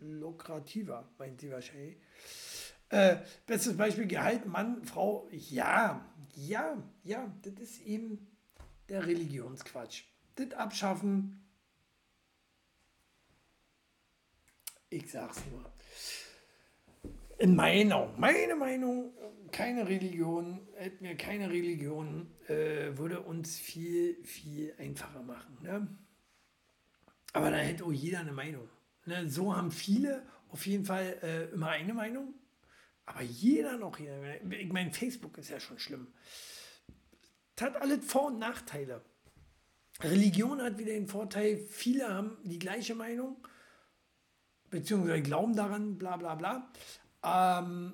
lukrativer, 0.01 1.09
meint 1.19 1.41
sie 1.41 1.51
wahrscheinlich. 1.51 1.97
Äh, 2.91 3.17
bestes 3.47 3.77
Beispiel: 3.77 4.07
Gehalt, 4.07 4.47
Mann, 4.47 4.85
Frau. 4.85 5.29
Ja, 5.31 6.05
ja, 6.35 6.77
ja, 7.05 7.35
das 7.43 7.55
ist 7.55 7.87
eben 7.87 8.27
der 8.89 9.07
Religionsquatsch. 9.07 10.05
Das 10.35 10.53
abschaffen, 10.53 11.42
Ich 14.93 15.11
sag's 15.11 15.43
nur. 15.51 15.65
In 17.39 17.57
meiner, 17.57 18.13
meine 18.19 18.55
Meinung, 18.55 19.15
keine 19.51 19.89
Religion, 19.89 20.61
hätten 20.75 21.05
wir 21.05 21.17
keine 21.17 21.49
Religion, 21.49 22.31
äh, 22.47 22.97
würde 22.99 23.21
uns 23.23 23.59
viel, 23.59 24.23
viel 24.23 24.75
einfacher 24.79 25.23
machen. 25.23 25.57
Ne? 25.63 25.89
Aber 27.33 27.51
da 27.51 27.57
hätte 27.57 27.85
auch 27.85 27.93
jeder 27.93 28.21
eine 28.21 28.33
Meinung. 28.33 28.69
Ne? 29.07 29.31
So 29.31 29.57
haben 29.57 29.73
viele 29.73 30.27
auf 30.51 30.67
jeden 30.67 30.85
Fall 30.85 31.19
äh, 31.23 31.55
immer 31.55 31.69
eine 31.69 31.95
Meinung. 31.95 32.35
Aber 33.07 33.23
jeder 33.23 33.79
noch 33.79 33.97
hier, 33.97 34.43
ich 34.51 34.73
meine, 34.73 34.93
Facebook 34.93 35.39
ist 35.39 35.49
ja 35.49 35.59
schon 35.59 35.79
schlimm. 35.79 36.09
Das 37.57 37.69
hat 37.69 37.81
alles 37.81 38.05
Vor- 38.05 38.27
und 38.27 38.39
Nachteile. 38.39 39.03
Religion 40.03 40.61
hat 40.61 40.77
wieder 40.77 40.93
den 40.93 41.09
Vorteil, 41.09 41.57
viele 41.57 42.13
haben 42.13 42.37
die 42.45 42.59
gleiche 42.59 42.95
Meinung, 42.95 43.37
beziehungsweise 44.73 45.23
glauben 45.23 45.55
daran, 45.55 45.99
bla 45.99 46.17
bla 46.17 46.35
bla. 46.35 46.73
Ähm, 47.23 47.93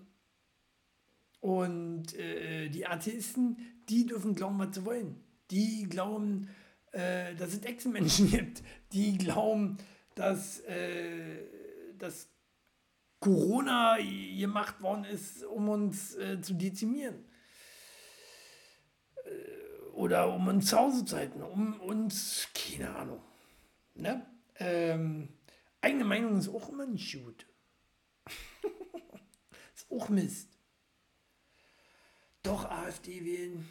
und 1.40 2.14
äh, 2.14 2.70
die 2.70 2.86
Atheisten, 2.86 3.58
die 3.88 4.06
dürfen 4.06 4.34
glauben, 4.34 4.58
was 4.58 4.74
sie 4.74 4.84
wollen. 4.86 5.22
Die 5.50 5.84
glauben, 5.84 6.48
äh, 6.92 7.34
dass 7.34 7.52
es 7.52 7.62
Echsenmenschen 7.62 8.30
gibt. 8.30 8.62
Die 8.92 9.18
glauben, 9.18 9.76
dass, 10.14 10.60
äh, 10.60 11.44
dass 11.98 12.28
Corona 13.20 13.98
gemacht 13.98 14.80
worden 14.80 15.04
ist, 15.04 15.44
um 15.44 15.68
uns 15.68 16.16
äh, 16.16 16.40
zu 16.40 16.54
dezimieren. 16.54 17.24
Äh, 19.24 19.90
oder 19.94 20.32
um 20.32 20.46
uns 20.46 20.66
zu 20.66 20.78
Hause 20.78 21.04
zu 21.04 21.16
halten, 21.16 21.42
um 21.42 21.80
uns, 21.80 22.48
keine 22.54 22.94
Ahnung. 22.94 23.20
Ne? 23.94 24.24
Ähm, 24.60 25.28
eigene 25.80 26.04
Meinung 26.04 26.38
ist 26.38 26.48
auch 26.48 26.68
immer 26.68 26.86
nicht 26.86 27.12
gut. 27.22 27.46
ist 29.74 29.90
auch 29.90 30.08
Mist. 30.08 30.48
Doch 32.42 32.64
AfD 32.64 33.24
wählen. 33.24 33.68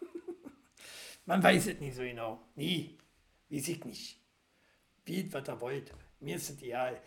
Man 1.26 1.42
weiß 1.42 1.66
es 1.68 1.80
nicht 1.80 1.94
so 1.94 2.02
genau. 2.02 2.46
Nie. 2.54 2.98
Weiß 3.48 3.68
ich 3.68 3.84
nicht. 3.84 4.20
Wählt, 5.04 5.32
was 5.32 5.48
ihr 5.48 5.60
wollt. 5.60 5.94
Mir 6.20 6.36
ist 6.36 6.50
es 6.50 6.62
egal. 6.62 7.00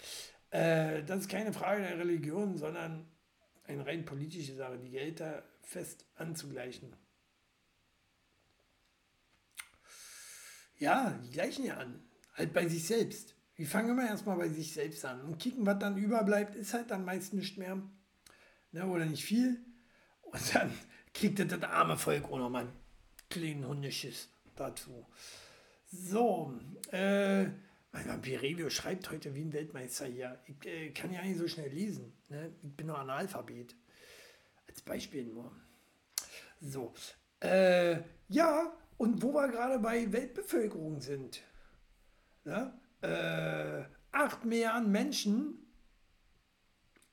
Äh, 0.52 1.03
das 1.03 1.22
ist 1.22 1.30
keine 1.30 1.53
Frage 1.53 1.82
der 1.82 1.98
Religion, 1.99 2.57
sondern 2.57 3.06
eine 3.66 3.86
rein 3.86 4.06
politische 4.06 4.56
Sache, 4.56 4.80
die 4.80 4.90
Gelder 4.90 5.44
fest 5.61 6.06
anzugleichen. 6.16 6.95
Ja, 10.78 11.11
die 11.24 11.32
gleichen 11.32 11.66
ja 11.66 11.76
an. 11.76 12.09
Halt 12.40 12.53
bei 12.53 12.66
sich 12.70 12.88
selbst. 12.88 13.36
Wir 13.57 13.68
fangen 13.68 13.90
immer 13.90 14.07
erstmal 14.07 14.38
bei 14.38 14.48
sich 14.48 14.72
selbst 14.72 15.03
an 15.03 15.20
und 15.24 15.40
kicken, 15.40 15.66
was 15.66 15.78
dann 15.78 15.98
überbleibt, 15.98 16.56
ist 16.56 16.74
halt 16.74 16.90
dann 16.90 17.03
meist 17.03 17.34
nicht 17.34 17.57
mehr. 17.57 17.82
Ne, 18.72 18.86
oder 18.86 19.06
nicht 19.06 19.26
viel. 19.26 19.60
Und 20.22 20.56
dann 20.56 20.72
kriegt 21.14 21.38
das, 21.40 21.61
arme 21.64 21.98
Volk 21.98 22.24
auch 22.32 22.38
nochmal 22.38 22.61
einen 22.64 22.74
kleinen 23.30 23.68
Hundeschiss 23.68 24.30
dazu. 24.56 25.06
So, 25.91 26.53
äh, 26.94 27.44
mein 27.91 28.22
Pirelio 28.22 28.70
schreibt 28.70 29.11
heute 29.11 29.36
wie 29.36 29.41
ein 29.41 29.52
Weltmeister 29.52 30.06
hier. 30.06 30.40
Ich 30.45 30.66
äh, 30.66 30.91
kann 30.91 31.11
ja 31.11 31.22
nicht 31.22 31.40
so 31.40 31.48
schnell 31.49 31.74
lesen. 31.74 32.14
Ne? 32.30 32.53
Ich 32.64 32.74
bin 32.74 32.88
nur 32.88 32.99
Analphabet. 32.99 33.76
Als 34.66 34.82
Beispiel 34.82 35.26
nur. 35.26 35.52
So, 36.61 36.94
äh, 37.41 37.98
ja, 38.30 38.72
und 38.95 39.22
wo 39.22 39.34
wir 39.34 39.49
gerade 39.49 39.78
bei 39.80 40.10
Weltbevölkerung 40.10 41.02
sind. 41.02 41.41
Ne? 42.49 42.73
Äh, 43.01 43.84
8 44.11 44.43
Milliarden 44.43 44.91
Menschen 44.91 45.59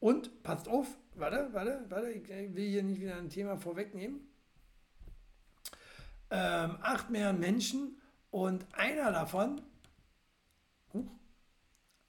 und, 0.01 0.43
passt 0.43 0.67
auf, 0.67 0.87
warte, 1.15 1.53
warte, 1.53 1.85
warte, 1.89 2.11
ich 2.11 2.27
will 2.29 2.69
hier 2.69 2.83
nicht 2.83 3.01
wieder 3.01 3.17
ein 3.17 3.29
Thema 3.29 3.59
vorwegnehmen. 3.59 4.21
Ähm, 6.31 6.79
8 6.81 7.11
Milliarden 7.11 7.41
Menschen 7.41 8.01
und 8.31 8.67
einer 8.73 9.13
davon 9.13 9.61
huch, 10.95 11.11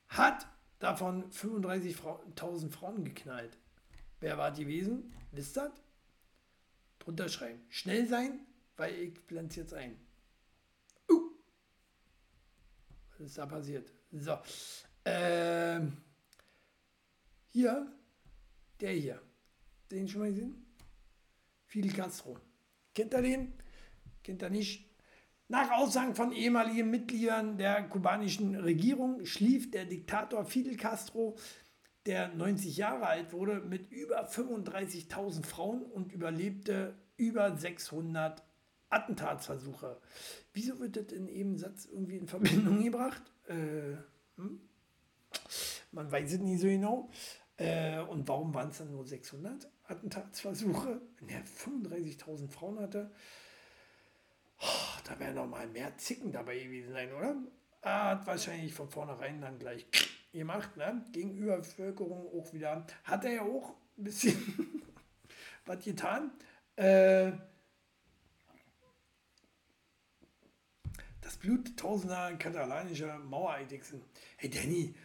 hat 0.07 0.47
davon 0.79 1.29
35.000 1.31 2.71
Frauen 2.71 3.03
geknallt. 3.03 3.57
Wer 4.21 4.37
war 4.37 4.51
die 4.51 4.63
gewesen? 4.63 5.13
Wisst 5.31 5.57
ihr? 5.57 5.71
Drunter 6.99 7.27
schreiben. 7.27 7.59
Schnell 7.69 8.07
sein, 8.07 8.39
weil 8.77 8.93
ich 8.95 9.27
blende 9.27 9.55
jetzt 9.55 9.73
ein. 9.73 10.06
Was 13.17 13.27
ist 13.27 13.37
da 13.37 13.45
passiert? 13.45 13.91
So. 14.11 14.37
Ähm. 15.05 15.97
Hier. 17.49 17.91
Der 18.79 18.91
hier. 18.91 19.21
Den 19.89 20.07
schon 20.07 20.21
mal 20.21 20.29
gesehen? 20.29 20.65
Fidel 21.65 21.91
Castro. 21.91 22.37
Kennt 22.93 23.13
ihr 23.13 23.21
den? 23.21 23.53
Kennt 24.23 24.43
ihr 24.43 24.49
nicht? 24.49 24.87
Nach 25.47 25.71
Aussagen 25.71 26.13
von 26.13 26.31
ehemaligen 26.31 26.91
Mitgliedern 26.91 27.57
der 27.57 27.83
kubanischen 27.87 28.55
Regierung 28.55 29.25
schlief 29.25 29.71
der 29.71 29.85
Diktator 29.85 30.45
Fidel 30.45 30.75
Castro, 30.75 31.37
der 32.05 32.35
90 32.35 32.77
Jahre 32.77 33.07
alt 33.07 33.33
wurde, 33.33 33.61
mit 33.61 33.91
über 33.91 34.29
35.000 34.29 35.45
Frauen 35.45 35.83
und 35.83 36.11
überlebte 36.11 36.95
über 37.15 37.55
600 37.55 38.43
Attentatsversuche. 38.89 39.99
Wieso 40.53 40.79
wird 40.79 40.95
das 40.95 41.11
in 41.11 41.27
jedem 41.27 41.57
Satz 41.57 41.85
irgendwie 41.85 42.17
in 42.17 42.27
Verbindung 42.27 42.83
gebracht? 42.83 43.21
Äh, 43.47 43.97
hm? 44.37 44.61
Man 45.91 46.11
weiß 46.11 46.33
es 46.33 46.39
nie 46.39 46.57
so 46.57 46.67
genau. 46.67 47.09
Äh, 47.57 47.99
und 48.01 48.27
warum 48.27 48.53
waren 48.53 48.69
es 48.69 48.77
dann 48.77 48.91
nur 48.91 49.05
600 49.05 49.67
Attentatsversuche, 49.85 51.01
wenn 51.19 51.29
er 51.29 51.43
35.000 51.43 52.49
Frauen 52.49 52.79
hatte? 52.79 53.11
Oh, 54.59 54.99
da 55.05 55.19
wären 55.19 55.35
noch 55.35 55.47
mal 55.47 55.67
mehr 55.67 55.97
Zicken 55.97 56.31
dabei 56.31 56.59
gewesen 56.59 56.91
sein, 56.91 57.11
oder? 57.13 57.35
Er 57.81 58.03
hat 58.05 58.27
wahrscheinlich 58.27 58.73
von 58.73 58.89
vornherein 58.89 59.41
dann 59.41 59.59
gleich 59.59 59.87
gemacht, 60.33 60.77
ne? 60.77 61.03
Gegenüber 61.11 61.57
Bevölkerung 61.57 62.27
auch 62.27 62.53
wieder. 62.53 62.85
Hat 63.03 63.25
er 63.25 63.31
ja 63.31 63.41
auch 63.41 63.75
ein 63.97 64.03
bisschen 64.03 64.83
was 65.65 65.83
getan. 65.83 66.31
Äh, 66.75 67.31
das 71.27 71.35
Blut 71.35 71.75
tausender 71.75 72.33
katalanischer 72.37 73.19
Mauereidechsen. 73.19 74.01
Hey 74.37 74.49
Danny, 74.49 74.95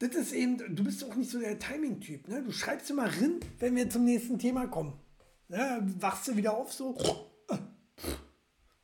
das 0.00 0.16
ist 0.16 0.32
eben, 0.32 0.74
du 0.74 0.82
bist 0.82 1.04
auch 1.04 1.14
nicht 1.14 1.30
so 1.30 1.38
der 1.38 1.60
Timing-Typ. 1.60 2.26
Ne? 2.26 2.42
Du 2.42 2.50
schreibst 2.50 2.90
immer 2.90 3.06
rin, 3.20 3.38
wenn 3.60 3.76
wir 3.76 3.88
zum 3.88 4.04
nächsten 4.04 4.40
Thema 4.40 4.66
kommen. 4.66 4.98
Ne? 5.46 5.80
Wachst 6.00 6.26
du 6.26 6.36
wieder 6.36 6.56
auf 6.56 6.72
so. 6.72 6.98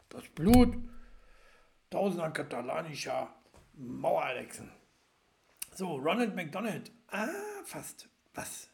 Das 0.08 0.22
Blut 0.36 0.78
tausender 1.90 2.30
katalanischer 2.30 3.34
Mauereidechsen. 3.74 4.70
So, 5.74 5.96
Ronald 5.96 6.36
McDonald. 6.36 6.92
Ah, 7.08 7.26
fast. 7.64 8.08
Was? 8.32 8.70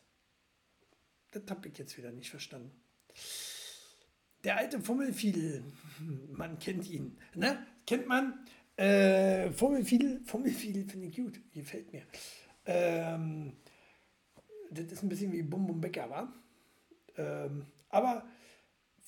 Das 1.30 1.44
habe 1.48 1.66
ich 1.66 1.78
jetzt 1.78 1.96
wieder 1.96 2.12
nicht 2.12 2.28
verstanden. 2.28 2.78
Der 4.44 4.56
alte 4.56 4.80
Fummelfiedel, 4.80 5.64
man 6.32 6.58
kennt 6.58 6.88
ihn, 6.88 7.18
ne? 7.34 7.66
Kennt 7.86 8.06
man? 8.06 8.44
Äh, 8.76 9.50
Fummelfiedel, 9.52 10.24
Fummelfiedel 10.24 10.84
finde 10.84 11.06
ich 11.06 11.16
gut, 11.16 11.40
gefällt 11.52 11.92
mir. 11.92 12.02
Ähm, 12.64 13.56
das 14.70 14.86
ist 14.86 15.02
ein 15.02 15.08
bisschen 15.08 15.32
wie 15.32 15.42
Bum 15.42 15.66
Bum 15.66 15.80
Becker, 15.80 16.08
wa? 16.10 16.32
Ähm, 17.16 17.66
aber 17.88 18.26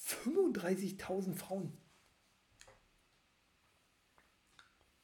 35.000 0.06 1.35
Frauen. 1.35 1.73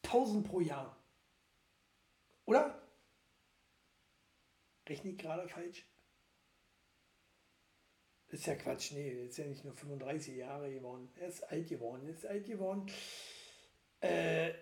1000 0.05 0.47
pro 0.47 0.61
Jahr. 0.61 0.97
Oder? 2.45 2.83
Rechne 4.89 5.11
ich 5.11 5.19
gerade 5.19 5.49
falsch? 5.49 5.87
Ist 8.31 8.47
ja 8.47 8.55
Quatsch, 8.55 8.93
nee, 8.93 9.11
ist 9.27 9.39
ja 9.39 9.47
nicht 9.47 9.65
nur 9.65 9.75
35 9.75 10.37
Jahre 10.37 10.73
geworden. 10.73 11.09
Er 11.21 11.29
ist 11.29 11.43
alt 11.51 11.69
geworden, 11.69 12.09
ist 12.09 12.27
alt 12.27 12.47
geworden. 12.47 12.87
Äh, 14.01 14.53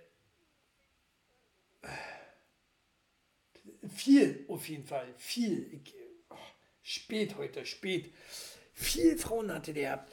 viel 3.88 4.44
auf 4.48 4.68
jeden 4.68 4.84
Fall, 4.84 5.14
viel. 5.16 5.72
Ich, 5.72 5.94
oh, 6.30 6.36
spät 6.82 7.36
heute, 7.36 7.66
spät. 7.66 8.12
Viel 8.72 9.18
Frauen 9.18 9.52
hatte 9.52 9.74
der. 9.74 10.06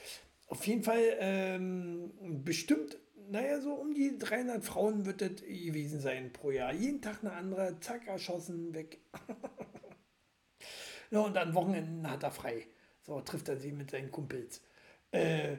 Auf 0.47 0.65
jeden 0.67 0.83
Fall 0.83 1.15
ähm, 1.19 2.11
bestimmt, 2.43 2.97
naja, 3.29 3.59
so 3.61 3.73
um 3.73 3.93
die 3.93 4.17
300 4.17 4.63
Frauen 4.63 5.05
wird 5.05 5.21
das 5.21 5.41
gewesen 5.41 5.99
sein 5.99 6.31
pro 6.31 6.51
Jahr. 6.51 6.73
Jeden 6.73 7.01
Tag 7.01 7.23
eine 7.23 7.33
andere, 7.33 7.79
zack, 7.79 8.07
erschossen, 8.07 8.73
weg. 8.73 8.99
ja, 11.11 11.19
und 11.19 11.35
an 11.37 11.55
Wochenenden 11.55 12.09
hat 12.09 12.23
er 12.23 12.31
frei. 12.31 12.67
So 13.05 13.21
trifft 13.21 13.49
er 13.49 13.57
sie 13.57 13.71
mit 13.71 13.91
seinen 13.91 14.11
Kumpels. 14.11 14.61
Äh, 15.11 15.57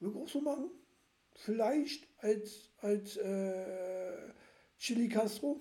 will 0.00 0.16
auch 0.16 0.28
so 0.28 0.40
machen? 0.40 0.70
Vielleicht 1.34 2.08
als, 2.18 2.70
als 2.78 3.16
äh, 3.16 4.32
Chili 4.78 5.08
Castro? 5.08 5.60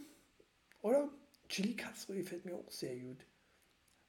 Oder? 0.81 1.10
Chili 1.48 1.76
Castro 1.76 2.14
gefällt 2.14 2.45
mir 2.45 2.56
auch 2.56 2.69
sehr 2.72 2.95
gut. 2.98 3.26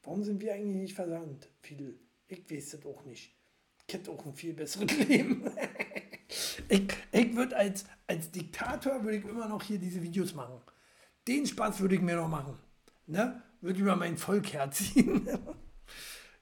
Warum 0.02 0.24
sind 0.24 0.40
wir 0.40 0.54
eigentlich 0.54 0.82
nicht 0.82 0.94
versandt? 0.94 1.48
Viel. 1.60 1.98
Ich 2.28 2.50
weiß 2.50 2.70
das 2.70 2.86
auch 2.86 3.04
nicht. 3.04 3.36
Ich 3.86 3.94
hätte 3.94 4.10
auch 4.10 4.24
ein 4.24 4.34
viel 4.34 4.54
besseres 4.54 4.96
Leben. 5.08 5.50
ich 6.68 6.88
ich 7.12 7.36
würde 7.36 7.56
als, 7.56 7.84
als 8.06 8.30
Diktator 8.30 9.04
würde 9.04 9.18
ich 9.18 9.24
immer 9.24 9.48
noch 9.48 9.62
hier 9.62 9.78
diese 9.78 10.02
Videos 10.02 10.34
machen. 10.34 10.60
Den 11.28 11.46
Spaß 11.46 11.80
würde 11.80 11.96
ich 11.96 12.00
mir 12.00 12.16
noch 12.16 12.28
machen. 12.28 12.58
Ne? 13.06 13.42
wird 13.62 13.78
über 13.78 13.96
mein 13.96 14.16
Volk 14.18 14.52
herziehen. 14.52 15.28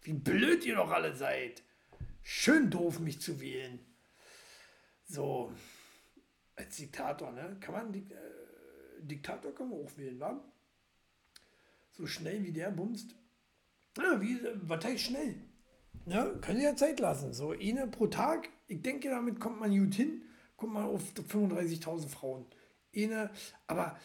Wie 0.02 0.12
blöd 0.12 0.64
ihr 0.64 0.76
doch 0.76 0.90
alle 0.90 1.14
seid. 1.14 1.62
Schön 2.22 2.70
doof, 2.70 3.00
mich 3.00 3.20
zu 3.20 3.40
wählen. 3.40 3.78
So, 5.04 5.52
als 6.56 6.76
Diktator, 6.76 7.32
ne? 7.32 7.56
Kann 7.60 7.74
man, 7.74 7.94
äh, 7.94 8.02
Diktator 9.00 9.54
kann 9.54 9.70
man 9.70 9.80
auch 9.80 9.96
wählen, 9.96 10.20
wa? 10.20 10.42
So 11.92 12.06
schnell 12.06 12.44
wie 12.44 12.52
der 12.52 12.70
bumst. 12.70 13.14
Ja, 13.96 14.20
wie, 14.20 14.40
was 14.62 14.84
heißt 14.84 15.04
schnell? 15.04 15.34
Ja, 16.06 16.26
können 16.40 16.58
Sie 16.58 16.64
ja 16.64 16.76
Zeit 16.76 17.00
lassen. 17.00 17.32
So 17.34 17.50
eine 17.50 17.86
pro 17.88 18.06
Tag. 18.06 18.48
Ich 18.68 18.82
denke, 18.82 19.10
damit 19.10 19.40
kommt 19.40 19.60
man 19.60 19.76
gut 19.76 19.94
hin. 19.94 20.22
Kommt 20.56 20.74
man 20.74 20.84
auf 20.84 21.02
35.000 21.14 22.08
Frauen. 22.08 22.46
Eine, 22.94 23.30
aber 23.66 23.98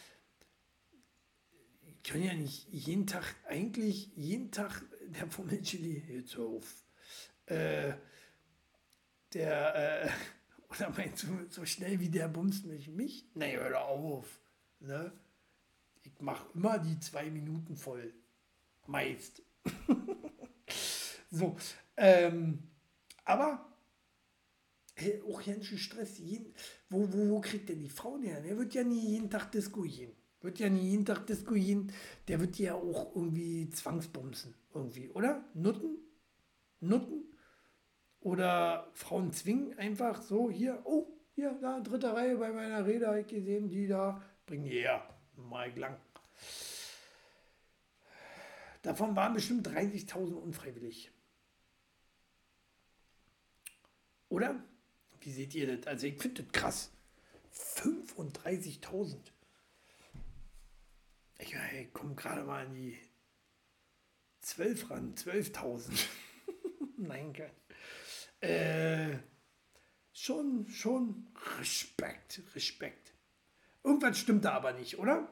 kann 2.06 2.22
ja 2.22 2.34
nicht 2.34 2.68
jeden 2.68 3.06
Tag, 3.06 3.24
eigentlich 3.48 4.12
jeden 4.14 4.52
Tag 4.52 4.84
der 5.12 5.28
Fummelchili, 5.28 6.02
jetzt 6.08 6.36
auf. 6.36 6.84
Äh, 7.46 7.94
der, 9.32 10.04
äh, 10.04 10.10
oder 10.70 10.90
meinst 10.90 11.24
du, 11.24 11.46
so 11.48 11.64
schnell 11.64 12.00
wie 12.00 12.08
der 12.08 12.28
bumst 12.28 12.66
mich? 12.66 12.88
Mich? 12.88 13.26
Nee, 13.34 13.56
hör 13.56 13.70
doch 13.70 13.88
auf. 13.88 14.40
Ne? 14.80 15.12
Ich 16.02 16.20
mache 16.20 16.46
immer 16.54 16.78
die 16.78 16.98
zwei 17.00 17.30
Minuten 17.30 17.76
voll. 17.76 18.12
Meist. 18.86 19.42
so, 21.30 21.56
ähm, 21.96 22.62
aber 23.24 23.66
hey, 24.94 25.20
auch 25.28 25.44
ganz 25.44 25.66
schön 25.66 25.78
Stress. 25.78 26.18
Jeden, 26.18 26.54
wo, 26.88 27.12
wo, 27.12 27.28
wo 27.30 27.40
kriegt 27.40 27.68
der 27.68 27.76
die 27.76 27.88
Frauen 27.88 28.22
her? 28.22 28.40
Der 28.40 28.56
wird 28.56 28.74
ja 28.74 28.84
nie 28.84 29.10
jeden 29.10 29.28
Tag 29.28 29.50
Disco 29.50 29.82
gehen. 29.82 30.12
Wird 30.40 30.58
ja 30.58 30.68
nie 30.68 30.90
jeden 30.90 31.04
Tag 31.04 31.26
Disco 31.26 31.54
gehen. 31.54 31.92
Der 32.28 32.40
wird 32.40 32.58
ja 32.58 32.74
auch 32.74 33.14
irgendwie 33.14 33.68
zwangsbumsen. 33.70 34.54
Irgendwie, 34.74 35.08
oder? 35.10 35.44
Nutten? 35.54 35.98
Nutten? 36.80 37.32
Oder 38.20 38.90
Frauen 38.92 39.32
zwingen 39.32 39.78
einfach 39.78 40.20
so, 40.20 40.50
hier, 40.50 40.80
oh, 40.84 41.06
hier, 41.34 41.56
da, 41.60 41.80
dritte 41.80 42.12
Reihe 42.12 42.36
bei 42.36 42.52
meiner 42.52 42.84
Rede 42.84 43.06
habe 43.06 43.20
ich 43.20 43.26
gesehen, 43.26 43.68
die 43.68 43.86
da, 43.86 44.22
bringen 44.46 44.64
die 44.64 44.80
her. 44.80 45.08
Mal 45.36 45.70
lang. 45.78 45.96
Davon 48.82 49.16
waren 49.16 49.34
bestimmt 49.34 49.68
30.000 49.68 50.34
unfreiwillig. 50.34 51.10
Oder? 54.28 54.62
Wie 55.20 55.32
seht 55.32 55.54
ihr 55.54 55.76
das? 55.76 55.86
Also 55.86 56.06
ich 56.06 56.20
finde 56.20 56.42
das 56.42 56.52
krass. 56.52 56.90
35.000. 57.52 59.16
Ich, 61.38 61.54
ich 61.54 61.92
komme 61.92 62.14
gerade 62.14 62.42
mal 62.44 62.66
an 62.66 62.74
die 62.74 62.98
12 64.40 64.90
ran. 64.90 65.14
12.000. 65.14 66.06
Nein, 66.96 67.32
kein. 67.32 67.50
Äh, 68.40 69.18
schon, 70.12 70.68
schon 70.68 71.26
Respekt, 71.58 72.42
Respekt. 72.54 73.12
Irgendwas 73.82 74.18
stimmt 74.18 74.44
da 74.44 74.52
aber 74.52 74.72
nicht, 74.72 74.98
oder? 74.98 75.28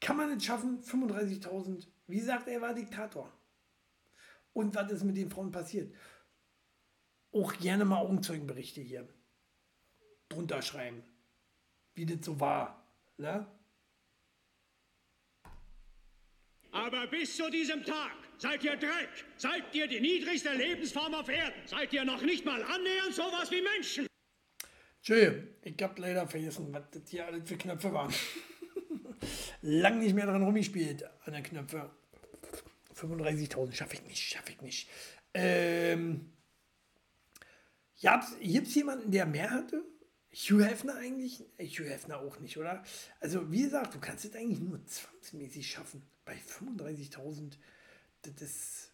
Kann 0.00 0.16
man 0.16 0.30
es 0.36 0.44
schaffen, 0.44 0.82
35.000? 0.82 1.86
Wie 2.06 2.20
sagt 2.20 2.48
er, 2.48 2.54
er 2.54 2.60
war 2.60 2.74
Diktator. 2.74 3.32
Und 4.52 4.74
was 4.74 4.92
ist 4.92 5.04
mit 5.04 5.16
den 5.16 5.30
Frauen 5.30 5.50
passiert? 5.50 5.94
Auch 7.32 7.52
gerne 7.54 7.84
mal 7.84 7.98
Augenzeugenberichte 7.98 8.80
hier 8.80 9.08
drunter 10.28 10.62
schreiben, 10.62 11.02
wie 11.94 12.06
das 12.06 12.24
so 12.24 12.38
war. 12.38 12.86
Ne? 13.16 13.46
Aber 16.74 17.06
bis 17.06 17.36
zu 17.36 17.48
diesem 17.50 17.84
Tag 17.84 18.16
seid 18.36 18.64
ihr 18.64 18.76
Dreck, 18.76 19.08
seid 19.36 19.72
ihr 19.72 19.86
die 19.86 20.00
niedrigste 20.00 20.52
Lebensform 20.54 21.14
auf 21.14 21.28
Erden, 21.28 21.54
seid 21.66 21.92
ihr 21.92 22.04
noch 22.04 22.20
nicht 22.22 22.44
mal 22.44 22.60
annähernd 22.64 23.14
sowas 23.14 23.48
wie 23.52 23.62
Menschen. 23.62 24.08
Entschuldigung, 24.96 25.48
ich 25.62 25.80
hab 25.80 25.96
leider 26.00 26.26
vergessen, 26.26 26.72
was 26.72 26.82
das 26.90 27.02
hier 27.08 27.26
alles 27.26 27.48
für 27.48 27.56
Knöpfe 27.56 27.92
waren. 27.92 28.12
Lang 29.62 30.00
nicht 30.00 30.16
mehr 30.16 30.26
dran 30.26 30.42
rumgespielt 30.42 31.04
an 31.24 31.34
den 31.34 31.44
Knöpfe. 31.44 31.90
35.000 32.96 33.72
schaffe 33.72 33.94
ich 33.94 34.02
nicht, 34.02 34.20
schaffe 34.20 34.50
ich 34.50 34.60
nicht. 34.60 34.88
Ähm, 35.32 36.32
gibt 38.40 38.66
es 38.66 38.74
jemanden, 38.74 39.12
der 39.12 39.26
mehr 39.26 39.50
hatte? 39.50 39.84
Hugh 40.32 40.64
Hefner 40.64 40.96
eigentlich? 40.96 41.44
Äh, 41.56 41.68
Hugh 41.68 41.88
Hefner 41.88 42.18
auch 42.18 42.40
nicht, 42.40 42.56
oder? 42.56 42.82
Also, 43.20 43.52
wie 43.52 43.62
gesagt, 43.62 43.94
du 43.94 44.00
kannst 44.00 44.24
es 44.24 44.34
eigentlich 44.34 44.58
nur 44.58 44.84
zwangsmäßig 44.84 45.70
schaffen. 45.70 46.02
Bei 46.24 46.34
35.000, 46.34 47.52
das, 48.22 48.90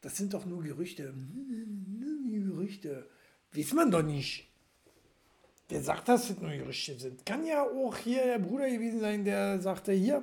das 0.00 0.16
sind 0.16 0.34
doch 0.34 0.44
nur 0.44 0.62
Gerüchte. 0.62 1.12
Nur 1.12 2.30
Gerüchte. 2.30 3.08
Weiß 3.52 3.72
man 3.72 3.90
doch 3.90 4.02
nicht. 4.02 4.48
Wer 5.68 5.82
sagt, 5.82 6.08
dass 6.08 6.28
das 6.28 6.38
nur 6.38 6.50
Gerüchte 6.50 6.98
sind? 6.98 7.24
Kann 7.24 7.46
ja 7.46 7.62
auch 7.62 7.96
hier 7.96 8.24
der 8.24 8.38
Bruder 8.38 8.68
gewesen 8.68 9.00
sein, 9.00 9.24
der 9.24 9.60
sagte, 9.60 9.92
hier, 9.92 10.22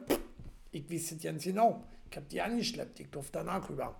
ich 0.71 0.89
weiß 0.89 1.09
das 1.09 1.21
ganz 1.23 1.43
genau. 1.43 1.83
Ich 2.09 2.17
habe 2.17 2.27
die 2.29 2.41
angeschleppt, 2.41 2.99
ich 2.99 3.09
durfte 3.09 3.39
danach 3.39 3.67
rüber. 3.69 3.99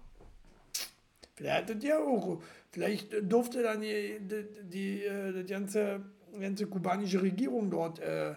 Vielleicht 1.36 1.70
hattet 1.70 1.92
auch, 1.94 2.44
vielleicht 2.70 3.16
durfte 3.24 3.64
dann 3.64 3.82
die, 3.82 4.20
die, 4.20 4.46
die, 4.64 5.34
die 5.34 5.46
ganze, 5.46 6.06
ganze 6.40 6.68
kubanische 6.68 7.22
Regierung 7.22 7.72
dort 7.72 8.00
äh, 8.00 8.36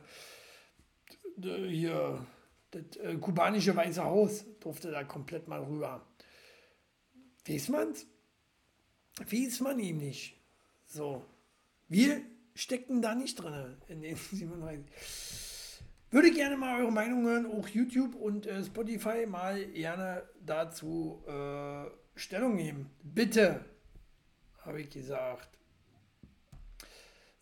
hier, 1.43 2.27
das 2.75 2.97
äh, 2.97 3.17
kubanische 3.17 3.75
Weiße 3.75 4.03
Haus 4.03 4.45
durfte 4.61 4.91
da 4.91 5.05
komplett 5.05 5.49
mal 5.49 5.63
rüber. 5.63 6.07
Weiß 7.47 7.69
man's? 7.69 8.07
Weiß 9.19 9.61
man 9.61 9.79
ihm 9.79 9.99
nicht. 9.99 10.41
So. 10.87 11.25
Wir 11.89 12.21
steckten 12.55 13.03
da 13.03 13.15
nicht 13.15 13.37
drin 13.37 13.77
in 13.89 14.03
den 14.03 14.17
37. 14.33 14.85
Würde 16.11 16.31
gerne 16.31 16.57
mal 16.57 16.81
eure 16.81 16.93
Meinung 16.93 17.25
hören, 17.25 17.47
auch 17.47 17.67
YouTube 17.69 18.15
und 18.15 18.47
äh, 18.47 18.63
Spotify 18.63 19.27
mal 19.27 19.67
gerne 19.67 20.23
dazu 20.45 21.25
äh, 21.27 21.87
Stellung 22.15 22.55
nehmen. 22.55 22.89
Bitte, 23.03 23.65
habe 24.61 24.83
ich 24.83 24.91
gesagt. 24.91 25.49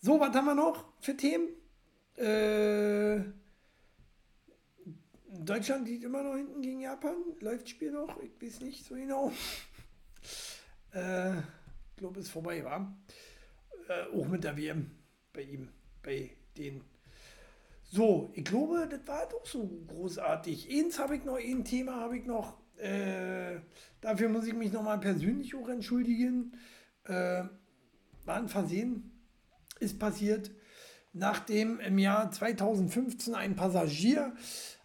So, 0.00 0.18
was 0.18 0.34
haben 0.34 0.46
wir 0.46 0.54
noch 0.54 0.86
für 1.00 1.16
Themen? 1.16 1.48
Äh, 2.16 3.20
Deutschland 5.44 5.88
liegt 5.88 6.04
immer 6.04 6.22
noch 6.22 6.36
hinten 6.36 6.62
gegen 6.62 6.80
Japan. 6.80 7.16
Läuft 7.40 7.62
das 7.62 7.70
Spiel 7.70 7.92
noch? 7.92 8.16
Ich 8.22 8.30
weiß 8.40 8.60
nicht 8.60 8.84
so 8.84 8.94
genau. 8.94 9.32
äh, 10.94 11.38
ich 11.38 11.96
glaube, 11.96 12.20
es 12.20 12.26
ist 12.26 12.32
vorbei, 12.32 12.64
war. 12.64 12.96
Äh, 13.88 14.16
auch 14.16 14.28
mit 14.28 14.44
der 14.44 14.56
WM 14.56 14.90
bei 15.32 15.42
ihm, 15.42 15.68
bei 16.02 16.30
den. 16.56 16.82
So, 17.84 18.30
ich 18.34 18.44
glaube, 18.44 18.88
das 18.88 19.06
war 19.06 19.28
doch 19.28 19.44
so 19.46 19.68
großartig. 19.88 20.68
Eins 20.70 20.98
habe 20.98 21.16
ich 21.16 21.24
noch, 21.24 21.36
ein 21.36 21.64
Thema 21.64 21.96
habe 21.96 22.18
ich 22.18 22.24
noch. 22.24 22.58
Äh, 22.78 23.60
dafür 24.00 24.28
muss 24.28 24.46
ich 24.46 24.54
mich 24.54 24.72
nochmal 24.72 24.98
persönlich 24.98 25.54
auch 25.54 25.68
entschuldigen. 25.68 26.56
Äh, 27.04 27.44
war 28.24 28.36
ein 28.36 28.48
Versehen, 28.48 29.10
ist 29.80 29.98
passiert, 29.98 30.50
nachdem 31.12 31.80
im 31.80 31.98
Jahr 31.98 32.30
2015 32.30 33.34
ein 33.34 33.56
Passagier 33.56 34.34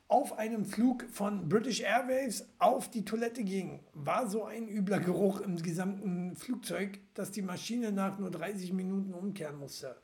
auf 0.09 0.37
einem 0.37 0.65
Flug 0.65 1.05
von 1.11 1.49
British 1.49 1.81
Airways 1.81 2.45
auf 2.59 2.89
die 2.89 3.03
Toilette 3.03 3.43
ging, 3.43 3.81
war 3.93 4.29
so 4.29 4.45
ein 4.45 4.67
übler 4.69 4.99
Geruch 4.99 5.41
im 5.41 5.61
gesamten 5.61 6.35
Flugzeug, 6.35 6.99
dass 7.13 7.31
die 7.31 7.41
Maschine 7.41 7.91
nach 7.91 8.17
nur 8.17 8.31
30 8.31 8.71
Minuten 8.71 9.13
umkehren 9.13 9.57
musste. 9.59 9.97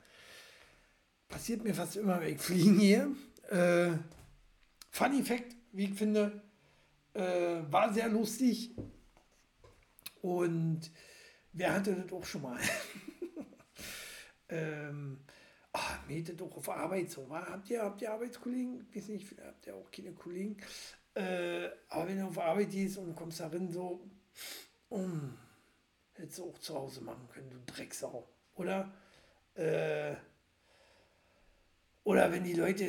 Passiert 1.28 1.64
mir 1.64 1.74
fast 1.74 1.96
immer, 1.96 2.20
wenn 2.20 2.34
ich 2.34 2.40
fliegen 2.40 2.78
hier. 2.78 3.14
Äh, 3.50 3.96
Funny 4.90 5.22
Fact, 5.22 5.56
wie 5.72 5.84
ich 5.84 5.94
finde, 5.94 6.42
äh, 7.14 7.62
war 7.70 7.92
sehr 7.92 8.08
lustig. 8.08 8.72
Und 10.20 10.90
wer 11.52 11.74
hatte 11.74 11.94
das 11.94 12.12
auch 12.12 12.24
schon 12.24 12.42
mal? 12.42 12.58
ähm, 14.50 15.18
ach, 15.74 15.98
das 16.08 16.40
auch 16.40 16.56
auf 16.56 16.68
Arbeit 16.70 17.10
so. 17.10 17.28
War. 17.28 17.46
Habt, 17.46 17.68
ihr, 17.68 17.82
habt 17.82 18.00
ihr 18.00 18.12
Arbeitskollegen? 18.12 18.86
Ich 18.90 18.96
weiß 18.96 19.08
nicht, 19.08 19.34
habt 19.44 19.66
ihr 19.66 19.74
auch 19.74 19.90
keine 19.90 20.12
Kollegen? 20.12 20.56
Äh, 21.14 21.68
aber 21.88 22.08
wenn 22.08 22.18
du 22.18 22.26
auf 22.26 22.38
Arbeit 22.38 22.70
gehst 22.70 22.96
und 22.98 23.14
kommst 23.14 23.40
darin 23.40 23.70
so, 23.70 24.08
um, 24.88 25.36
hättest 26.14 26.38
du 26.38 26.50
auch 26.50 26.58
zu 26.58 26.74
Hause 26.74 27.02
machen 27.02 27.28
können, 27.28 27.50
du 27.50 27.72
Drecksau. 27.72 28.28
Oder? 28.54 28.92
Äh, 29.54 30.14
oder 32.04 32.32
wenn 32.32 32.44
die 32.44 32.54
Leute 32.54 32.84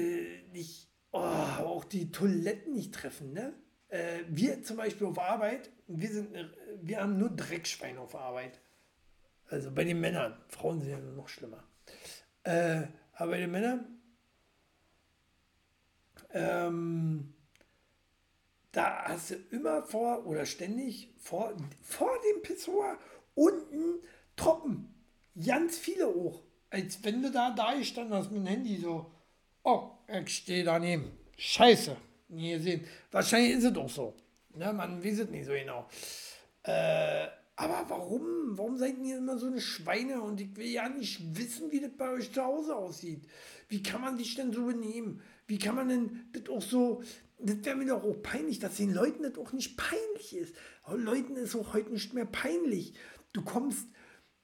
nicht, 0.51 0.87
oh, 1.11 1.19
auch 1.19 1.85
die 1.85 2.11
Toiletten 2.11 2.73
nicht 2.73 2.93
treffen, 2.93 3.33
ne? 3.33 3.53
Äh, 3.87 4.23
wir 4.27 4.61
zum 4.63 4.77
Beispiel 4.77 5.07
auf 5.07 5.19
Arbeit, 5.19 5.71
wir, 5.87 6.11
sind, 6.11 6.35
wir 6.81 7.01
haben 7.01 7.17
nur 7.17 7.29
Dreckschweine 7.29 7.99
auf 7.99 8.15
Arbeit. 8.15 8.59
Also 9.47 9.71
bei 9.71 9.83
den 9.83 9.99
Männern. 10.01 10.37
Frauen 10.49 10.81
sind 10.81 10.91
ja 10.91 10.99
noch 10.99 11.29
schlimmer. 11.29 11.63
Äh, 12.45 12.87
aber 13.13 13.31
bei 13.31 13.37
den 13.39 13.51
Männern, 13.51 13.99
ähm, 16.31 17.33
da 18.71 19.05
hast 19.05 19.31
du 19.31 19.35
immer 19.51 19.83
vor 19.83 20.25
oder 20.27 20.45
ständig 20.45 21.09
vor, 21.17 21.53
vor 21.81 22.11
dem 22.21 22.43
Pissoir 22.43 22.97
unten 23.33 23.99
Tropfen. 24.35 24.93
Ganz 25.43 25.77
viele 25.77 26.07
auch. 26.07 26.43
Als 26.69 27.03
wenn 27.03 27.23
du 27.23 27.31
da 27.31 27.51
da 27.51 27.73
gestanden 27.73 28.13
hast 28.15 28.31
mit 28.31 28.41
dem 28.41 28.47
Handy 28.47 28.77
so, 28.77 29.11
oh, 29.63 29.89
ich 30.07 30.35
stehe 30.35 30.63
daneben. 30.63 31.17
Scheiße. 31.37 31.97
Nie 32.27 32.53
gesehen. 32.53 32.85
Wahrscheinlich 33.11 33.53
ist 33.53 33.63
es 33.63 33.77
auch 33.77 33.89
so. 33.89 34.13
Ne, 34.53 34.71
man 34.71 35.03
weiß 35.03 35.19
es 35.19 35.29
nicht 35.29 35.45
so 35.45 35.51
genau. 35.51 35.87
Äh, 36.63 37.27
aber 37.55 37.85
warum? 37.87 38.57
Warum 38.57 38.77
seid 38.77 38.97
ihr 38.97 39.17
immer 39.17 39.37
so 39.37 39.47
eine 39.47 39.61
Schweine? 39.61 40.21
Und 40.21 40.41
ich 40.41 40.55
will 40.57 40.67
ja 40.67 40.89
nicht 40.89 41.37
wissen, 41.37 41.71
wie 41.71 41.79
das 41.79 41.91
bei 41.97 42.09
euch 42.09 42.31
zu 42.33 42.43
Hause 42.43 42.75
aussieht. 42.75 43.27
Wie 43.69 43.81
kann 43.81 44.01
man 44.01 44.17
sich 44.17 44.35
denn 44.35 44.51
so 44.51 44.65
benehmen? 44.65 45.21
Wie 45.47 45.57
kann 45.57 45.75
man 45.75 45.89
denn 45.89 46.25
das 46.33 46.49
auch 46.49 46.61
so. 46.61 47.01
Das 47.39 47.63
wäre 47.63 47.75
mir 47.75 47.85
doch 47.85 48.03
auch 48.03 48.21
peinlich, 48.21 48.59
dass 48.59 48.77
den 48.77 48.93
Leuten 48.93 49.23
das 49.23 49.37
auch 49.37 49.53
nicht 49.53 49.77
peinlich 49.77 50.35
ist. 50.35 50.55
Leuten 50.89 51.35
ist 51.35 51.55
auch 51.55 51.73
heute 51.73 51.91
nicht 51.91 52.13
mehr 52.13 52.25
peinlich. 52.25 52.93
Du 53.33 53.41
kommst, 53.41 53.87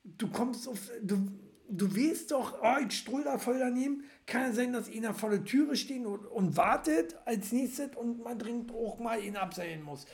du 0.03 0.29
kommst 0.29 0.67
auf. 0.67 0.79
Du, 1.01 1.31
du 1.67 1.95
weißt 1.95 2.31
doch, 2.31 2.59
oh, 2.61 2.85
ich 2.85 2.97
stroll 2.97 3.23
da 3.23 3.37
voll 3.37 3.59
daneben. 3.59 4.03
Kann 4.25 4.41
ja 4.41 4.51
sein, 4.53 4.73
dass 4.73 4.89
einer 4.89 5.13
vor 5.13 5.31
der 5.31 5.43
Türe 5.43 5.75
steht 5.75 6.05
und, 6.05 6.25
und 6.27 6.55
wartet 6.55 7.15
als 7.25 7.51
nächstes 7.51 7.95
und 7.95 8.23
man 8.23 8.39
dringend 8.39 8.71
auch 8.71 8.99
mal 8.99 9.21
ihn 9.21 9.35
abseilen 9.35 9.83
muss. 9.83 10.05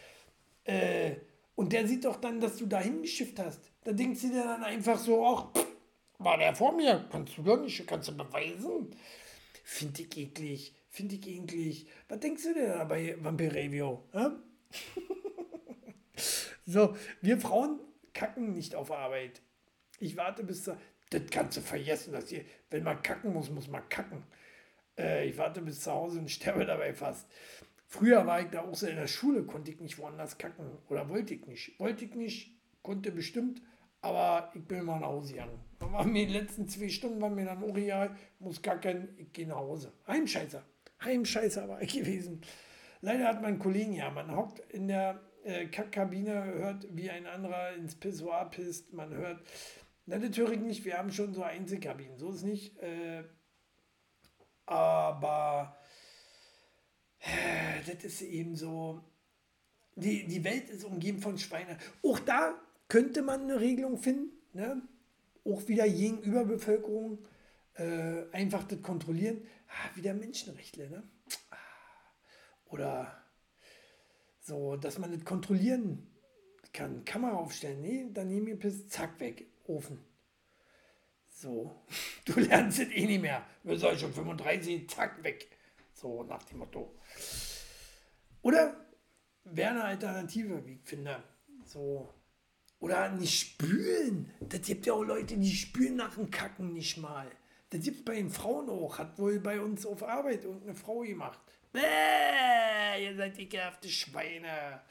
Äh, 0.63 1.17
und 1.57 1.73
der 1.73 1.87
sieht 1.87 2.05
doch 2.05 2.17
dann, 2.17 2.39
dass 2.39 2.57
du 2.57 2.67
da 2.67 2.79
hingeschifft 2.79 3.39
hast. 3.39 3.59
Da 3.83 3.91
denkt 3.91 4.19
sie 4.19 4.31
dann 4.31 4.63
einfach 4.63 4.99
so, 4.99 5.25
ach, 5.25 5.47
war 6.19 6.37
der 6.37 6.55
vor 6.55 6.71
mir? 6.71 7.07
Kannst 7.11 7.35
du 7.37 7.41
doch 7.41 7.59
nicht, 7.59 7.85
kannst 7.87 8.09
du 8.09 8.15
beweisen? 8.15 8.95
Finde 9.63 10.03
ich 10.03 10.17
eklig, 10.17 10.75
finde 10.87 11.15
ich 11.15 11.27
eklig. 11.27 11.87
Was 12.07 12.19
denkst 12.19 12.43
du 12.43 12.53
denn 12.53 12.69
da 12.69 12.83
bei 12.85 13.17
Vampirevio? 13.19 14.03
So, 16.69 16.97
wir 17.21 17.39
Frauen 17.39 17.79
kacken 18.13 18.53
nicht 18.53 18.75
auf 18.75 18.91
Arbeit. 18.91 19.41
Ich 20.01 20.17
warte 20.17 20.43
bis 20.43 20.65
das 20.65 21.21
kannst 21.31 21.55
du 21.55 21.61
vergessen, 21.61 22.11
dass 22.11 22.29
ihr, 22.29 22.43
wenn 22.69 22.83
man 22.83 23.01
kacken 23.01 23.31
muss, 23.31 23.49
muss 23.49 23.69
man 23.69 23.87
kacken. 23.87 24.23
Äh, 24.97 25.29
ich 25.29 25.37
warte 25.37 25.61
bis 25.61 25.79
zu 25.79 25.93
Hause 25.93 26.19
und 26.19 26.29
sterbe 26.29 26.65
dabei 26.65 26.93
fast. 26.93 27.25
Früher 27.89 28.27
war 28.27 28.41
ich 28.41 28.47
da 28.47 28.61
auch 28.61 28.75
so 28.75 28.85
in 28.85 28.97
der 28.97 29.07
Schule, 29.07 29.43
konnte 29.43 29.71
ich 29.71 29.79
nicht 29.79 29.97
woanders 29.97 30.37
kacken. 30.37 30.77
Oder 30.89 31.07
wollte 31.07 31.33
ich 31.33 31.47
nicht. 31.47 31.79
Wollte 31.79 32.03
ich 32.05 32.13
nicht, 32.15 32.53
konnte 32.81 33.11
bestimmt, 33.11 33.61
aber 34.01 34.51
ich 34.53 34.63
bin 34.65 34.83
mal 34.83 34.99
nach 34.99 35.07
Hause 35.07 35.33
gegangen. 35.33 35.59
Waren 35.79 36.11
mir 36.11 36.27
die 36.27 36.33
letzten 36.33 36.67
zwei 36.67 36.89
Stunden, 36.89 37.21
waren 37.21 37.35
mir 37.35 37.45
dann 37.45 37.63
auch 37.63 37.75
real, 37.75 38.15
muss 38.39 38.61
kacken, 38.61 39.15
ich 39.17 39.31
gehe 39.31 39.47
nach 39.47 39.55
Hause. 39.55 39.93
Heimscheißer. 40.05 40.63
Heimscheißer 41.01 41.69
war 41.69 41.81
ich 41.81 41.93
gewesen. 41.97 42.41
Leider 42.99 43.25
hat 43.25 43.41
mein 43.41 43.57
Kollegen 43.57 43.93
ja, 43.93 44.09
man 44.09 44.35
hockt 44.35 44.59
in 44.71 44.89
der 44.89 45.21
äh, 45.45 45.67
Kackkabine, 45.67 46.43
hört, 46.43 46.87
wie 46.91 47.09
ein 47.09 47.25
anderer 47.25 47.73
ins 47.73 47.95
Pissoir 47.95 48.49
pisst, 48.49 48.91
man 48.91 49.13
hört, 49.13 49.39
na, 50.05 50.17
das 50.19 50.37
nicht, 50.59 50.83
wir 50.83 50.97
haben 50.97 51.11
schon 51.11 51.33
so 51.33 51.43
Einzelkabinen, 51.43 52.17
so 52.17 52.31
ist 52.31 52.43
nicht. 52.43 52.77
Äh, 52.79 53.23
aber 54.65 55.77
das 57.85 58.03
ist 58.03 58.21
eben 58.21 58.55
so, 58.55 59.01
die, 59.95 60.25
die 60.27 60.43
Welt 60.43 60.69
ist 60.69 60.83
umgeben 60.83 61.19
von 61.19 61.37
Schweinen. 61.37 61.77
Auch 62.03 62.19
da 62.19 62.55
könnte 62.87 63.21
man 63.21 63.41
eine 63.41 63.59
Regelung 63.59 63.97
finden, 63.97 64.31
ne? 64.53 64.81
auch 65.43 65.67
wieder 65.67 65.87
gegen 65.87 66.21
Überbevölkerung, 66.21 67.25
äh, 67.75 68.23
einfach 68.31 68.63
das 68.63 68.81
kontrollieren. 68.81 69.41
Ah, 69.67 69.95
wieder 69.95 70.13
Menschenrechtler, 70.13 70.89
ne? 70.89 71.03
Ah. 71.49 71.55
Oder 72.69 73.23
so, 74.41 74.75
dass 74.77 74.97
man 74.97 75.11
das 75.11 75.23
kontrollieren 75.25 76.07
kann. 76.73 77.05
Kamera 77.05 77.37
aufstellen, 77.37 77.81
nee, 77.81 78.05
daneben 78.13 78.47
ihr 78.47 78.59
Piss, 78.59 78.87
zack, 78.87 79.19
weg, 79.19 79.47
Ofen. 79.65 79.99
So, 81.29 81.75
du 82.25 82.39
lernst 82.39 82.79
es 82.79 82.89
eh 82.89 83.05
nicht 83.05 83.21
mehr. 83.21 83.45
Wir 83.63 83.77
sind 83.77 83.99
schon 83.99 84.13
35, 84.13 84.89
zack, 84.89 85.23
weg. 85.23 85.47
So 85.99 86.23
nach 86.23 86.43
dem 86.43 86.59
Motto. 86.59 86.93
Oder 88.43 88.75
wäre 89.45 89.71
eine 89.71 89.83
Alternative, 89.83 90.63
wie 90.65 90.73
ich 90.73 90.83
finde. 90.83 91.23
So. 91.65 92.13
Oder 92.79 93.09
nicht 93.09 93.39
spülen. 93.39 94.31
Das 94.39 94.61
gibt 94.61 94.85
ja 94.85 94.93
auch 94.93 95.03
Leute, 95.03 95.37
die 95.37 95.51
spülen 95.51 95.95
nach 95.95 96.13
dem 96.13 96.29
Kacken 96.29 96.73
nicht 96.73 96.97
mal. 96.97 97.27
Das 97.71 97.81
gibt 97.81 97.97
es 97.97 98.05
bei 98.05 98.15
den 98.15 98.29
Frauen 98.29 98.69
auch. 98.69 98.99
Hat 98.99 99.17
wohl 99.17 99.39
bei 99.39 99.59
uns 99.59 99.87
auf 99.87 100.03
Arbeit 100.03 100.43
irgendeine 100.43 100.75
Frau 100.75 100.99
gemacht. 100.99 101.39
Bäh, 101.73 103.03
ihr 103.03 103.15
seid 103.15 103.39
ekelhafte 103.39 103.89
Schweine. 103.89 104.81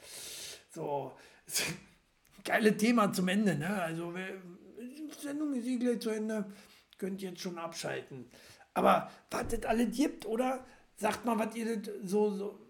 So. 0.70 1.16
Geile 2.44 2.76
Thema 2.76 3.12
zum 3.12 3.28
Ende, 3.28 3.54
ne? 3.54 3.80
Also, 3.80 4.12
die 4.12 5.10
Sendung 5.20 5.54
ist 5.54 5.66
eh 5.66 5.76
gleich 5.76 6.00
zu 6.00 6.10
Ende. 6.10 6.52
Könnt 6.98 7.22
ihr 7.22 7.30
jetzt 7.30 7.40
schon 7.42 7.58
abschalten. 7.58 8.28
Aber 8.74 9.10
was 9.30 9.48
das 9.48 9.64
alle 9.64 9.86
gibt, 9.86 10.26
oder? 10.26 10.64
Sagt 10.96 11.24
mal, 11.24 11.38
was 11.38 11.54
ihr 11.54 11.82
so, 12.04 12.30
so 12.30 12.66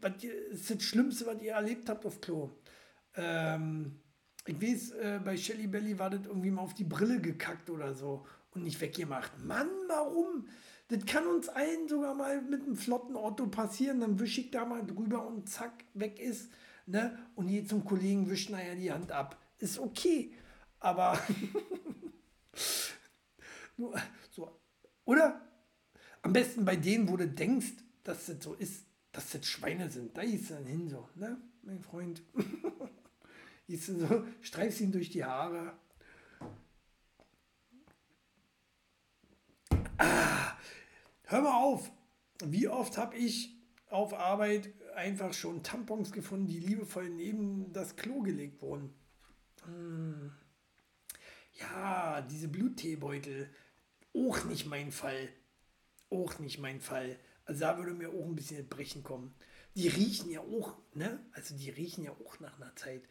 was 0.00 0.22
ihr, 0.22 0.48
ist 0.48 0.70
das 0.70 0.82
Schlimmste, 0.82 1.26
was 1.26 1.42
ihr 1.42 1.52
erlebt 1.52 1.88
habt 1.88 2.04
auf 2.06 2.20
Klo. 2.20 2.50
Ähm, 3.14 4.00
ich 4.46 4.60
weiß, 4.60 4.90
äh, 4.92 5.20
bei 5.24 5.36
Shelly 5.36 5.66
Belly 5.66 5.98
war 5.98 6.10
das 6.10 6.26
irgendwie 6.26 6.50
mal 6.50 6.62
auf 6.62 6.74
die 6.74 6.84
Brille 6.84 7.20
gekackt 7.20 7.70
oder 7.70 7.94
so 7.94 8.26
und 8.52 8.64
nicht 8.64 8.80
weggemacht. 8.80 9.32
Mann, 9.44 9.68
warum? 9.88 10.48
Das 10.88 11.04
kann 11.06 11.26
uns 11.26 11.48
allen 11.48 11.88
sogar 11.88 12.14
mal 12.14 12.42
mit 12.42 12.62
einem 12.62 12.76
flotten 12.76 13.16
Auto 13.16 13.46
passieren. 13.46 14.00
Dann 14.00 14.18
wische 14.18 14.40
ich 14.40 14.50
da 14.50 14.64
mal 14.64 14.84
drüber 14.84 15.26
und 15.26 15.48
zack, 15.48 15.84
weg 15.94 16.18
ist. 16.18 16.50
Ne? 16.86 17.16
Und 17.36 17.48
je 17.48 17.64
zum 17.64 17.84
Kollegen 17.84 18.28
wischt 18.28 18.50
nachher 18.50 18.74
die 18.74 18.90
Hand 18.90 19.12
ab. 19.12 19.38
Ist 19.58 19.78
okay. 19.78 20.32
Aber. 20.80 21.18
so. 24.30 24.60
Oder 25.04 25.40
am 26.22 26.32
besten 26.32 26.64
bei 26.64 26.76
denen, 26.76 27.08
wo 27.08 27.16
du 27.16 27.28
denkst, 27.28 27.72
dass 28.04 28.26
das 28.26 28.42
so 28.42 28.54
ist, 28.54 28.84
dass 29.12 29.30
das 29.30 29.46
Schweine 29.46 29.90
sind. 29.90 30.16
Da 30.16 30.22
ist 30.22 30.50
dann 30.50 30.66
hin 30.66 30.88
so, 30.88 31.08
ne, 31.14 31.40
mein 31.62 31.80
Freund. 31.80 32.22
ist 33.66 33.86
so, 33.86 34.24
streifst 34.40 34.80
ihn 34.80 34.92
durch 34.92 35.10
die 35.10 35.24
Haare. 35.24 35.74
Ah, 39.98 40.56
hör 41.24 41.42
mal 41.42 41.62
auf. 41.62 41.90
Wie 42.42 42.68
oft 42.68 42.96
habe 42.96 43.16
ich 43.16 43.54
auf 43.88 44.14
Arbeit 44.14 44.72
einfach 44.94 45.34
schon 45.34 45.62
Tampons 45.62 46.12
gefunden, 46.12 46.46
die 46.46 46.58
liebevoll 46.58 47.10
neben 47.10 47.72
das 47.72 47.96
Klo 47.96 48.22
gelegt 48.22 48.62
wurden? 48.62 48.94
Hm. 49.64 50.32
Ja, 51.60 52.22
diese 52.22 52.48
Blutteebeutel. 52.48 53.50
Auch 54.14 54.44
nicht 54.44 54.66
mein 54.66 54.90
Fall 54.90 55.28
auch 56.10 56.38
nicht 56.38 56.58
mein 56.58 56.80
Fall. 56.80 57.16
Also 57.44 57.60
da 57.60 57.78
würde 57.78 57.94
mir 57.94 58.10
auch 58.10 58.24
ein 58.24 58.34
bisschen 58.34 58.68
Brechen 58.68 59.02
kommen. 59.02 59.34
Die 59.74 59.88
riechen 59.88 60.30
ja 60.30 60.40
auch, 60.40 60.76
ne? 60.94 61.24
Also 61.32 61.56
die 61.56 61.70
riechen 61.70 62.04
ja 62.04 62.12
auch 62.12 62.40
nach 62.40 62.60
einer 62.60 62.74
Zeit. 62.76 63.02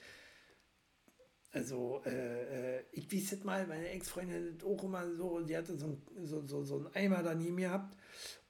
Also, 1.51 2.03
äh, 2.05 2.77
äh 2.77 2.83
ich 2.91 3.11
weiß 3.11 3.31
jetzt 3.31 3.45
mal, 3.45 3.65
meine 3.65 3.89
Ex-Freundin 3.89 4.53
hat 4.53 4.63
auch 4.63 4.83
immer 4.83 5.09
so, 5.15 5.39
die 5.39 5.57
hatte 5.57 5.77
so, 5.77 5.87
ein, 5.87 6.01
so, 6.25 6.45
so, 6.45 6.63
so 6.63 6.77
einen 6.77 6.93
Eimer 6.93 7.23
daneben 7.23 7.57
gehabt 7.57 7.97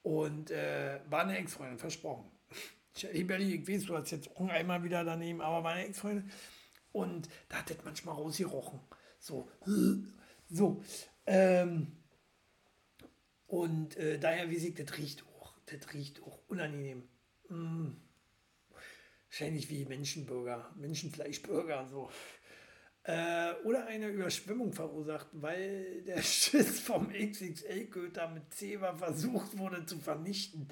und 0.01 0.51
äh, 0.51 0.99
war 1.09 1.21
eine 1.21 1.37
Ex-Freundin, 1.37 1.79
versprochen. 1.79 2.29
Hey 3.01 3.23
Belly, 3.23 3.55
ich 3.55 3.67
weiß, 3.67 3.85
du 3.85 3.95
hast 3.95 4.11
jetzt 4.11 4.29
auch 4.31 4.41
einen 4.41 4.49
Eimer 4.49 4.83
wieder 4.83 5.05
daneben, 5.05 5.39
aber 5.39 5.63
war 5.63 5.71
eine 5.71 5.85
Ex-Freundin. 5.85 6.29
Und 6.91 7.29
da 7.47 7.59
hat 7.59 7.69
das 7.69 7.77
manchmal 7.85 8.15
rausgerochen. 8.15 8.81
So, 9.19 9.49
so. 10.49 10.83
Ähm, 11.25 11.98
und 13.49 13.97
äh, 13.97 14.19
daher, 14.19 14.51
wie 14.51 14.57
ich, 14.57 14.75
das 14.75 14.95
riecht 14.95 15.23
auch, 15.23 15.55
das 15.65 15.91
riecht 15.91 16.21
auch 16.21 16.39
unangenehm. 16.47 17.09
Mm. 17.49 17.93
Wahrscheinlich 19.27 19.69
wie 19.71 19.85
Menschenburger, 19.85 20.71
Menschenfleischburger, 20.75 21.87
so. 21.87 22.11
Äh, 23.03 23.53
oder 23.63 23.87
eine 23.87 24.09
Überschwemmung 24.09 24.71
verursacht, 24.71 25.29
weil 25.31 26.03
der 26.03 26.21
Schiss 26.21 26.79
vom 26.79 27.11
XXL-Köter 27.11 28.27
mit 28.29 28.53
Zewa 28.53 28.95
versucht 28.95 29.57
wurde 29.57 29.83
zu 29.83 29.97
vernichten. 29.97 30.67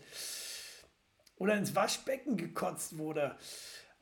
Oder 1.38 1.58
ins 1.58 1.76
Waschbecken 1.76 2.38
gekotzt 2.38 3.00
wurde. 3.00 3.38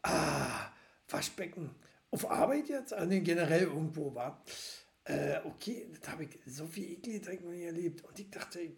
Ah, 0.01 0.69
Waschbecken. 1.07 1.73
Auf 2.11 2.29
Arbeit 2.29 2.67
jetzt? 2.67 2.93
Ah, 2.93 3.05
nee, 3.05 3.21
generell 3.21 3.63
irgendwo 3.63 4.13
war. 4.15 4.43
Äh, 5.05 5.39
okay, 5.45 5.87
das 5.91 6.11
habe 6.11 6.23
ich 6.23 6.39
so 6.45 6.65
viel 6.65 6.91
Ekelgetränk 6.93 7.43
noch 7.43 7.51
nie 7.51 7.63
erlebt. 7.63 8.03
Und 8.03 8.19
ich 8.19 8.29
dachte, 8.31 8.59
ich, 8.59 8.73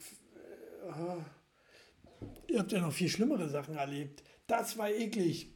äh, 0.85 1.21
ihr 2.51 2.59
habt 2.59 2.71
ja 2.71 2.81
noch 2.81 2.91
viel 2.91 3.09
schlimmere 3.09 3.49
Sachen 3.49 3.77
erlebt. 3.77 4.23
Das 4.45 4.77
war 4.77 4.89
eklig. 4.89 5.53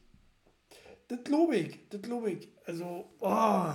Das 1.08 1.22
glaube 1.24 1.56
ich, 1.56 1.88
das 1.90 2.00
glaube 2.00 2.30
ich. 2.32 2.48
Also, 2.64 3.14
oh. 3.20 3.74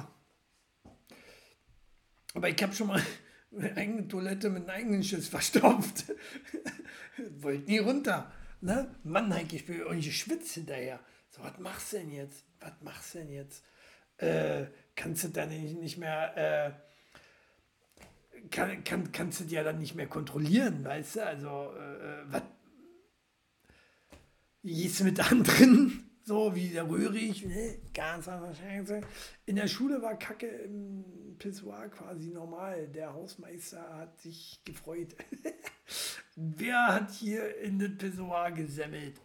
Aber 2.33 2.49
ich 2.49 2.61
habe 2.63 2.73
schon 2.73 2.87
mal 2.87 3.01
eine 3.55 3.77
eigene 3.77 4.07
Toilette 4.07 4.49
mit 4.49 4.63
einem 4.63 4.69
eigenen 4.69 5.03
Schiss 5.03 5.27
verstopft. 5.27 6.05
Wollt 7.39 7.67
nie 7.67 7.77
runter. 7.77 8.31
Ne? 8.61 8.95
Mann, 9.03 9.31
ich 9.51 9.65
bin 9.67 9.79
irgendwie 9.79 10.11
schwitzt 10.11 10.53
hinterher. 10.53 10.99
So, 11.29 11.43
was 11.43 11.59
machst 11.59 11.93
du 11.93 11.97
denn 11.97 12.11
jetzt? 12.11 12.43
Was 12.59 12.73
machst 12.81 13.13
du 13.13 13.19
denn 13.19 13.31
jetzt? 13.31 13.63
Äh, 14.17 14.65
kannst 14.95 15.23
du 15.23 15.47
nicht, 15.47 15.77
nicht 15.77 15.97
mehr, 15.97 16.35
äh, 16.35 16.86
kann, 18.51 18.83
kann, 18.83 19.11
kannst 19.11 19.39
du 19.39 19.43
dir 19.45 19.63
dann 19.63 19.79
nicht 19.79 19.95
mehr 19.95 20.07
kontrollieren, 20.07 20.83
weißt 20.83 21.17
du? 21.17 21.25
Also, 21.25 21.47
äh, 21.47 22.31
was 22.31 22.43
gehst 24.63 25.03
mit 25.03 25.19
anderen? 25.31 26.03
So 26.23 26.53
wie 26.53 26.67
der 26.67 26.89
Röhrig, 26.89 27.45
ne? 27.45 27.79
ganz 27.93 28.27
anders. 28.27 28.57
In 29.45 29.55
der 29.55 29.67
Schule 29.67 30.01
war 30.01 30.19
Kacke 30.19 30.47
im 30.47 31.05
Pissoir 31.39 31.87
quasi 31.87 32.31
normal. 32.31 32.89
Der 32.89 33.13
Hausmeister 33.13 33.95
hat 33.95 34.19
sich 34.19 34.59
gefreut. 34.65 35.15
Wer 36.35 36.87
hat 36.87 37.11
hier 37.11 37.57
in 37.59 37.79
das 37.79 37.97
Pissoir 37.97 38.51
gesemmelt? 38.51 39.21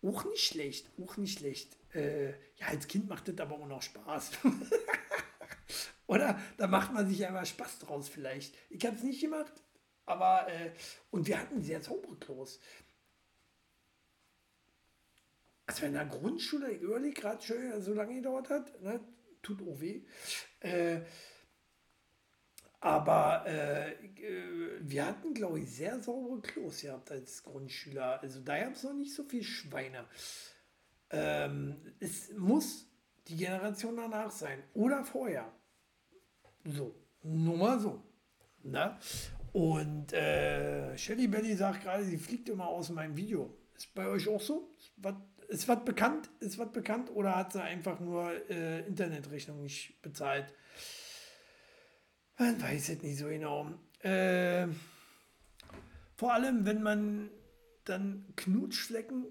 Auch 0.00 0.24
nicht 0.26 0.44
schlecht, 0.44 0.86
auch 1.00 1.16
nicht 1.16 1.40
schlecht. 1.40 1.76
Äh, 1.92 2.30
ja, 2.30 2.68
als 2.68 2.86
Kind 2.86 3.08
macht 3.08 3.26
das 3.26 3.38
aber 3.38 3.56
auch 3.56 3.66
noch 3.66 3.82
Spaß. 3.82 4.30
Oder 6.06 6.38
da 6.56 6.66
macht 6.66 6.92
man 6.92 7.08
sich 7.08 7.26
einfach 7.26 7.46
Spaß 7.46 7.80
draus 7.80 8.08
vielleicht. 8.08 8.54
Ich 8.70 8.84
habe 8.84 8.96
es 8.96 9.02
nicht 9.02 9.20
gemacht, 9.20 9.52
aber 10.04 10.48
äh, 10.48 10.72
und 11.10 11.26
wir 11.26 11.38
hatten 11.38 11.62
sehr 11.62 11.82
saubere 11.82 12.16
Klos. 12.16 12.60
Also 15.66 15.86
in 15.86 15.94
der 15.94 16.06
Grundschule, 16.06 16.70
ich 16.70 16.82
überlege 16.82 17.20
gerade 17.20 17.42
schon, 17.42 17.80
so 17.80 17.94
lange 17.94 18.16
gedauert 18.16 18.50
hat, 18.50 18.82
ne? 18.82 19.00
tut 19.42 19.62
auch 19.62 19.80
weh. 19.80 20.02
Äh, 20.60 21.00
aber 22.80 23.46
äh, 23.46 23.94
wir 24.80 25.06
hatten, 25.06 25.34
glaube 25.34 25.60
ich, 25.60 25.70
sehr 25.70 26.00
saubere 26.00 26.40
Klos 26.40 26.80
gehabt 26.80 27.12
als 27.12 27.44
Grundschüler. 27.44 28.20
Also 28.20 28.40
da 28.40 28.58
gab 28.58 28.74
es 28.74 28.82
noch 28.82 28.92
nicht 28.92 29.14
so 29.14 29.22
viel 29.22 29.44
Schweine. 29.44 30.04
Ähm, 31.10 31.76
es 32.00 32.32
muss 32.32 32.86
die 33.28 33.36
Generation 33.36 33.96
danach 33.96 34.32
sein 34.32 34.64
oder 34.74 35.04
vorher. 35.04 35.52
So, 36.64 36.94
nur 37.22 37.56
mal 37.56 37.80
so. 37.80 38.02
Ne? 38.62 38.96
Und 39.52 40.12
äh, 40.12 40.96
Shelly 40.96 41.28
Belly 41.28 41.54
sagt 41.54 41.82
gerade, 41.82 42.04
sie 42.04 42.16
fliegt 42.16 42.48
immer 42.48 42.66
aus 42.66 42.90
meinem 42.90 43.16
Video. 43.16 43.56
Ist 43.76 43.94
bei 43.94 44.06
euch 44.06 44.28
auch 44.28 44.40
so? 44.40 44.74
Ist 45.48 45.68
was 45.68 45.84
bekannt? 45.84 46.30
Ist 46.40 46.58
was 46.58 46.72
bekannt 46.72 47.10
oder 47.10 47.36
hat 47.36 47.52
sie 47.52 47.62
einfach 47.62 48.00
nur 48.00 48.32
äh, 48.48 48.86
Internetrechnung 48.86 49.62
nicht 49.62 50.00
bezahlt? 50.00 50.54
Man 52.38 52.60
weiß 52.60 52.88
es 52.88 53.02
nicht 53.02 53.18
so 53.18 53.26
genau. 53.26 53.70
Äh, 54.00 54.68
vor 56.16 56.32
allem, 56.32 56.64
wenn 56.64 56.82
man 56.82 57.30
dann 57.84 58.32
Knutschflecken 58.36 59.26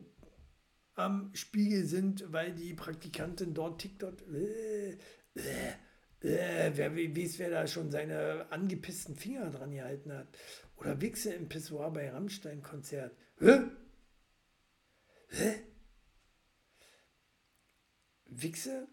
am 0.96 1.34
Spiegel 1.34 1.86
sind, 1.86 2.32
weil 2.32 2.54
die 2.54 2.74
Praktikantin 2.74 3.54
dort 3.54 3.82
TikTok. 3.82 4.22
Äh, 4.32 4.92
äh, 5.36 5.74
äh, 6.22 6.72
wer 6.76 6.96
weiß, 6.96 7.40
wer 7.40 7.50
da 7.50 7.68
schon 7.68 7.92
seine 7.92 8.52
angepissten 8.52 9.16
Finger 9.16 9.50
dran 9.50 9.72
gehalten 9.72 10.12
hat. 10.14 10.28
Oder 10.78 11.00
Wichse 11.02 11.34
im 11.34 11.50
Pissoir 11.50 11.92
bei 11.92 12.10
Rammstein-Konzert. 12.10 13.16
Hä? 13.40 13.62
Hä? 15.30 15.62
Wichse 18.26 18.88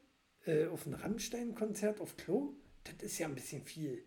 äh, 0.47 0.67
auf 0.67 0.87
ein 0.87 0.95
Rammstein-Konzert 0.95 2.01
auf 2.01 2.17
Klo, 2.17 2.55
das 2.85 3.03
ist 3.03 3.19
ja 3.19 3.27
ein 3.27 3.35
bisschen 3.35 3.65
viel. 3.65 4.05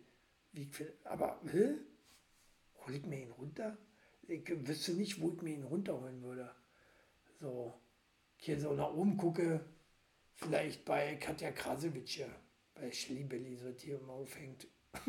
Wie 0.52 0.68
aber, 1.04 1.40
hä? 1.50 1.74
Hol 2.84 2.94
ich 2.94 3.06
mir 3.06 3.22
ihn 3.22 3.30
runter? 3.30 3.78
Ich 4.26 4.48
wüsste 4.66 4.92
nicht, 4.92 5.20
wo 5.20 5.32
ich 5.32 5.42
mir 5.42 5.54
ihn 5.54 5.64
runterholen 5.64 6.22
würde. 6.22 6.54
So, 7.40 7.80
hier 8.36 8.60
so 8.60 8.74
nach 8.74 8.92
oben 8.92 9.16
gucke, 9.16 9.64
vielleicht 10.34 10.84
bei 10.84 11.16
Katja 11.16 11.50
Krasowitsch, 11.52 12.20
bei 12.74 12.90
Shelly 12.90 13.24
Belly, 13.24 13.56
so 13.56 13.70
die 13.70 13.90
immer 13.90 14.12
aufhängt. 14.12 14.66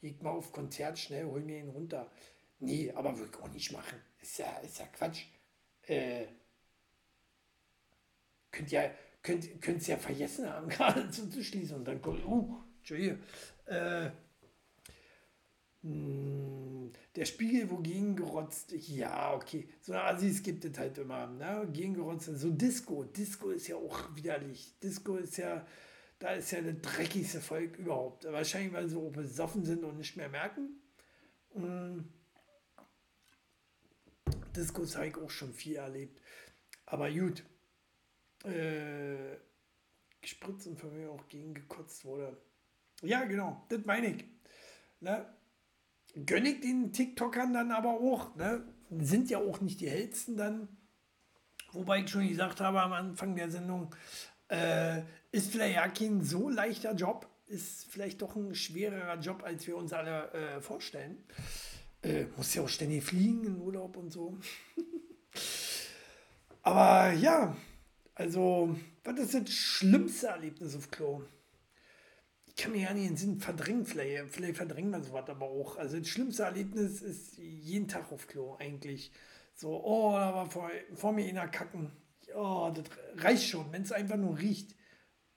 ich 0.00 0.20
mal 0.20 0.30
auf 0.30 0.52
Konzert 0.52 0.98
schnell, 0.98 1.24
hol 1.24 1.40
mir 1.40 1.58
ihn 1.58 1.70
runter. 1.70 2.10
Nee, 2.60 2.90
aber 2.92 3.16
würde 3.18 3.30
ich 3.32 3.42
auch 3.42 3.52
nicht 3.52 3.72
machen. 3.72 4.00
Ist 4.20 4.38
ja, 4.38 4.58
ist 4.58 4.78
ja 4.78 4.86
Quatsch. 4.86 5.24
Äh, 5.82 6.26
könnt 8.50 8.70
ja, 8.70 8.90
könnt, 9.22 9.60
könnt 9.62 9.86
ja 9.86 9.96
vergessen 9.96 10.48
haben, 10.48 10.68
gerade 10.68 11.08
zuzuschließen. 11.10 11.76
Und 11.76 11.84
dann 11.84 12.02
kommt, 12.02 12.24
uh, 12.24 12.62
Entschuldige, 12.78 13.18
äh, 13.66 14.10
hm, 15.82 16.92
der 17.14 17.24
Spiegel, 17.24 17.70
wo 17.70 17.76
gegengerotzt, 17.76 18.72
ja, 18.72 19.34
okay. 19.34 19.68
So 19.80 19.94
Assis 19.94 20.42
gibt 20.42 20.64
es 20.64 20.76
halt 20.76 20.98
immer, 20.98 21.26
ne? 21.26 21.68
Gegengerotzt, 21.72 22.26
so 22.36 22.50
Disco. 22.50 23.04
Disco 23.04 23.50
ist 23.50 23.68
ja 23.68 23.76
auch 23.76 24.14
widerlich. 24.16 24.78
Disco 24.82 25.16
ist 25.16 25.36
ja, 25.36 25.64
da 26.18 26.32
ist 26.32 26.50
ja 26.50 26.60
das 26.60 26.80
dreckigste 26.82 27.40
Volk 27.40 27.78
überhaupt. 27.78 28.24
Wahrscheinlich, 28.24 28.72
weil 28.72 28.88
sie 28.88 28.96
auch 28.96 29.10
besoffen 29.10 29.64
sind 29.64 29.84
und 29.84 29.98
nicht 29.98 30.16
mehr 30.16 30.28
merken. 30.28 30.80
Hm. 31.54 32.08
Discos 34.54 34.96
habe 34.96 35.08
ich 35.08 35.16
auch 35.16 35.30
schon 35.30 35.52
viel 35.52 35.76
erlebt. 35.76 36.20
Aber 36.86 37.10
gut, 37.10 37.44
äh, 38.44 39.36
gespritzt 40.20 40.66
und 40.66 40.78
von 40.78 40.96
mir 40.96 41.10
auch 41.10 41.28
gegengekotzt 41.28 42.04
wurde. 42.04 42.36
Ja, 43.02 43.24
genau, 43.24 43.64
das 43.68 43.84
meine 43.84 44.08
ich. 44.08 44.24
Ne? 45.00 45.26
Gönne 46.26 46.50
ich 46.50 46.60
den 46.60 46.92
TikTokern 46.92 47.52
dann 47.52 47.70
aber 47.70 47.90
auch. 47.90 48.34
Ne? 48.34 48.64
Sind 48.90 49.30
ja 49.30 49.38
auch 49.38 49.60
nicht 49.60 49.80
die 49.80 49.90
hellsten 49.90 50.36
dann. 50.36 50.68
Wobei 51.72 52.00
ich 52.00 52.10
schon 52.10 52.26
gesagt 52.26 52.60
habe 52.60 52.80
am 52.80 52.92
Anfang 52.92 53.36
der 53.36 53.50
Sendung, 53.50 53.94
äh, 54.48 55.02
ist 55.30 55.52
vielleicht 55.52 55.76
ja 55.76 55.88
kein 55.88 56.22
so 56.22 56.48
leichter 56.48 56.94
Job, 56.94 57.28
ist 57.46 57.86
vielleicht 57.90 58.22
doch 58.22 58.36
ein 58.36 58.54
schwererer 58.54 59.18
Job, 59.18 59.42
als 59.44 59.66
wir 59.66 59.76
uns 59.76 59.92
alle 59.92 60.32
äh, 60.32 60.60
vorstellen. 60.60 61.24
Äh, 62.02 62.26
muss 62.36 62.54
ja 62.54 62.62
auch 62.62 62.68
ständig 62.68 63.04
fliegen 63.04 63.44
in 63.44 63.60
Urlaub 63.60 63.96
und 63.96 64.12
so. 64.12 64.38
Aber 66.62 67.12
ja, 67.12 67.56
also, 68.14 68.76
was 69.04 69.18
ist 69.18 69.34
das 69.34 69.50
schlimmste 69.50 70.26
Erlebnis 70.28 70.76
auf 70.76 70.90
Klo? 70.90 71.22
Ich 72.46 72.56
kann 72.56 72.72
mir 72.72 72.82
ja 72.82 72.92
nicht 72.92 73.04
in 73.04 73.10
den 73.10 73.16
Sinn 73.16 73.40
verdrängen, 73.40 73.86
vielleicht, 73.86 74.30
vielleicht 74.30 74.56
verdrängen 74.56 74.90
wir 74.90 75.02
sowas 75.02 75.28
aber 75.28 75.46
auch. 75.46 75.76
Also, 75.76 75.98
das 75.98 76.08
schlimmste 76.08 76.42
Erlebnis 76.42 77.00
ist 77.00 77.38
jeden 77.38 77.88
Tag 77.88 78.12
auf 78.12 78.26
Klo 78.26 78.56
eigentlich. 78.58 79.12
So, 79.54 79.82
oh, 79.82 80.12
da 80.12 80.34
war 80.34 80.50
vor, 80.50 80.70
vor 80.94 81.12
mir 81.12 81.28
einer 81.28 81.48
kacken. 81.48 81.90
Oh, 82.34 82.70
das 82.74 82.84
reicht 83.16 83.48
schon, 83.48 83.72
wenn 83.72 83.82
es 83.82 83.92
einfach 83.92 84.16
nur 84.16 84.38
riecht. 84.38 84.74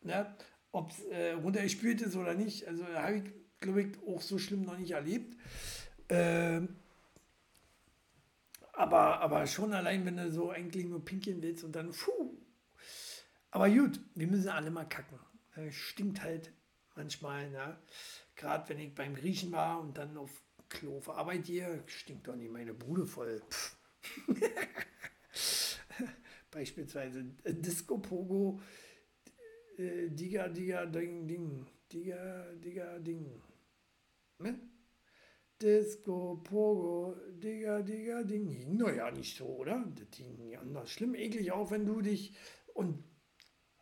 Ne? 0.02 0.36
Ob 0.72 0.92
es 0.92 1.04
äh, 1.06 1.34
runtergespült 1.34 2.02
ist 2.02 2.16
oder 2.16 2.34
nicht. 2.34 2.68
Also, 2.68 2.86
habe 2.88 3.18
ich, 3.18 3.24
glaube 3.60 3.84
ich, 3.84 3.88
auch 4.08 4.22
so 4.22 4.38
schlimm 4.38 4.64
noch 4.64 4.78
nicht 4.78 4.92
erlebt. 4.92 5.38
Ähm, 6.10 6.76
aber, 8.74 9.20
aber 9.20 9.46
schon 9.48 9.74
allein, 9.74 10.06
wenn 10.06 10.18
du 10.18 10.32
so 10.32 10.50
eigentlich 10.50 10.86
nur 10.86 11.04
pinkeln 11.04 11.42
willst 11.42 11.64
und 11.64 11.76
dann, 11.76 11.92
puh, 11.92 12.38
aber 13.52 13.70
gut, 13.70 14.00
wir 14.16 14.28
müssen 14.28 14.50
alle 14.50 14.72
mal 14.72 14.88
kacken. 14.88 15.20
Das 15.56 15.76
stinkt 15.76 16.22
halt 16.24 16.54
manchmal. 16.96 17.50
Ne? 17.52 17.78
Gerade 18.36 18.70
wenn 18.70 18.80
ich 18.80 18.96
beim 18.96 19.14
Griechen 19.14 19.52
war 19.52 19.82
und 19.82 19.98
dann 19.98 20.18
auf 20.18 20.32
Klo 20.70 20.98
auf 20.98 21.10
Arbeit 21.10 21.46
hier, 21.46 21.84
stinkt 21.86 22.28
doch 22.28 22.36
nicht 22.36 22.52
meine 22.52 22.74
Bude 22.74 23.06
voll. 23.06 23.42
Beispielsweise 26.52 27.26
äh, 27.44 27.54
Disco 27.54 27.98
Pogo, 27.98 28.62
äh, 29.78 30.10
Diga, 30.10 30.48
Diga, 30.48 30.86
Ding, 30.86 31.28
Ding, 31.28 31.66
Diga, 31.92 32.46
Diga, 32.64 33.00
Ding. 33.00 33.42
Ne? 34.40 34.60
Disco, 35.62 36.42
Pogo, 36.44 37.16
Digga, 37.30 37.82
Digga, 37.82 38.24
Ding. 38.24 38.78
Naja, 38.78 39.12
nicht 39.12 39.38
so, 39.38 39.46
oder? 39.46 39.86
Das 39.96 40.10
ging 40.10 40.56
anders. 40.60 40.90
Schlimm 40.92 41.16
eklig 41.16 41.52
auch, 41.52 41.70
wenn 41.72 41.86
du 41.86 42.02
dich 42.02 42.34
und 42.74 43.04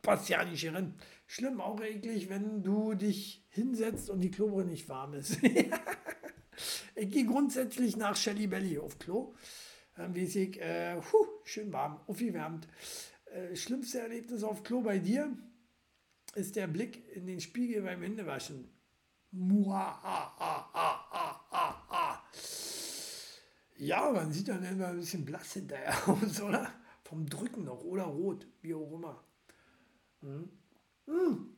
passt 0.01 0.29
ja 0.29 0.43
nicht 0.43 0.61
hierin. 0.61 0.95
Schlimm, 1.27 1.61
auch 1.61 1.81
eklig, 1.81 2.29
wenn 2.29 2.63
du 2.63 2.95
dich 2.95 3.45
hinsetzt 3.49 4.09
und 4.09 4.21
die 4.21 4.31
Klobrille 4.31 4.67
nicht 4.67 4.89
warm 4.89 5.13
ist. 5.13 5.37
ich 6.95 7.09
gehe 7.09 7.25
grundsätzlich 7.25 7.95
nach 7.95 8.15
Shelly 8.15 8.47
Belly 8.47 8.77
auf 8.77 8.99
Klo. 8.99 9.33
Dann 9.95 10.15
weiß 10.15 10.35
ich, 10.37 10.59
äh, 10.59 10.95
huh, 10.95 11.27
schön 11.43 11.71
warm, 11.71 12.01
aufgewärmt. 12.07 12.67
Äh, 13.25 13.55
schlimmste 13.55 13.99
Erlebnis 13.99 14.43
auf 14.43 14.63
Klo 14.63 14.81
bei 14.81 14.97
dir 14.97 15.37
ist 16.35 16.55
der 16.55 16.67
Blick 16.67 17.15
in 17.15 17.25
den 17.27 17.39
Spiegel 17.39 17.81
beim 17.83 18.01
Händewaschen. 18.01 18.69
Ja, 23.77 24.11
man 24.11 24.31
sieht 24.33 24.47
dann 24.49 24.63
immer 24.63 24.87
ein 24.87 24.97
bisschen 24.97 25.23
blass 25.25 25.53
hinterher 25.53 25.95
aus, 26.07 26.41
oder? 26.41 26.69
Vom 27.03 27.27
Drücken 27.27 27.63
noch 27.63 27.83
oder 27.83 28.03
rot, 28.03 28.45
wie 28.61 28.73
auch 28.73 28.91
immer. 28.91 29.23
Hm. 30.21 30.49
Hm. 31.05 31.55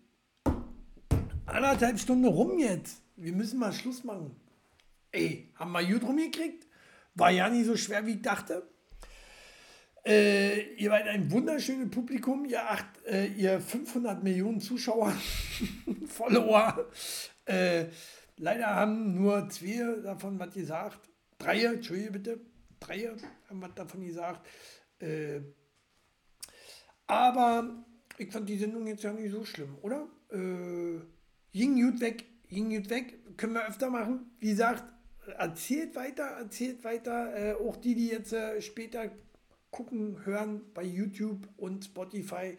Anderthalb 1.46 2.00
Stunden 2.00 2.26
rum 2.26 2.60
jetzt. 2.60 3.02
Wir 3.16 3.34
müssen 3.34 3.60
mal 3.60 3.74
Schluss 3.74 4.04
machen. 4.04 4.36
Ey, 5.12 5.52
haben 5.56 5.72
wir 5.72 5.84
gut 5.84 6.04
rumgekriegt? 6.04 6.68
War 7.16 7.32
ja 7.32 7.50
nicht 7.50 7.66
so 7.66 7.76
schwer, 7.76 8.06
wie 8.06 8.12
ich 8.12 8.22
dachte. 8.22 8.71
Äh, 10.04 10.74
ihr 10.76 10.90
seid 10.90 11.08
ein 11.08 11.30
wunderschönes 11.30 11.92
Publikum, 11.92 12.46
ihr, 12.46 12.68
acht, 12.68 12.88
äh, 13.06 13.28
ihr 13.28 13.62
500 13.62 14.24
Millionen 14.24 14.60
Zuschauer, 14.60 15.14
Follower. 16.08 16.90
Äh, 17.46 17.86
leider 18.38 18.68
haben 18.68 19.14
nur 19.14 19.48
zwei 19.50 20.02
davon 20.02 20.40
was 20.40 20.54
gesagt. 20.54 21.08
Drei, 21.38 21.66
Entschuldige 21.66 22.12
bitte. 22.12 22.40
Drei 22.80 23.12
haben 23.48 23.62
was 23.62 23.76
davon 23.76 24.04
gesagt. 24.04 24.48
Äh, 25.00 25.42
aber 27.06 27.86
ich 28.18 28.32
fand 28.32 28.50
die 28.50 28.58
Sendung 28.58 28.88
jetzt 28.88 29.04
ja 29.04 29.14
nicht 29.14 29.32
so 29.32 29.46
schlimm, 29.46 29.78
oder? 29.82 30.08
Äh, 30.32 31.00
ging 31.52 31.80
gut 31.80 32.02
weg, 32.02 32.26
ging 32.48 32.76
gut 32.76 32.90
weg. 32.90 33.38
Können 33.38 33.54
wir 33.54 33.68
öfter 33.68 33.92
machen. 33.92 34.32
Wie 34.40 34.50
gesagt, 34.50 34.84
erzählt 35.38 35.96
weiter, 35.96 36.24
erzählt 36.24 36.84
weiter. 36.84 37.36
Äh, 37.36 37.54
auch 37.54 37.78
die, 37.78 37.94
die 37.94 38.08
jetzt 38.08 38.34
äh, 38.34 38.62
später 38.62 39.12
gucken, 39.72 40.26
hören 40.26 40.62
bei 40.74 40.84
YouTube 40.84 41.48
und 41.58 41.86
Spotify. 41.86 42.58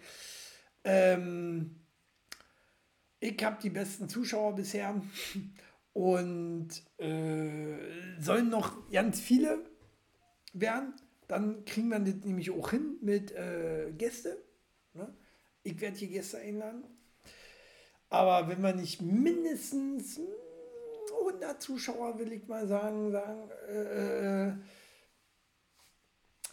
Ähm, 0.85 1.77
ich 3.21 3.43
habe 3.45 3.63
die 3.63 3.71
besten 3.71 4.09
Zuschauer 4.09 4.57
bisher 4.57 5.01
und 5.93 6.69
äh, 6.99 7.79
sollen 8.19 8.49
noch 8.49 8.91
ganz 8.91 9.21
viele 9.21 9.65
werden. 10.53 10.95
Dann 11.29 11.65
kriegen 11.65 11.89
wir 11.89 12.01
das 12.01 12.25
nämlich 12.25 12.51
auch 12.51 12.71
hin 12.71 12.97
mit 13.01 13.33
äh, 13.33 13.93
Gäste. 13.97 14.43
Ne? 14.95 15.15
Ich 15.63 15.81
werde 15.81 15.97
hier 15.97 16.09
Gäste 16.09 16.39
einladen. 16.39 16.85
Aber 18.09 18.49
wenn 18.49 18.63
wir 18.63 18.75
nicht 18.75 19.01
mindestens 19.01 20.21
100 21.21 21.63
Zuschauer, 21.63 22.19
will 22.19 22.33
ich 22.33 22.47
mal 22.49 22.67
sagen, 22.67 23.13
sagen 23.13 23.51
äh, 23.69 24.49
äh 24.49 24.53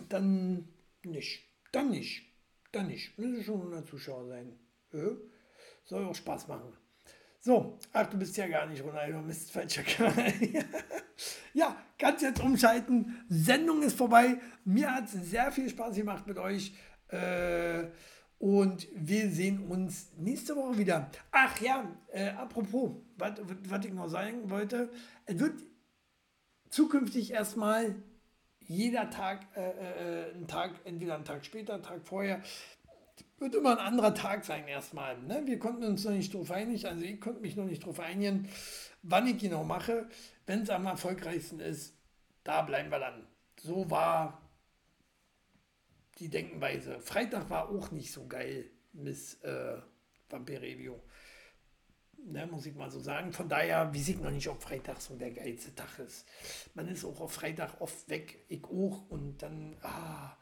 dann 0.07 0.67
nicht. 1.03 1.43
Dann 1.71 1.89
nicht. 1.89 2.23
Dann 2.71 2.87
nicht. 2.87 3.17
Müssen 3.17 3.43
schon 3.43 3.61
100 3.61 3.87
Zuschauer 3.87 4.27
sein. 4.27 4.59
Soll 5.85 6.05
auch 6.05 6.15
Spaß 6.15 6.47
machen. 6.47 6.73
So, 7.41 7.79
ach, 7.93 8.07
du 8.07 8.17
bist 8.17 8.35
ja 8.35 8.47
gar 8.47 8.65
nicht 8.65 8.83
Ronaldo, 8.83 9.21
Mist, 9.21 9.51
falscher 9.51 9.83
Kanal. 9.83 10.33
ja, 11.53 11.75
kannst 11.97 12.21
jetzt 12.21 12.41
umschalten. 12.41 13.23
Sendung 13.29 13.81
ist 13.81 13.97
vorbei. 13.97 14.39
Mir 14.65 14.93
hat 14.93 15.05
es 15.05 15.13
sehr 15.29 15.51
viel 15.51 15.69
Spaß 15.69 15.95
gemacht 15.95 16.27
mit 16.27 16.37
euch. 16.37 16.73
Äh, 17.07 17.87
und 18.39 18.87
wir 18.93 19.29
sehen 19.29 19.67
uns 19.67 20.11
nächste 20.17 20.55
Woche 20.55 20.77
wieder. 20.77 21.09
Ach 21.31 21.59
ja, 21.61 21.89
äh, 22.11 22.29
apropos, 22.29 22.97
was 23.17 23.85
ich 23.85 23.93
noch 23.93 24.09
sagen 24.09 24.49
wollte. 24.49 24.89
Es 25.25 25.39
wird 25.39 25.61
zukünftig 26.69 27.31
erstmal 27.31 27.95
jeder 28.69 29.09
Tag, 29.09 29.47
äh, 29.55 29.61
äh, 29.61 30.31
ein 30.35 30.47
Tag, 30.47 30.75
entweder 30.85 31.15
einen 31.15 31.25
Tag 31.25 31.43
später, 31.43 31.73
einen 31.73 31.83
Tag 31.83 32.07
vorher, 32.07 32.41
wird 33.39 33.55
immer 33.55 33.71
ein 33.71 33.85
anderer 33.85 34.13
Tag 34.13 34.45
sein 34.45 34.67
erstmal. 34.67 35.17
Ne? 35.23 35.41
Wir 35.45 35.57
konnten 35.57 35.83
uns 35.83 36.03
noch 36.03 36.11
nicht 36.11 36.31
drauf 36.33 36.51
einigen, 36.51 36.85
also 36.85 37.03
ich 37.03 37.19
konnte 37.19 37.41
mich 37.41 37.55
noch 37.55 37.65
nicht 37.65 37.83
drauf 37.83 37.99
einigen, 37.99 38.47
wann 39.01 39.25
ich 39.25 39.39
genau 39.39 39.63
mache. 39.63 40.07
Wenn 40.45 40.61
es 40.61 40.69
am 40.69 40.85
erfolgreichsten 40.85 41.59
ist, 41.59 41.95
da 42.43 42.61
bleiben 42.61 42.91
wir 42.91 42.99
dann. 42.99 43.25
So 43.59 43.89
war 43.89 44.39
die 46.19 46.29
Denkenweise. 46.29 46.99
Freitag 46.99 47.49
war 47.49 47.69
auch 47.69 47.89
nicht 47.89 48.11
so 48.11 48.27
geil, 48.27 48.69
Miss 48.93 49.41
äh, 49.41 49.77
Vampir 50.29 50.61
Review 50.61 50.95
ne, 52.25 52.47
muss 52.47 52.65
ich 52.65 52.75
mal 52.75 52.89
so 52.89 52.99
sagen. 52.99 53.31
Von 53.33 53.49
daher 53.49 53.93
weiß 53.93 54.09
ich 54.09 54.19
noch 54.19 54.31
nicht, 54.31 54.47
ob 54.47 54.61
Freitag 54.61 55.01
so 55.01 55.15
der 55.15 55.31
geilste 55.31 55.73
Tag 55.75 55.99
ist. 55.99 56.25
Man 56.73 56.87
ist 56.87 57.05
auch 57.05 57.19
auf 57.19 57.33
Freitag 57.33 57.79
oft 57.79 58.09
weg, 58.09 58.45
ich 58.49 58.63
auch. 58.63 59.09
Und 59.09 59.37
dann, 59.41 59.75
ah, 59.81 60.35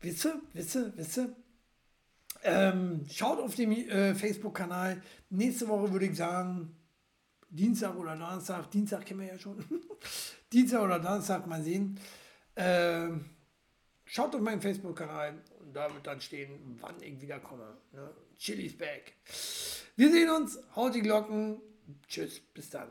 wisse, 0.00 0.40
wisse, 0.52 0.96
wisse. 0.96 1.36
Ähm, 2.42 3.06
schaut 3.10 3.40
auf 3.40 3.54
dem 3.54 3.72
äh, 3.72 4.14
Facebook-Kanal. 4.14 5.02
Nächste 5.30 5.68
Woche 5.68 5.92
würde 5.92 6.06
ich 6.06 6.16
sagen, 6.16 6.76
Dienstag 7.48 7.96
oder 7.96 8.16
Donnerstag. 8.16 8.70
Dienstag 8.70 9.04
kennen 9.04 9.20
wir 9.20 9.28
ja 9.28 9.38
schon. 9.38 9.64
Dienstag 10.52 10.82
oder 10.82 10.98
Donnerstag, 10.98 11.46
mal 11.46 11.62
sehen. 11.62 11.98
Ähm, 12.54 13.24
schaut 14.04 14.34
auf 14.34 14.40
meinen 14.40 14.60
Facebook-Kanal 14.60 15.42
und 15.60 15.74
da 15.74 15.92
wird 15.92 16.06
dann 16.06 16.20
stehen, 16.20 16.78
wann 16.80 17.02
ich 17.02 17.20
wiederkomme. 17.20 17.76
Ne? 17.92 18.10
Chili's 18.38 18.76
back. 18.76 19.14
Wir 19.96 20.10
sehen 20.10 20.30
uns. 20.30 20.58
Haut 20.74 20.94
die 20.94 21.02
Glocken. 21.02 21.60
Tschüss. 22.08 22.40
Bis 22.54 22.70
dann. 22.70 22.88